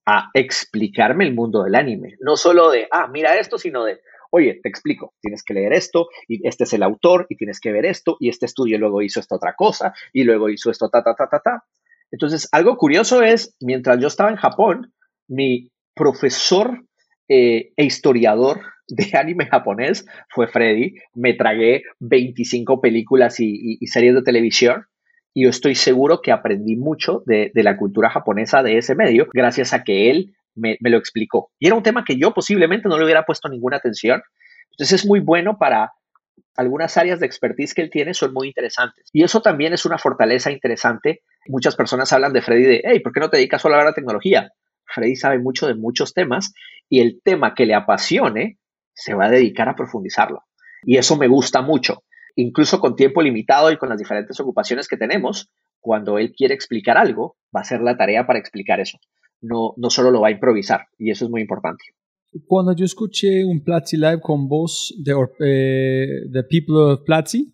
a 0.05 0.29
explicarme 0.33 1.25
el 1.25 1.33
mundo 1.33 1.63
del 1.63 1.75
anime. 1.75 2.15
No 2.19 2.37
solo 2.37 2.69
de, 2.71 2.87
ah, 2.91 3.07
mira 3.07 3.37
esto, 3.39 3.57
sino 3.57 3.83
de, 3.83 3.99
oye, 4.31 4.59
te 4.61 4.69
explico, 4.69 5.13
tienes 5.21 5.43
que 5.43 5.53
leer 5.53 5.73
esto, 5.73 6.07
y 6.27 6.47
este 6.47 6.65
es 6.65 6.73
el 6.73 6.83
autor, 6.83 7.25
y 7.29 7.37
tienes 7.37 7.59
que 7.59 7.71
ver 7.71 7.85
esto, 7.85 8.17
y 8.19 8.29
este 8.29 8.45
estudio 8.45 8.77
luego 8.77 9.01
hizo 9.01 9.19
esta 9.19 9.35
otra 9.35 9.53
cosa, 9.55 9.93
y 10.13 10.23
luego 10.23 10.49
hizo 10.49 10.69
esto, 10.69 10.89
ta, 10.89 11.03
ta, 11.03 11.15
ta, 11.15 11.27
ta, 11.27 11.39
ta. 11.39 11.63
Entonces, 12.11 12.47
algo 12.51 12.77
curioso 12.77 13.23
es, 13.23 13.55
mientras 13.59 13.99
yo 13.99 14.07
estaba 14.07 14.29
en 14.29 14.35
Japón, 14.35 14.93
mi 15.27 15.71
profesor 15.95 16.85
eh, 17.27 17.71
e 17.75 17.83
historiador 17.83 18.61
de 18.87 19.09
anime 19.17 19.47
japonés 19.47 20.05
fue 20.29 20.47
Freddy. 20.47 20.95
Me 21.13 21.33
tragué 21.33 21.83
25 21.99 22.81
películas 22.81 23.39
y, 23.39 23.77
y, 23.79 23.87
series 23.87 24.15
de 24.15 24.21
televisión 24.21 24.85
y 25.35 25.43
yo 25.43 25.49
estoy 25.49 25.75
seguro 25.75 26.21
que 26.21 26.31
aprendí 26.31 26.77
mucho 26.77 27.21
de, 27.25 27.51
de, 27.53 27.61
la 27.61 27.75
cultura 27.75 28.09
japonesa 28.09 28.63
de 28.63 28.77
ese 28.77 28.95
medio 28.95 29.27
gracias 29.33 29.73
a 29.73 29.83
que 29.83 30.09
él 30.09 30.33
me, 30.55 30.77
me, 30.79 30.89
lo 30.89 30.97
explicó. 30.97 31.51
Y 31.59 31.67
era 31.67 31.75
un 31.75 31.83
tema 31.83 32.05
que 32.05 32.17
yo 32.17 32.33
posiblemente 32.33 32.87
no 32.87 32.97
le 32.97 33.03
hubiera 33.03 33.25
puesto 33.25 33.49
ninguna 33.49 33.75
atención. 33.75 34.23
Entonces 34.71 35.01
es 35.01 35.05
muy 35.05 35.19
bueno 35.19 35.57
para 35.57 35.91
algunas 36.55 36.95
áreas 36.95 37.19
de 37.19 37.25
expertise 37.25 37.73
que 37.73 37.81
él 37.81 37.89
tiene 37.89 38.13
son 38.13 38.31
muy 38.31 38.47
interesantes. 38.47 39.09
Y 39.11 39.23
eso 39.23 39.41
también 39.41 39.73
es 39.73 39.85
una 39.85 39.97
fortaleza 39.97 40.51
interesante. 40.51 41.23
Muchas 41.47 41.75
personas 41.75 42.13
hablan 42.13 42.31
de 42.31 42.41
Freddy 42.41 42.63
de, 42.63 42.81
hey, 42.85 43.01
¿por 43.01 43.11
qué 43.11 43.19
no 43.19 43.29
te 43.29 43.35
dedicas 43.35 43.61
solo 43.61 43.75
a 43.75 43.83
la 43.83 43.93
tecnología? 43.93 44.53
Freddy 44.85 45.17
sabe 45.17 45.39
mucho 45.39 45.67
de 45.67 45.75
muchos 45.75 46.13
temas 46.13 46.53
y 46.87 47.01
el 47.01 47.19
tema 47.21 47.53
que 47.53 47.65
le 47.65 47.75
apasione 47.75 48.57
se 48.93 49.13
va 49.13 49.25
a 49.25 49.31
dedicar 49.31 49.67
a 49.67 49.75
profundizarlo. 49.75 50.43
Y 50.83 50.95
eso 50.95 51.17
me 51.17 51.27
gusta 51.27 51.61
mucho. 51.61 52.04
Incluso 52.35 52.79
con 52.79 52.95
tiempo 52.95 53.21
limitado 53.21 53.71
y 53.71 53.77
con 53.77 53.89
las 53.89 53.97
diferentes 53.97 54.39
ocupaciones 54.39 54.87
que 54.87 54.97
tenemos, 54.97 55.49
cuando 55.79 56.17
él 56.17 56.33
quiere 56.35 56.53
explicar 56.53 56.97
algo, 56.97 57.37
va 57.55 57.61
a 57.61 57.65
ser 57.65 57.81
la 57.81 57.97
tarea 57.97 58.27
para 58.27 58.39
explicar 58.39 58.79
eso. 58.79 58.97
No, 59.41 59.73
no 59.77 59.89
solo 59.89 60.11
lo 60.11 60.21
va 60.21 60.29
a 60.29 60.31
improvisar. 60.31 60.81
Y 60.97 61.11
eso 61.11 61.25
es 61.25 61.31
muy 61.31 61.41
importante. 61.41 61.83
Cuando 62.47 62.75
yo 62.75 62.83
escuché 62.83 63.45
un 63.45 63.63
Platzi 63.63 63.95
Live 63.95 64.19
con 64.21 64.49
vos 64.49 64.93
de, 64.97 65.13
eh, 65.39 66.07
The 66.31 66.43
People 66.43 66.93
of 66.93 67.03
Platzi, 67.05 67.51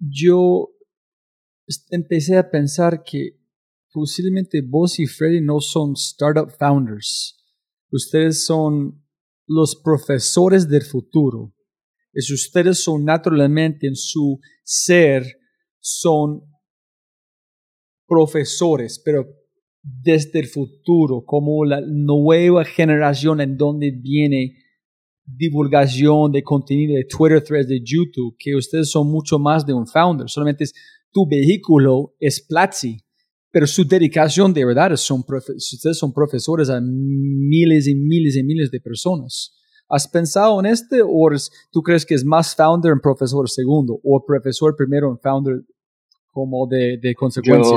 yo 0.00 0.70
empecé 1.90 2.36
a 2.36 2.50
pensar 2.50 3.02
que 3.04 3.38
posiblemente 3.92 4.62
vos 4.66 4.98
y 4.98 5.06
Freddy 5.06 5.40
no 5.40 5.60
son 5.60 5.92
startup 5.92 6.50
founders. 6.58 7.36
Ustedes 7.92 8.44
son 8.44 9.04
los 9.46 9.76
profesores 9.76 10.68
del 10.68 10.82
futuro. 10.82 11.52
Es 12.12 12.30
ustedes 12.30 12.82
son 12.82 13.04
naturalmente 13.04 13.86
en 13.86 13.96
su 13.96 14.40
ser, 14.62 15.24
son 15.78 16.42
profesores, 18.06 19.00
pero 19.04 19.26
desde 19.82 20.40
el 20.40 20.46
futuro, 20.46 21.24
como 21.24 21.64
la 21.64 21.80
nueva 21.80 22.64
generación 22.64 23.40
en 23.40 23.56
donde 23.56 23.92
viene 23.92 24.56
divulgación 25.24 26.32
de 26.32 26.42
contenido 26.42 26.94
de 26.96 27.04
Twitter 27.04 27.42
threads, 27.42 27.68
de 27.68 27.80
YouTube, 27.82 28.34
que 28.38 28.56
ustedes 28.56 28.90
son 28.90 29.08
mucho 29.08 29.38
más 29.38 29.64
de 29.64 29.72
un 29.72 29.86
founder. 29.86 30.28
Solamente 30.28 30.64
es 30.64 30.74
tu 31.12 31.26
vehículo 31.28 32.14
es 32.18 32.44
Platzi, 32.46 32.98
pero 33.50 33.66
su 33.66 33.84
dedicación 33.84 34.52
de 34.52 34.64
verdad 34.64 34.94
son 34.96 35.24
ustedes 35.56 35.98
son 35.98 36.12
profesores 36.12 36.70
a 36.70 36.80
miles 36.80 37.86
y 37.86 37.94
miles 37.94 38.36
y 38.36 38.42
miles 38.42 38.70
de 38.70 38.80
personas. 38.80 39.56
¿Has 39.90 40.06
pensado 40.06 40.60
en 40.60 40.66
este 40.66 41.02
o 41.02 41.28
tú 41.72 41.82
crees 41.82 42.06
que 42.06 42.14
es 42.14 42.24
más 42.24 42.54
founder 42.54 42.92
en 42.92 43.00
profesor 43.00 43.50
segundo 43.50 43.98
o 44.04 44.24
profesor 44.24 44.76
primero 44.76 45.10
en 45.10 45.18
founder 45.18 45.62
como 46.32 46.66
de, 46.68 46.96
de 47.02 47.14
consecuencia? 47.14 47.76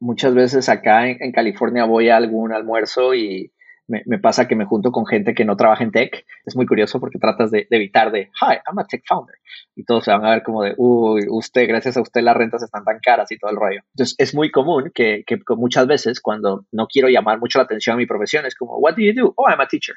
muchas 0.00 0.34
veces 0.34 0.68
acá 0.68 1.08
en, 1.08 1.32
California 1.32 1.84
voy 1.84 2.08
a 2.08 2.16
algún 2.16 2.52
almuerzo 2.52 3.14
y 3.14 3.52
me, 3.86 4.18
pasa 4.18 4.46
que 4.46 4.54
me 4.54 4.66
junto 4.66 4.92
con 4.92 5.06
gente 5.06 5.32
que 5.32 5.46
no 5.46 5.56
trabaja 5.56 5.82
en 5.82 5.90
tech. 5.90 6.26
Es 6.44 6.54
muy 6.54 6.66
curioso 6.66 7.00
porque 7.00 7.18
tratas 7.18 7.50
de, 7.50 7.66
evitar 7.70 8.12
de, 8.12 8.30
hi, 8.40 8.58
I'm 8.66 8.78
a 8.78 8.86
tech 8.86 9.02
founder. 9.08 9.36
Y 9.74 9.84
todos 9.84 10.04
se 10.04 10.10
van 10.10 10.26
a 10.26 10.30
ver 10.30 10.42
como 10.42 10.62
de, 10.62 10.74
uy, 10.76 11.24
usted, 11.30 11.66
gracias 11.66 11.96
a 11.96 12.02
usted 12.02 12.20
las 12.20 12.36
rentas 12.36 12.62
están 12.62 12.84
tan 12.84 12.98
caras 13.00 13.32
y 13.32 13.38
todo 13.38 13.50
el 13.50 13.56
rollo. 13.56 13.80
Entonces 13.94 14.14
es 14.18 14.34
muy 14.34 14.50
común 14.50 14.90
que, 14.94 15.24
que 15.26 15.38
muchas 15.56 15.86
veces 15.86 16.20
cuando 16.20 16.66
no 16.70 16.86
quiero 16.86 17.08
llamar 17.08 17.38
mucho 17.38 17.58
la 17.58 17.64
atención 17.64 17.94
a 17.94 17.96
mi 17.96 18.06
profesión 18.06 18.44
es 18.44 18.54
como, 18.54 18.76
what 18.76 18.94
do 18.94 19.02
you 19.02 19.14
do? 19.14 19.32
Oh, 19.36 19.48
I'm 19.48 19.60
a 19.60 19.66
teacher 19.66 19.94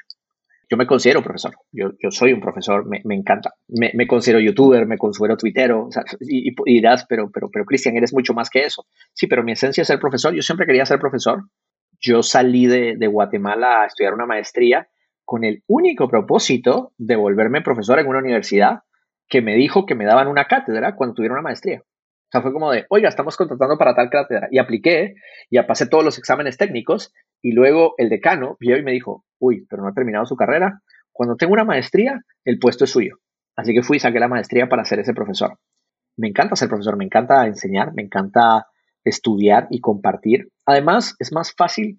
yo 0.72 0.78
me 0.78 0.86
considero 0.86 1.22
profesor, 1.22 1.54
yo, 1.70 1.90
soy 2.08 2.32
un 2.32 2.40
profesor, 2.40 2.86
me, 2.86 3.14
encanta. 3.14 3.52
Me, 3.68 4.06
considero 4.06 4.40
youtuber, 4.40 4.86
me 4.86 4.96
considero 4.96 5.36
tuitero, 5.36 5.90
y, 6.20 6.48
y, 6.48 6.74
dirás, 6.76 7.04
pero, 7.06 7.30
pero, 7.30 7.50
pero 7.52 7.66
Cristian, 7.66 7.94
eres 7.94 8.14
mucho 8.14 8.32
más 8.32 8.48
que 8.48 8.60
eso. 8.60 8.86
Sí, 9.12 9.26
pero 9.26 9.44
mi 9.44 9.52
esencia 9.52 9.82
es 9.82 9.88
ser 9.88 10.00
profesor, 10.00 10.32
yo 10.32 10.40
siempre 10.40 10.64
quería 10.64 10.86
ser 10.86 10.98
profesor. 10.98 11.42
Yo 12.00 12.22
salí 12.22 12.64
de, 12.64 13.06
Guatemala 13.06 13.82
a 13.82 13.86
estudiar 13.86 14.14
una 14.14 14.24
maestría 14.24 14.88
con 15.26 15.44
el 15.44 15.62
único 15.66 16.08
propósito 16.08 16.94
de 16.96 17.16
volverme 17.16 17.60
profesor 17.60 17.98
en 17.98 18.06
una 18.06 18.20
universidad 18.20 18.80
que 19.28 19.42
me 19.42 19.54
dijo 19.56 19.84
que 19.84 19.94
me 19.94 20.06
daban 20.06 20.26
una 20.26 20.46
cátedra 20.46 20.96
cuando 20.96 21.16
tuviera 21.16 21.34
una 21.34 21.42
maestría. 21.42 21.82
O 21.82 22.30
sea, 22.32 22.40
fue 22.40 22.54
como 22.54 22.72
de, 22.72 22.86
oiga, 22.88 23.10
estamos 23.10 23.36
contratando 23.36 23.76
para 23.76 23.94
tal 23.94 24.08
cátedra. 24.08 24.48
Y 24.50 24.58
apliqué, 24.58 25.16
y 25.50 25.60
pasé 25.64 25.86
todos 25.86 26.02
los 26.02 26.16
exámenes 26.16 26.56
técnicos, 26.56 27.12
y 27.42 27.52
luego 27.52 27.94
el 27.98 28.08
decano 28.08 28.56
vio 28.60 28.76
y 28.76 28.82
me 28.82 28.92
dijo, 28.92 29.24
uy, 29.38 29.66
pero 29.68 29.82
no 29.82 29.88
ha 29.88 29.94
terminado 29.94 30.24
su 30.24 30.36
carrera. 30.36 30.80
Cuando 31.10 31.36
tengo 31.36 31.52
una 31.52 31.64
maestría, 31.64 32.22
el 32.44 32.58
puesto 32.58 32.84
es 32.84 32.90
suyo. 32.90 33.18
Así 33.56 33.74
que 33.74 33.82
fui 33.82 33.98
y 33.98 34.00
saqué 34.00 34.20
la 34.20 34.28
maestría 34.28 34.68
para 34.68 34.84
ser 34.84 35.00
ese 35.00 35.12
profesor. 35.12 35.58
Me 36.16 36.28
encanta 36.28 36.56
ser 36.56 36.68
profesor, 36.68 36.96
me 36.96 37.04
encanta 37.04 37.46
enseñar, 37.46 37.92
me 37.94 38.02
encanta 38.02 38.66
estudiar 39.04 39.66
y 39.70 39.80
compartir. 39.80 40.48
Además, 40.64 41.16
es 41.18 41.32
más 41.32 41.52
fácil 41.52 41.98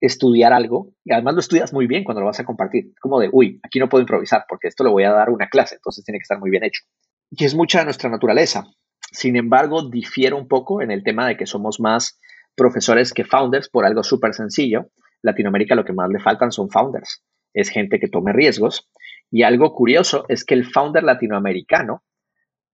estudiar 0.00 0.52
algo 0.52 0.92
y 1.04 1.12
además 1.12 1.34
lo 1.34 1.40
estudias 1.40 1.72
muy 1.72 1.86
bien 1.86 2.04
cuando 2.04 2.20
lo 2.20 2.26
vas 2.26 2.40
a 2.40 2.44
compartir. 2.44 2.92
Como 3.00 3.20
de, 3.20 3.28
uy, 3.30 3.60
aquí 3.62 3.78
no 3.78 3.88
puedo 3.88 4.02
improvisar 4.02 4.44
porque 4.48 4.68
esto 4.68 4.84
lo 4.84 4.92
voy 4.92 5.04
a 5.04 5.12
dar 5.12 5.30
una 5.30 5.48
clase, 5.48 5.74
entonces 5.74 6.04
tiene 6.04 6.18
que 6.18 6.22
estar 6.22 6.38
muy 6.38 6.50
bien 6.50 6.64
hecho. 6.64 6.82
Y 7.30 7.44
es 7.44 7.54
mucha 7.54 7.80
de 7.80 7.84
nuestra 7.84 8.08
naturaleza. 8.08 8.64
Sin 9.12 9.36
embargo, 9.36 9.88
difiere 9.88 10.34
un 10.34 10.48
poco 10.48 10.82
en 10.82 10.90
el 10.90 11.02
tema 11.02 11.26
de 11.26 11.36
que 11.36 11.46
somos 11.46 11.80
más 11.80 12.18
profesores 12.58 13.14
que 13.14 13.24
founders 13.24 13.70
por 13.70 13.86
algo 13.86 14.02
súper 14.02 14.34
sencillo. 14.34 14.90
Latinoamérica 15.22 15.74
lo 15.74 15.84
que 15.84 15.94
más 15.94 16.10
le 16.10 16.18
faltan 16.18 16.52
son 16.52 16.68
founders. 16.68 17.24
Es 17.54 17.70
gente 17.70 17.98
que 17.98 18.08
tome 18.08 18.34
riesgos. 18.34 18.90
Y 19.30 19.44
algo 19.44 19.72
curioso 19.72 20.26
es 20.28 20.44
que 20.44 20.54
el 20.54 20.66
founder 20.66 21.04
latinoamericano 21.04 22.02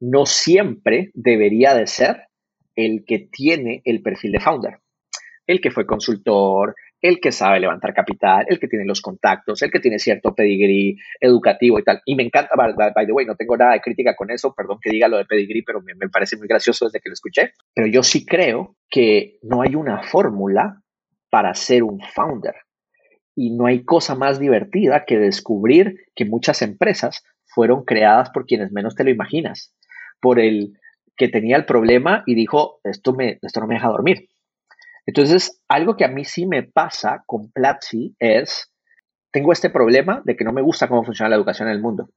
no 0.01 0.27
siempre 0.27 1.11
debería 1.15 1.75
de 1.75 1.87
ser 1.87 2.25
el 2.75 3.05
que 3.07 3.29
tiene 3.31 3.83
el 3.85 4.03
perfil 4.03 4.33
de 4.33 4.41
founder. 4.41 4.79
El 5.47 5.61
que 5.61 5.71
fue 5.71 5.87
consultor, 5.87 6.75
el 7.05 7.21
que 7.21 7.33
sabe 7.33 7.61
levantar 7.61 7.93
capital, 7.93 8.47
el 8.49 8.59
que 8.59 8.67
tiene 8.67 8.87
los 8.87 9.03
contactos, 9.03 9.61
el 9.61 9.71
que 9.71 9.79
tiene 9.79 9.99
cierto 9.99 10.35
pedigrí 10.35 10.97
educativo 11.21 11.79
y 11.79 11.85
tal. 11.85 12.01
Y 12.07 12.15
me 12.15 12.23
encanta, 12.23 12.55
by, 12.57 13.05
the 13.05 13.13
way, 13.13 13.27
no 13.27 13.37
tengo 13.37 13.59
nada 13.59 13.75
de 13.75 13.83
crítica 13.83 14.17
con 14.17 14.31
eso, 14.31 14.55
perdón 14.55 14.79
que 14.81 14.89
diga 14.89 15.07
lo 15.07 15.19
de 15.19 15.27
pedigrí, 15.27 15.61
pero 15.61 15.83
me, 15.83 15.95
parece 16.09 16.39
muy 16.39 16.49
gracioso 16.49 16.87
desde 16.87 17.01
que 17.01 17.11
lo 17.11 17.13
escuché. 17.13 17.53
Pero 17.75 17.89
yo 17.89 18.03
sí 18.03 18.25
creo 18.25 18.77
que 18.89 19.37
no 19.43 19.61
hay 19.61 19.75
una 19.75 20.03
fórmula 20.03 20.81
para 21.29 21.53
ser 21.53 21.83
un 21.83 22.01
founder. 22.01 22.55
Y 23.37 23.51
no 23.51 23.67
hay 23.67 23.85
cosa 23.85 24.15
más 24.15 24.39
divertida 24.39 25.05
que 25.05 25.19
descubrir 25.19 26.07
que 26.15 26.25
muchas 26.25 26.63
empresas 26.63 27.23
fueron 27.45 27.85
creadas 27.85 28.31
por 28.31 28.47
quienes 28.47 28.73
menos 28.73 28.95
te 28.95 29.05
lo 29.05 29.11
imaginas. 29.11 29.75
Por 30.23 30.41
el 30.41 30.73
que 31.19 31.29
tenía 31.29 31.59
el 31.59 31.67
problema 31.67 32.23
y 32.25 32.35
dijo, 32.35 32.81
esto, 32.83 33.13
me, 33.13 33.39
esto 33.43 33.61
no 33.61 33.67
me 33.67 33.75
deja 33.75 33.89
dormir 33.89 34.27
entonces, 35.07 35.63
algo 35.69 35.97
que 35.97 36.05
a 36.05 36.09
mí 36.09 36.25
sí 36.25 36.47
me 36.47 36.63
pasa 36.63 37.23
con 37.27 37.51
Platzi 37.53 38.17
es, 38.19 38.73
tengo 39.31 39.53
este 39.53 39.71
problema 39.71 40.23
de 40.25 40.37
que 40.37 40.45
no 40.45 40.53
me 40.53 40.63
gusta 40.63 40.89
cómo 40.89 41.05
funciona 41.05 41.29
la 41.29 41.37
educación 41.37 41.69
en 41.69 41.75
el 41.75 41.83
mundo. 41.83 42.09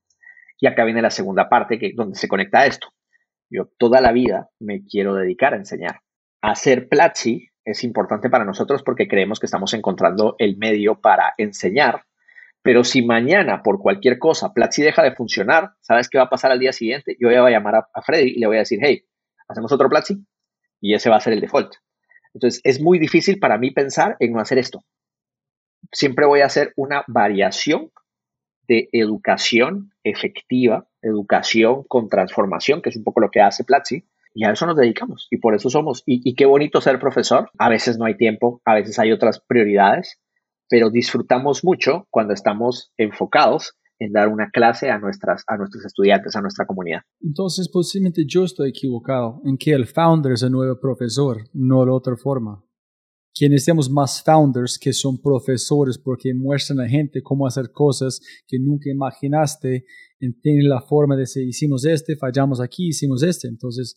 Y 0.59 0.67
acá 0.67 0.85
viene 0.85 1.01
la 1.01 1.09
segunda 1.09 1.49
parte 1.49 1.77
que, 1.77 1.91
donde 1.95 2.17
se 2.17 2.27
conecta 2.27 2.59
a 2.59 2.65
esto. 2.65 2.87
Yo 3.49 3.69
toda 3.77 4.01
la 4.01 4.11
vida 4.11 4.49
me 4.59 4.83
quiero 4.85 5.15
dedicar 5.15 5.53
a 5.53 5.57
enseñar. 5.57 6.01
Hacer 6.41 6.87
Platzi 6.87 7.49
es 7.65 7.83
importante 7.83 8.29
para 8.29 8.45
nosotros 8.45 8.83
porque 8.83 9.07
creemos 9.07 9.39
que 9.39 9.45
estamos 9.45 9.73
encontrando 9.73 10.35
el 10.39 10.57
medio 10.57 11.01
para 11.01 11.33
enseñar. 11.37 12.03
Pero 12.61 12.83
si 12.83 13.05
mañana, 13.05 13.61
por 13.63 13.79
cualquier 13.79 14.17
cosa, 14.17 14.53
Platzi 14.53 14.81
deja 14.81 15.03
de 15.03 15.13
funcionar, 15.13 15.71
¿sabes 15.81 16.09
qué 16.09 16.17
va 16.17 16.25
a 16.25 16.29
pasar 16.29 16.51
al 16.51 16.59
día 16.59 16.73
siguiente? 16.73 17.15
Yo 17.19 17.27
voy 17.27 17.35
a 17.35 17.49
llamar 17.49 17.75
a, 17.75 17.87
a 17.93 18.01
Freddy 18.01 18.33
y 18.35 18.39
le 18.39 18.47
voy 18.47 18.57
a 18.57 18.59
decir, 18.59 18.79
hey, 18.81 19.05
¿hacemos 19.47 19.71
otro 19.71 19.89
Platzi? 19.89 20.17
Y 20.81 20.93
ese 20.93 21.09
va 21.09 21.17
a 21.17 21.21
ser 21.21 21.33
el 21.33 21.41
default. 21.41 21.75
Entonces, 22.37 22.61
es 22.63 22.79
muy 22.79 22.99
difícil 22.99 23.39
para 23.39 23.57
mí 23.57 23.71
pensar 23.71 24.15
en 24.19 24.31
no 24.31 24.39
hacer 24.39 24.59
esto. 24.59 24.83
Siempre 25.91 26.27
voy 26.27 26.41
a 26.41 26.45
hacer 26.45 26.71
una 26.75 27.03
variación 27.07 27.91
de 28.67 28.89
educación 28.91 29.91
efectiva, 30.03 30.87
educación 31.01 31.83
con 31.87 32.09
transformación, 32.09 32.83
que 32.83 32.89
es 32.89 32.95
un 32.95 33.03
poco 33.03 33.21
lo 33.21 33.31
que 33.31 33.41
hace 33.41 33.63
Platzi, 33.63 34.05
y 34.35 34.45
a 34.45 34.51
eso 34.51 34.67
nos 34.67 34.75
dedicamos 34.75 35.27
y 35.31 35.37
por 35.37 35.55
eso 35.55 35.71
somos. 35.71 36.03
Y, 36.05 36.21
y, 36.29 36.35
qué 36.35 36.45
bonito 36.45 36.79
ser 36.79 36.99
profesor. 36.99 37.49
A 37.57 37.69
veces 37.69 37.97
no 37.97 38.05
hay 38.05 38.15
tiempo, 38.15 38.61
a 38.65 38.75
veces 38.75 38.99
hay 38.99 39.11
otras 39.11 39.39
prioridades, 39.39 40.19
pero 40.69 40.91
disfrutamos 40.91 41.63
mucho 41.63 42.05
cuando 42.11 42.35
estamos 42.35 42.93
enfocados 42.97 43.75
en 43.99 44.11
dar 44.11 44.27
una 44.27 44.49
clase 44.51 44.89
a, 44.89 44.99
nuestros 44.99 45.85
estudiantes, 45.85 46.35
a 46.35 46.41
nuestra 46.41 46.65
comunidad. 46.65 47.01
Entonces, 47.21 47.67
posiblemente 47.69 48.23
yo 48.27 48.43
estoy 48.43 48.69
equivocado 48.69 49.41
en 49.45 49.57
que 49.57 49.71
el 49.71 49.87
founder 49.87 50.33
es 50.33 50.43
el 50.43 50.51
nuevo 50.51 50.79
profesor, 50.79 51.37
no 51.53 51.85
la 51.85 51.93
otra 51.93 52.15
forma. 52.15 52.63
Quienes 53.33 53.65
tenemos 53.65 53.89
más 53.89 54.23
founders 54.23 54.79
que 54.79 54.93
son 54.93 55.21
profesores 55.21 55.97
porque 55.97 56.33
muestran 56.33 56.79
a 56.79 56.89
gente 56.89 57.21
cómo 57.21 57.45
hacer 57.45 57.71
cosas 57.71 58.19
que 58.47 58.57
nunca 58.59 58.89
imaginaste, 58.89 59.85
tienen 60.41 60.69
la 60.69 60.81
forma 60.81 61.15
de 61.15 61.21
decir, 61.21 61.47
hicimos 61.47 61.85
este, 61.85 62.15
fallamos 62.15 62.59
aquí, 62.59 62.87
hicimos 62.87 63.21
este. 63.21 63.47
Entonces, 63.47 63.95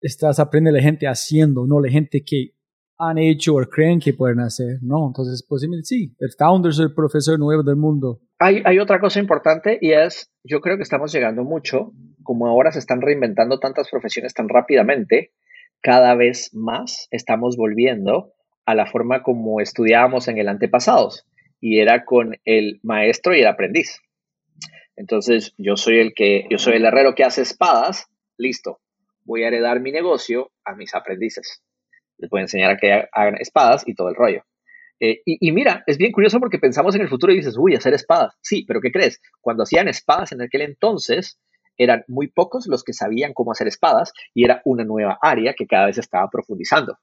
estás 0.00 0.38
aprendiendo 0.38 0.78
la 0.78 0.82
gente 0.82 1.06
haciendo, 1.06 1.66
no 1.66 1.80
la 1.80 1.90
gente 1.90 2.22
que 2.24 2.52
han 2.98 3.18
hecho 3.18 3.54
o 3.54 3.62
creen 3.66 4.00
que 4.00 4.14
pueden 4.14 4.40
hacer, 4.40 4.78
¿no? 4.82 5.06
Entonces, 5.08 5.42
posiblemente 5.42 5.84
sí, 5.84 6.14
el 6.18 6.30
founder 6.38 6.70
es 6.70 6.78
el 6.78 6.94
profesor 6.94 7.38
nuevo 7.38 7.62
del 7.62 7.76
mundo. 7.76 8.22
Hay, 8.38 8.78
otra 8.78 9.00
cosa 9.00 9.18
importante 9.18 9.78
y 9.80 9.92
es, 9.92 10.30
yo 10.44 10.60
creo 10.60 10.76
que 10.76 10.82
estamos 10.82 11.12
llegando 11.12 11.42
mucho, 11.42 11.92
como 12.22 12.46
ahora 12.46 12.70
se 12.70 12.78
están 12.78 13.00
reinventando 13.00 13.58
tantas 13.58 13.88
profesiones 13.88 14.34
tan 14.34 14.48
rápidamente, 14.48 15.32
cada 15.80 16.14
vez 16.14 16.50
más 16.52 17.08
estamos 17.10 17.56
volviendo 17.56 18.32
a 18.66 18.74
la 18.74 18.86
forma 18.86 19.22
como 19.22 19.60
estudiábamos 19.60 20.28
en 20.28 20.36
el 20.38 20.48
antepasado, 20.48 21.10
y 21.60 21.80
era 21.80 22.04
con 22.04 22.36
el 22.44 22.80
maestro 22.82 23.34
y 23.34 23.40
el 23.40 23.46
aprendiz. 23.46 24.00
Entonces, 24.96 25.54
yo 25.56 25.76
soy 25.76 25.98
el 25.98 26.12
que, 26.14 26.46
yo 26.50 26.58
soy 26.58 26.74
el 26.74 26.84
herrero 26.84 27.14
que 27.14 27.24
hace 27.24 27.42
espadas, 27.42 28.06
listo, 28.36 28.80
voy 29.24 29.44
a 29.44 29.48
heredar 29.48 29.80
mi 29.80 29.92
negocio 29.92 30.50
a 30.64 30.74
mis 30.74 30.94
aprendices 30.94 31.62
les 32.18 32.30
voy 32.30 32.40
a 32.40 32.42
enseñar 32.42 32.70
a 32.72 32.76
que 32.76 33.08
hagan 33.12 33.36
espadas 33.38 33.82
y 33.86 33.94
todo 33.94 34.08
el 34.08 34.14
rollo. 34.14 34.42
Eh, 35.00 35.20
y, 35.24 35.52
mira, 35.52 35.84
es 35.86 35.98
bien 35.98 36.12
curioso 36.12 36.40
porque 36.40 36.58
pensamos 36.58 36.94
en 36.94 37.02
el 37.02 37.08
futuro 37.08 37.32
y 37.32 37.36
dices, 37.36 37.56
uy, 37.58 37.74
hacer 37.74 37.94
espadas. 37.94 38.34
Sí, 38.40 38.64
pero 38.66 38.80
¿qué 38.80 38.90
crees? 38.90 39.20
Cuando 39.40 39.64
hacían 39.64 39.88
espadas 39.88 40.32
en 40.32 40.42
aquel 40.42 40.62
entonces, 40.62 41.38
eran 41.76 42.04
muy 42.08 42.28
pocos 42.28 42.66
los 42.66 42.82
que 42.82 42.92
sabían 42.92 43.34
cómo 43.34 43.52
hacer 43.52 43.68
espadas 43.68 44.12
y 44.34 44.44
era 44.44 44.62
una 44.64 44.84
nueva 44.84 45.18
área 45.20 45.54
que 45.54 45.66
cada 45.66 45.86
vez 45.86 45.98
estaba 45.98 46.28
profundizando. 46.30 46.98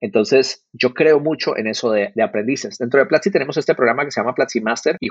Entonces, 0.00 0.66
yo 0.72 0.94
creo 0.94 1.20
mucho 1.20 1.56
en 1.58 1.66
eso 1.66 1.90
de, 1.90 2.12
aprendices. 2.22 2.78
Dentro 2.78 3.00
de 3.00 3.06
Platzi 3.06 3.30
tenemos 3.30 3.56
este 3.58 3.74
programa 3.74 4.04
que 4.04 4.10
se 4.10 4.20
llama 4.20 4.34
Platzi 4.34 4.60
Master 4.60 4.96
y, 4.98 5.08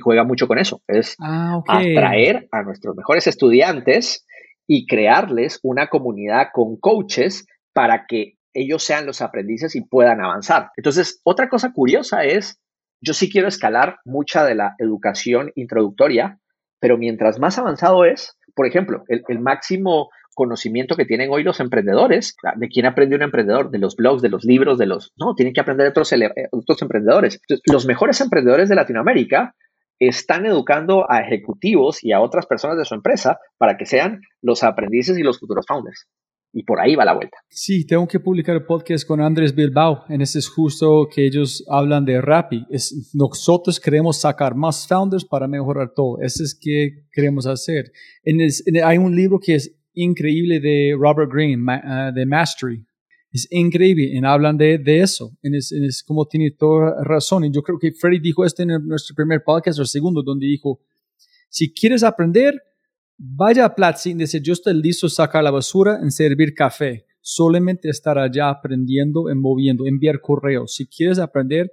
juega 0.00 0.24
mucho 0.24 0.46
con 0.46 0.58
eso. 0.58 0.82
Es 0.86 1.16
ah, 1.20 1.62
atraer 1.66 2.46
a 2.52 2.62
nuestros 2.62 2.94
mejores 2.96 3.26
estudiantes 3.26 4.26
y 4.66 4.86
crearles 4.86 5.58
una 5.62 5.86
comunidad 5.86 6.48
con 6.52 6.76
coaches 6.76 7.46
para 7.72 8.06
que 8.06 8.35
ellos 8.56 8.82
sean 8.82 9.06
los 9.06 9.22
aprendices 9.22 9.76
y 9.76 9.82
puedan 9.82 10.20
avanzar. 10.20 10.70
Entonces, 10.76 11.20
otra 11.24 11.48
cosa 11.48 11.72
curiosa 11.72 12.24
es, 12.24 12.58
yo 13.00 13.12
sí 13.12 13.30
quiero 13.30 13.48
escalar 13.48 13.98
mucha 14.04 14.44
de 14.44 14.54
la 14.54 14.74
educación 14.78 15.52
introductoria, 15.54 16.40
pero 16.80 16.98
mientras 16.98 17.38
más 17.38 17.58
avanzado 17.58 18.04
es, 18.04 18.36
por 18.54 18.66
ejemplo, 18.66 19.04
el, 19.08 19.40
máximo 19.40 20.08
conocimiento 20.34 20.96
que 20.96 21.04
tienen 21.04 21.30
hoy 21.30 21.42
los 21.42 21.60
emprendedores. 21.60 22.36
¿De 22.56 22.68
quién 22.68 22.86
aprende 22.86 23.16
un 23.16 23.22
emprendedor? 23.22 23.70
De 23.70 23.78
los 23.78 23.96
blogs, 23.96 24.22
de 24.22 24.28
los 24.28 24.44
libros, 24.44 24.78
de 24.78 24.86
los... 24.86 25.12
No, 25.16 25.34
tienen 25.34 25.54
que 25.54 25.60
aprender 25.60 25.84
de 25.84 25.90
otros, 25.90 26.12
eh, 26.12 26.30
otros 26.50 26.80
emprendedores. 26.82 27.40
los 27.70 27.86
mejores 27.86 28.20
emprendedores 28.20 28.68
de 28.68 28.74
Latinoamérica 28.74 29.54
están 29.98 30.44
educando 30.46 31.10
a 31.10 31.20
ejecutivos 31.20 32.02
y 32.04 32.12
a 32.12 32.20
otras 32.20 32.46
personas 32.46 32.76
de 32.76 32.84
su 32.84 32.94
empresa 32.94 33.38
para 33.58 33.76
que 33.76 33.86
sean 33.86 34.20
los 34.42 34.62
aprendices 34.62 35.16
y 35.18 35.22
los 35.22 35.38
futuros 35.38 35.64
founders. 35.66 36.06
Y 36.52 36.62
por 36.62 36.80
ahí 36.80 36.94
va 36.94 37.04
la 37.04 37.14
vuelta. 37.14 37.36
Sí, 37.50 37.86
tengo 37.86 38.08
que 38.08 38.18
publicar 38.18 38.56
el 38.56 38.64
podcast 38.64 39.06
con 39.06 39.20
Andrés 39.20 39.54
Bilbao. 39.54 40.04
En 40.08 40.22
ese 40.22 40.38
es 40.38 40.48
justo 40.48 41.06
que 41.12 41.26
ellos 41.26 41.62
hablan 41.68 42.04
de 42.04 42.20
Rappi. 42.20 42.64
Es, 42.70 43.10
nosotros 43.12 43.78
queremos 43.78 44.20
sacar 44.20 44.54
más 44.54 44.86
founders 44.88 45.24
para 45.24 45.46
mejorar 45.46 45.92
todo. 45.94 46.18
Eso 46.22 46.42
es 46.42 46.58
que 46.58 47.04
queremos 47.12 47.46
hacer. 47.46 47.92
En 48.24 48.38
hay 48.82 48.96
un 48.96 49.14
libro 49.14 49.38
que 49.38 49.56
es 49.56 49.76
increíble 49.92 50.60
de 50.60 50.94
Robert 50.98 51.30
Greene, 51.30 51.62
uh, 51.62 52.14
de 52.14 52.24
Mastery. 52.24 52.86
Es 53.32 53.48
increíble, 53.50 54.04
y 54.04 54.24
hablan 54.24 54.56
de, 54.56 54.78
de 54.78 55.00
eso, 55.00 55.36
es, 55.42 55.70
es, 55.70 56.02
como 56.02 56.26
tiene 56.26 56.52
toda 56.52 57.04
razón. 57.04 57.44
Y 57.44 57.52
yo 57.52 57.60
creo 57.60 57.78
que 57.78 57.92
Freddy 57.92 58.20
dijo 58.20 58.46
esto 58.46 58.62
en 58.62 58.86
nuestro 58.86 59.14
primer 59.14 59.42
podcast, 59.44 59.78
o 59.78 59.82
el 59.82 59.88
segundo, 59.88 60.22
donde 60.22 60.46
dijo, 60.46 60.80
si 61.50 61.72
quieres 61.74 62.02
aprender, 62.02 62.54
vaya 63.18 63.64
a 63.64 63.74
Platzi 63.74 64.10
y 64.10 64.14
dice, 64.14 64.40
yo 64.40 64.52
estoy 64.52 64.74
listo 64.74 65.08
sacar 65.08 65.44
la 65.44 65.50
basura, 65.50 65.98
en 66.02 66.10
servir 66.10 66.54
café. 66.54 67.06
Solamente 67.20 67.88
estar 67.88 68.18
allá 68.18 68.50
aprendiendo, 68.50 69.30
en 69.30 69.40
moviendo, 69.40 69.86
enviar 69.86 70.20
correos. 70.20 70.74
Si 70.74 70.86
quieres 70.86 71.18
aprender, 71.18 71.72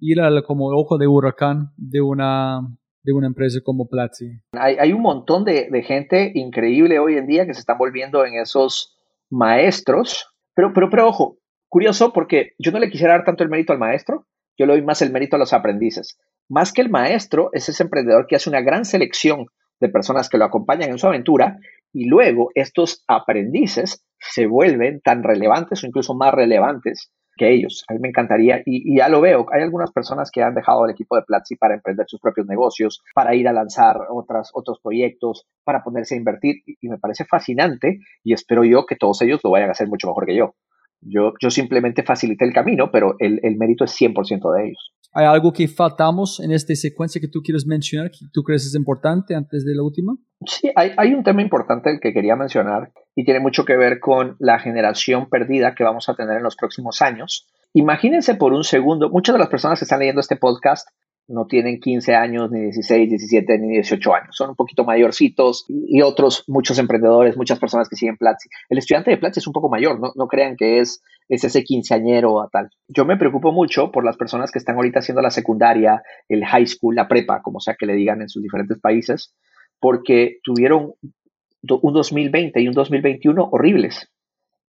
ir 0.00 0.20
al 0.20 0.42
como 0.42 0.68
ojo 0.68 0.98
de 0.98 1.06
huracán 1.06 1.72
de 1.76 2.00
una 2.00 2.60
de 3.02 3.12
una 3.12 3.26
empresa 3.26 3.60
como 3.64 3.88
Platzi? 3.88 4.40
Hay, 4.52 4.76
hay 4.78 4.92
un 4.92 5.02
montón 5.02 5.44
de, 5.44 5.68
de, 5.70 5.82
gente 5.82 6.32
increíble 6.34 6.98
hoy 6.98 7.16
en 7.16 7.26
día 7.26 7.46
que 7.46 7.54
se 7.54 7.60
están 7.60 7.78
volviendo 7.78 8.24
en 8.26 8.34
esos 8.34 8.98
maestros, 9.30 10.28
pero, 10.54 10.72
pero, 10.74 10.90
pero 10.90 11.08
ojo, 11.08 11.38
curioso 11.68 12.12
porque 12.12 12.52
yo 12.58 12.72
no 12.72 12.78
le 12.78 12.90
quisiera 12.90 13.14
dar 13.14 13.24
tanto 13.24 13.42
el 13.42 13.50
mérito 13.50 13.72
al 13.72 13.78
maestro, 13.78 14.26
yo 14.58 14.66
le 14.66 14.74
doy 14.74 14.82
más 14.82 15.00
el 15.02 15.12
mérito 15.12 15.36
a 15.36 15.38
los 15.38 15.52
aprendices. 15.52 16.18
Más 16.48 16.72
que 16.72 16.82
el 16.82 16.90
maestro 16.90 17.50
es 17.52 17.68
ese 17.68 17.82
emprendedor 17.82 18.26
que 18.26 18.36
hace 18.36 18.50
una 18.50 18.60
gran 18.60 18.84
selección 18.84 19.46
de 19.80 19.88
personas 19.88 20.28
que 20.28 20.38
lo 20.38 20.44
acompañan 20.44 20.90
en 20.90 20.98
su 20.98 21.06
aventura 21.06 21.58
y 21.92 22.04
luego 22.04 22.50
estos 22.54 23.02
aprendices 23.08 24.04
se 24.18 24.46
vuelven 24.46 25.00
tan 25.00 25.22
relevantes 25.22 25.82
o 25.82 25.86
incluso 25.86 26.14
más 26.14 26.32
relevantes 26.32 27.10
que 27.36 27.52
ellos. 27.52 27.84
A 27.88 27.94
mí 27.94 28.00
me 28.00 28.08
encantaría, 28.08 28.62
y, 28.66 28.98
ya 28.98 29.08
lo 29.08 29.20
veo, 29.22 29.46
hay 29.50 29.62
algunas 29.62 29.90
personas 29.92 30.30
que 30.30 30.42
han 30.42 30.54
dejado 30.54 30.84
el 30.84 30.90
equipo 30.90 31.16
de 31.16 31.22
Platzi 31.22 31.56
para 31.56 31.74
emprender 31.74 32.04
sus 32.06 32.20
propios 32.20 32.46
negocios, 32.46 33.02
para 33.14 33.34
ir 33.34 33.48
a 33.48 33.52
lanzar 33.52 33.96
otros 34.10 34.78
proyectos, 34.82 35.46
para 35.64 35.82
ponerse 35.82 36.14
a 36.14 36.18
invertir, 36.18 36.56
y, 36.66 36.88
me 36.88 36.98
parece 36.98 37.24
fascinante 37.24 38.00
y 38.22 38.34
espero 38.34 38.62
yo 38.64 38.84
que 38.84 38.96
todos 38.96 39.22
ellos 39.22 39.40
lo 39.42 39.50
vayan 39.50 39.70
a 39.70 39.72
hacer 39.72 39.88
mucho 39.88 40.08
mejor 40.08 40.26
que 40.26 40.36
yo. 40.36 40.54
Yo, 41.00 41.32
yo 41.40 41.50
simplemente 41.50 42.02
facilité 42.02 42.44
el 42.44 42.52
camino, 42.52 42.90
pero 42.92 43.14
el, 43.18 43.40
el 43.42 43.56
mérito 43.56 43.84
es 43.84 43.98
100% 43.98 44.54
de 44.54 44.66
ellos. 44.66 44.92
¿Hay 45.12 45.26
algo 45.26 45.52
que 45.52 45.66
faltamos 45.66 46.38
en 46.38 46.52
esta 46.52 46.74
secuencia 46.76 47.20
que 47.20 47.26
tú 47.26 47.40
quieres 47.42 47.66
mencionar, 47.66 48.10
que 48.12 48.26
tú 48.32 48.44
crees 48.44 48.64
es 48.64 48.76
importante 48.76 49.34
antes 49.34 49.64
de 49.64 49.74
la 49.74 49.82
última? 49.82 50.14
Sí, 50.46 50.70
hay, 50.76 51.12
un 51.12 51.24
tema 51.24 51.42
importante 51.42 51.98
que 52.00 52.12
quería 52.12 52.36
mencionar 52.36 52.92
y 53.16 53.24
tiene 53.24 53.40
mucho 53.40 53.64
que 53.64 53.76
ver 53.76 53.98
con 53.98 54.36
la 54.38 54.60
generación 54.60 55.28
perdida 55.28 55.74
que 55.74 55.82
vamos 55.82 56.08
a 56.08 56.14
tener 56.14 56.36
en 56.36 56.44
los 56.44 56.54
próximos 56.54 57.02
años. 57.02 57.48
Imagínense 57.72 58.36
por 58.36 58.52
un 58.52 58.62
segundo, 58.62 59.10
muchas 59.10 59.34
de 59.34 59.40
las 59.40 59.48
personas 59.48 59.80
que 59.80 59.84
están 59.84 59.98
leyendo 59.98 60.20
este 60.20 60.36
podcast 60.36 60.88
no 61.26 61.46
tienen 61.46 61.80
15 61.80 62.14
años, 62.14 62.50
ni 62.50 62.60
16, 62.60 63.08
17, 63.08 63.58
ni 63.58 63.74
18 63.74 64.14
años. 64.14 64.36
Son 64.36 64.50
un 64.50 64.56
poquito 64.56 64.84
mayorcitos 64.84 65.64
y 65.68 66.02
otros, 66.02 66.44
muchos 66.48 66.78
emprendedores, 66.78 67.36
muchas 67.36 67.58
personas 67.58 67.88
que 67.88 67.96
siguen 67.96 68.16
Platzi. 68.16 68.48
El 68.68 68.78
estudiante 68.78 69.10
de 69.10 69.16
Platzi 69.16 69.38
es 69.38 69.46
un 69.46 69.52
poco 69.52 69.68
mayor, 69.68 70.00
no 70.00 70.26
crean 70.26 70.56
que 70.56 70.80
es, 70.80 71.02
es 71.30 71.44
ese 71.44 71.62
quinceañero 71.64 72.34
o 72.34 72.48
tal. 72.48 72.68
Yo 72.88 73.04
me 73.06 73.16
preocupo 73.16 73.52
mucho 73.52 73.90
por 73.90 74.04
las 74.04 74.16
personas 74.16 74.50
que 74.50 74.58
están 74.58 74.76
ahorita 74.76 74.98
haciendo 74.98 75.22
la 75.22 75.30
secundaria, 75.30 76.02
el 76.28 76.44
high 76.44 76.66
school, 76.66 76.96
la 76.96 77.08
prepa, 77.08 77.40
como 77.40 77.60
sea 77.60 77.76
que 77.78 77.86
le 77.86 77.94
digan 77.94 78.20
en 78.20 78.28
sus 78.28 78.42
diferentes 78.42 78.78
países, 78.80 79.32
porque 79.78 80.38
tuvieron 80.42 80.92
un 81.02 81.92
2020 81.92 82.60
y 82.60 82.68
un 82.68 82.74
2021 82.74 83.48
horribles. 83.52 84.10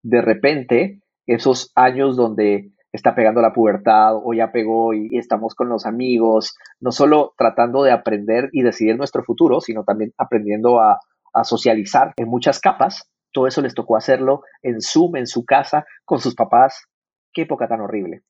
De 0.03 0.21
repente, 0.21 1.01
esos 1.25 1.71
años 1.75 2.15
donde 2.15 2.71
está 2.91 3.15
pegando 3.15 3.41
la 3.41 3.53
pubertad 3.53 4.15
o 4.15 4.33
ya 4.33 4.51
pegó 4.51 4.93
y, 4.93 5.09
estamos 5.17 5.55
con 5.55 5.69
los 5.69 5.85
amigos, 5.85 6.55
no 6.79 6.91
solo 6.91 7.33
tratando 7.37 7.83
de 7.83 7.91
aprender 7.91 8.49
y 8.51 8.61
decidir 8.61 8.97
nuestro 8.97 9.23
futuro, 9.23 9.61
sino 9.61 9.83
también 9.83 10.13
aprendiendo 10.17 10.79
a, 10.79 10.99
socializar 11.43 12.11
en 12.17 12.27
muchas 12.27 12.59
capas. 12.59 13.09
Todo 13.31 13.47
eso 13.47 13.61
les 13.61 13.73
tocó 13.73 13.97
hacerlo 13.97 14.41
en 14.61 14.81
Zoom, 14.81 15.17
en 15.17 15.27
su 15.27 15.45
casa, 15.45 15.85
con 16.05 16.19
sus 16.19 16.35
papás. 16.35 16.87
Qué 17.33 17.43
época 17.43 17.67
tan 17.67 17.81
horrible. 17.81 18.21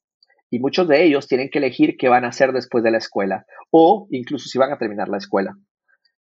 Y 0.50 0.60
muchos 0.60 0.88
de 0.88 1.04
ellos 1.04 1.28
tienen 1.28 1.50
que 1.50 1.60
elegir 1.60 1.96
qué 1.98 2.10
van 2.10 2.26
a 2.26 2.30
hacer 2.30 2.52
después 2.52 2.84
de 2.84 2.92
la 2.92 2.98
escuela 2.98 3.46
o 3.72 4.08
incluso 4.12 4.50
si 4.50 4.58
van 4.58 4.72
a 4.74 4.78
terminar 4.78 5.08
la 5.08 5.18
escuela, 5.18 5.56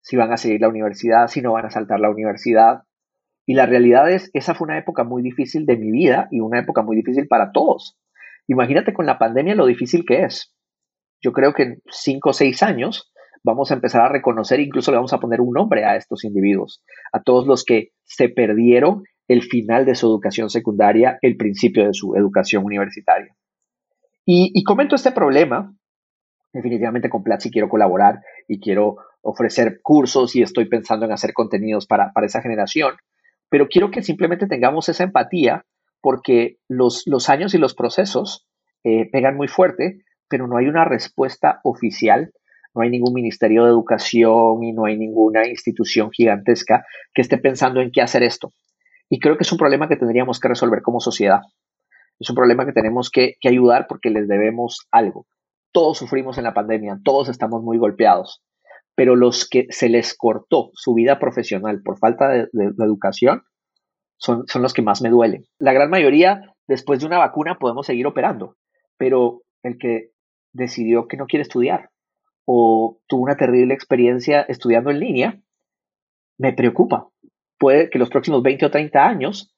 si 0.00 0.16
van 0.16 0.32
a 0.32 0.36
seguir 0.36 0.60
la 0.60 0.68
universidad, 0.68 1.26
si 1.26 1.42
no 1.42 1.52
van 1.52 1.66
a 1.66 1.70
saltar 1.70 1.98
la 1.98 2.10
universidad. 2.10 2.82
Y 3.44 3.54
la 3.54 3.66
realidad 3.66 4.08
es, 4.10 4.30
esa 4.32 4.54
fue 4.54 4.66
una 4.66 4.78
época 4.78 5.02
muy 5.02 5.22
difícil 5.22 5.66
de 5.66 5.76
mi 5.76 5.90
vida 5.90 6.28
y 6.30 6.40
una 6.40 6.60
época 6.60 6.82
muy 6.82 6.94
difícil 6.94 7.26
para 7.26 7.50
todos 7.50 7.98
Imagínate 8.50 8.92
con 8.92 9.06
la 9.06 9.16
pandemia 9.16 9.54
lo 9.54 9.64
difícil 9.64 10.04
que 10.04 10.24
es. 10.24 10.52
Yo 11.22 11.30
creo 11.32 11.52
que 11.52 11.62
en 11.62 11.82
cinco 11.88 12.30
o 12.30 12.32
seis 12.32 12.64
años 12.64 13.09
vamos 13.42 13.70
a 13.70 13.74
empezar 13.74 14.02
a 14.02 14.08
reconocer, 14.08 14.60
incluso 14.60 14.90
le 14.90 14.96
vamos 14.96 15.12
a 15.12 15.20
poner 15.20 15.40
un 15.40 15.52
nombre 15.52 15.84
a 15.84 15.96
estos 15.96 16.24
individuos, 16.24 16.82
a 17.12 17.22
todos 17.22 17.46
los 17.46 17.64
que 17.64 17.90
se 18.04 18.28
perdieron 18.28 19.04
el 19.28 19.42
final 19.42 19.84
de 19.84 19.94
su 19.94 20.06
educación 20.08 20.50
secundaria, 20.50 21.18
el 21.22 21.36
principio 21.36 21.86
de 21.86 21.94
su 21.94 22.16
educación 22.16 22.64
universitaria. 22.64 23.34
Y, 24.26 24.62
comento 24.64 24.94
este 24.94 25.12
problema, 25.12 25.74
definitivamente 26.52 27.08
con 27.08 27.24
Platzi 27.24 27.50
quiero 27.50 27.68
colaborar 27.68 28.20
y 28.46 28.60
quiero 28.60 28.96
ofrecer 29.22 29.80
cursos 29.82 30.36
y 30.36 30.42
estoy 30.42 30.66
pensando 30.66 31.06
en 31.06 31.12
hacer 31.12 31.32
contenidos 31.32 31.86
para, 31.86 32.12
para 32.12 32.26
esa 32.26 32.42
generación, 32.42 32.94
pero 33.48 33.68
quiero 33.68 33.90
que 33.90 34.02
simplemente 34.02 34.46
tengamos 34.46 34.88
esa 34.88 35.04
empatía 35.04 35.64
porque 36.00 36.58
los, 36.68 37.02
los 37.06 37.28
años 37.28 37.54
y 37.54 37.58
los 37.58 37.74
procesos 37.74 38.46
eh, 38.84 39.10
pegan 39.10 39.36
muy 39.36 39.48
fuerte, 39.48 40.04
pero 40.28 40.46
no 40.46 40.56
hay 40.56 40.66
una 40.66 40.84
respuesta 40.84 41.60
oficial, 41.64 42.32
no 42.74 42.82
hay 42.82 42.90
ningún 42.90 43.14
ministerio 43.14 43.64
de 43.64 43.70
educación 43.70 44.62
y 44.62 44.72
no 44.72 44.84
hay 44.84 44.96
ninguna 44.96 45.46
institución 45.46 46.10
gigantesca 46.10 46.84
que 47.12 47.22
esté 47.22 47.38
pensando 47.38 47.80
en 47.80 47.90
qué 47.90 48.02
hacer 48.02 48.22
esto. 48.22 48.52
Y 49.08 49.18
creo 49.18 49.36
que 49.36 49.42
es 49.42 49.52
un 49.52 49.58
problema 49.58 49.88
que 49.88 49.96
tendríamos 49.96 50.38
que 50.38 50.48
resolver 50.48 50.82
como 50.82 51.00
sociedad. 51.00 51.40
Es 52.18 52.30
un 52.30 52.36
problema 52.36 52.66
que 52.66 52.72
tenemos 52.72 53.10
que, 53.10 53.34
ayudar 53.44 53.86
porque 53.88 54.10
les 54.10 54.28
debemos 54.28 54.86
algo. 54.90 55.26
Todos 55.72 55.98
sufrimos 55.98 56.38
en 56.38 56.44
la 56.44 56.54
pandemia, 56.54 56.98
todos 57.04 57.28
estamos 57.28 57.62
muy 57.62 57.78
golpeados, 57.78 58.42
pero 58.94 59.16
los 59.16 59.48
que 59.48 59.66
se 59.70 59.88
les 59.88 60.16
cortó 60.16 60.70
su 60.74 60.94
vida 60.94 61.18
profesional 61.18 61.82
por 61.82 61.98
falta 61.98 62.28
de 62.28 62.48
educación, 62.52 63.42
son, 64.20 64.44
los 64.62 64.74
que 64.74 64.82
más 64.82 65.02
me 65.02 65.08
duelen. 65.08 65.46
La 65.58 65.72
gran 65.72 65.90
mayoría, 65.90 66.54
después 66.68 67.00
de 67.00 67.06
una 67.06 67.18
vacuna, 67.18 67.58
podemos 67.58 67.86
seguir 67.86 68.06
operando, 68.06 68.56
pero 68.96 69.42
el 69.62 69.78
que 69.78 70.10
decidió 70.52 71.08
que 71.08 71.16
no 71.16 71.26
quiere 71.26 71.42
estudiar 71.42 71.88
o 72.44 73.00
tuvo 73.06 73.22
una 73.22 73.36
terrible 73.36 73.74
experiencia 73.74 74.42
estudiando 74.42 74.90
en 74.90 75.00
línea, 75.00 75.42
me 76.38 76.52
preocupa. 76.52 77.08
Puede 77.58 77.90
que 77.90 77.98
los 77.98 78.08
próximos 78.08 78.42
20 78.42 78.66
o 78.66 78.70
30 78.70 79.06
años 79.06 79.54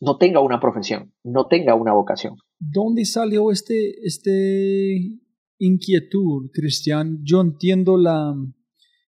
no 0.00 0.18
tenga 0.18 0.40
una 0.40 0.60
profesión, 0.60 1.12
no 1.24 1.46
tenga 1.46 1.74
una 1.74 1.92
vocación. 1.92 2.36
¿Dónde 2.58 3.04
salió 3.04 3.50
este, 3.50 3.94
este 4.02 5.20
inquietud, 5.58 6.50
Cristian? 6.52 7.20
Yo 7.22 7.40
entiendo 7.40 7.96
la, 7.96 8.34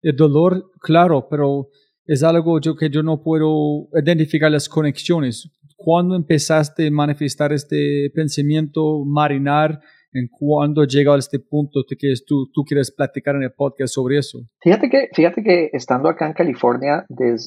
el 0.03 0.17
dolor, 0.17 0.71
claro, 0.81 1.27
pero 1.29 1.69
es 2.05 2.23
algo 2.23 2.61
yo, 2.61 2.77
que 2.77 2.91
yo 2.91 3.03
no 3.03 3.23
puedo 3.23 3.89
identificar 4.01 4.51
las 4.51 4.69
conexiones. 4.69 5.51
¿Cuándo 5.77 6.15
empezaste 6.15 6.87
a 6.87 6.91
manifestar 6.91 7.53
este 7.53 8.11
pensamiento 8.15 9.05
marinar 9.05 9.81
¿En 10.17 10.29
cuándo 10.29 10.85
llega 10.85 11.15
a 11.15 11.19
este 11.19 11.39
punto 11.39 11.83
que 11.87 12.15
tú, 12.27 12.65
quieres 12.67 12.91
platicar 12.91 13.37
en 13.37 13.43
el 13.43 13.53
podcast 13.53 13.93
sobre 13.93 14.17
eso? 14.17 14.39
Fíjate 14.63 14.89
que, 14.89 15.11
fíjate 15.13 15.43
que 15.43 15.69
estando 15.75 16.09
acá 16.09 16.27
en 16.27 16.33
California, 16.33 17.05
desde, 17.11 17.47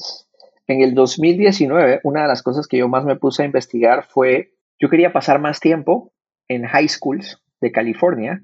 en 0.68 0.80
el 0.80 0.94
2019, 0.94 1.98
una 2.04 2.22
de 2.22 2.28
las 2.28 2.44
cosas 2.44 2.68
que 2.68 2.78
yo 2.78 2.88
más 2.88 3.04
me 3.04 3.16
puse 3.16 3.42
a 3.42 3.46
investigar 3.46 4.06
fue, 4.08 4.52
yo 4.78 4.88
quería 4.88 5.12
pasar 5.12 5.40
más 5.40 5.58
tiempo 5.58 6.12
en 6.46 6.64
high 6.64 6.88
schools 6.88 7.42
de 7.60 7.72
California 7.72 8.40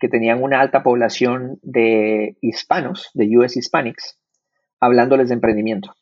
que 0.00 0.08
tenían 0.08 0.42
una 0.42 0.62
alta 0.62 0.82
población 0.82 1.58
de 1.60 2.38
hispanos, 2.40 3.10
de 3.12 3.36
US 3.36 3.58
Hispanics, 3.58 4.18
hablándoles 4.80 5.28
de 5.28 5.34
emprendimiento. 5.34 5.92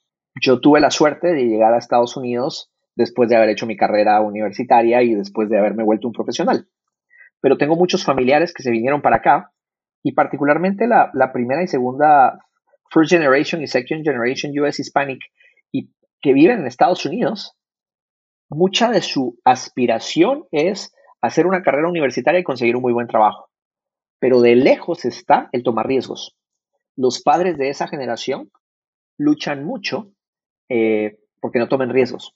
Yo 0.40 0.60
tuve 0.60 0.78
la 0.78 0.92
suerte 0.92 1.32
de 1.32 1.46
llegar 1.46 1.74
a 1.74 1.78
Estados 1.78 2.16
Unidos 2.16 2.70
después 2.94 3.28
de 3.28 3.34
haber 3.34 3.48
hecho 3.48 3.66
mi 3.66 3.76
carrera 3.76 4.20
universitaria 4.20 5.02
y 5.02 5.14
después 5.14 5.48
de 5.48 5.59
haberme 5.59 5.82
vuelto 5.82 6.06
un 6.06 6.12
profesional. 6.12 6.68
Pero 7.45 7.59
tengo 7.59 7.77
muchos 7.77 8.07
familiares 8.07 8.55
que 8.55 8.62
se 8.62 8.71
vinieron 8.71 9.03
para 9.03 9.16
acá 9.16 9.53
y 10.03 10.12
particularmente 10.12 10.87
la, 10.87 11.31
primera 11.31 11.62
y 11.62 11.66
segunda 11.66 12.39
First 12.91 13.11
Generation 13.11 13.61
y 13.61 13.66
Second 13.66 14.03
Generation 14.03 14.59
US 14.59 14.81
Hispanic 14.81 15.21
y 15.71 15.91
que 16.23 16.33
viven 16.33 16.61
en 16.61 16.66
Estados 16.66 17.05
Unidos, 17.05 17.55
mucha 18.49 18.91
de 18.91 19.03
su 19.03 19.39
aspiración 19.45 20.47
es 20.53 20.95
hacer 21.21 21.47
una 21.47 21.62
carrera 21.62 21.87
universitaria 21.87 22.41
y 22.41 22.45
conseguir 22.45 22.77
un 22.77 22.83
muy 22.83 22.95
buen 22.95 23.09
trabajo. 23.09 23.51
Pero 24.19 24.41
de 24.41 24.57
lejos 24.57 25.05
está 25.05 25.51
el 25.53 25.65
tomar 25.65 25.87
riesgos. 25.87 26.39
Los 26.97 27.21
padres 27.21 27.59
de 27.59 27.69
esa 27.69 27.89
generación 27.89 28.51
luchan 29.19 29.66
mucho 29.66 30.12
eh, 30.71 31.19
porque 31.43 31.59
no 31.59 31.69
tomen 31.69 31.91
riesgos. 31.91 32.35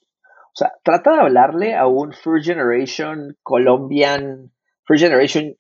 O 0.48 0.56
sea, 0.58 0.74
trata 0.84 1.14
de 1.14 1.20
hablarle 1.20 1.76
a 1.76 1.86
un 1.86 2.12
First 2.12 2.44
Generation 2.44 3.38
Colombian, 3.42 4.52
First 4.88 5.04
Generation 5.04 5.54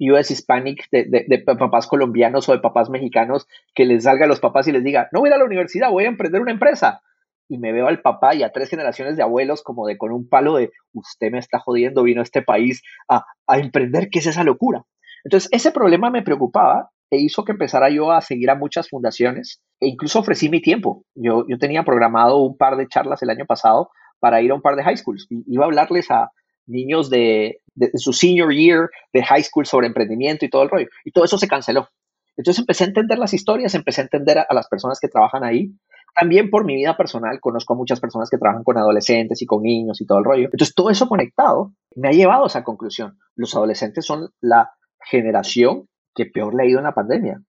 US 0.00 0.30
Hispanic 0.30 0.88
de, 0.90 1.44
papás 1.46 1.86
colombianos 1.86 2.48
o 2.48 2.52
de 2.52 2.58
papás 2.58 2.90
mexicanos 2.90 3.46
que 3.74 3.84
les 3.84 4.04
salga 4.04 4.24
a 4.24 4.28
los 4.28 4.40
papás 4.40 4.66
y 4.66 4.72
les 4.72 4.82
diga, 4.82 5.08
no 5.12 5.20
voy 5.20 5.30
a 5.30 5.38
la 5.38 5.44
universidad, 5.44 5.90
voy 5.90 6.04
a 6.04 6.08
emprender 6.08 6.40
una 6.40 6.50
empresa. 6.50 7.00
Y 7.48 7.58
me 7.58 7.72
veo 7.72 7.86
al 7.86 8.00
papá 8.00 8.34
y 8.34 8.42
a 8.42 8.50
tres 8.50 8.70
generaciones 8.70 9.16
de 9.16 9.22
abuelos 9.22 9.62
como 9.62 9.86
de 9.86 9.96
con 9.96 10.12
un 10.12 10.28
palo 10.28 10.56
de, 10.56 10.72
usted 10.92 11.30
me 11.30 11.38
está 11.38 11.58
jodiendo, 11.60 12.02
vino 12.02 12.20
a 12.20 12.24
este 12.24 12.42
país 12.42 12.82
a, 13.08 13.24
a 13.46 13.58
emprender, 13.58 14.08
¿qué 14.10 14.18
es 14.18 14.26
esa 14.26 14.44
locura? 14.44 14.84
Entonces, 15.24 15.50
ese 15.52 15.70
problema 15.70 16.10
me 16.10 16.22
preocupaba 16.22 16.90
e 17.10 17.18
hizo 17.18 17.44
que 17.44 17.52
empezara 17.52 17.90
yo 17.90 18.10
a 18.10 18.22
seguir 18.22 18.50
a 18.50 18.54
muchas 18.54 18.88
fundaciones 18.88 19.62
e 19.78 19.88
incluso 19.88 20.18
ofrecí 20.18 20.48
mi 20.48 20.60
tiempo. 20.60 21.04
Yo, 21.14 21.44
yo 21.46 21.58
tenía 21.58 21.84
programado 21.84 22.38
un 22.38 22.56
par 22.56 22.76
de 22.76 22.88
charlas 22.88 23.22
el 23.22 23.30
año 23.30 23.44
pasado 23.44 23.90
para 24.18 24.40
ir 24.40 24.50
a 24.50 24.54
un 24.54 24.62
par 24.62 24.74
de 24.74 24.82
high 24.82 24.96
schools. 24.96 25.26
Iba 25.28 25.64
a 25.64 25.66
hablarles 25.66 26.10
a 26.10 26.30
niños 26.66 27.10
de, 27.10 27.60
su 27.94 28.12
senior 28.12 28.52
year 28.52 28.88
de 29.12 29.22
high 29.22 29.42
school 29.42 29.66
sobre 29.66 29.86
emprendimiento 29.86 30.44
y 30.44 30.50
todo 30.50 30.62
el 30.62 30.70
rollo. 30.70 30.88
Y 31.04 31.10
todo 31.10 31.24
eso 31.24 31.38
se 31.38 31.48
canceló. 31.48 31.88
Entonces 32.36 32.60
empecé 32.60 32.84
a 32.84 32.88
entender 32.88 33.18
las 33.18 33.32
historias, 33.32 33.74
empecé 33.74 34.00
a 34.00 34.04
entender 34.04 34.38
a, 34.38 34.46
las 34.50 34.68
personas 34.68 34.98
que 35.00 35.08
trabajan 35.08 35.44
ahí. 35.44 35.72
También 36.14 36.50
por 36.50 36.64
mi 36.64 36.76
vida 36.76 36.96
personal 36.96 37.40
conozco 37.40 37.74
a 37.74 37.76
muchas 37.76 38.00
personas 38.00 38.30
que 38.30 38.38
trabajan 38.38 38.62
con 38.62 38.78
adolescentes 38.78 39.42
y 39.42 39.46
con 39.46 39.62
niños 39.62 40.00
y 40.00 40.06
todo 40.06 40.18
el 40.18 40.24
rollo. 40.24 40.44
Entonces 40.44 40.74
todo 40.74 40.90
eso 40.90 41.08
conectado 41.08 41.72
me 41.96 42.08
ha 42.08 42.12
llevado 42.12 42.44
a 42.44 42.46
esa 42.46 42.64
conclusión. 42.64 43.18
Los 43.34 43.54
adolescentes 43.54 44.04
son 44.04 44.30
la 44.40 44.72
generación 45.00 45.88
que 46.14 46.26
peor 46.26 46.54
le 46.54 46.62
ha 46.62 46.66
ido 46.66 46.78
en 46.78 46.84
la 46.84 46.94
pandemia. 46.94 47.42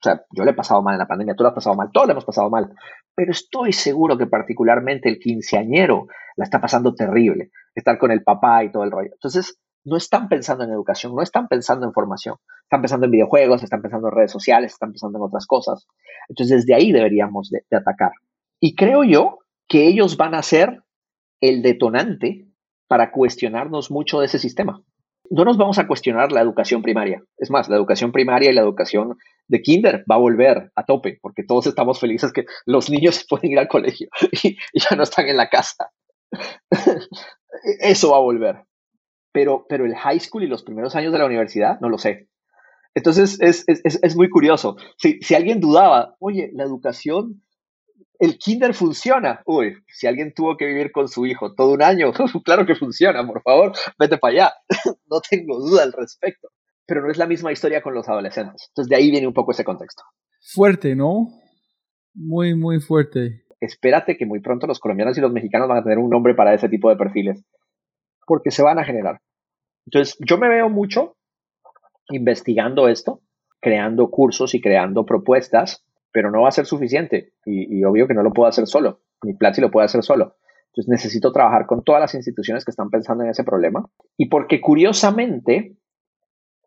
O 0.00 0.02
sea, 0.02 0.22
yo 0.30 0.44
le 0.44 0.52
he 0.52 0.54
pasado 0.54 0.80
mal 0.80 0.94
en 0.94 1.00
la 1.00 1.08
pandemia, 1.08 1.34
tú 1.34 1.42
lo 1.42 1.48
has 1.48 1.54
pasado 1.54 1.74
mal, 1.74 1.90
todos 1.92 2.06
le 2.06 2.12
hemos 2.12 2.24
pasado 2.24 2.48
mal. 2.50 2.72
Pero 3.16 3.32
estoy 3.32 3.72
seguro 3.72 4.16
que 4.16 4.26
particularmente 4.26 5.08
el 5.08 5.18
quinceañero 5.18 6.06
la 6.36 6.44
está 6.44 6.60
pasando 6.60 6.94
terrible. 6.94 7.50
Estar 7.74 7.98
con 7.98 8.12
el 8.12 8.22
papá 8.22 8.62
y 8.62 8.70
todo 8.70 8.84
el 8.84 8.92
rollo. 8.92 9.10
Entonces, 9.12 9.58
no 9.84 9.96
están 9.96 10.28
pensando 10.28 10.64
en 10.64 10.70
educación, 10.70 11.14
no 11.16 11.22
están 11.22 11.48
pensando 11.48 11.84
en 11.86 11.92
formación. 11.92 12.36
Están 12.62 12.80
pensando 12.80 13.06
en 13.06 13.12
videojuegos, 13.12 13.62
están 13.62 13.82
pensando 13.82 14.08
en 14.08 14.14
redes 14.14 14.30
sociales, 14.30 14.72
están 14.72 14.92
pensando 14.92 15.18
en 15.18 15.24
otras 15.24 15.46
cosas. 15.46 15.86
Entonces, 16.28 16.58
desde 16.58 16.74
ahí 16.74 16.92
deberíamos 16.92 17.50
de, 17.50 17.64
atacar. 17.76 18.12
Y 18.60 18.76
creo 18.76 19.02
yo 19.02 19.38
que 19.66 19.88
ellos 19.88 20.16
van 20.16 20.34
a 20.34 20.42
ser 20.42 20.84
el 21.40 21.62
detonante 21.62 22.46
para 22.86 23.10
cuestionarnos 23.10 23.90
mucho 23.90 24.20
de 24.20 24.26
ese 24.26 24.38
sistema 24.38 24.82
no 25.30 25.44
nos 25.44 25.56
vamos 25.56 25.78
a 25.78 25.86
cuestionar 25.86 26.32
la 26.32 26.40
educación 26.40 26.82
primaria. 26.82 27.22
Es 27.36 27.50
más, 27.50 27.68
la 27.68 27.76
educación 27.76 28.12
primaria 28.12 28.50
y 28.50 28.54
la 28.54 28.62
educación 28.62 29.16
de 29.46 29.62
kinder 29.62 30.04
va 30.10 30.16
a 30.16 30.18
volver 30.18 30.70
a 30.74 30.84
tope, 30.84 31.18
porque 31.20 31.44
todos 31.44 31.66
estamos 31.66 32.00
felices 32.00 32.32
que 32.32 32.44
los 32.66 32.90
niños 32.90 33.24
pueden 33.28 33.52
ir 33.52 33.58
al 33.58 33.68
colegio 33.68 34.08
y, 34.42 34.56
ya 34.74 34.96
no 34.96 35.02
están 35.02 35.28
en 35.28 35.36
la 35.36 35.48
casa. 35.48 35.90
Eso 37.80 38.10
va 38.12 38.18
a 38.18 38.20
volver. 38.20 38.64
Pero, 39.32 39.66
pero 39.68 39.84
el 39.84 39.94
high 39.94 40.20
school 40.20 40.42
y 40.42 40.46
los 40.46 40.62
primeros 40.62 40.96
años 40.96 41.12
de 41.12 41.18
la 41.18 41.26
universidad, 41.26 41.78
no 41.80 41.88
lo 41.88 41.98
sé. 41.98 42.28
Entonces 42.94 43.38
es, 43.40 43.64
es, 43.66 44.16
muy 44.16 44.28
curioso. 44.28 44.76
Si, 44.96 45.20
si 45.20 45.34
alguien 45.34 45.60
dudaba, 45.60 46.16
oye, 46.18 46.50
la 46.54 46.64
educación 46.64 47.42
el 48.18 48.38
kinder 48.38 48.74
funciona. 48.74 49.42
Uy, 49.46 49.76
si 49.86 50.06
alguien 50.06 50.32
tuvo 50.34 50.56
que 50.56 50.66
vivir 50.66 50.90
con 50.92 51.08
su 51.08 51.26
hijo 51.26 51.54
todo 51.54 51.72
un 51.72 51.82
año, 51.82 52.12
claro 52.44 52.66
que 52.66 52.74
funciona, 52.74 53.26
por 53.26 53.42
favor, 53.42 53.72
vete 53.98 54.18
para 54.18 54.32
allá. 54.32 54.52
no 55.10 55.20
tengo 55.20 55.58
duda 55.58 55.84
al 55.84 55.92
respecto. 55.92 56.48
Pero 56.86 57.02
no 57.02 57.10
es 57.10 57.18
la 57.18 57.26
misma 57.26 57.52
historia 57.52 57.82
con 57.82 57.94
los 57.94 58.08
adolescentes. 58.08 58.68
Entonces 58.70 58.88
de 58.88 58.96
ahí 58.96 59.10
viene 59.10 59.26
un 59.26 59.34
poco 59.34 59.52
ese 59.52 59.64
contexto. 59.64 60.02
Fuerte, 60.40 60.96
¿no? 60.96 61.28
Muy, 62.14 62.54
muy 62.54 62.80
fuerte. 62.80 63.44
Espérate 63.60 64.16
que 64.16 64.26
muy 64.26 64.40
pronto 64.40 64.66
los 64.66 64.80
colombianos 64.80 65.18
y 65.18 65.20
los 65.20 65.32
mexicanos 65.32 65.68
van 65.68 65.78
a 65.78 65.82
tener 65.82 65.98
un 65.98 66.10
nombre 66.10 66.34
para 66.34 66.54
ese 66.54 66.68
tipo 66.68 66.88
de 66.88 66.96
perfiles. 66.96 67.44
Porque 68.26 68.50
se 68.50 68.62
van 68.62 68.78
a 68.78 68.84
generar. 68.84 69.20
Entonces 69.86 70.16
yo 70.26 70.38
me 70.38 70.48
veo 70.48 70.68
mucho 70.68 71.16
investigando 72.08 72.88
esto, 72.88 73.20
creando 73.60 74.10
cursos 74.10 74.54
y 74.54 74.60
creando 74.60 75.04
propuestas 75.04 75.84
pero 76.18 76.32
no 76.32 76.42
va 76.42 76.48
a 76.48 76.50
ser 76.50 76.66
suficiente 76.66 77.34
y, 77.44 77.84
obvio 77.84 78.08
que 78.08 78.14
no 78.14 78.24
lo 78.24 78.32
puedo 78.32 78.48
hacer 78.48 78.66
solo, 78.66 79.02
ni 79.22 79.34
Platzi 79.34 79.60
lo 79.60 79.70
puede 79.70 79.84
hacer 79.84 80.02
solo. 80.02 80.34
Entonces 80.66 80.88
necesito 80.88 81.30
trabajar 81.30 81.66
con 81.66 81.84
todas 81.84 82.00
las 82.00 82.12
instituciones 82.16 82.64
que 82.64 82.72
están 82.72 82.90
pensando 82.90 83.22
en 83.22 83.30
ese 83.30 83.44
problema 83.44 83.88
y 84.16 84.28
porque 84.28 84.60
curiosamente 84.60 85.76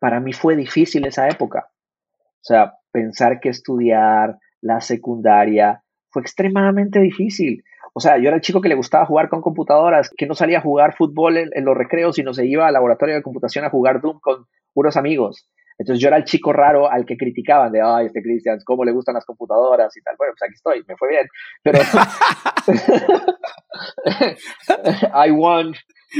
para 0.00 0.20
mí 0.20 0.32
fue 0.32 0.56
difícil 0.56 1.06
esa 1.06 1.28
época. 1.28 1.68
O 2.14 2.44
sea, 2.44 2.76
pensar 2.92 3.40
que 3.40 3.50
estudiar 3.50 4.38
la 4.62 4.80
secundaria 4.80 5.84
fue 6.08 6.22
extremadamente 6.22 6.98
difícil. 6.98 7.62
O 7.92 8.00
sea, 8.00 8.16
yo 8.16 8.28
era 8.28 8.36
el 8.36 8.42
chico 8.42 8.62
que 8.62 8.70
le 8.70 8.74
gustaba 8.74 9.04
jugar 9.04 9.28
con 9.28 9.42
computadoras, 9.42 10.08
que 10.16 10.26
no 10.26 10.34
salía 10.34 10.60
a 10.60 10.62
jugar 10.62 10.96
fútbol 10.96 11.36
en, 11.36 11.50
en 11.52 11.66
los 11.66 11.76
recreos, 11.76 12.16
sino 12.16 12.32
se 12.32 12.46
iba 12.46 12.66
al 12.66 12.72
laboratorio 12.72 13.16
de 13.16 13.22
computación 13.22 13.66
a 13.66 13.70
jugar 13.70 14.00
Doom 14.00 14.18
con 14.18 14.46
unos 14.72 14.96
amigos. 14.96 15.46
Entonces 15.82 16.00
yo 16.00 16.06
era 16.06 16.16
el 16.16 16.22
chico 16.22 16.52
raro 16.52 16.88
al 16.88 17.04
que 17.04 17.16
criticaban 17.16 17.72
de, 17.72 17.80
ay, 17.82 18.06
este 18.06 18.22
Christian, 18.22 18.60
¿cómo 18.64 18.84
le 18.84 18.92
gustan 18.92 19.16
las 19.16 19.24
computadoras 19.24 19.96
y 19.96 20.02
tal? 20.02 20.14
Bueno, 20.16 20.32
pues 20.38 20.48
aquí 20.48 20.54
estoy, 20.54 20.84
me 20.86 20.94
fue 20.96 21.08
bien. 21.08 21.26
Pero 21.64 21.80
I 25.26 25.32
won, 25.32 25.74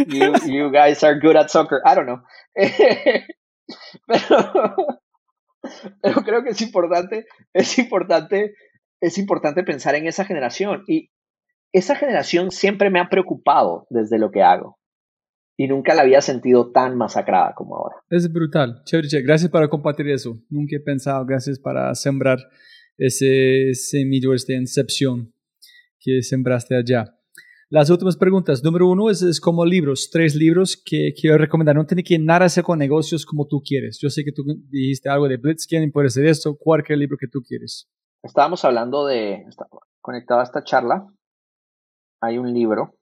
you, 0.09 0.33
you 0.53 0.73
guys 0.73 1.05
are 1.05 1.17
good 1.21 1.37
at 1.37 1.47
soccer, 1.47 1.81
I 1.87 1.95
don't 1.95 2.07
know. 2.07 2.21
pero, 4.09 4.75
pero 6.03 6.25
creo 6.25 6.43
que 6.43 6.51
es 6.51 6.61
importante, 6.61 7.27
es 7.53 7.79
importante, 7.79 8.57
es 9.01 9.17
importante 9.17 9.63
pensar 9.63 9.95
en 9.95 10.09
esa 10.09 10.25
generación 10.25 10.83
y 10.89 11.13
esa 11.73 11.95
generación 11.95 12.51
siempre 12.51 12.91
me 12.91 12.99
ha 12.99 13.09
preocupado 13.09 13.87
desde 13.91 14.19
lo 14.19 14.33
que 14.33 14.43
hago 14.43 14.81
y 15.57 15.69
nunca 15.69 15.95
la 15.95 16.03
había 16.03 16.20
sentido 16.20 16.73
tan 16.73 16.97
masacrada 16.97 17.55
como 17.55 17.77
ahora. 17.77 17.97
Es 18.11 18.33
brutal. 18.33 18.83
Chévere, 18.85 19.09
gracias 19.23 19.51
por 19.51 19.69
compartir 19.69 20.09
eso. 20.09 20.41
Nunca 20.49 20.77
he 20.77 20.81
pensado, 20.81 21.24
gracias 21.27 21.59
para 21.59 21.95
sembrar 21.95 22.39
ese 22.97 23.74
semillo, 23.74 24.35
esta 24.35 24.55
incepción 24.55 25.33
que 26.01 26.23
sembraste 26.23 26.77
allá. 26.77 27.16
Las 27.69 27.89
últimas 27.89 28.19
preguntas. 28.19 28.62
Número 28.62 28.87
uno 28.87 29.09
es, 29.09 29.41
como 29.41 29.65
libros, 29.65 30.11
tres 30.12 30.35
libros 30.35 30.77
que 30.77 31.15
quiero 31.19 31.39
recomendar. 31.39 31.74
No 31.74 31.87
tiene 31.87 32.05
que 32.05 32.19
nada 32.19 32.45
hacer 32.45 32.65
con 32.65 32.79
negocios 32.79 33.24
como 33.24 33.47
tú 33.47 33.62
quieres. 33.65 33.99
Yo 33.99 34.11
sé 34.11 34.24
que 34.24 34.33
tú 34.33 34.45
dijiste 34.69 35.09
algo 35.09 35.27
de 35.27 35.39
Blitzscaling, 35.39 35.91
puede 35.91 36.11
ser 36.11 36.27
esto, 36.27 36.55
cualquier 36.59 36.99
libro 36.99 37.16
que 37.19 37.29
tú 37.29 37.41
quieres. 37.41 37.89
Estábamos 38.23 38.65
hablando 38.66 39.07
de, 39.07 39.47
conectado 40.03 40.41
a 40.41 40.45
esta 40.45 40.62
charla, 40.62 41.07
hay 42.20 42.37
un 42.39 42.53
libro 42.53 42.95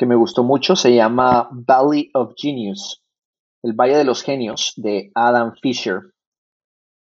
que 0.00 0.06
me 0.06 0.14
gustó 0.14 0.42
mucho, 0.42 0.76
se 0.76 0.94
llama 0.94 1.50
Valley 1.52 2.10
of 2.14 2.32
Genius, 2.34 3.04
el 3.62 3.74
Valle 3.74 3.98
de 3.98 4.04
los 4.04 4.22
Genios, 4.22 4.72
de 4.78 5.10
Adam 5.14 5.52
Fisher. 5.60 6.00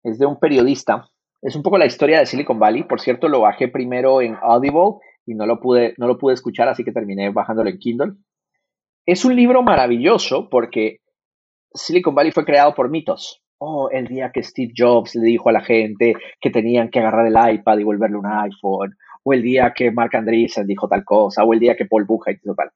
Es 0.02 0.18
de 0.18 0.24
un 0.24 0.40
periodista. 0.40 1.06
Es 1.42 1.54
un 1.54 1.62
poco 1.62 1.76
la 1.76 1.84
historia 1.84 2.20
de 2.20 2.24
Silicon 2.24 2.58
Valley. 2.58 2.84
Por 2.84 3.02
cierto, 3.02 3.28
lo 3.28 3.42
bajé 3.42 3.68
primero 3.68 4.22
en 4.22 4.38
Audible 4.40 4.94
y 5.26 5.34
no 5.34 5.44
lo 5.44 5.60
pude, 5.60 5.92
no 5.98 6.06
lo 6.06 6.16
pude 6.16 6.32
escuchar, 6.32 6.68
así 6.68 6.84
que 6.84 6.92
terminé 6.92 7.28
bajándolo 7.28 7.68
en 7.68 7.78
Kindle. 7.78 8.12
Es 9.04 9.26
un 9.26 9.36
libro 9.36 9.62
maravilloso 9.62 10.48
porque 10.48 11.00
Silicon 11.74 12.14
Valley 12.14 12.32
fue 12.32 12.46
creado 12.46 12.74
por 12.74 12.88
mitos. 12.88 13.42
Oh, 13.58 13.90
el 13.90 14.06
día 14.06 14.30
que 14.32 14.42
Steve 14.42 14.72
Jobs 14.74 15.16
le 15.16 15.26
dijo 15.26 15.50
a 15.50 15.52
la 15.52 15.60
gente 15.60 16.14
que 16.40 16.48
tenían 16.48 16.88
que 16.88 17.00
agarrar 17.00 17.26
el 17.26 17.56
iPad 17.56 17.76
y 17.76 17.84
volverle 17.84 18.16
un 18.16 18.26
iPhone 18.26 18.96
o 19.28 19.32
el 19.32 19.42
día 19.42 19.72
que 19.74 19.90
Mark 19.90 20.14
Andreessen 20.14 20.68
dijo 20.68 20.86
tal 20.86 21.04
cosa, 21.04 21.42
o 21.42 21.52
el 21.52 21.58
día 21.58 21.74
que 21.74 21.84
Paul 21.84 22.04
Buchheit 22.04 22.38
hizo 22.40 22.54
tal. 22.54 22.70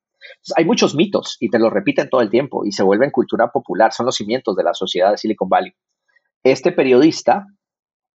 hay 0.56 0.64
muchos 0.64 0.96
mitos 0.96 1.36
y 1.38 1.48
te 1.48 1.60
lo 1.60 1.70
repiten 1.70 2.10
todo 2.10 2.22
el 2.22 2.28
tiempo 2.28 2.64
y 2.64 2.72
se 2.72 2.82
vuelven 2.82 3.12
cultura 3.12 3.52
popular, 3.52 3.92
son 3.92 4.06
los 4.06 4.16
cimientos 4.16 4.56
de 4.56 4.64
la 4.64 4.74
sociedad 4.74 5.12
de 5.12 5.16
Silicon 5.16 5.48
Valley. 5.48 5.72
Este 6.42 6.72
periodista 6.72 7.46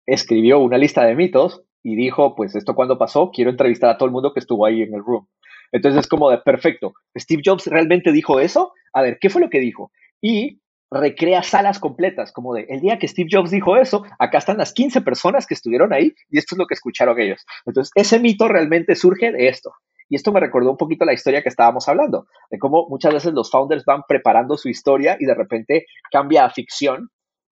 escribió 0.06 0.60
una 0.60 0.78
lista 0.78 1.04
de 1.04 1.14
mitos 1.14 1.62
y 1.84 1.98
dijo, 1.98 2.34
pues 2.34 2.56
esto 2.56 2.74
cuando 2.74 2.98
pasó, 2.98 3.32
quiero 3.32 3.52
entrevistar 3.52 3.90
a 3.90 3.98
todo 3.98 4.06
el 4.06 4.14
mundo 4.14 4.32
que 4.34 4.40
estuvo 4.40 4.66
ahí 4.66 4.82
en 4.82 4.94
el 4.94 5.04
room. 5.04 5.28
Entonces 5.74 6.00
es 6.00 6.08
como 6.08 6.30
de, 6.30 6.38
perfecto, 6.38 6.94
Steve 7.18 7.42
Jobs 7.44 7.68
realmente 7.68 8.14
dijo 8.14 8.40
eso, 8.40 8.72
a 8.94 9.02
ver, 9.02 9.18
¿qué 9.20 9.30
fue 9.30 9.42
lo 9.42 9.50
que 9.50 9.60
dijo? 9.60 9.92
Y 10.22 10.61
recrea 10.92 11.42
salas 11.42 11.80
completas, 11.80 12.32
como 12.32 12.54
de, 12.54 12.66
el 12.70 12.82
día 12.82 13.00
que 13.00 13.08
Steve 13.08 13.30
Jobs 13.32 13.52
dijo 13.52 13.78
eso, 13.78 14.04
acá 14.20 14.38
están 14.38 14.58
las 14.58 14.74
15 14.74 15.02
personas 15.02 15.48
que 15.48 15.54
estuvieron 15.54 15.94
ahí 15.94 16.14
y 16.30 16.38
esto 16.38 16.56
es 16.56 16.60
lo 16.60 16.68
que 16.68 16.74
escucharon 16.74 17.20
ellos. 17.20 17.46
Entonces, 17.66 17.92
ese 17.96 18.20
mito 18.20 18.48
realmente 18.48 18.96
surge 18.96 19.32
de 19.32 19.48
esto. 19.48 19.74
Y 20.10 20.16
esto 20.16 20.34
me 20.34 20.42
recordó 20.42 20.72
un 20.72 20.78
poquito 20.78 21.06
la 21.06 21.14
historia 21.14 21.42
que 21.42 21.48
estábamos 21.48 21.88
hablando, 21.88 22.28
de 22.50 22.60
cómo 22.60 22.88
muchas 22.90 23.14
veces 23.14 23.32
los 23.34 23.50
founders 23.50 23.86
van 23.86 24.02
preparando 24.06 24.58
su 24.58 24.68
historia 24.68 25.16
y 25.18 25.26
de 25.26 25.34
repente 25.34 25.86
cambia 26.12 26.44
a 26.44 26.50
ficción. 26.50 27.10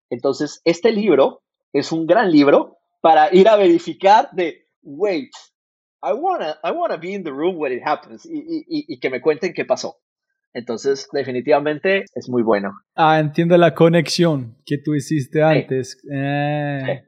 Entonces, 0.10 0.62
este 0.66 0.92
libro 0.92 1.42
es 1.72 1.94
un 1.94 2.06
gran 2.06 2.30
libro 2.30 2.78
para 3.00 3.34
ir 3.34 3.48
a 3.48 3.56
verificar 3.56 4.30
de, 4.34 4.66
wait, 4.82 5.32
I 6.04 6.12
wanna, 6.12 6.58
I 6.62 6.72
wanna 6.72 6.98
be 6.98 7.14
in 7.14 7.24
the 7.24 7.32
room 7.32 7.58
when 7.58 7.72
it 7.72 7.82
happens 7.86 8.26
y, 8.26 8.38
y, 8.38 8.94
y 8.94 9.00
que 9.00 9.10
me 9.10 9.22
cuenten 9.22 9.54
qué 9.54 9.64
pasó. 9.64 9.98
Entonces, 10.54 11.08
definitivamente 11.12 12.06
es 12.16 12.30
muy 12.30 12.42
bueno. 12.42 12.80
Ah, 12.96 13.20
entiendo 13.20 13.58
la 13.58 13.76
conexión 13.76 14.58
que 14.66 14.78
tú 14.78 14.96
hiciste 14.96 15.44
antes. 15.44 16.02
Eh. 16.12 17.04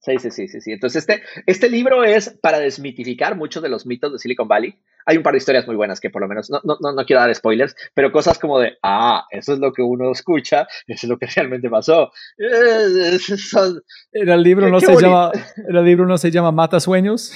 Sí. 0.00 0.18
sí. 0.18 0.30
sí, 0.30 0.48
sí, 0.48 0.60
sí, 0.60 0.72
Entonces, 0.72 1.06
este, 1.06 1.22
este 1.46 1.68
libro 1.68 2.04
es 2.04 2.38
para 2.42 2.58
desmitificar 2.58 3.36
muchos 3.36 3.62
de 3.62 3.68
los 3.68 3.86
mitos 3.86 4.12
de 4.12 4.18
Silicon 4.18 4.48
Valley. 4.48 4.78
Hay 5.06 5.18
un 5.18 5.22
par 5.22 5.32
de 5.32 5.38
historias 5.38 5.66
muy 5.66 5.76
buenas 5.76 6.00
que 6.00 6.08
por 6.08 6.22
lo 6.22 6.28
menos, 6.28 6.48
no, 6.48 6.62
no, 6.64 6.78
no 6.80 7.04
quiero 7.04 7.20
dar 7.20 7.34
spoilers, 7.34 7.76
pero 7.92 8.10
cosas 8.10 8.38
como 8.38 8.58
de, 8.58 8.78
ah, 8.82 9.26
eso 9.30 9.52
es 9.52 9.58
lo 9.58 9.74
que 9.74 9.82
uno 9.82 10.10
escucha, 10.10 10.66
eso 10.86 11.06
es 11.06 11.10
lo 11.10 11.18
que 11.18 11.26
realmente 11.36 11.68
pasó. 11.68 12.10
el 12.38 14.42
libro 14.42 14.70
no 14.70 14.80
se 14.80 14.96
llama, 14.96 15.30
el 15.68 15.84
libro 15.84 16.06
no 16.06 16.16
se 16.16 16.30
llama 16.30 16.52
Mata 16.52 16.80
Sueños. 16.80 17.34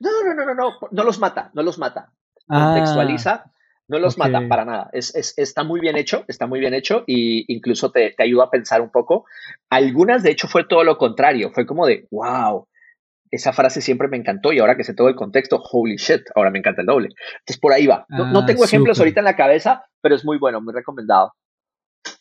No, 0.00 0.10
no, 0.22 0.32
no, 0.32 0.46
no, 0.46 0.54
no, 0.54 0.78
no 0.92 1.02
los 1.02 1.18
mata, 1.18 1.50
no 1.54 1.62
los 1.64 1.76
mata. 1.76 2.12
Ah. 2.48 2.76
No 3.88 3.98
los 3.98 4.18
mata 4.18 4.46
para 4.48 4.66
nada. 4.66 4.90
Es, 4.92 5.34
está 5.38 5.64
muy 5.64 5.80
bien 5.80 5.96
hecho, 5.96 6.24
está 6.28 6.46
muy 6.46 6.60
bien 6.60 6.74
hecho 6.74 7.04
y 7.06 7.50
incluso 7.52 7.90
te, 7.90 8.14
ayuda 8.18 8.44
a 8.44 8.50
pensar 8.50 8.82
un 8.82 8.90
poco. 8.90 9.24
Algunas, 9.70 10.22
de 10.22 10.30
hecho, 10.30 10.46
fue 10.46 10.64
todo 10.64 10.84
lo 10.84 10.98
contrario. 10.98 11.50
Fue 11.54 11.64
como 11.66 11.86
de, 11.86 12.06
wow, 12.10 12.68
esa 13.30 13.54
frase 13.54 13.80
siempre 13.80 14.08
me 14.08 14.18
encantó 14.18 14.52
y 14.52 14.58
ahora 14.58 14.76
que 14.76 14.84
sé 14.84 14.94
todo 14.94 15.08
el 15.08 15.14
contexto, 15.14 15.62
holy 15.72 15.96
shit, 15.96 16.22
ahora 16.34 16.50
me 16.50 16.58
encanta 16.58 16.82
el 16.82 16.86
doble. 16.86 17.08
Entonces 17.40 17.58
por 17.58 17.72
ahí 17.72 17.86
va. 17.86 18.04
No, 18.10 18.40
ah, 18.40 18.46
tengo 18.46 18.64
ejemplos 18.64 18.98
ahorita 18.98 19.20
en 19.20 19.24
la 19.24 19.36
cabeza, 19.36 19.84
pero 20.02 20.14
es 20.14 20.24
muy 20.24 20.38
bueno, 20.38 20.60
muy 20.60 20.74
recomendado. 20.74 21.32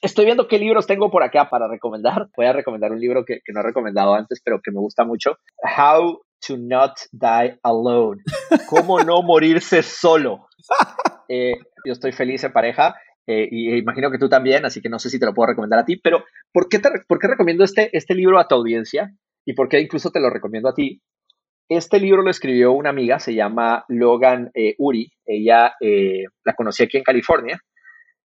Estoy 0.02 0.26
viendo 0.26 0.48
qué 0.48 0.60
libros 0.60 0.88
tengo 0.88 1.12
por 1.12 1.24
acá 1.24 1.50
para 1.50 1.68
recomendar. 1.68 2.30
Voy 2.38 2.46
a 2.46 2.54
recomendar 2.54 2.94
un 2.94 3.00
libro 3.00 3.26
que, 3.26 3.40
que 3.44 3.52
no 3.52 3.60
he 3.60 3.64
recomendado 3.64 4.14
antes, 4.14 4.42
pero 4.44 4.62
que 4.64 4.72
me 4.72 4.80
gusta 4.80 5.04
mucho. 5.04 5.38
How 5.78 6.22
to 6.48 6.56
Not 6.58 6.94
Die 7.12 7.60
Alone. 7.64 8.22
Cómo 8.70 9.00
no 9.04 9.22
morirse 9.22 9.84
solo. 9.84 10.48
Eh, 11.30 11.54
yo 11.86 11.94
estoy 11.94 12.12
feliz 12.12 12.44
en 12.44 12.54
pareja 12.54 12.96
eh, 13.26 13.48
y 13.50 13.78
imagino 13.78 14.10
que 14.12 14.18
tú 14.18 14.30
también, 14.30 14.66
así 14.66 14.82
que 14.82 14.90
no 14.90 15.00
sé 15.00 15.10
si 15.10 15.20
te 15.20 15.26
lo 15.26 15.34
puedo 15.34 15.48
recomendar 15.48 15.80
a 15.80 15.86
ti, 15.86 15.98
pero 15.98 16.24
¿por 16.52 16.70
qué, 16.70 16.80
te, 16.80 16.90
por 17.08 17.20
qué 17.20 17.28
recomiendo 17.28 17.64
este, 17.64 17.96
este 17.96 18.16
libro 18.16 18.40
a 18.40 18.48
tu 18.48 18.56
audiencia? 18.56 19.12
¿Y 19.46 19.54
por 19.54 19.70
qué 19.70 19.80
incluso 19.80 20.12
te 20.12 20.20
lo 20.20 20.30
recomiendo 20.30 20.70
a 20.70 20.74
ti? 20.74 21.02
Este 21.70 22.00
libro 22.00 22.22
lo 22.22 22.30
escribió 22.30 22.72
una 22.72 22.90
amiga, 22.90 23.20
se 23.20 23.34
llama 23.34 23.84
Logan 23.90 24.52
eh, 24.54 24.76
Uri, 24.78 25.12
ella 25.26 25.74
la 26.46 26.54
conocí 26.54 26.84
aquí 26.84 26.98
en 26.98 27.04
California. 27.04 27.60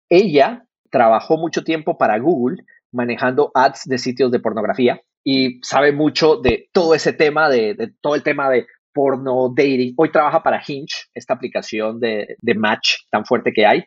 Ella 0.09 0.65
trabajó 0.91 1.37
mucho 1.37 1.63
tiempo 1.63 1.97
para 1.97 2.19
Google 2.19 2.57
manejando 2.91 3.51
ads 3.55 3.85
de 3.85 3.97
sitios 3.97 4.31
de 4.31 4.39
pornografía 4.39 5.01
y 5.23 5.59
sabe 5.63 5.91
mucho 5.91 6.37
de 6.37 6.69
todo 6.71 6.93
ese 6.93 7.13
tema, 7.13 7.49
de, 7.49 7.73
de 7.73 7.91
todo 7.99 8.13
el 8.13 8.21
tema 8.21 8.49
de 8.49 8.67
porno 8.93 9.49
dating. 9.55 9.93
Hoy 9.97 10.11
trabaja 10.11 10.43
para 10.43 10.61
Hinge, 10.65 11.07
esta 11.13 11.33
aplicación 11.33 11.99
de, 11.99 12.37
match 12.55 12.95
tan 13.09 13.25
fuerte 13.25 13.51
que 13.53 13.65
hay. 13.65 13.83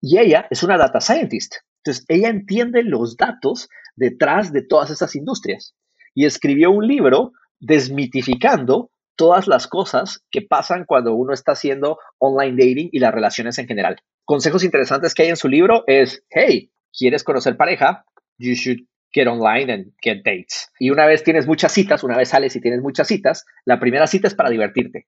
Y 0.00 0.18
ella 0.18 0.46
es 0.50 0.62
una 0.62 0.76
data 0.76 1.00
scientist. 1.00 1.56
Entonces, 1.82 2.04
ella 2.08 2.28
entiende 2.28 2.82
los 2.82 3.16
datos 3.16 3.68
detrás 3.96 4.52
de 4.52 4.62
todas 4.62 4.90
esas 4.90 5.14
industrias. 5.14 5.74
Y 6.14 6.26
escribió 6.26 6.70
un 6.70 6.86
libro 6.86 7.32
desmitificando 7.60 8.90
todas 9.16 9.46
las 9.46 9.66
cosas 9.66 10.24
que 10.30 10.42
pasan 10.42 10.84
cuando 10.86 11.14
uno 11.14 11.34
está 11.34 11.52
haciendo 11.52 11.98
online 12.18 12.56
dating 12.56 12.88
y 12.92 12.98
las 12.98 13.14
relaciones 13.14 13.58
en 13.58 13.66
general. 13.66 13.96
Consejos 14.24 14.64
interesantes 14.64 15.14
que 15.14 15.24
hay 15.24 15.28
en 15.28 15.36
su 15.36 15.48
libro 15.48 15.84
es, 15.86 16.24
hey, 16.30 16.70
¿quieres 16.96 17.22
conocer 17.22 17.56
pareja? 17.56 18.04
You 18.38 18.54
should 18.54 18.78
get 19.12 19.26
online 19.26 19.72
and 19.72 19.92
get 20.02 20.22
dates. 20.24 20.70
Y 20.78 20.90
una 20.90 21.06
vez 21.06 21.22
tienes 21.22 21.46
muchas 21.46 21.72
citas, 21.72 22.04
una 22.04 22.16
vez 22.16 22.28
sales 22.28 22.54
y 22.56 22.60
tienes 22.60 22.80
muchas 22.80 23.08
citas, 23.08 23.44
la 23.64 23.78
primera 23.80 24.06
cita 24.06 24.28
es 24.28 24.34
para 24.34 24.50
divertirte. 24.50 25.06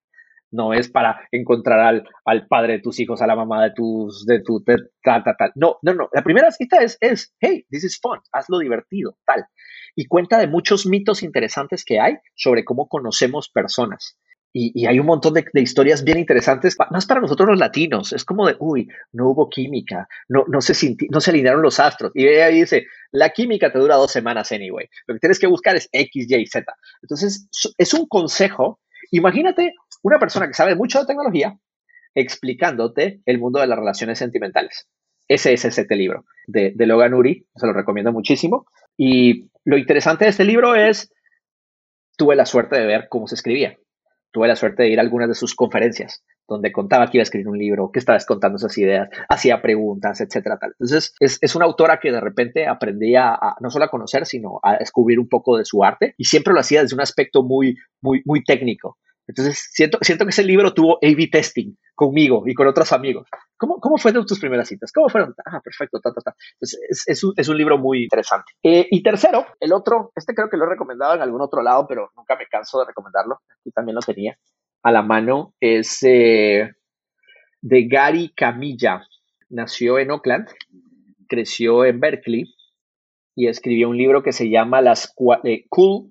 No 0.51 0.75
es 0.75 0.91
para 0.91 1.27
encontrar 1.31 1.81
al, 1.81 2.09
al 2.27 2.47
padre 2.47 2.75
de 2.75 2.79
tus 2.81 3.01
hijos, 3.01 3.23
a 3.23 3.27
la 3.27 3.35
mamá 3.35 3.65
de 3.65 3.73
tus, 3.75 4.27
de 4.27 4.43
tu, 4.43 4.63
tal, 4.63 4.91
tal, 5.03 5.35
tal. 5.39 5.53
No, 5.55 5.79
no, 5.81 5.95
no. 5.95 6.11
La 6.13 6.23
primera 6.23 6.51
cita 6.51 6.83
es, 6.83 6.99
es, 7.01 7.35
hey, 7.41 7.65
this 7.71 7.85
is 7.85 7.99
fun, 7.99 8.21
hazlo 8.33 8.59
divertido, 8.59 9.17
tal. 9.25 9.47
Y 9.97 10.07
cuenta 10.07 10.39
de 10.39 10.49
muchos 10.49 10.85
mitos 10.85 11.23
interesantes 11.23 11.87
que 11.87 12.01
hay 12.01 12.17
sobre 12.35 12.65
cómo 12.65 12.87
conocemos 12.87 13.49
personas. 13.49 14.19
Y, 14.55 14.87
hay 14.87 14.99
un 14.99 15.07
montón 15.07 15.33
de, 15.33 15.45
historias 15.55 16.05
bien 16.05 16.19
interesantes, 16.19 16.77
más 16.91 17.07
para 17.07 17.21
nosotros 17.21 17.49
los 17.49 17.59
latinos. 17.59 18.13
Es 18.13 18.25
como 18.25 18.47
de, 18.47 18.57
uy, 18.59 18.87
no 19.13 19.31
hubo 19.31 19.49
química, 19.49 20.07
no, 20.29 20.45
no, 20.47 20.61
se, 20.61 20.97
no 21.11 21.21
se 21.21 21.31
alinearon 21.31 21.63
los 21.63 21.81
astros. 21.81 22.13
Y 22.15 22.27
ella 22.27 22.49
dice, 22.49 22.87
la 23.13 23.31
química 23.31 23.73
te 23.73 23.79
dura 23.79 23.97
dos 23.97 24.13
semanas 24.13 24.53
anyway. 24.53 24.89
Lo 25.07 25.15
que 25.15 25.21
tienes 25.21 25.39
que 25.39 25.47
buscar 25.47 25.77
es 25.77 25.89
X, 25.91 26.27
Y, 26.29 26.47
Z. 26.47 26.75
Entonces, 27.01 27.49
es 27.79 27.95
un 27.95 28.07
consejo. 28.07 28.81
Imagínate 29.11 29.75
una 30.03 30.19
persona 30.19 30.47
que 30.49 30.55
sabe 30.55 30.75
mucho 30.75 31.01
de 31.01 31.07
tecnología 31.07 31.57
explicándote 32.15 33.23
el 33.25 33.39
mundo 33.39 33.59
de 33.61 33.67
las 33.67 33.79
relaciones 33.79 34.19
sentimentales. 34.19 34.87
Ese 35.29 35.55
es 35.55 35.65
este 35.65 35.97
libro 35.97 36.27
de, 36.47 36.73
de 36.75 36.87
Logan 36.87 37.15
Uri. 37.15 37.47
Se 37.57 37.67
lo 37.67 37.73
recomiendo 37.73 38.13
muchísimo. 38.13 38.67
Y 38.99 39.49
lo 39.65 39.79
interesante 39.79 40.27
de 40.27 40.31
este 40.31 40.45
libro 40.45 40.75
es, 40.75 41.11
tuve 42.19 42.37
la 42.37 42.45
suerte 42.45 42.77
de 42.77 42.87
ver 42.87 43.07
cómo 43.09 43.27
se 43.27 43.37
escribía 43.37 43.79
tuve 44.33 44.49
la 44.49 44.57
suerte 44.57 44.83
de 44.83 44.89
ir 44.91 44.99
a 44.99 45.03
algunas 45.03 45.29
de 45.29 45.35
sus 45.35 45.55
conferencias 45.55 46.25
donde 46.49 46.73
contaba 46.73 47.07
que 47.07 47.19
iba 47.19 47.23
a 47.23 47.25
escribir 47.25 47.49
un 47.49 47.59
libro, 47.59 47.91
que 47.91 47.99
estaba 47.99 48.19
contando 48.27 48.57
esas 48.57 48.77
ideas, 48.79 49.09
hacía 49.29 49.63
preguntas, 49.63 50.21
etcétera, 50.21 50.59
tal. 50.59 50.73
Entonces, 50.73 51.15
es, 51.21 51.39
es 51.41 51.55
una 51.55 51.65
autora 51.65 51.99
que 52.01 52.13
de 52.13 52.21
repente 52.21 52.67
aprendía 52.67 53.31
a, 53.31 53.57
no 53.61 53.71
solo 53.71 53.85
a 53.87 53.91
conocer, 53.91 54.27
sino 54.27 54.61
a 54.63 54.77
descubrir 54.79 55.19
un 55.19 55.29
poco 55.29 55.57
de 55.57 55.65
su 55.65 55.83
arte 55.85 56.15
y 56.19 56.25
siempre 56.25 56.53
lo 56.53 56.61
hacía 56.61 56.83
desde 56.83 56.95
un 56.95 57.01
aspecto 57.01 57.43
muy, 57.43 57.77
muy, 58.01 58.23
muy 58.25 58.45
técnico. 58.45 58.99
Entonces, 59.33 59.71
siento, 59.73 59.97
siento 60.03 60.27
que 60.27 60.31
ese 60.31 60.45
libro 60.45 60.75
tuvo 60.75 60.99
A-B 61.03 61.29
testing 61.33 61.75
conmigo 61.95 62.43
y 62.47 62.53
con 62.53 62.69
otros 62.69 62.93
amigos. 62.93 63.27
¿Cómo, 63.57 63.81
cómo 63.81 63.97
fueron 63.97 64.27
tus 64.27 64.39
primeras 64.39 64.69
citas? 64.69 64.93
¿Cómo 64.93 65.09
fueron? 65.09 65.35
Ah, 65.47 65.59
perfecto, 65.65 66.01
ta, 66.01 66.13
ta, 66.13 66.21
ta. 66.21 66.37
es, 66.61 66.79
es, 67.07 67.25
un, 67.25 67.33
es, 67.35 67.49
un, 67.49 67.57
libro 67.57 67.79
muy 67.79 68.03
interesante. 68.03 68.53
Eh, 68.63 68.87
y 68.91 69.03
tercero, 69.03 69.47
el 69.59 69.73
otro, 69.73 70.13
este 70.15 70.35
creo 70.35 70.51
que 70.51 70.59
lo 70.59 70.67
he 70.67 70.69
recomendado 70.69 71.15
en 71.15 71.23
algún 71.23 71.41
otro 71.41 71.63
lado, 71.63 71.87
pero 71.89 72.11
nunca 72.15 72.37
me 72.37 72.47
canso 72.47 72.79
de 72.81 72.87
recomendarlo. 72.89 73.41
Aquí 73.61 73.71
también 73.71 73.95
lo 73.95 74.03
tenía 74.03 74.37
a 74.83 74.93
la 74.93 75.01
mano. 75.01 75.55
Es 75.61 76.03
eh, 76.03 76.71
de 77.63 77.89
Gary 77.89 78.35
Camilla. 78.37 79.07
Nació 79.49 79.99
en 79.99 80.11
Oakland, 80.11 80.49
creció 81.27 81.87
en 81.87 82.01
Berkeley 82.01 82.55
y 83.35 83.49
escribió 83.49 83.89
un 83.89 83.97
libro 83.97 84.23
que 84.23 84.33
se 84.33 84.51
llama 84.51 84.83
Las 84.83 85.15
eh, 85.45 85.65
Cool 85.71 86.11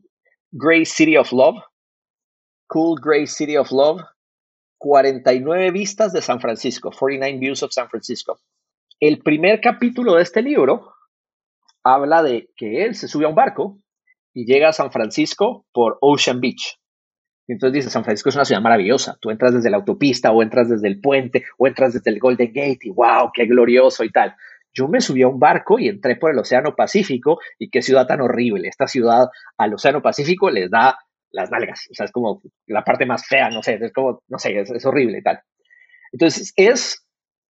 Grey 0.51 0.85
City 0.85 1.17
of 1.17 1.31
Love 1.31 1.61
Cool 2.71 3.01
Gray 3.01 3.27
City 3.27 3.57
of 3.57 3.69
Love, 3.73 4.01
49 4.77 5.71
vistas 5.71 6.13
de 6.13 6.21
San 6.21 6.39
Francisco, 6.39 6.89
49 6.97 7.37
Views 7.37 7.63
of 7.63 7.73
San 7.73 7.89
Francisco. 7.89 8.39
El 8.97 9.19
primer 9.19 9.59
capítulo 9.59 10.15
de 10.15 10.21
este 10.21 10.41
libro 10.41 10.93
habla 11.83 12.23
de 12.23 12.49
que 12.55 12.85
él 12.85 12.95
se 12.95 13.09
sube 13.09 13.25
a 13.25 13.27
un 13.27 13.35
barco 13.35 13.77
y 14.33 14.45
llega 14.45 14.69
a 14.69 14.73
San 14.73 14.89
Francisco 14.89 15.65
por 15.73 15.97
Ocean 15.99 16.39
Beach. 16.39 16.79
Y 17.45 17.53
entonces 17.53 17.73
dice, 17.73 17.89
San 17.89 18.05
Francisco 18.05 18.29
es 18.29 18.35
una 18.35 18.45
ciudad 18.45 18.61
maravillosa. 18.61 19.17
Tú 19.19 19.31
entras 19.31 19.53
desde 19.53 19.69
la 19.69 19.75
autopista 19.75 20.31
o 20.31 20.41
entras 20.41 20.69
desde 20.69 20.87
el 20.87 21.01
puente 21.01 21.43
o 21.57 21.67
entras 21.67 21.91
desde 21.91 22.09
el 22.09 22.19
Golden 22.19 22.53
Gate 22.53 22.79
y 22.83 22.91
wow, 22.91 23.31
qué 23.33 23.47
glorioso 23.47 24.05
y 24.05 24.11
tal. 24.11 24.33
Yo 24.73 24.87
me 24.87 25.01
subí 25.01 25.23
a 25.23 25.27
un 25.27 25.39
barco 25.41 25.77
y 25.77 25.89
entré 25.89 26.15
por 26.15 26.31
el 26.31 26.39
Océano 26.39 26.73
Pacífico 26.73 27.39
y 27.59 27.69
qué 27.69 27.81
ciudad 27.81 28.07
tan 28.07 28.21
horrible. 28.21 28.69
Esta 28.69 28.87
ciudad 28.87 29.27
al 29.57 29.73
Océano 29.73 30.01
Pacífico 30.01 30.49
les 30.49 30.71
da 30.71 30.97
las 31.31 31.51
nalgas. 31.51 31.87
O 31.91 31.93
sea, 31.93 32.05
es 32.05 32.11
como 32.11 32.41
la 32.67 32.83
parte 32.83 33.05
más 33.05 33.25
fea, 33.25 33.49
no 33.49 33.63
sé, 33.63 33.79
es 33.81 33.93
como, 33.93 34.21
no 34.27 34.37
sé, 34.39 34.59
es, 34.59 34.85
horrible 34.85 35.19
y 35.19 35.23
tal. 35.23 35.39
Entonces, 36.11 36.53
es 36.55 37.05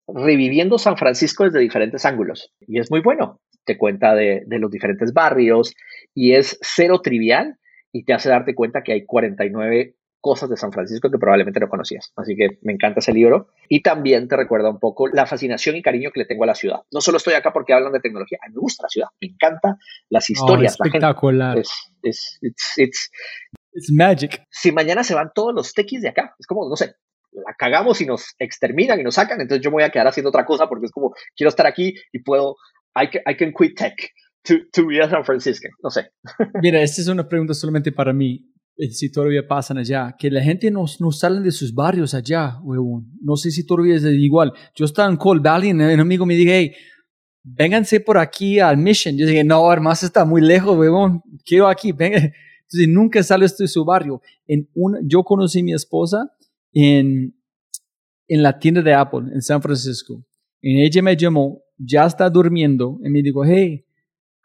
reviviendo 0.08 0.78
San 0.78 0.98
Francisco 0.98 1.44
desde 1.44 1.60
diferentes 1.60 2.06
ángulos. 2.06 2.54
Y 2.62 2.80
es 2.80 2.90
muy 2.90 3.02
bueno. 3.02 3.42
Te 3.66 3.78
cuenta 3.78 4.16
de, 4.16 4.44
de, 4.46 4.60
los 4.60 4.72
diferentes 4.72 5.14
barrios 5.14 5.74
y 6.14 6.34
es 6.34 6.58
cero 6.62 7.02
trivial 7.02 7.58
y 7.92 8.06
te 8.06 8.14
hace 8.14 8.30
darte 8.30 8.56
cuenta 8.56 8.82
que 8.82 8.94
hay 8.94 9.06
49 9.06 9.98
cosas 10.28 10.50
de 10.50 10.58
San 10.58 10.72
Francisco 10.72 11.10
que 11.10 11.18
probablemente 11.18 11.60
no 11.60 11.70
conocías. 11.70 12.12
Así 12.16 12.36
que 12.36 12.58
me 12.62 12.74
encanta 12.74 13.00
ese 13.00 13.14
libro. 13.14 13.48
Y 13.70 13.82
también 13.82 14.28
te 14.28 14.36
recuerda 14.36 14.70
un 14.70 14.80
poco 14.80 15.08
la 15.08 15.26
fascinación 15.26 15.76
y 15.76 15.82
cariño 15.82 16.12
que 16.12 16.22
le 16.22 16.26
tengo 16.26 16.44
a 16.44 16.48
la 16.48 16.56
ciudad. 16.56 16.82
No 16.92 17.02
solo 17.02 17.18
estoy 17.18 17.36
acá 17.36 17.54
porque 17.54 17.74
hablan 17.74 17.94
de 17.94 18.00
tecnología, 18.00 18.38
a 18.44 18.50
mí 18.50 18.56
me 18.56 18.60
gusta 18.60 18.84
la 18.84 18.90
ciudad, 18.90 19.08
me 19.22 19.28
encanta 19.30 19.78
las 20.10 20.30
historias. 20.30 20.74
espectacular. 20.74 21.58
Es, 21.58 21.72
es, 22.04 22.40
it's, 22.42 22.78
it's, 22.78 23.12
it's 23.78 23.92
magic. 23.92 24.44
Si 24.50 24.72
mañana 24.72 25.04
se 25.04 25.14
van 25.14 25.32
todos 25.34 25.54
los 25.54 25.74
techis 25.74 26.02
de 26.02 26.10
acá, 26.10 26.36
es 26.40 26.48
como, 26.48 26.68
no 26.68 26.76
sé, 26.76 26.96
la 27.32 27.54
cagamos 27.58 28.02
y 28.02 28.06
nos 28.06 28.34
exterminan 28.40 29.00
y 29.00 29.04
nos 29.04 29.16
sacan, 29.16 29.40
entonces 29.40 29.64
yo 29.64 29.70
me 29.70 29.76
voy 29.76 29.84
a 29.84 29.90
quedar 29.90 30.08
haciendo 30.08 30.30
otra 30.30 30.46
cosa 30.46 30.68
porque 30.68 30.88
es 30.88 30.92
como, 30.92 31.14
quiero 31.36 31.50
estar 31.50 31.68
aquí 31.68 31.94
y 32.12 32.20
puedo, 32.20 32.56
I 32.96 33.10
can, 33.10 33.22
I 33.32 33.38
can 33.38 33.54
quit 33.54 33.78
tech 33.78 33.94
to, 34.44 34.56
to 34.74 34.88
be 34.88 35.00
a 35.00 35.10
San 35.10 35.24
Francisco, 35.24 35.68
no 35.84 35.90
sé. 35.90 36.10
Mira, 36.62 36.82
esta 36.82 37.02
es 37.02 37.08
una 37.08 37.28
pregunta 37.28 37.54
solamente 37.54 37.92
para 37.92 38.14
mí, 38.14 38.52
eh, 38.78 38.90
si 38.90 39.12
todavía 39.12 39.48
pasan 39.48 39.78
allá, 39.78 40.16
que 40.18 40.32
la 40.32 40.42
gente 40.42 40.72
no, 40.72 40.86
no 41.00 41.12
salen 41.12 41.44
de 41.44 41.52
sus 41.52 41.74
barrios 41.74 42.14
allá, 42.14 42.58
huevón. 42.62 43.12
No 43.22 43.36
sé 43.36 43.52
si 43.52 43.66
todavía 43.66 43.96
es 43.96 44.04
igual. 44.04 44.54
Yo 44.76 44.86
estaba 44.86 45.10
en 45.10 45.18
Cold 45.18 45.44
Valley 45.44 45.70
y 45.70 45.74
un 45.74 46.00
amigo 46.00 46.26
me 46.26 46.36
dijo, 46.36 46.52
hey, 46.54 46.74
vénganse 47.44 48.00
por 48.00 48.18
aquí 48.18 48.60
al 48.60 48.78
Mission. 48.78 49.18
Yo 49.18 49.26
dije, 49.26 49.44
no, 49.44 49.72
hermano, 49.72 49.94
está 49.94 50.26
muy 50.26 50.42
lejos, 50.42 50.78
huevón. 50.78 51.22
Quiero 51.44 51.68
aquí, 51.68 51.92
venga. 51.92 52.32
Entonces, 52.70 52.90
nunca 52.90 53.24
sales 53.24 53.58
de 53.58 53.68
su 53.68 53.86
barrio. 53.86 54.22
En 54.46 54.70
una, 54.74 55.00
yo 55.04 55.24
conocí 55.24 55.62
a 55.62 55.64
mi 55.64 55.74
esposa 55.74 56.32
en, 56.74 57.36
en 58.28 58.44
la 58.44 58.60
tienda 58.60 58.82
de 58.82 58.94
Apple 58.94 59.32
en 59.34 59.42
San 59.42 59.62
Francisco. 59.62 60.24
Y 60.62 60.84
ella 60.84 61.02
me 61.02 61.16
llamó, 61.16 61.62
ya 61.78 62.06
está 62.06 62.30
durmiendo, 62.30 63.00
y 63.04 63.10
me 63.10 63.22
dijo, 63.22 63.46
hey, 63.46 63.86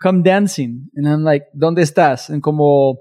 come 0.00 0.22
dancing. 0.22 0.90
And 0.94 1.06
I'm 1.06 1.24
like, 1.24 1.46
¿dónde 1.52 1.82
estás? 1.82 2.30
En 2.30 2.40
como, 2.40 3.00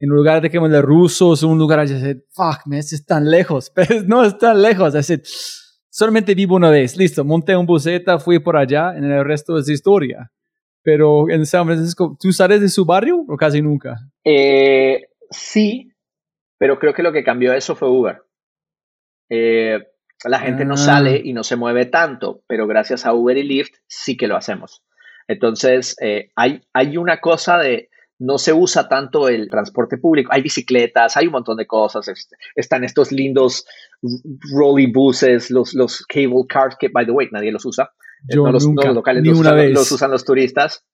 en 0.00 0.10
lugar 0.10 0.42
de 0.42 0.50
que 0.50 0.58
de 0.58 0.82
rusos, 0.82 1.42
un 1.42 1.58
lugar, 1.58 1.84
I 1.84 1.88
said, 1.88 2.18
fuck, 2.30 2.66
me 2.66 2.78
es 2.78 3.06
tan 3.06 3.30
lejos. 3.30 3.70
Pero 3.74 4.02
no 4.02 4.24
es 4.24 4.36
tan 4.36 4.60
lejos. 4.60 4.94
I 4.94 5.22
solamente 5.88 6.34
vivo 6.34 6.56
una 6.56 6.70
vez. 6.70 6.96
Listo, 6.96 7.24
monté 7.24 7.56
un 7.56 7.66
buseta, 7.66 8.18
fui 8.18 8.38
por 8.38 8.56
allá, 8.56 8.96
en 8.96 9.04
el 9.04 9.24
resto 9.24 9.56
es 9.58 9.68
historia. 9.68 10.30
Pero 10.88 11.28
en 11.28 11.44
San 11.44 11.66
Francisco, 11.66 12.16
¿tú 12.18 12.32
sales 12.32 12.62
de 12.62 12.70
su 12.70 12.86
barrio 12.86 13.22
o 13.28 13.36
casi 13.36 13.60
nunca? 13.60 13.98
Eh, 14.24 15.08
sí, 15.28 15.92
pero 16.56 16.78
creo 16.78 16.94
que 16.94 17.02
lo 17.02 17.12
que 17.12 17.22
cambió 17.22 17.52
eso 17.52 17.76
fue 17.76 17.90
Uber. 17.90 18.22
Eh, 19.28 19.86
la 20.24 20.38
gente 20.38 20.64
no 20.64 20.78
sale 20.78 21.16
Ah. 21.16 21.20
y 21.22 21.34
no 21.34 21.44
se 21.44 21.56
mueve 21.56 21.84
tanto, 21.84 22.40
pero 22.46 22.66
gracias 22.66 23.04
a 23.04 23.12
Uber 23.12 23.36
y 23.36 23.42
Lyft 23.42 23.74
sí 23.86 24.16
que 24.16 24.28
lo 24.28 24.36
hacemos. 24.36 24.82
Entonces, 25.26 25.94
eh, 26.00 26.30
hay, 26.36 26.62
hay 26.72 26.96
una 26.96 27.20
cosa 27.20 27.58
de, 27.58 27.90
no 28.18 28.38
se 28.38 28.54
usa 28.54 28.88
tanto 28.88 29.28
el 29.28 29.50
transporte 29.50 29.98
público, 29.98 30.30
hay 30.32 30.40
bicicletas, 30.40 31.18
hay 31.18 31.26
un 31.26 31.32
montón 31.32 31.58
de 31.58 31.66
cosas, 31.66 32.08
este, 32.08 32.34
están 32.56 32.82
estos 32.82 33.12
lindos 33.12 33.66
rolly 34.54 34.90
buses, 34.90 35.50
los, 35.50 35.74
los 35.74 36.02
cable 36.06 36.46
cars, 36.48 36.76
que, 36.80 36.88
by 36.88 37.04
the 37.04 37.12
way, 37.12 37.28
nadie 37.30 37.52
los 37.52 37.66
usa, 37.66 37.92
Yo 38.26 38.44
no 38.44 38.52
los, 38.52 38.64
no 38.64 38.70
nunca, 38.70 38.86
los 38.88 38.96
locales 38.96 39.22
ni 39.22 39.28
los 39.28 39.38
una 39.38 39.50
usan, 39.50 39.56
vez. 39.56 39.72
los 39.72 39.92
usan 39.92 40.10
los 40.10 40.24
turistas. 40.24 40.84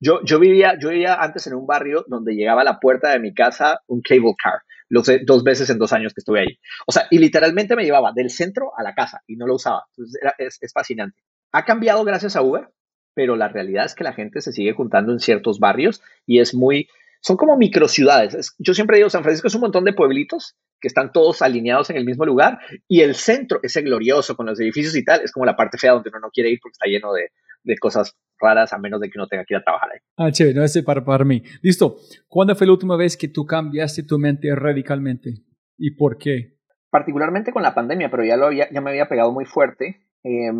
Yo, 0.00 0.20
yo, 0.24 0.38
vivía, 0.38 0.78
yo 0.80 0.90
vivía 0.90 1.14
antes 1.14 1.46
en 1.46 1.54
un 1.54 1.66
barrio 1.66 2.04
donde 2.08 2.34
llegaba 2.34 2.62
a 2.62 2.64
la 2.64 2.80
puerta 2.80 3.10
de 3.10 3.20
mi 3.20 3.34
casa 3.34 3.80
un 3.86 4.00
cable 4.02 4.34
car, 4.42 4.60
los 4.88 5.08
dos 5.26 5.44
veces 5.44 5.70
en 5.70 5.78
dos 5.78 5.92
años 5.92 6.14
que 6.14 6.20
estuve 6.20 6.40
ahí. 6.40 6.58
O 6.86 6.92
sea, 6.92 7.06
y 7.10 7.18
literalmente 7.18 7.76
me 7.76 7.84
llevaba 7.84 8.12
del 8.14 8.30
centro 8.30 8.72
a 8.76 8.82
la 8.82 8.94
casa 8.94 9.22
y 9.26 9.36
no 9.36 9.46
lo 9.46 9.54
usaba. 9.54 9.84
Entonces, 9.90 10.20
era, 10.20 10.34
es, 10.38 10.58
es 10.60 10.72
fascinante. 10.72 11.20
Ha 11.52 11.64
cambiado 11.64 12.04
gracias 12.04 12.36
a 12.36 12.42
Uber, 12.42 12.68
pero 13.14 13.36
la 13.36 13.48
realidad 13.48 13.84
es 13.84 13.94
que 13.94 14.04
la 14.04 14.12
gente 14.12 14.40
se 14.40 14.52
sigue 14.52 14.72
juntando 14.72 15.12
en 15.12 15.20
ciertos 15.20 15.60
barrios 15.60 16.02
y 16.26 16.40
es 16.40 16.54
muy, 16.54 16.88
son 17.24 17.38
como 17.38 17.56
microciudades. 17.56 18.34
Es, 18.34 18.54
yo 18.58 18.74
siempre 18.74 18.98
digo, 18.98 19.08
San 19.08 19.22
Francisco 19.22 19.48
es 19.48 19.54
un 19.54 19.62
montón 19.62 19.84
de 19.84 19.94
pueblitos 19.94 20.56
que 20.78 20.88
están 20.88 21.10
todos 21.10 21.40
alineados 21.40 21.88
en 21.88 21.96
el 21.96 22.04
mismo 22.04 22.26
lugar 22.26 22.58
y 22.86 23.00
el 23.00 23.14
centro, 23.14 23.60
ese 23.62 23.80
glorioso 23.80 24.36
con 24.36 24.44
los 24.44 24.60
edificios 24.60 24.94
y 24.94 25.02
tal, 25.02 25.22
es 25.22 25.32
como 25.32 25.46
la 25.46 25.56
parte 25.56 25.78
fea 25.78 25.92
donde 25.92 26.10
uno 26.10 26.20
no 26.20 26.30
quiere 26.30 26.50
ir 26.50 26.58
porque 26.60 26.74
está 26.74 26.86
lleno 26.86 27.14
de, 27.14 27.30
de 27.62 27.78
cosas 27.78 28.14
raras 28.38 28.74
a 28.74 28.78
menos 28.78 29.00
de 29.00 29.08
que 29.08 29.18
uno 29.18 29.26
tenga 29.26 29.44
que 29.46 29.54
ir 29.54 29.58
a 29.58 29.64
trabajar 29.64 29.88
ahí. 29.94 30.00
Ah, 30.18 30.30
chévere, 30.30 30.54
no 30.54 30.64
ese 30.64 30.82
para, 30.82 31.02
para 31.02 31.24
mí. 31.24 31.42
Listo. 31.62 31.96
¿Cuándo 32.28 32.54
fue 32.54 32.66
la 32.66 32.74
última 32.74 32.96
vez 32.96 33.16
que 33.16 33.28
tú 33.28 33.46
cambiaste 33.46 34.02
tu 34.02 34.18
mente 34.18 34.54
radicalmente? 34.54 35.32
¿Y 35.78 35.92
por 35.92 36.18
qué? 36.18 36.58
Particularmente 36.90 37.52
con 37.52 37.62
la 37.62 37.74
pandemia, 37.74 38.10
pero 38.10 38.22
ya, 38.22 38.36
lo 38.36 38.46
había, 38.46 38.70
ya 38.70 38.82
me 38.82 38.90
había 38.90 39.08
pegado 39.08 39.32
muy 39.32 39.46
fuerte. 39.46 40.02
Eh, 40.24 40.52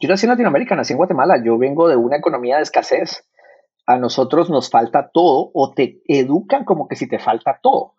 yo 0.00 0.08
nací 0.10 0.26
en 0.26 0.30
Latinoamérica, 0.30 0.76
nací 0.76 0.92
en 0.92 0.98
Guatemala. 0.98 1.42
Yo 1.42 1.56
vengo 1.56 1.88
de 1.88 1.96
una 1.96 2.18
economía 2.18 2.56
de 2.56 2.62
escasez. 2.62 3.26
A 3.86 3.98
nosotros 3.98 4.50
nos 4.50 4.70
falta 4.70 5.10
todo 5.12 5.50
o 5.54 5.72
te 5.72 6.00
educan 6.06 6.64
como 6.64 6.88
que 6.88 6.96
si 6.96 7.08
te 7.08 7.18
falta 7.18 7.58
todo. 7.62 7.94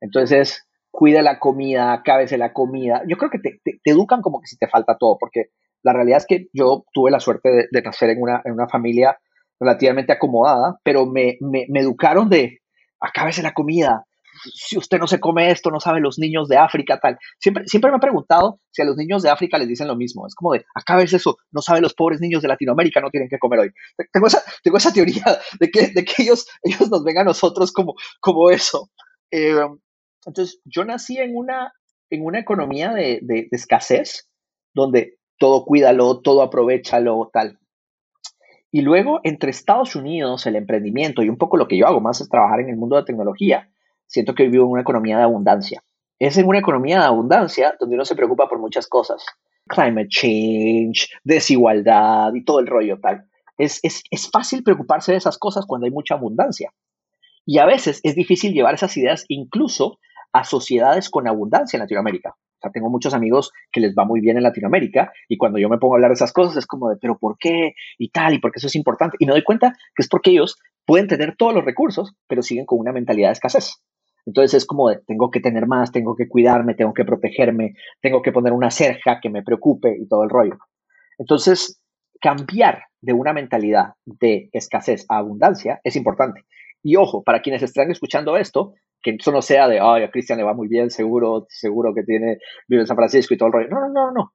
Entonces, 0.00 0.66
cuida 0.90 1.22
la 1.22 1.38
comida, 1.38 2.02
cábese 2.04 2.36
la 2.36 2.52
comida. 2.52 3.02
Yo 3.08 3.16
creo 3.16 3.30
que 3.30 3.38
te, 3.38 3.60
educan 3.84 4.20
como 4.20 4.40
que 4.40 4.46
si 4.46 4.58
te 4.58 4.68
falta 4.68 4.96
todo, 4.98 5.16
porque 5.18 5.46
la 5.82 5.92
realidad 5.92 6.18
es 6.18 6.26
que 6.26 6.48
yo 6.52 6.84
tuve 6.92 7.10
la 7.10 7.18
suerte 7.18 7.68
de, 7.70 7.82
nacer 7.82 8.10
en 8.10 8.22
una, 8.22 8.42
en 8.44 8.52
una, 8.52 8.68
familia 8.68 9.18
relativamente 9.58 10.12
acomodada, 10.12 10.78
pero 10.84 11.06
me, 11.06 11.38
me, 11.40 11.66
me 11.68 11.80
educaron 11.80 12.28
de 12.28 12.60
acábese 13.00 13.42
la 13.42 13.54
comida. 13.54 14.06
Si 14.54 14.76
usted 14.76 14.98
no 14.98 15.06
se 15.06 15.20
come 15.20 15.50
esto, 15.50 15.70
no 15.70 15.80
sabe 15.80 16.00
los 16.00 16.18
niños 16.18 16.48
de 16.48 16.56
África, 16.56 16.98
tal. 17.00 17.18
Siempre, 17.38 17.64
siempre 17.66 17.90
me 17.90 17.96
he 17.96 18.00
preguntado 18.00 18.58
si 18.70 18.82
a 18.82 18.84
los 18.84 18.96
niños 18.96 19.22
de 19.22 19.30
África 19.30 19.58
les 19.58 19.68
dicen 19.68 19.88
lo 19.88 19.96
mismo. 19.96 20.26
Es 20.26 20.34
como 20.34 20.52
de, 20.52 20.64
acábese 20.74 21.16
eso, 21.16 21.36
no 21.50 21.62
sabe 21.62 21.80
los 21.80 21.94
pobres 21.94 22.20
niños 22.20 22.42
de 22.42 22.48
Latinoamérica, 22.48 23.00
no 23.00 23.10
tienen 23.10 23.28
que 23.28 23.38
comer 23.38 23.60
hoy. 23.60 23.70
Tengo 24.12 24.26
esa, 24.26 24.42
tengo 24.62 24.76
esa 24.76 24.92
teoría 24.92 25.24
de 25.60 25.70
que, 25.70 25.88
de 25.88 26.04
que 26.04 26.22
ellos, 26.22 26.46
ellos 26.62 26.90
nos 26.90 27.04
ven 27.04 27.18
a 27.18 27.24
nosotros 27.24 27.72
como, 27.72 27.94
como 28.20 28.50
eso. 28.50 28.90
Eh, 29.30 29.56
entonces, 30.26 30.60
yo 30.64 30.84
nací 30.84 31.18
en 31.18 31.36
una, 31.36 31.72
en 32.10 32.24
una 32.24 32.38
economía 32.38 32.92
de, 32.92 33.20
de, 33.22 33.48
de 33.50 33.56
escasez, 33.56 34.28
donde 34.74 35.18
todo 35.38 35.64
cuídalo, 35.64 36.20
todo 36.20 36.42
aprovechalo, 36.42 37.30
tal. 37.32 37.58
Y 38.70 38.80
luego, 38.80 39.20
entre 39.22 39.50
Estados 39.50 39.96
Unidos, 39.96 40.46
el 40.46 40.56
emprendimiento 40.56 41.22
y 41.22 41.28
un 41.28 41.36
poco 41.36 41.58
lo 41.58 41.68
que 41.68 41.76
yo 41.76 41.86
hago 41.86 42.00
más 42.00 42.20
es 42.20 42.28
trabajar 42.28 42.60
en 42.60 42.70
el 42.70 42.76
mundo 42.76 42.96
de 42.96 43.04
tecnología, 43.04 43.68
siento 44.06 44.34
que 44.34 44.48
vivo 44.48 44.64
en 44.64 44.70
una 44.72 44.82
economía 44.82 45.18
de 45.18 45.24
abundancia. 45.24 45.82
Es 46.18 46.36
en 46.36 46.46
una 46.46 46.58
economía 46.58 46.98
de 46.98 47.06
abundancia 47.06 47.74
donde 47.80 47.96
uno 47.96 48.04
se 48.04 48.14
preocupa 48.14 48.48
por 48.48 48.58
muchas 48.58 48.86
cosas. 48.86 49.24
Climate 49.66 50.08
change, 50.08 51.08
desigualdad 51.24 52.32
y 52.34 52.44
todo 52.44 52.60
el 52.60 52.66
rollo 52.66 52.98
tal. 53.00 53.24
Es, 53.58 53.80
es, 53.82 54.02
es 54.10 54.30
fácil 54.30 54.62
preocuparse 54.62 55.12
de 55.12 55.18
esas 55.18 55.38
cosas 55.38 55.66
cuando 55.66 55.86
hay 55.86 55.90
mucha 55.90 56.14
abundancia. 56.14 56.72
Y 57.44 57.58
a 57.58 57.66
veces 57.66 58.00
es 58.04 58.14
difícil 58.14 58.52
llevar 58.52 58.74
esas 58.74 58.96
ideas 58.96 59.24
incluso 59.28 59.98
a 60.32 60.44
sociedades 60.44 61.10
con 61.10 61.28
abundancia 61.28 61.76
en 61.76 61.82
Latinoamérica. 61.82 62.30
O 62.30 62.58
sea, 62.62 62.70
tengo 62.70 62.88
muchos 62.88 63.12
amigos 63.12 63.50
que 63.72 63.80
les 63.80 63.94
va 63.94 64.04
muy 64.04 64.20
bien 64.20 64.36
en 64.36 64.44
Latinoamérica 64.44 65.12
y 65.28 65.36
cuando 65.36 65.58
yo 65.58 65.68
me 65.68 65.78
pongo 65.78 65.94
a 65.94 65.96
hablar 65.96 66.10
de 66.10 66.14
esas 66.14 66.32
cosas 66.32 66.56
es 66.56 66.66
como 66.66 66.88
de, 66.90 66.96
pero 67.00 67.18
¿por 67.18 67.36
qué? 67.38 67.74
Y 67.98 68.10
tal, 68.10 68.34
y 68.34 68.38
porque 68.38 68.58
eso 68.58 68.68
es 68.68 68.76
importante. 68.76 69.16
Y 69.18 69.26
me 69.26 69.32
doy 69.32 69.42
cuenta 69.42 69.72
que 69.94 70.02
es 70.02 70.08
porque 70.08 70.30
ellos 70.30 70.58
pueden 70.86 71.08
tener 71.08 71.34
todos 71.36 71.54
los 71.54 71.64
recursos, 71.64 72.14
pero 72.28 72.42
siguen 72.42 72.64
con 72.64 72.78
una 72.78 72.92
mentalidad 72.92 73.28
de 73.28 73.32
escasez. 73.32 73.82
Entonces 74.26 74.54
es 74.54 74.66
como 74.66 74.88
de, 74.88 75.00
tengo 75.06 75.30
que 75.30 75.40
tener 75.40 75.66
más, 75.66 75.92
tengo 75.92 76.14
que 76.14 76.28
cuidarme, 76.28 76.74
tengo 76.74 76.94
que 76.94 77.04
protegerme, 77.04 77.74
tengo 78.00 78.22
que 78.22 78.32
poner 78.32 78.52
una 78.52 78.70
cerja 78.70 79.20
que 79.20 79.30
me 79.30 79.42
preocupe 79.42 79.96
y 79.98 80.06
todo 80.06 80.22
el 80.22 80.30
rollo. 80.30 80.58
Entonces, 81.18 81.80
cambiar 82.20 82.84
de 83.00 83.12
una 83.12 83.32
mentalidad 83.32 83.94
de 84.04 84.48
escasez 84.52 85.04
a 85.08 85.18
abundancia 85.18 85.80
es 85.82 85.96
importante. 85.96 86.44
Y 86.82 86.96
ojo, 86.96 87.22
para 87.22 87.42
quienes 87.42 87.62
están 87.62 87.90
escuchando 87.90 88.36
esto, 88.36 88.74
que 89.02 89.16
eso 89.18 89.32
no 89.32 89.42
sea 89.42 89.68
de, 89.68 89.80
ay, 89.80 90.04
a 90.04 90.10
Cristian 90.10 90.38
le 90.38 90.44
va 90.44 90.54
muy 90.54 90.68
bien, 90.68 90.90
seguro, 90.90 91.46
seguro 91.48 91.92
que 91.94 92.04
tiene, 92.04 92.38
vive 92.68 92.82
en 92.82 92.86
San 92.86 92.96
Francisco 92.96 93.34
y 93.34 93.36
todo 93.36 93.48
el 93.48 93.52
rollo. 93.52 93.68
No, 93.68 93.80
no, 93.80 93.88
no, 93.88 94.12
no. 94.12 94.32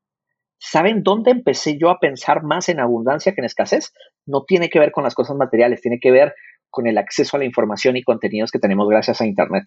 ¿Saben 0.60 1.04
dónde 1.04 1.32
empecé 1.32 1.78
yo 1.78 1.90
a 1.90 2.00
pensar 2.00 2.44
más 2.44 2.68
en 2.68 2.80
abundancia 2.80 3.34
que 3.34 3.42
en 3.42 3.46
escasez? 3.46 3.94
No 4.26 4.44
tiene 4.44 4.70
que 4.70 4.80
ver 4.80 4.92
con 4.92 5.04
las 5.04 5.14
cosas 5.14 5.38
materiales, 5.38 5.82
tiene 5.82 6.00
que 6.00 6.12
ver 6.12 6.34
con 6.70 6.88
el 6.88 6.98
acceso 6.98 7.38
a 7.38 7.40
la 7.40 7.46
información 7.46 7.98
y 7.98 8.04
contenidos 8.04 8.52
que 8.52 8.60
tenemos 8.60 8.88
gracias 8.88 9.22
a 9.22 9.26
Internet. 9.26 9.66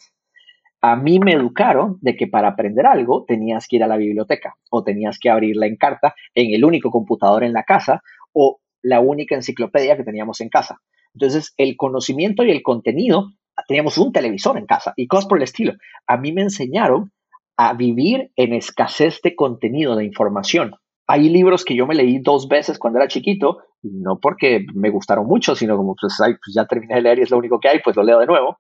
A 0.83 0.97
mí 0.97 1.19
me 1.19 1.33
educaron 1.33 1.99
de 2.01 2.17
que 2.17 2.27
para 2.27 2.49
aprender 2.49 2.87
algo 2.87 3.25
tenías 3.27 3.67
que 3.69 3.77
ir 3.77 3.85
a 3.85 3.87
la 3.87 3.99
biblioteca 3.99 4.55
o 4.71 4.83
tenías 4.83 5.19
que 5.19 5.29
abrirla 5.29 5.67
en 5.67 5.77
carta 5.77 6.15
en 6.35 6.55
el 6.55 6.65
único 6.65 6.91
computador 6.91 7.45
en 7.45 7.53
la 7.53 7.65
casa 7.65 8.01
o 8.33 8.61
la 8.83 9.01
única 9.01 9.35
enciclopedia 9.35 9.97
que 9.97 10.05
teníamos 10.05 10.41
en 10.41 10.49
casa. 10.49 10.79
Entonces, 11.15 11.53
el 11.59 11.77
conocimiento 11.77 12.45
y 12.45 12.51
el 12.51 12.63
contenido, 12.63 13.31
teníamos 13.69 13.99
un 13.99 14.13
televisor 14.13 14.57
en 14.57 14.67
casa 14.67 14.95
y 14.97 15.07
cosas 15.07 15.27
por 15.27 15.39
el 15.39 15.45
estilo. 15.45 15.75
A 16.07 16.17
mí 16.17 16.33
me 16.33 16.43
enseñaron 16.43 17.13
a 17.57 17.75
vivir 17.75 18.31
en 18.37 18.55
escasez 18.55 19.21
de 19.23 19.35
contenido, 19.35 19.97
de 19.97 20.05
información. 20.05 20.77
Hay 21.11 21.29
libros 21.29 21.65
que 21.65 21.75
yo 21.75 21.89
me 21.89 21.97
leí 21.97 22.21
dos 22.21 22.47
veces 22.47 22.79
cuando 22.79 23.01
era 23.01 23.09
chiquito, 23.09 23.59
no 23.83 24.21
porque 24.21 24.65
me 24.75 24.91
gustaron 24.91 25.27
mucho, 25.27 25.57
sino 25.57 25.77
como 25.77 25.97
pues, 26.01 26.15
pues 26.19 26.55
ya 26.55 26.67
terminé 26.67 26.95
de 26.95 27.03
leer 27.03 27.19
y 27.19 27.23
es 27.23 27.31
lo 27.31 27.39
único 27.39 27.59
que 27.59 27.69
hay, 27.69 27.81
pues 27.83 27.97
lo 27.97 28.05
leo 28.05 28.21
de 28.21 28.27
nuevo. 28.27 28.59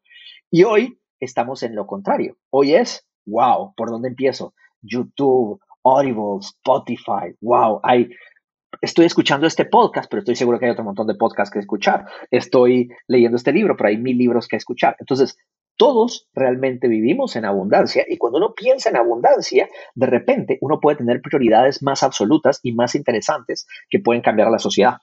Y 0.51 0.65
hoy 0.65 0.99
estamos 1.21 1.63
en 1.63 1.77
lo 1.77 1.87
contrario. 1.87 2.37
Hoy 2.51 2.75
es, 2.75 3.07
wow, 3.25 3.73
¿por 3.77 3.91
dónde 3.91 4.09
empiezo? 4.09 4.53
YouTube, 4.83 5.61
Audible, 5.85 6.41
Spotify, 6.41 7.37
wow, 7.41 7.79
hay 7.85 8.11
estoy 8.81 9.05
escuchando 9.05 9.47
este 9.47 9.65
podcast, 9.65 10.11
pero 10.11 10.21
estoy 10.21 10.35
seguro 10.35 10.59
que 10.59 10.67
hay 10.67 10.73
otro 10.73 10.85
montón 10.85 11.07
de 11.07 11.15
podcasts 11.15 11.53
que 11.53 11.61
escuchar. 11.61 12.07
Estoy 12.33 12.89
leyendo 13.07 13.37
este 13.37 13.53
libro, 13.53 13.77
pero 13.77 13.91
hay 13.91 13.97
mil 13.97 14.19
libros 14.19 14.49
que 14.49 14.57
escuchar. 14.57 14.97
Entonces, 14.99 15.37
todos 15.81 16.29
realmente 16.35 16.89
vivimos 16.89 17.37
en 17.37 17.47
abundancia 17.47 18.05
y 18.07 18.19
cuando 18.19 18.37
uno 18.37 18.53
piensa 18.55 18.91
en 18.91 18.97
abundancia, 18.99 19.67
de 19.95 20.07
repente 20.07 20.59
uno 20.61 20.79
puede 20.79 20.99
tener 20.99 21.23
prioridades 21.23 21.83
más 21.83 22.03
absolutas 22.03 22.61
y 22.63 22.73
más 22.73 22.95
interesantes 22.95 23.67
que 23.89 23.99
pueden 23.99 24.21
cambiar 24.21 24.51
la 24.51 24.59
sociedad. 24.59 24.99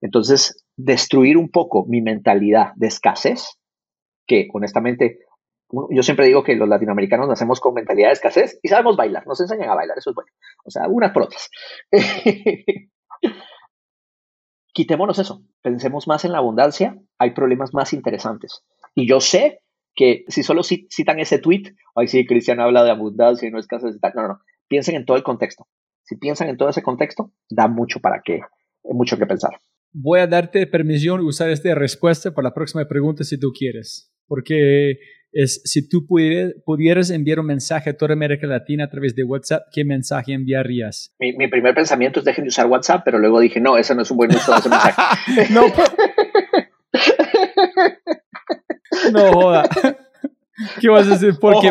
Entonces, 0.00 0.64
destruir 0.76 1.36
un 1.36 1.50
poco 1.50 1.84
mi 1.84 2.00
mentalidad 2.00 2.72
de 2.74 2.86
escasez, 2.86 3.58
que 4.26 4.48
honestamente, 4.54 5.18
yo 5.90 6.02
siempre 6.02 6.24
digo 6.24 6.42
que 6.42 6.56
los 6.56 6.70
latinoamericanos 6.70 7.28
nacemos 7.28 7.60
con 7.60 7.74
mentalidad 7.74 8.08
de 8.08 8.14
escasez 8.14 8.58
y 8.62 8.68
sabemos 8.68 8.96
bailar, 8.96 9.26
nos 9.26 9.42
enseñan 9.42 9.68
a 9.68 9.74
bailar, 9.74 9.98
eso 9.98 10.08
es 10.08 10.14
bueno. 10.14 10.30
O 10.64 10.70
sea, 10.70 10.88
unas 10.88 11.12
por 11.12 11.24
otras. 11.24 11.50
Quitémonos 14.72 15.18
eso, 15.18 15.42
pensemos 15.60 16.08
más 16.08 16.24
en 16.24 16.32
la 16.32 16.38
abundancia, 16.38 16.96
hay 17.18 17.32
problemas 17.32 17.74
más 17.74 17.92
interesantes. 17.92 18.64
Y 18.94 19.06
yo 19.06 19.20
sé 19.20 19.60
que 19.94 20.24
si 20.28 20.42
solo 20.42 20.62
citan 20.62 21.20
ese 21.20 21.38
tweet, 21.38 21.74
ay, 21.94 22.08
sí, 22.08 22.26
Cristian 22.26 22.60
habla 22.60 22.84
de 22.84 22.90
abundancia 22.90 23.48
y 23.48 23.50
no 23.50 23.58
escasez, 23.58 23.96
no, 24.14 24.22
no, 24.22 24.28
no, 24.28 24.40
piensen 24.68 24.94
en 24.96 25.04
todo 25.04 25.16
el 25.16 25.22
contexto. 25.22 25.66
Si 26.02 26.16
piensan 26.16 26.48
en 26.48 26.56
todo 26.56 26.68
ese 26.68 26.82
contexto, 26.82 27.32
da 27.48 27.68
mucho 27.68 28.00
para 28.00 28.22
que, 28.24 28.40
mucho 28.84 29.18
que 29.18 29.26
pensar. 29.26 29.52
Voy 29.92 30.20
a 30.20 30.26
darte 30.26 30.66
permisión 30.66 31.20
de 31.20 31.26
usar 31.26 31.50
esta 31.50 31.74
respuesta 31.74 32.32
para 32.32 32.48
la 32.48 32.54
próxima 32.54 32.86
pregunta 32.88 33.24
si 33.24 33.38
tú 33.38 33.52
quieres, 33.52 34.10
porque 34.26 34.98
es 35.32 35.62
si 35.64 35.88
tú 35.88 36.06
pudieras, 36.06 37.10
enviar 37.10 37.40
un 37.40 37.46
mensaje 37.46 37.90
a 37.90 37.96
toda 37.96 38.12
América 38.14 38.46
Latina 38.46 38.84
a 38.84 38.90
través 38.90 39.14
de 39.14 39.24
WhatsApp, 39.24 39.64
¿qué 39.72 39.84
mensaje 39.84 40.32
enviarías? 40.32 41.14
Mi, 41.18 41.34
mi 41.34 41.48
primer 41.48 41.74
pensamiento 41.74 42.20
es 42.20 42.24
dejen 42.24 42.44
de 42.44 42.48
usar 42.48 42.66
WhatsApp, 42.66 43.02
pero 43.04 43.18
luego 43.18 43.40
dije, 43.40 43.60
no, 43.60 43.76
ese 43.76 43.94
no 43.94 44.02
es 44.02 44.10
un 44.10 44.16
buen 44.16 44.30
uso 44.30 44.52
de 44.52 44.58
ese 44.58 44.68
mensaje. 44.68 45.02
no, 45.52 45.62
no 49.12 49.32
joda. 49.32 49.68
¿Qué 50.80 50.88
vas 50.88 51.06
a 51.06 51.10
decir? 51.10 51.38
¿Por 51.38 51.60
qué? 51.60 51.70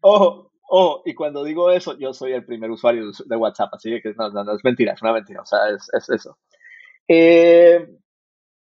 Ojo, 0.00 0.50
ojo, 0.68 1.02
y 1.04 1.14
cuando 1.14 1.44
digo 1.44 1.70
eso, 1.70 1.96
yo 1.98 2.12
soy 2.12 2.32
el 2.32 2.44
primer 2.44 2.70
usuario 2.70 3.10
de 3.24 3.36
WhatsApp, 3.36 3.74
así 3.74 4.00
que 4.02 4.14
no, 4.14 4.30
no, 4.30 4.44
no 4.44 4.54
es 4.54 4.64
mentira, 4.64 4.94
es 4.94 5.02
una 5.02 5.12
mentira, 5.12 5.42
o 5.42 5.46
sea, 5.46 5.68
es, 5.68 5.88
es 5.92 6.08
eso. 6.10 6.38
Eh, 7.08 7.86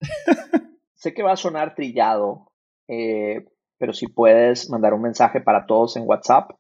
sé 0.95 1.14
que 1.14 1.23
va 1.23 1.34
a 1.34 1.38
sonar 1.38 1.76
trillado, 1.76 2.51
eh, 2.88 3.45
pero 3.77 3.93
si 3.93 4.07
puedes 4.07 4.69
mandar 4.69 4.93
un 4.93 5.01
mensaje 5.01 5.41
para 5.41 5.65
todos 5.65 5.95
en 5.97 6.07
WhatsApp, 6.07 6.51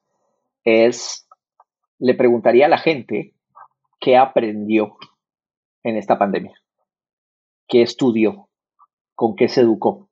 es, 0.63 1.27
le 1.99 2.13
preguntaría 2.13 2.65
a 2.65 2.69
la 2.69 2.77
gente 2.77 3.33
qué 3.99 4.17
aprendió 4.17 4.97
en 5.83 5.97
esta 5.97 6.17
pandemia, 6.17 6.59
qué 7.67 7.81
estudió, 7.81 8.49
con 9.15 9.35
qué 9.35 9.47
se 9.47 9.61
educó. 9.61 10.06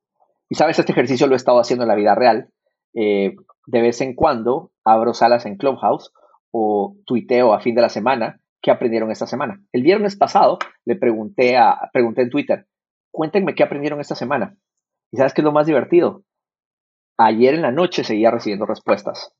Y 0.48 0.54
sabes, 0.54 0.78
este 0.78 0.92
ejercicio 0.92 1.26
lo 1.26 1.34
he 1.34 1.36
estado 1.36 1.58
haciendo 1.58 1.84
en 1.84 1.88
la 1.88 1.94
vida 1.94 2.14
real. 2.14 2.50
Eh, 2.94 3.34
de 3.66 3.82
vez 3.82 4.00
en 4.00 4.14
cuando 4.14 4.70
abro 4.84 5.12
salas 5.12 5.44
en 5.46 5.56
Clubhouse 5.56 6.12
o 6.50 6.96
tuiteo 7.04 7.52
a 7.52 7.60
fin 7.60 7.74
de 7.74 7.82
la 7.82 7.88
semana 7.88 8.40
qué 8.62 8.70
aprendieron 8.70 9.10
esta 9.10 9.26
semana. 9.26 9.60
El 9.72 9.82
viernes 9.82 10.16
pasado 10.16 10.58
le 10.84 10.96
pregunté, 10.96 11.56
a, 11.56 11.90
pregunté 11.92 12.22
en 12.22 12.30
Twitter, 12.30 12.66
cuéntenme 13.10 13.54
qué 13.54 13.62
aprendieron 13.62 14.00
esta 14.00 14.14
semana. 14.14 14.56
¿Y 15.10 15.18
sabes 15.18 15.34
qué 15.34 15.40
es 15.40 15.44
lo 15.44 15.52
más 15.52 15.66
divertido? 15.66 16.24
Ayer 17.18 17.54
en 17.54 17.62
la 17.62 17.72
noche 17.72 18.04
seguía 18.04 18.30
recibiendo 18.30 18.66
respuestas. 18.66 19.32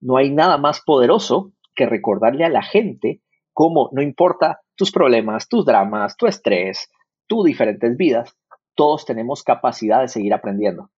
No 0.00 0.16
hay 0.16 0.30
nada 0.30 0.58
más 0.58 0.82
poderoso 0.84 1.52
que 1.74 1.86
recordarle 1.86 2.44
a 2.44 2.50
la 2.50 2.62
gente 2.62 3.22
cómo 3.52 3.90
no 3.92 4.02
importa 4.02 4.60
tus 4.76 4.92
problemas, 4.92 5.48
tus 5.48 5.64
dramas, 5.64 6.16
tu 6.16 6.26
estrés, 6.26 6.88
tus 7.26 7.44
diferentes 7.44 7.96
vidas, 7.96 8.36
todos 8.78 9.04
tenemos 9.04 9.42
capacidad 9.42 10.00
de 10.00 10.08
seguir 10.08 10.32
aprendiendo. 10.32 10.90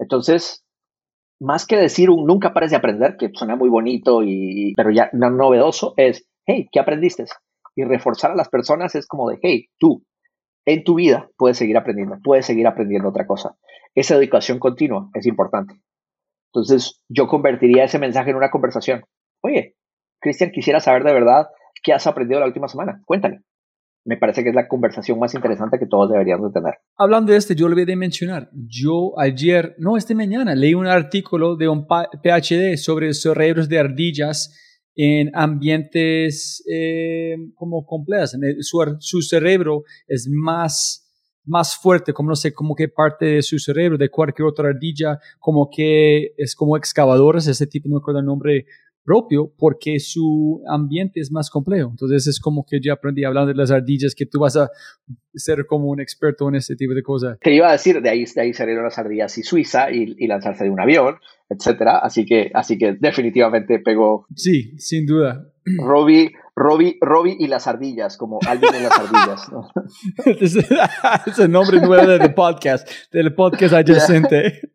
Entonces, 0.00 0.66
más 1.40 1.66
que 1.66 1.76
decir 1.76 2.10
un 2.10 2.26
nunca 2.26 2.52
pares 2.52 2.72
de 2.72 2.76
aprender, 2.76 3.16
que 3.16 3.30
suena 3.32 3.54
muy 3.54 3.68
bonito 3.68 4.24
y 4.24 4.74
pero 4.76 4.90
ya 4.90 5.08
no 5.12 5.30
novedoso, 5.30 5.94
es 5.96 6.26
hey, 6.46 6.68
¿qué 6.72 6.80
aprendiste? 6.80 7.24
Y 7.76 7.84
reforzar 7.84 8.32
a 8.32 8.34
las 8.34 8.48
personas 8.48 8.96
es 8.96 9.06
como 9.06 9.30
de, 9.30 9.38
hey, 9.40 9.68
tú, 9.78 10.04
en 10.66 10.82
tu 10.82 10.96
vida 10.96 11.30
puedes 11.38 11.56
seguir 11.56 11.76
aprendiendo, 11.76 12.18
puedes 12.24 12.44
seguir 12.44 12.66
aprendiendo 12.66 13.08
otra 13.08 13.24
cosa. 13.24 13.56
Esa 13.94 14.16
educación 14.16 14.58
continua 14.58 15.08
es 15.14 15.24
importante. 15.26 15.80
Entonces, 16.52 17.04
yo 17.08 17.28
convertiría 17.28 17.84
ese 17.84 18.00
mensaje 18.00 18.30
en 18.30 18.36
una 18.36 18.50
conversación. 18.50 19.04
Oye, 19.42 19.76
Cristian, 20.20 20.50
quisiera 20.50 20.80
saber 20.80 21.04
de 21.04 21.12
verdad 21.12 21.46
qué 21.84 21.92
has 21.92 22.06
aprendido 22.08 22.40
la 22.40 22.46
última 22.46 22.66
semana. 22.66 23.00
Cuéntame. 23.06 23.42
Me 24.04 24.16
parece 24.16 24.42
que 24.42 24.48
es 24.48 24.54
la 24.54 24.66
conversación 24.66 25.18
más 25.18 25.32
interesante 25.34 25.78
que 25.78 25.86
todos 25.86 26.10
deberíamos 26.10 26.52
tener. 26.52 26.74
Hablando 26.96 27.32
de 27.32 27.38
este, 27.38 27.54
yo 27.54 27.68
a 27.68 27.96
mencionar. 27.96 28.50
Yo 28.52 29.18
ayer, 29.18 29.76
no, 29.78 29.96
este 29.96 30.14
mañana, 30.14 30.54
leí 30.54 30.74
un 30.74 30.86
artículo 30.86 31.56
de 31.56 31.68
un 31.68 31.86
PhD 31.86 32.76
sobre 32.76 33.14
cerebros 33.14 33.68
de 33.68 33.78
ardillas 33.78 34.58
en 34.94 35.30
ambientes 35.34 36.64
eh, 36.70 37.36
como 37.54 37.86
complejos. 37.86 38.36
Su, 38.98 39.22
cerebro 39.22 39.84
es 40.08 40.28
más, 40.28 41.08
más 41.44 41.76
fuerte, 41.76 42.12
como 42.12 42.30
no 42.30 42.36
sé, 42.36 42.52
como 42.52 42.74
que 42.74 42.88
parte 42.88 43.26
de 43.26 43.42
su 43.42 43.60
cerebro, 43.60 43.96
de 43.98 44.10
cualquier 44.10 44.48
otra 44.48 44.68
ardilla, 44.68 45.18
como 45.38 45.68
que 45.70 46.34
es 46.36 46.56
como 46.56 46.76
excavadores, 46.76 47.46
ese 47.46 47.68
tipo, 47.68 47.88
no 47.88 47.96
me 47.96 47.98
acuerdo 48.00 48.18
el 48.18 48.26
nombre 48.26 48.66
propio 49.04 49.52
porque 49.58 49.98
su 50.00 50.62
ambiente 50.68 51.20
es 51.20 51.30
más 51.30 51.50
complejo. 51.50 51.90
Entonces 51.90 52.26
es 52.26 52.40
como 52.40 52.64
que 52.68 52.80
yo 52.80 52.92
aprendí 52.92 53.24
hablando 53.24 53.48
de 53.48 53.54
las 53.54 53.70
ardillas 53.70 54.14
que 54.14 54.26
tú 54.26 54.40
vas 54.40 54.56
a 54.56 54.70
ser 55.34 55.66
como 55.66 55.88
un 55.88 56.00
experto 56.00 56.48
en 56.48 56.56
este 56.56 56.76
tipo 56.76 56.94
de 56.94 57.02
cosas. 57.02 57.38
Te 57.40 57.54
iba 57.54 57.68
a 57.68 57.72
decir, 57.72 58.00
de 58.00 58.10
ahí, 58.10 58.24
de 58.24 58.40
ahí 58.40 58.52
salieron 58.52 58.84
las 58.84 58.98
ardillas 58.98 59.36
y 59.38 59.42
Suiza 59.42 59.90
y, 59.90 60.14
y, 60.18 60.26
lanzarse 60.26 60.64
de 60.64 60.70
un 60.70 60.80
avión, 60.80 61.16
etcétera. 61.48 61.98
Así 61.98 62.24
que, 62.24 62.50
así 62.54 62.78
que 62.78 62.96
definitivamente 62.98 63.78
pegó. 63.78 64.26
Sí, 64.34 64.78
sin 64.78 65.06
duda. 65.06 65.48
Robbie, 65.64 66.32
Robbie, 66.56 66.98
Robbie 67.00 67.36
y 67.38 67.46
las 67.46 67.66
ardillas, 67.66 68.16
como 68.16 68.38
alguien 68.46 68.74
en 68.74 68.82
las 68.82 68.98
ardillas. 68.98 69.48
es 70.40 71.38
el 71.38 71.50
nombre 71.50 71.80
nuevo 71.80 72.06
del 72.06 72.34
podcast, 72.34 72.88
del 73.12 73.34
podcast 73.34 73.74
adyacente. 73.74 74.71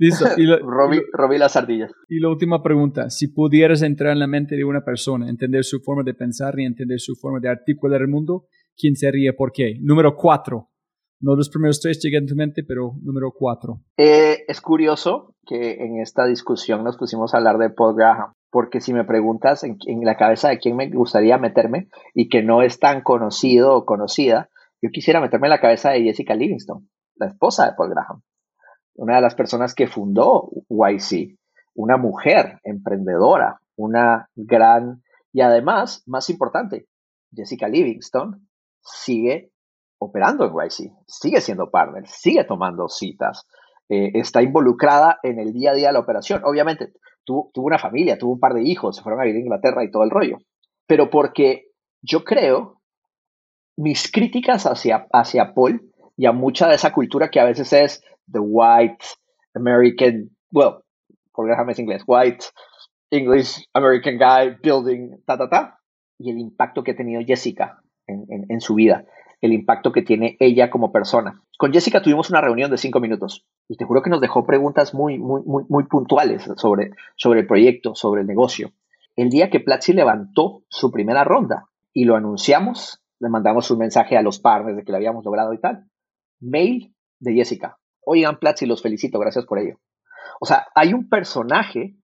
Listo. 0.00 0.24
Y 0.38 0.46
Robí, 0.46 1.36
las 1.36 1.56
ardillas. 1.56 1.92
Y 2.08 2.20
la 2.20 2.30
última 2.30 2.62
pregunta. 2.62 3.10
Si 3.10 3.28
pudieras 3.28 3.82
entrar 3.82 4.12
en 4.12 4.18
la 4.18 4.26
mente 4.26 4.56
de 4.56 4.64
una 4.64 4.82
persona, 4.82 5.28
entender 5.28 5.62
su 5.62 5.80
forma 5.80 6.02
de 6.02 6.14
pensar 6.14 6.58
y 6.58 6.64
entender 6.64 6.98
su 7.00 7.16
forma 7.16 7.38
de 7.38 7.50
articular 7.50 8.00
el 8.00 8.08
mundo, 8.08 8.46
¿quién 8.78 8.96
sería? 8.96 9.34
¿Por 9.36 9.52
qué? 9.52 9.74
Número 9.82 10.16
cuatro. 10.16 10.70
No 11.20 11.36
los 11.36 11.50
primeros 11.50 11.80
tres 11.80 12.00
llegan 12.02 12.24
a 12.24 12.28
tu 12.28 12.34
mente, 12.34 12.62
pero 12.66 12.94
número 13.02 13.30
cuatro. 13.36 13.82
Eh, 13.98 14.38
es 14.48 14.62
curioso 14.62 15.34
que 15.44 15.84
en 15.84 16.00
esta 16.00 16.24
discusión 16.24 16.82
nos 16.82 16.96
pusimos 16.96 17.34
a 17.34 17.36
hablar 17.36 17.58
de 17.58 17.68
Paul 17.68 17.94
Graham, 17.94 18.32
porque 18.50 18.80
si 18.80 18.94
me 18.94 19.04
preguntas 19.04 19.64
en, 19.64 19.76
en 19.86 20.00
la 20.06 20.16
cabeza 20.16 20.48
de 20.48 20.58
quién 20.58 20.76
me 20.76 20.88
gustaría 20.88 21.36
meterme 21.36 21.88
y 22.14 22.30
que 22.30 22.42
no 22.42 22.62
es 22.62 22.78
tan 22.78 23.02
conocido 23.02 23.74
o 23.74 23.84
conocida, 23.84 24.48
yo 24.80 24.88
quisiera 24.90 25.20
meterme 25.20 25.48
en 25.48 25.50
la 25.50 25.60
cabeza 25.60 25.90
de 25.90 26.04
Jessica 26.04 26.34
Livingston, 26.34 26.88
la 27.16 27.26
esposa 27.26 27.66
de 27.66 27.72
Paul 27.76 27.90
Graham 27.90 28.22
una 29.00 29.16
de 29.16 29.22
las 29.22 29.34
personas 29.34 29.74
que 29.74 29.86
fundó 29.86 30.50
YC, 30.68 31.38
una 31.74 31.96
mujer 31.96 32.60
emprendedora, 32.64 33.58
una 33.76 34.28
gran, 34.36 35.02
y 35.32 35.40
además, 35.40 36.02
más 36.06 36.28
importante, 36.28 36.86
Jessica 37.34 37.66
Livingston 37.66 38.46
sigue 38.82 39.52
operando 39.98 40.44
en 40.44 40.52
YC, 40.52 40.92
sigue 41.06 41.40
siendo 41.40 41.70
partner, 41.70 42.06
sigue 42.06 42.44
tomando 42.44 42.88
citas, 42.88 43.46
eh, 43.88 44.10
está 44.14 44.42
involucrada 44.42 45.18
en 45.22 45.38
el 45.38 45.54
día 45.54 45.70
a 45.70 45.74
día 45.74 45.86
de 45.86 45.94
la 45.94 46.00
operación. 46.00 46.42
Obviamente, 46.44 46.92
tuvo, 47.24 47.50
tuvo 47.54 47.68
una 47.68 47.78
familia, 47.78 48.18
tuvo 48.18 48.34
un 48.34 48.40
par 48.40 48.52
de 48.52 48.64
hijos, 48.64 48.96
se 48.96 49.02
fueron 49.02 49.22
a 49.22 49.24
vivir 49.24 49.38
a 49.38 49.44
Inglaterra 49.44 49.82
y 49.82 49.90
todo 49.90 50.04
el 50.04 50.10
rollo, 50.10 50.36
pero 50.86 51.08
porque 51.08 51.68
yo 52.02 52.22
creo, 52.22 52.82
mis 53.78 54.12
críticas 54.12 54.66
hacia, 54.66 55.06
hacia 55.10 55.54
Paul 55.54 55.90
y 56.18 56.26
a 56.26 56.32
mucha 56.32 56.68
de 56.68 56.74
esa 56.74 56.92
cultura 56.92 57.30
que 57.30 57.40
a 57.40 57.46
veces 57.46 57.72
es 57.72 58.04
the 58.32 58.40
white 58.40 59.04
American, 59.54 60.30
well, 60.52 60.84
por 61.32 61.48
déjame 61.48 61.74
inglés, 61.76 62.02
white 62.06 62.44
English 63.10 63.66
American 63.74 64.18
guy 64.18 64.56
building, 64.62 65.22
ta, 65.26 65.36
ta, 65.36 65.48
ta, 65.48 65.80
y 66.18 66.30
el 66.30 66.38
impacto 66.38 66.82
que 66.82 66.92
ha 66.92 66.96
tenido 66.96 67.22
Jessica 67.24 67.82
en, 68.06 68.46
en, 68.48 68.60
su 68.60 68.74
vida, 68.74 69.04
el 69.40 69.52
impacto 69.52 69.92
que 69.92 70.02
tiene 70.02 70.36
ella 70.38 70.70
como 70.70 70.92
persona. 70.92 71.42
Con 71.58 71.72
Jessica 71.72 72.02
tuvimos 72.02 72.30
una 72.30 72.40
reunión 72.40 72.70
de 72.70 72.78
cinco 72.78 73.00
minutos 73.00 73.46
y 73.68 73.76
te 73.76 73.84
juro 73.84 74.02
que 74.02 74.10
nos 74.10 74.20
dejó 74.20 74.46
preguntas 74.46 74.94
muy, 74.94 75.18
muy, 75.18 75.42
muy, 75.44 75.64
muy 75.68 75.84
puntuales 75.84 76.48
sobre, 76.56 76.90
sobre 77.16 77.40
el 77.40 77.46
proyecto, 77.46 77.94
sobre 77.94 78.22
el 78.22 78.26
negocio. 78.26 78.72
El 79.16 79.30
día 79.30 79.50
que 79.50 79.60
Platzi 79.60 79.92
levantó 79.92 80.62
su 80.68 80.90
primera 80.90 81.24
ronda 81.24 81.66
y 81.92 82.04
lo 82.04 82.16
anunciamos, 82.16 83.02
le 83.18 83.28
mandamos 83.28 83.70
un 83.70 83.78
mensaje 83.78 84.16
a 84.16 84.22
los 84.22 84.40
partners 84.40 84.76
de 84.76 84.84
que 84.84 84.92
lo 84.92 84.96
habíamos 84.96 85.24
logrado 85.24 85.52
y 85.52 85.60
tal. 85.60 85.84
Mail 86.40 86.94
de 87.18 87.34
Jessica. 87.34 87.79
Oigan, 88.04 88.38
Platzi, 88.38 88.66
los 88.66 88.82
felicito, 88.82 89.18
gracias 89.18 89.46
por 89.46 89.58
ello. 89.58 89.78
O 90.40 90.46
sea, 90.46 90.66
hay 90.74 90.94
un 90.94 91.08
personaje 91.08 91.96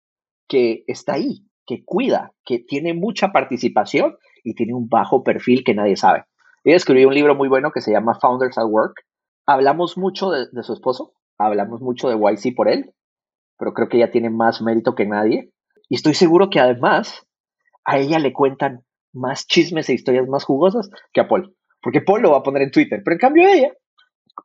que 0.48 0.84
está 0.86 1.14
ahí, 1.14 1.46
que 1.66 1.84
cuida, 1.84 2.32
que 2.44 2.58
tiene 2.58 2.94
mucha 2.94 3.32
participación 3.32 4.16
y 4.44 4.54
tiene 4.54 4.74
un 4.74 4.88
bajo 4.88 5.24
perfil 5.24 5.64
que 5.64 5.74
nadie 5.74 5.96
sabe. 5.96 6.24
Ella 6.64 6.76
escribió 6.76 7.08
un 7.08 7.14
libro 7.14 7.34
muy 7.34 7.48
bueno 7.48 7.70
que 7.72 7.80
se 7.80 7.92
llama 7.92 8.18
Founders 8.20 8.58
at 8.58 8.66
Work. 8.66 9.02
Hablamos 9.46 9.96
mucho 9.96 10.30
de, 10.30 10.48
su 10.62 10.72
esposo, 10.72 11.12
hablamos 11.38 11.80
mucho 11.80 12.08
de 12.08 12.16
YC 12.16 12.54
por 12.54 12.68
él, 12.68 12.92
pero 13.58 13.72
creo 13.72 13.88
que 13.88 13.96
ella 13.96 14.10
tiene 14.10 14.30
más 14.30 14.60
mérito 14.62 14.94
que 14.94 15.06
nadie. 15.06 15.52
Y 15.88 15.94
estoy 15.94 16.14
seguro 16.14 16.50
que 16.50 16.60
además 16.60 17.26
a 17.84 17.98
ella 17.98 18.18
le 18.18 18.32
cuentan 18.32 18.84
más 19.12 19.46
chismes 19.46 19.88
e 19.88 19.94
historias 19.94 20.28
más 20.28 20.44
jugosas 20.44 20.90
que 21.12 21.20
a 21.20 21.28
Paul. 21.28 21.56
Porque 21.80 22.00
Paul 22.00 22.22
lo 22.22 22.32
va 22.32 22.38
a 22.38 22.42
poner 22.42 22.62
en 22.62 22.70
Twitter, 22.70 23.00
pero 23.04 23.14
en 23.14 23.20
cambio 23.20 23.48
ella 23.48 23.72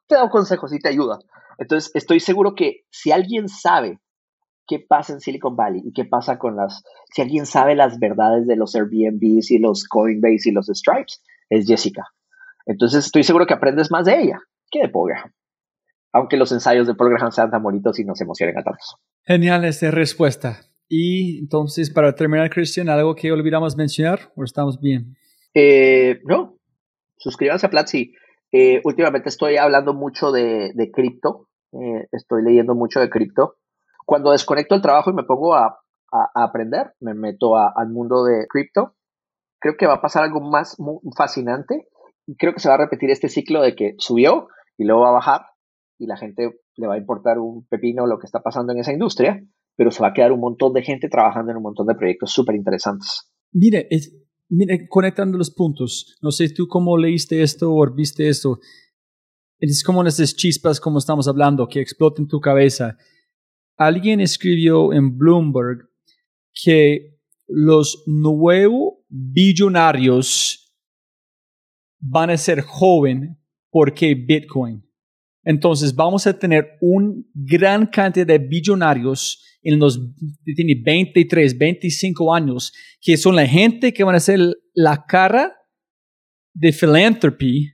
te 0.08 0.16
da 0.16 0.30
consejos 0.30 0.74
y 0.74 0.80
te 0.80 0.90
ayuda. 0.90 1.20
Entonces, 1.58 1.92
estoy 1.94 2.20
seguro 2.20 2.56
que 2.56 2.86
si 2.90 3.12
alguien 3.12 3.48
sabe 3.48 4.00
qué 4.68 4.80
pasa 4.80 5.14
en 5.14 5.20
Silicon 5.20 5.56
Valley 5.56 5.82
y 5.86 5.94
qué 5.94 6.06
pasa 6.06 6.38
con 6.40 6.56
las, 6.56 6.84
si 7.14 7.22
alguien 7.22 7.46
sabe 7.46 7.76
las 7.76 8.00
verdades 8.00 8.48
de 8.48 8.56
los 8.56 8.76
Airbnbs 8.76 9.52
y 9.52 9.60
los 9.60 9.88
Coinbase 9.88 10.50
y 10.50 10.52
los 10.52 10.68
Stripes, 10.68 11.22
es 11.50 11.68
Jessica. 11.68 12.08
Entonces, 12.66 13.06
estoy 13.06 13.24
seguro 13.24 13.46
que 13.46 13.54
aprendes 13.54 13.92
más 13.92 14.06
de 14.06 14.22
ella 14.22 14.40
que 14.72 14.80
de 14.80 14.90
Paul 14.90 15.10
Graham. 15.10 15.32
Aunque 16.14 16.38
los 16.38 16.52
ensayos 16.52 16.88
de 16.88 16.96
Paul 16.96 17.12
Graham 17.12 17.32
sean 17.32 17.52
tan 17.52 17.64
bonitos 17.64 18.00
y 18.00 18.06
nos 18.06 18.20
emocionen 18.22 18.58
a 18.58 18.64
todos. 18.64 18.96
Genial 19.26 19.66
esta 19.66 19.92
respuesta. 19.92 20.62
Y 20.88 21.40
entonces, 21.40 21.90
para 21.90 22.14
terminar, 22.16 22.50
Cristian, 22.50 22.90
¿algo 22.90 23.16
que 23.16 23.32
olvidamos 23.32 23.78
mencionar 23.78 24.32
o 24.36 24.44
estamos 24.44 24.80
bien? 24.80 25.16
Eh, 25.54 26.20
no, 26.26 26.58
suscríbanse 27.18 27.68
a 27.68 27.70
Platzi. 27.70 28.14
Eh, 28.52 28.82
últimamente 28.84 29.30
estoy 29.30 29.58
hablando 29.58 29.94
mucho 29.94 30.32
de, 30.32 30.92
cripto, 30.94 31.48
eh, 31.74 32.08
estoy 32.12 32.44
leyendo 32.44 32.76
mucho 32.76 33.00
de 33.00 33.10
cripto. 33.10 33.56
Cuando 34.06 34.32
desconecto 34.32 34.76
el 34.76 34.82
trabajo 34.82 35.10
y 35.10 35.14
me 35.14 35.24
pongo 35.24 35.56
a, 35.56 35.80
a, 36.12 36.44
aprender, 36.44 36.94
me 37.00 37.14
meto 37.14 37.56
al 37.56 37.90
mundo 37.90 38.24
de 38.24 38.48
cripto, 38.48 38.96
creo 39.60 39.76
que 39.78 39.88
va 39.88 39.96
a 39.96 40.02
pasar 40.02 40.24
algo 40.24 40.42
más 40.42 40.78
fascinante 41.16 41.88
y 42.28 42.36
creo 42.36 42.54
que 42.54 42.60
se 42.60 42.68
va 42.68 42.76
a 42.76 42.80
repetir 42.80 43.10
este 43.10 43.30
ciclo 43.30 43.62
de 43.62 43.76
que 43.76 43.96
subió 43.98 44.48
y 44.78 44.86
luego 44.86 45.02
va 45.02 45.10
a 45.10 45.14
bajar 45.14 45.42
y 45.98 46.08
la 46.08 46.18
gente 46.18 46.60
le 46.78 46.88
va 46.88 46.96
a 46.96 46.98
importar 46.98 47.38
un 47.38 47.66
pepino 47.68 48.08
lo 48.08 48.18
que 48.18 48.26
está 48.26 48.42
pasando 48.42 48.74
en 48.74 48.80
esa 48.80 48.92
industria, 48.92 49.42
pero 49.78 49.92
se 49.92 50.02
va 50.02 50.10
a 50.10 50.14
quedar 50.14 50.32
un 50.32 50.40
montón 50.40 50.74
de 50.74 50.82
gente 50.82 51.10
trabajando 51.10 51.52
en 51.52 51.58
un 51.58 51.64
montón 51.64 51.86
de 51.86 51.96
proyectos 51.96 52.32
súper 52.32 52.56
interesantes. 52.56 53.32
Mire, 53.54 53.88
es, 53.90 54.16
mire, 54.52 54.88
conectando 54.88 55.38
los 55.38 55.50
puntos, 55.50 56.18
no 56.22 56.32
sé 56.32 56.50
tú 56.50 56.68
cómo 56.68 56.98
leíste 56.98 57.42
esto 57.42 57.74
o 57.74 57.92
viste 57.92 58.28
esto, 58.28 58.60
es 59.60 59.84
como 59.84 60.04
esas 60.04 60.36
chispas 60.36 60.80
como 60.80 61.00
estamos 61.00 61.28
hablando 61.28 61.68
que 61.68 61.80
explotan 61.80 62.28
tu 62.28 62.40
cabeza. 62.40 62.98
Alguien 63.78 64.20
escribió 64.20 64.92
en 64.92 65.18
Bloomberg 65.18 65.88
que 66.64 67.20
los 67.48 68.04
nuevos 68.08 68.96
billonarios 69.08 70.74
van 72.00 72.32
a 72.32 72.38
ser 72.38 72.62
joven 72.62 73.38
porque 73.70 74.16
Bitcoin. 74.16 74.84
Entonces 75.44 75.96
vamos 75.96 76.28
a 76.28 76.38
tener 76.38 76.78
un 76.82 77.30
gran 77.34 77.86
cantidad 77.86 78.28
de 78.28 78.40
billonarios 78.40 79.44
en 79.64 79.80
los 79.80 80.00
tiene 80.44 80.76
23, 80.84 81.58
25 81.58 82.34
años, 82.34 82.74
que 83.00 83.18
son 83.18 83.36
la 83.36 83.48
gente 83.48 83.94
que 83.94 84.04
van 84.04 84.16
a 84.16 84.20
ser 84.20 84.40
la 84.74 85.06
cara 85.08 85.54
de 86.54 86.72
philanthropy 86.72 87.72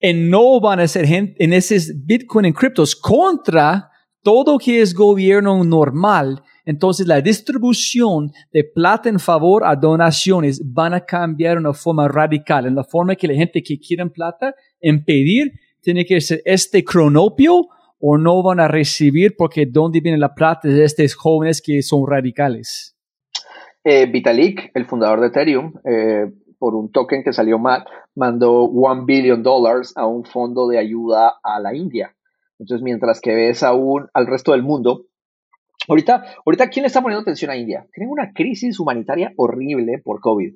y 0.00 0.12
no 0.14 0.60
van 0.60 0.80
a 0.80 0.88
ser 0.88 1.06
gente 1.06 1.42
en 1.42 1.52
esos 1.52 1.92
Bitcoin 2.04 2.46
en 2.46 2.52
criptos 2.52 2.94
contra 2.94 3.90
todo 4.22 4.58
que 4.58 4.80
es 4.80 4.94
gobierno 4.94 5.64
normal. 5.64 6.42
Entonces 6.64 7.06
la 7.06 7.20
distribución 7.20 8.30
de 8.52 8.62
plata 8.62 9.08
en 9.08 9.18
favor 9.18 9.64
a 9.64 9.74
donaciones 9.74 10.60
van 10.64 10.94
a 10.94 11.00
cambiar 11.04 11.54
de 11.54 11.60
una 11.60 11.72
forma 11.72 12.06
radical, 12.08 12.66
en 12.66 12.74
la 12.74 12.84
forma 12.84 13.16
que 13.16 13.26
la 13.26 13.34
gente 13.34 13.62
que 13.62 13.78
quiere 13.78 14.06
plata, 14.10 14.54
impedir, 14.80 15.52
tiene 15.80 16.04
que 16.04 16.20
ser 16.20 16.42
este 16.44 16.84
cronopio 16.84 17.68
o 18.00 18.16
no 18.18 18.42
van 18.42 18.60
a 18.60 18.68
recibir 18.68 19.34
porque 19.36 19.66
dónde 19.66 20.00
viene 20.00 20.18
la 20.18 20.34
plata 20.34 20.68
de 20.68 20.84
estos 20.84 21.14
jóvenes 21.14 21.60
que 21.62 21.82
son 21.82 22.06
radicales? 22.06 22.96
Eh, 23.84 24.06
Vitalik, 24.06 24.70
el 24.74 24.86
fundador 24.86 25.20
de 25.20 25.28
Ethereum, 25.28 25.72
eh, 25.84 26.30
por 26.58 26.74
un 26.74 26.90
token 26.90 27.22
que 27.22 27.32
salió 27.32 27.58
mal, 27.58 27.84
mandó 28.14 28.64
one 28.64 29.02
billion 29.06 29.42
dollars 29.42 29.96
a 29.96 30.06
un 30.06 30.24
fondo 30.24 30.68
de 30.68 30.78
ayuda 30.78 31.34
a 31.42 31.60
la 31.60 31.74
India. 31.74 32.14
Entonces, 32.58 32.82
mientras 32.82 33.20
que 33.20 33.34
ves 33.34 33.62
aún 33.62 34.08
al 34.12 34.26
resto 34.26 34.52
del 34.52 34.62
mundo, 34.62 35.06
ahorita, 35.88 36.24
ahorita 36.44 36.68
¿quién 36.68 36.84
está 36.84 37.00
poniendo 37.00 37.22
atención 37.22 37.50
a 37.50 37.56
India? 37.56 37.86
Tienen 37.92 38.10
una 38.10 38.32
crisis 38.32 38.80
humanitaria 38.80 39.32
horrible 39.36 40.00
por 40.02 40.20
COVID. 40.20 40.54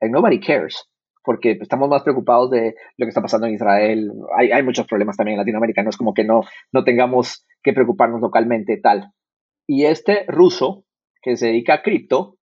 And 0.00 0.12
nobody 0.12 0.40
cares 0.40 0.89
porque 1.22 1.58
estamos 1.60 1.88
más 1.88 2.02
preocupados 2.02 2.50
de 2.50 2.74
lo 2.96 3.06
que 3.06 3.10
está 3.10 3.20
pasando 3.20 3.46
en 3.46 3.54
Israel. 3.54 4.12
Hay, 4.36 4.62
muchos 4.62 4.86
problemas 4.86 5.16
también 5.16 5.34
en 5.34 5.40
Latinoamérica, 5.40 5.82
no 5.82 5.90
es 5.90 5.96
como 5.96 6.14
que 6.14 6.24
no, 6.24 6.42
no 6.72 6.84
tengamos 6.84 7.46
que 7.62 7.72
preocuparnos 7.72 8.20
localmente, 8.20 8.78
tal. 8.78 9.12
Y 9.66 9.84
este 9.84 10.24
ruso 10.26 10.84
que 11.22 11.36
se 11.36 11.48
dedica 11.48 11.74
a 11.74 11.82
cripto 11.82 12.36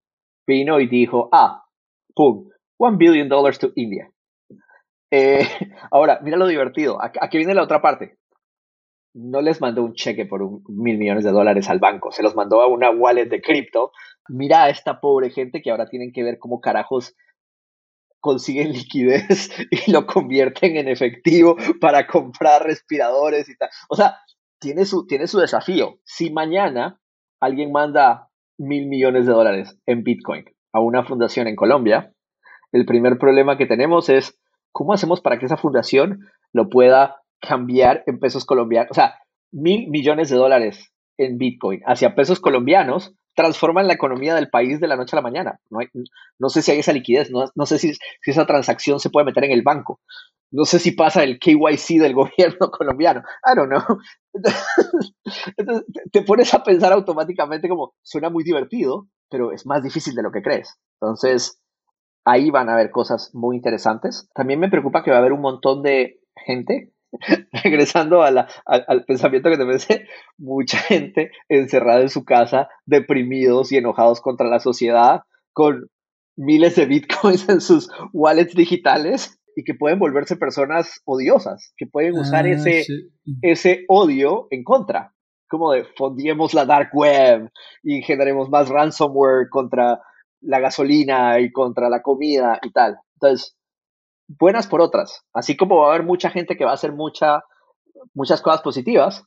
vino 0.47 0.81
y 0.81 0.89
dijo, 0.89 1.29
ah, 1.33 1.65
pum, 2.15 2.49
one 2.79 2.97
billion 2.97 3.29
dollars 3.29 3.59
to 3.59 3.73
India. 3.75 4.11
Eh, 5.11 5.41
ahora, 5.91 6.21
mira 6.23 6.37
lo 6.37 6.47
divertido, 6.47 6.99
aquí 7.01 7.39
viene 7.39 7.55
la 7.55 7.65
otra 7.65 7.83
parte. 7.83 8.17
No 9.15 9.41
les 9.41 9.61
mandó 9.61 9.83
un 9.83 9.95
cheque 9.95 10.27
por 10.27 10.43
mil 10.71 10.99
millones 10.99 11.25
de 11.25 11.33
dólares 11.33 11.69
al 11.69 11.81
banco, 11.81 12.13
se 12.13 12.23
los 12.23 12.37
mandó 12.37 12.61
a 12.61 12.69
una 12.69 12.91
wallet 12.91 13.27
de 13.27 13.41
cripto. 13.41 13.91
Mira 14.29 14.65
a 14.65 14.71
esta 14.71 15.01
pobre 15.01 15.31
gente 15.31 15.61
que 15.63 15.71
ahora 15.71 15.89
tienen 15.89 16.13
que 16.13 16.23
ver 16.23 16.39
cómo 16.39 16.61
carajos 16.61 17.17
consiguen 18.21 18.73
liquidez 18.73 19.51
y 19.71 19.91
lo 19.91 20.07
convierten 20.07 20.77
en 20.77 20.89
efectivo 20.89 21.57
para 21.81 22.07
comprar 22.07 22.65
respiradores 22.65 23.49
y 23.49 23.57
tal. 23.57 23.69
O 23.89 23.97
sea, 23.97 24.17
tiene 24.61 24.85
su, 24.85 25.07
tiene 25.07 25.27
su 25.27 25.39
desafío. 25.39 25.99
Si 26.05 26.31
mañana 26.31 27.01
alguien 27.41 27.73
manda 27.73 28.29
mil 28.59 28.87
millones 28.89 29.27
de 29.27 29.33
dólares 29.33 29.79
en 29.87 30.03
Bitcoin 30.03 30.45
a 30.73 30.81
una 30.81 31.05
fundación 31.05 31.47
en 31.47 31.57
Colombia, 31.57 32.13
el 32.73 32.85
primer 32.85 33.19
problema 33.19 33.57
que 33.57 33.67
tenemos 33.67 34.09
es 34.09 34.39
cómo 34.73 34.93
hacemos 34.93 35.21
para 35.21 35.39
que 35.39 35.47
esa 35.47 35.57
fundación 35.57 36.29
lo 36.53 36.69
pueda 36.69 37.23
cambiar 37.41 38.03
en 38.07 38.19
pesos 38.19 38.45
colombianos. 38.45 38.91
O 38.91 38.95
sea, 38.95 39.15
mil 39.53 39.89
millones 39.89 40.29
de 40.29 40.37
dólares 40.37 40.93
en 41.17 41.39
Bitcoin 41.39 41.81
hacia 41.87 42.15
pesos 42.15 42.41
colombianos 42.41 43.15
transforman 43.39 43.87
la 43.87 43.95
economía 43.95 44.35
del 44.35 44.51
país 44.51 44.81
de 44.81 44.89
la 44.89 44.97
noche 44.97 45.15
a 45.15 45.19
la 45.19 45.23
mañana. 45.23 45.61
No, 45.71 45.79
no 46.41 46.49
sé 46.49 46.61
si 46.61 46.73
hay 46.73 46.81
esa 46.81 46.93
liquidez, 46.93 47.31
no, 47.31 47.45
no 47.55 47.67
sé 47.67 47.79
si, 47.79 47.95
si, 47.95 48.31
esa 48.33 48.47
transacción 48.47 48.99
se 48.99 49.11
puede 49.11 49.27
meter 49.27 49.45
en 49.45 49.53
el 49.53 49.63
banco. 49.63 50.01
No 50.51 50.65
sé 50.65 50.81
si 50.81 50.91
pasa 50.91 51.23
el 51.23 51.39
KYC 51.39 52.01
del 52.01 52.15
gobierno 52.21 52.69
colombiano. 52.73 53.23
I 53.45 53.55
don't 53.55 53.71
know. 53.71 53.99
Entonces, 55.57 55.87
te 56.11 56.23
pones 56.23 56.53
a 56.53 56.65
pensar 56.65 56.93
automáticamente 56.93 57.69
como 57.69 57.95
suena 58.03 58.29
muy 58.29 58.43
divertido, 58.43 59.07
pero 59.31 59.53
es 59.53 59.65
más 59.67 59.85
difícil 59.85 60.17
de 60.17 60.23
lo 60.25 60.33
que 60.33 60.43
crees. 60.43 60.77
Entonces, 61.01 61.61
ahí 62.25 62.51
van 62.51 62.69
a 62.69 62.73
haber 62.73 62.91
cosas 62.91 63.31
muy 63.35 63.55
interesantes. 63.55 64.29
También 64.35 64.59
me 64.59 64.69
preocupa 64.69 65.05
que 65.05 65.13
va 65.13 65.19
a 65.19 65.21
haber 65.21 65.33
un 65.33 65.43
montón 65.43 65.85
de 65.85 66.19
gente 66.45 66.93
regresando 67.65 68.23
a 68.23 68.31
la, 68.31 68.49
al 68.67 69.05
pensamiento 69.05 69.51
que 69.51 69.57
te 69.57 69.67
pensé, 69.67 70.07
mucha 70.37 70.79
gente 70.79 71.31
encerrada 71.49 72.03
en 72.03 72.11
su 72.11 72.25
casa, 72.25 72.69
deprimidos 72.87 73.73
y 73.73 73.77
enojados 73.77 74.21
contra 74.21 74.49
la 74.49 74.61
sociedad, 74.61 75.23
con 75.53 75.89
miles 76.37 76.77
de 76.77 76.87
bitcoins 76.87 77.49
en 77.49 77.61
sus 77.61 77.91
wallets 78.13 78.55
digitales 78.55 79.39
y 79.57 79.65
que 79.65 79.75
pueden 79.75 79.99
volverse 79.99 80.37
personas 80.37 81.01
odiosas, 81.05 81.73
que 81.77 81.87
pueden 81.87 82.17
usar 82.17 82.47
ah, 82.47 82.51
ese, 82.51 82.85
ese 83.43 83.85
odio 83.89 84.47
en 84.51 84.63
contra, 84.63 85.13
como 85.49 85.73
de 85.73 85.85
fondiemos 85.97 86.55
la 86.55 86.65
dark 86.65 86.91
web 86.93 87.51
y 87.83 88.03
generemos 88.03 88.49
más 88.51 88.69
ransomware 88.69 89.49
contra 89.51 90.01
la 90.41 90.61
gasolina 90.61 91.41
y 91.41 91.51
contra 91.51 91.89
la 91.89 92.03
comida 92.03 92.61
y 92.63 92.71
tal. 92.71 92.99
Entonces, 93.15 93.58
buenas 94.29 94.67
por 94.67 94.81
otras. 94.81 95.25
Así 95.33 95.57
como 95.57 95.79
va 95.79 95.87
a 95.87 95.95
haber 95.95 96.07
mucha 96.07 96.31
gente 96.31 96.57
que 96.57 96.65
va 96.65 96.73
a 96.73 96.75
hacer 96.75 96.93
mucha, 96.93 97.43
muchas 98.15 98.41
cosas 98.43 98.63
positivas, 98.63 99.25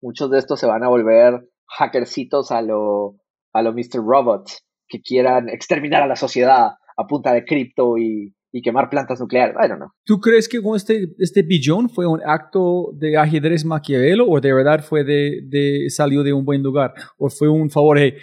muchos 0.00 0.30
de 0.30 0.38
estos 0.38 0.60
se 0.60 0.66
van 0.66 0.84
a 0.84 0.88
volver 0.88 1.48
hackercitos 1.66 2.50
a 2.50 2.62
lo, 2.62 3.16
a 3.52 3.62
lo 3.62 3.72
Mr. 3.72 4.00
Robots, 4.04 4.64
que 4.88 5.00
quieran 5.00 5.48
exterminar 5.48 6.02
a 6.02 6.06
la 6.06 6.16
sociedad 6.16 6.72
a 6.96 7.06
punta 7.06 7.32
de 7.32 7.44
cripto 7.44 7.98
y, 7.98 8.34
y 8.52 8.62
quemar 8.62 8.88
plantas 8.88 9.18
nucleares. 9.18 9.56
I 9.56 9.66
don't 9.66 9.78
know. 9.78 9.88
¿Tú 10.04 10.20
crees 10.20 10.48
que 10.48 10.62
con 10.62 10.76
este, 10.76 11.08
este 11.18 11.42
billón 11.42 11.90
fue 11.90 12.06
un 12.06 12.20
acto 12.24 12.90
de 12.94 13.16
ajedrez 13.16 13.64
maquiavelo 13.64 14.26
o 14.28 14.40
de 14.40 14.52
verdad 14.52 14.84
fue 14.84 15.02
de, 15.02 15.40
de 15.48 15.90
salió 15.90 16.22
de 16.22 16.32
un 16.32 16.44
buen 16.44 16.62
lugar? 16.62 16.94
¿O 17.18 17.28
fue 17.28 17.48
un 17.48 17.68
favor 17.68 17.98
de 17.98 18.16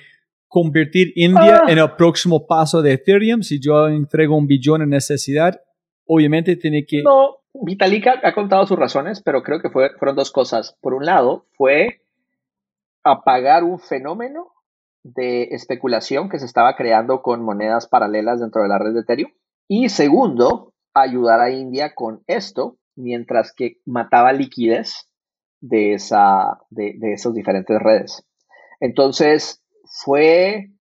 convertir 0.48 1.12
India 1.16 1.64
ah. 1.66 1.72
en 1.72 1.80
el 1.80 1.91
próximo 1.98 2.48
paso 2.48 2.82
de 2.82 2.94
Ethereum? 2.94 3.41
Si 3.41 3.60
yo 3.60 3.90
entrego 3.90 4.38
un 4.38 4.48
billón 4.48 4.82
en 4.82 4.90
necesidad, 4.91 5.60
obviamente 6.14 6.58
tiene 6.58 6.86
que... 6.86 7.04
No, 7.04 7.38
Vitalik 7.54 8.06
ha, 8.08 8.34
contado 8.34 8.68
sus 8.68 8.78
razones, 8.78 9.22
pero 9.22 9.44
creo 9.44 9.62
que 9.62 9.70
fue, 9.70 9.92
fueron 9.98 10.18
dos 10.18 10.30
cosas. 10.30 10.78
Por 10.82 10.94
un 10.94 11.06
lado, 11.06 11.46
fue 11.56 12.02
apagar 13.02 13.64
un 13.64 13.80
fenómeno 13.80 14.52
de 15.04 15.44
especulación 15.52 16.28
que 16.28 16.38
se 16.38 16.46
estaba 16.46 16.76
creando 16.76 17.22
con 17.22 17.42
monedas 17.44 17.88
paralelas 17.88 18.42
dentro 18.42 18.62
de 18.62 18.68
la 18.68 18.78
red 18.78 18.94
de 18.94 19.00
Ethereum. 19.00 19.32
Y 19.70 19.88
segundo, 19.88 20.74
ayudar 20.94 21.40
a 21.40 21.50
India 21.50 21.96
con 21.96 22.24
esto, 22.28 22.78
mientras 22.98 23.54
que 23.54 23.78
mataba 23.86 24.34
liquidez 24.34 25.10
de, 25.62 25.94
esa, 25.94 26.60
de, 26.70 26.96
de 26.98 27.14
esas 27.14 27.34
diferentes 27.34 27.80
redes. 27.80 28.28
Entonces, 28.82 29.64
fue, 30.04 30.72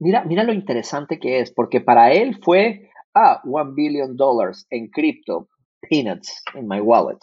mira, 0.00 0.24
mira 0.24 0.42
lo 0.42 0.52
interesante 0.52 1.20
que 1.20 1.38
es, 1.38 1.52
porque 1.52 1.80
para 1.80 2.12
él 2.12 2.40
fue, 2.42 2.90
ah, 3.14 3.40
one 3.44 3.72
billion 3.74 4.16
dollars 4.16 4.66
en 4.70 4.88
cripto, 4.90 5.48
peanuts 5.80 6.42
in 6.54 6.66
my 6.68 6.80
wallet. 6.80 7.18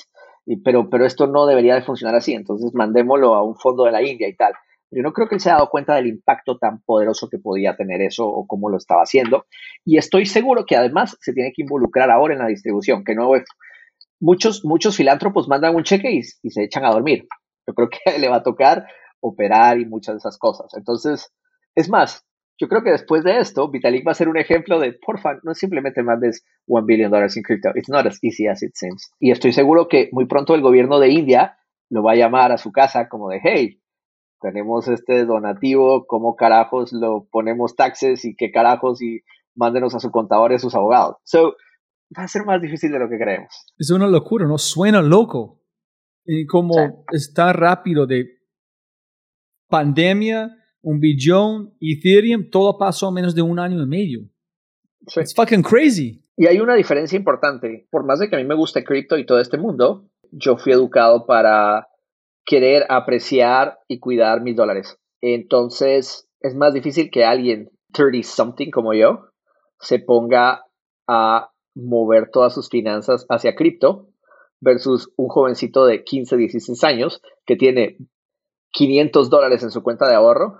Y, 0.45 0.57
pero, 0.57 0.89
pero 0.89 1.05
esto 1.05 1.27
no 1.27 1.45
debería 1.45 1.75
de 1.75 1.83
funcionar 1.83 2.15
así, 2.15 2.33
entonces 2.33 2.71
mandémoslo 2.73 3.35
a 3.35 3.43
un 3.43 3.55
fondo 3.55 3.83
de 3.85 3.91
la 3.91 4.01
India 4.01 4.27
y 4.27 4.35
tal. 4.35 4.53
Yo 4.91 5.03
no 5.03 5.13
creo 5.13 5.27
que 5.27 5.35
él 5.35 5.41
se 5.41 5.49
haya 5.49 5.57
dado 5.57 5.69
cuenta 5.69 5.95
del 5.95 6.07
impacto 6.07 6.57
tan 6.57 6.81
poderoso 6.81 7.29
que 7.29 7.37
podía 7.37 7.75
tener 7.75 8.01
eso 8.01 8.25
o 8.27 8.47
cómo 8.47 8.69
lo 8.69 8.77
estaba 8.77 9.03
haciendo. 9.03 9.45
Y 9.85 9.97
estoy 9.97 10.25
seguro 10.25 10.65
que 10.65 10.75
además 10.75 11.15
se 11.21 11.33
tiene 11.33 11.51
que 11.55 11.61
involucrar 11.61 12.09
ahora 12.09 12.33
en 12.33 12.39
la 12.39 12.47
distribución, 12.47 13.03
que 13.03 13.13
no 13.13 13.29
muchos, 14.19 14.65
muchos 14.65 14.97
filántropos 14.97 15.47
mandan 15.47 15.75
un 15.75 15.83
cheque 15.83 16.11
y, 16.11 16.21
y 16.41 16.49
se 16.49 16.63
echan 16.63 16.85
a 16.85 16.91
dormir. 16.91 17.27
Yo 17.67 17.75
creo 17.75 17.89
que 17.89 18.17
le 18.17 18.29
va 18.29 18.37
a 18.37 18.43
tocar 18.43 18.87
operar 19.19 19.79
y 19.79 19.85
muchas 19.85 20.15
de 20.15 20.19
esas 20.19 20.37
cosas. 20.37 20.73
Entonces, 20.75 21.31
es 21.75 21.89
más, 21.89 22.25
yo 22.59 22.67
creo 22.67 22.83
que 22.83 22.91
después 22.91 23.23
de 23.23 23.39
esto, 23.39 23.69
Vitalik 23.71 24.05
va 24.05 24.11
a 24.11 24.15
ser 24.15 24.27
un 24.27 24.37
ejemplo 24.37 24.79
de, 24.79 24.91
porfa, 24.91 25.39
no 25.43 25.53
simplemente 25.53 26.03
mandes 26.03 26.45
one 26.67 26.85
billion 26.85 27.09
dollars 27.09 27.37
en 27.37 27.43
crypto. 27.43 27.69
It's 27.73 27.89
not 27.89 28.05
as 28.05 28.19
easy 28.21 28.47
as 28.47 28.61
it 28.61 28.73
seems. 28.75 29.11
Y 29.17 29.31
estoy 29.31 29.53
seguro 29.53 29.87
que 29.87 30.09
muy 30.11 30.25
pronto 30.25 30.55
el 30.55 30.61
gobierno 30.61 30.99
de 30.99 31.09
India 31.09 31.57
lo 31.89 32.03
va 32.03 32.11
a 32.11 32.15
llamar 32.15 32.51
a 32.51 32.57
su 32.57 32.71
casa 32.73 33.07
como 33.07 33.29
de, 33.29 33.39
hey, 33.41 33.81
tenemos 34.41 34.89
este 34.89 35.25
donativo, 35.25 36.05
¿cómo 36.05 36.35
carajos 36.35 36.91
lo 36.91 37.27
ponemos 37.31 37.75
taxes 37.75 38.25
y 38.25 38.35
qué 38.35 38.51
carajos 38.51 39.01
y 39.01 39.21
mándenos 39.55 39.95
a 39.95 39.99
su 39.99 40.11
contador 40.11 40.51
y 40.51 40.55
a 40.55 40.59
sus 40.59 40.75
abogados? 40.75 41.15
So, 41.23 41.55
va 42.17 42.23
a 42.23 42.27
ser 42.27 42.43
más 42.45 42.61
difícil 42.61 42.91
de 42.91 42.99
lo 42.99 43.09
que 43.09 43.17
creemos. 43.17 43.49
Es 43.77 43.89
una 43.89 44.07
locura, 44.07 44.45
¿no? 44.45 44.57
Suena 44.57 45.01
loco. 45.01 45.61
Y 46.25 46.45
como 46.45 47.05
está 47.11 47.53
rápido 47.53 48.05
de 48.05 48.25
pandemia 49.69 50.58
un 50.81 50.99
billón, 50.99 51.73
Ethereum, 51.79 52.49
todo 52.49 52.77
pasó 52.77 53.09
en 53.09 53.15
menos 53.15 53.35
de 53.35 53.41
un 53.41 53.59
año 53.59 53.81
y 53.81 53.85
medio. 53.87 54.21
Sí. 55.07 55.19
It's 55.19 55.33
fucking 55.33 55.63
crazy. 55.63 56.23
Y 56.37 56.47
hay 56.47 56.59
una 56.59 56.75
diferencia 56.75 57.17
importante. 57.17 57.87
Por 57.91 58.05
más 58.05 58.19
de 58.19 58.29
que 58.29 58.35
a 58.35 58.39
mí 58.39 58.45
me 58.45 58.55
guste 58.55 58.83
cripto 58.83 59.17
y 59.17 59.25
todo 59.25 59.39
este 59.39 59.57
mundo, 59.57 60.09
yo 60.31 60.57
fui 60.57 60.71
educado 60.71 61.25
para 61.25 61.87
querer 62.45 62.85
apreciar 62.89 63.79
y 63.87 63.99
cuidar 63.99 64.41
mis 64.41 64.55
dólares. 64.55 64.97
Entonces, 65.21 66.29
es 66.39 66.55
más 66.55 66.73
difícil 66.73 67.11
que 67.11 67.25
alguien 67.25 67.69
30 67.93 68.27
something 68.27 68.71
como 68.71 68.93
yo 68.93 69.25
se 69.79 69.99
ponga 69.99 70.63
a 71.07 71.51
mover 71.75 72.29
todas 72.31 72.53
sus 72.53 72.69
finanzas 72.69 73.25
hacia 73.29 73.55
cripto 73.55 74.09
versus 74.59 75.11
un 75.15 75.29
jovencito 75.29 75.85
de 75.85 76.03
15, 76.03 76.37
16 76.37 76.83
años 76.83 77.21
que 77.45 77.55
tiene 77.55 77.97
500 78.71 79.29
dólares 79.29 79.63
en 79.63 79.71
su 79.71 79.81
cuenta 79.81 80.07
de 80.07 80.15
ahorro 80.15 80.59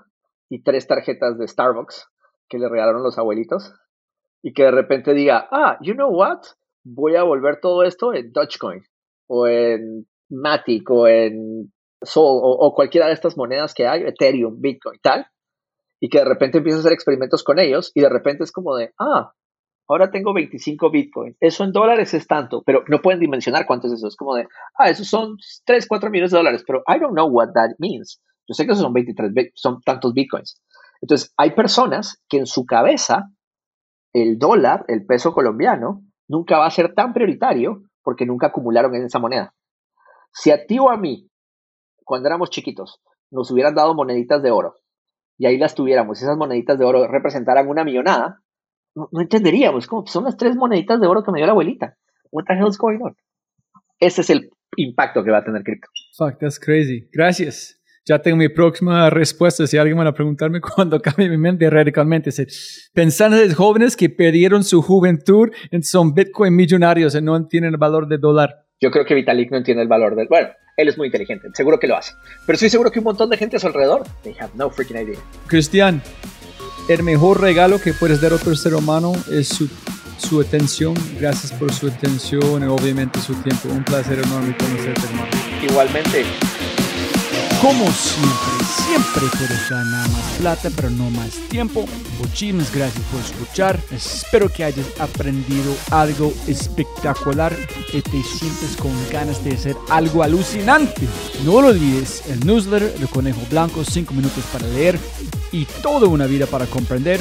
y 0.50 0.64
tres 0.64 0.88
tarjetas 0.88 1.38
de 1.38 1.48
Starbucks 1.48 2.08
que 2.50 2.58
le 2.58 2.68
regalaron 2.68 3.04
los 3.04 3.18
abuelitos 3.18 3.74
y 4.42 4.54
que 4.54 4.64
de 4.64 4.72
repente 4.72 5.14
diga, 5.14 5.48
ah, 5.52 5.78
you 5.82 5.94
know 5.94 6.10
what, 6.10 6.40
voy 6.84 7.16
a 7.16 7.24
volver 7.24 7.60
todo 7.62 7.84
esto 7.84 8.14
en 8.14 8.32
Dogecoin 8.32 8.84
o 9.28 9.48
en 9.48 10.08
Matic 10.30 10.90
o 10.90 11.08
en 11.08 11.72
Sol 12.02 12.40
o, 12.42 12.74
cualquiera 12.74 13.08
de 13.08 13.14
estas 13.14 13.38
monedas 13.38 13.74
que 13.74 13.86
hay, 13.86 14.04
Ethereum, 14.04 14.62
Bitcoin, 14.62 15.00
tal, 15.04 15.28
y 16.00 16.10
que 16.10 16.20
de 16.20 16.26
repente 16.26 16.60
empieza 16.60 16.78
a 16.78 16.80
hacer 16.80 16.94
experimentos 16.94 17.44
con 17.44 17.60
ellos 17.60 17.92
y 17.94 18.02
de 18.02 18.10
repente 18.10 18.46
es 18.46 18.52
como 18.54 18.76
de, 18.78 18.94
ah, 18.98 19.34
ahora 19.88 20.10
tengo 20.10 20.34
25 20.34 20.92
Bitcoin, 20.92 21.36
eso 21.42 21.66
en 21.66 21.74
dólares 21.74 22.14
es 22.14 22.26
tanto, 22.26 22.64
pero 22.66 22.84
no 22.88 23.02
pueden 23.02 23.20
dimensionar 23.20 23.66
cuánto 23.66 23.88
es 23.88 23.94
eso, 23.94 24.08
es 24.08 24.16
como 24.16 24.36
de, 24.36 24.48
ah, 24.78 24.90
esos 24.90 25.08
son 25.08 25.36
3, 25.66 25.88
4 25.88 26.10
millones 26.10 26.32
de 26.32 26.38
dólares, 26.38 26.64
pero 26.66 26.84
I 26.88 27.00
don't 27.00 27.14
know 27.14 27.28
what 27.28 27.50
that 27.54 27.72
means. 27.80 28.22
Yo 28.50 28.56
sé 28.56 28.66
que 28.66 28.72
esos 28.72 28.84
son 28.84 28.94
23, 28.94 29.52
son 29.54 29.80
tantos 29.84 30.12
bitcoins. 30.14 30.60
Entonces, 31.02 31.32
hay 31.38 31.52
personas 31.52 32.20
que 32.28 32.40
en 32.40 32.48
su 32.48 32.66
cabeza 32.66 33.30
el 34.12 34.40
dólar, 34.40 34.86
el 34.88 35.06
peso 35.06 35.34
colombiano, 35.34 36.02
nunca 36.28 36.58
va 36.58 36.66
a 36.66 36.72
ser 36.72 36.96
tan 36.96 37.14
prioritario 37.14 37.84
porque 38.02 38.26
nunca 38.26 38.48
acumularon 38.48 38.96
en 38.96 39.06
esa 39.06 39.20
moneda. 39.20 39.54
Si 40.34 40.50
a 40.50 40.66
ti 40.66 40.80
o 40.80 40.90
a 40.90 40.98
mí, 40.98 41.30
cuando 42.04 42.28
éramos 42.28 42.50
chiquitos, 42.50 43.00
nos 43.30 43.52
hubieran 43.52 43.76
dado 43.76 43.94
moneditas 43.94 44.42
de 44.42 44.50
oro 44.50 44.78
y 45.38 45.46
ahí 45.46 45.60
las 45.60 45.76
tuviéramos, 45.76 46.20
esas 46.20 46.36
moneditas 46.36 46.80
de 46.80 46.86
oro 46.86 47.08
representaran 47.08 47.70
una 47.70 47.84
millonada, 47.84 48.42
no, 48.96 49.10
entenderíamos. 49.14 49.86
Como, 49.86 50.08
son 50.08 50.24
las 50.24 50.38
tres 50.38 50.56
moneditas 50.56 51.00
de 51.00 51.06
oro 51.06 51.24
que 51.24 51.32
me 51.32 51.38
dio 51.38 51.46
la 51.46 51.52
abuelita. 51.52 51.96
What 52.32 52.46
the 52.48 52.56
hell 52.56 52.68
is 52.68 52.80
going 52.80 53.00
on? 53.00 53.16
Ese 54.00 54.22
es 54.22 54.32
el 54.32 54.50
impacto 54.76 55.24
que 55.24 55.30
va 55.30 55.38
a 55.38 55.44
tener 55.44 55.62
cripto. 55.62 55.88
Fuck, 56.18 56.40
that's 56.40 56.60
crazy. 56.60 57.08
Gracias 57.14 57.79
ya 58.10 58.20
tengo 58.20 58.38
mi 58.38 58.50
próxima 58.50 59.10
respuesta. 59.12 59.68
Si 59.68 59.78
alguien 59.78 59.98
va 60.00 60.08
a 60.08 60.14
preguntarme 60.14 60.60
cuando 60.60 61.00
cambie 61.00 61.30
mi 61.30 61.38
mente 61.38 61.70
radicalmente, 61.70 62.32
pensando 62.92 63.38
en 63.38 63.48
los 63.48 63.56
jóvenes 63.56 63.96
que 63.96 64.10
perdieron 64.10 64.64
su 64.64 64.82
juventud, 64.82 65.50
son 65.84 66.14
Bitcoin 66.14 66.56
millonarios 66.56 67.14
y 67.14 67.22
no 67.22 67.36
entienden 67.36 67.74
el 67.74 67.78
valor 67.78 68.08
del 68.08 68.20
dólar. 68.20 68.66
Yo 68.82 68.90
creo 68.90 69.06
que 69.06 69.14
Vitalik 69.14 69.52
no 69.52 69.58
entiende 69.58 69.84
el 69.84 69.90
valor 69.90 70.16
del. 70.16 70.28
Bueno, 70.28 70.50
él 70.76 70.88
es 70.88 70.98
muy 70.98 71.08
inteligente, 71.08 71.50
seguro 71.54 71.80
que 71.80 71.86
lo 71.86 71.98
hace. 71.98 72.14
Pero 72.48 72.56
estoy 72.56 72.70
seguro 72.70 72.92
que 72.92 73.00
un 73.00 73.06
montón 73.06 73.30
de 73.30 73.38
gente 73.38 73.58
a 73.58 73.60
su 73.60 73.68
alrededor, 73.68 74.04
they 74.24 74.36
have 74.40 74.52
no 74.56 74.72
freaking 74.72 74.98
idea. 74.98 75.20
Cristian, 75.46 76.02
el 76.88 77.04
mejor 77.04 77.40
regalo 77.40 77.80
que 77.80 77.94
puedes 77.94 78.22
dar 78.22 78.32
a 78.32 78.36
otro 78.36 78.56
ser 78.56 78.74
humano 78.74 79.14
es 79.32 79.50
su, 79.50 79.70
su 80.18 80.42
atención. 80.42 80.96
Gracias 81.20 81.52
por 81.52 81.72
su 81.72 81.88
atención 81.88 82.64
y 82.64 82.66
obviamente 82.66 83.20
su 83.20 83.36
tiempo. 83.44 83.70
Un 83.70 83.84
placer 83.84 84.18
enorme 84.18 84.56
conocerte, 84.58 85.02
hermano. 85.02 85.28
Igualmente. 85.70 86.26
Como 87.62 87.92
siempre, 87.92 88.66
siempre 88.66 89.28
más 89.38 90.19
plata, 90.40 90.70
pero 90.76 90.90
no 90.90 91.10
más 91.12 91.32
tiempo. 91.50 91.86
Muchísimas 92.18 92.74
gracias 92.74 93.04
por 93.12 93.20
escuchar. 93.20 93.80
Espero 93.92 94.50
que 94.50 94.64
hayas 94.64 94.88
aprendido 95.00 95.76
algo 95.92 96.34
espectacular, 96.48 97.56
que 97.92 98.02
te 98.02 98.24
sientes 98.24 98.78
con 98.78 98.92
ganas 99.12 99.44
de 99.44 99.54
hacer 99.54 99.76
algo 99.90 100.24
alucinante. 100.24 101.08
No 101.44 101.62
lo 101.62 101.68
olvides, 101.68 102.24
el 102.30 102.40
newsletter 102.46 102.96
El 103.00 103.10
Conejo 103.10 103.42
Blanco, 103.50 103.84
5 103.84 104.14
minutos 104.14 104.44
para 104.54 104.68
leer 104.68 104.98
y 105.52 105.66
toda 105.82 106.08
una 106.08 106.26
vida 106.26 106.46
para 106.46 106.66
comprender 106.68 107.20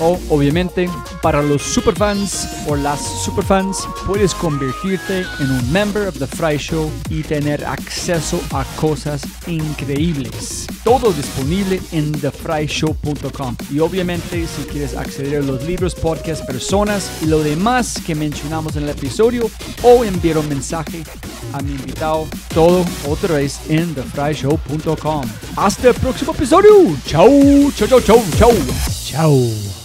o 0.00 0.18
obviamente 0.28 0.88
para 1.22 1.42
los 1.42 1.62
superfans 1.62 2.48
o 2.66 2.76
las 2.76 3.00
superfans 3.24 3.88
puedes 4.06 4.34
convertirte 4.34 5.24
en 5.40 5.50
un 5.50 5.72
member 5.72 6.08
of 6.08 6.18
the 6.18 6.26
Fry 6.26 6.58
Show 6.58 6.90
y 7.08 7.22
tener 7.22 7.64
acceso 7.64 8.40
a 8.52 8.64
cosas 8.76 9.22
increíbles. 9.46 10.66
Todo 10.84 11.12
disponible 11.12 11.80
en 11.92 12.12
thefryshow.com 12.56 13.56
y 13.70 13.80
obviamente 13.80 14.46
si 14.46 14.62
quieres 14.64 14.96
acceder 14.96 15.42
a 15.42 15.44
los 15.44 15.64
libros, 15.64 15.94
podcasts, 15.94 16.44
personas 16.46 17.10
y 17.22 17.26
lo 17.26 17.42
demás 17.42 18.00
que 18.06 18.14
mencionamos 18.14 18.76
en 18.76 18.84
el 18.84 18.90
episodio 18.90 19.50
o 19.82 20.04
enviar 20.04 20.38
un 20.38 20.48
mensaje 20.48 21.02
a 21.52 21.60
mi 21.60 21.72
invitado, 21.72 22.26
todo 22.54 22.84
otra 23.08 23.36
vez 23.36 23.60
en 23.68 23.94
thefryshow.com. 23.94 25.24
Hasta 25.56 25.88
el 25.88 25.94
próximo 25.94 26.32
episodio. 26.32 26.70
Chau, 27.06 27.70
chau, 27.76 27.88
chau, 27.88 28.00
chau, 28.00 28.24
chau. 28.36 28.52
Chau. 29.04 29.75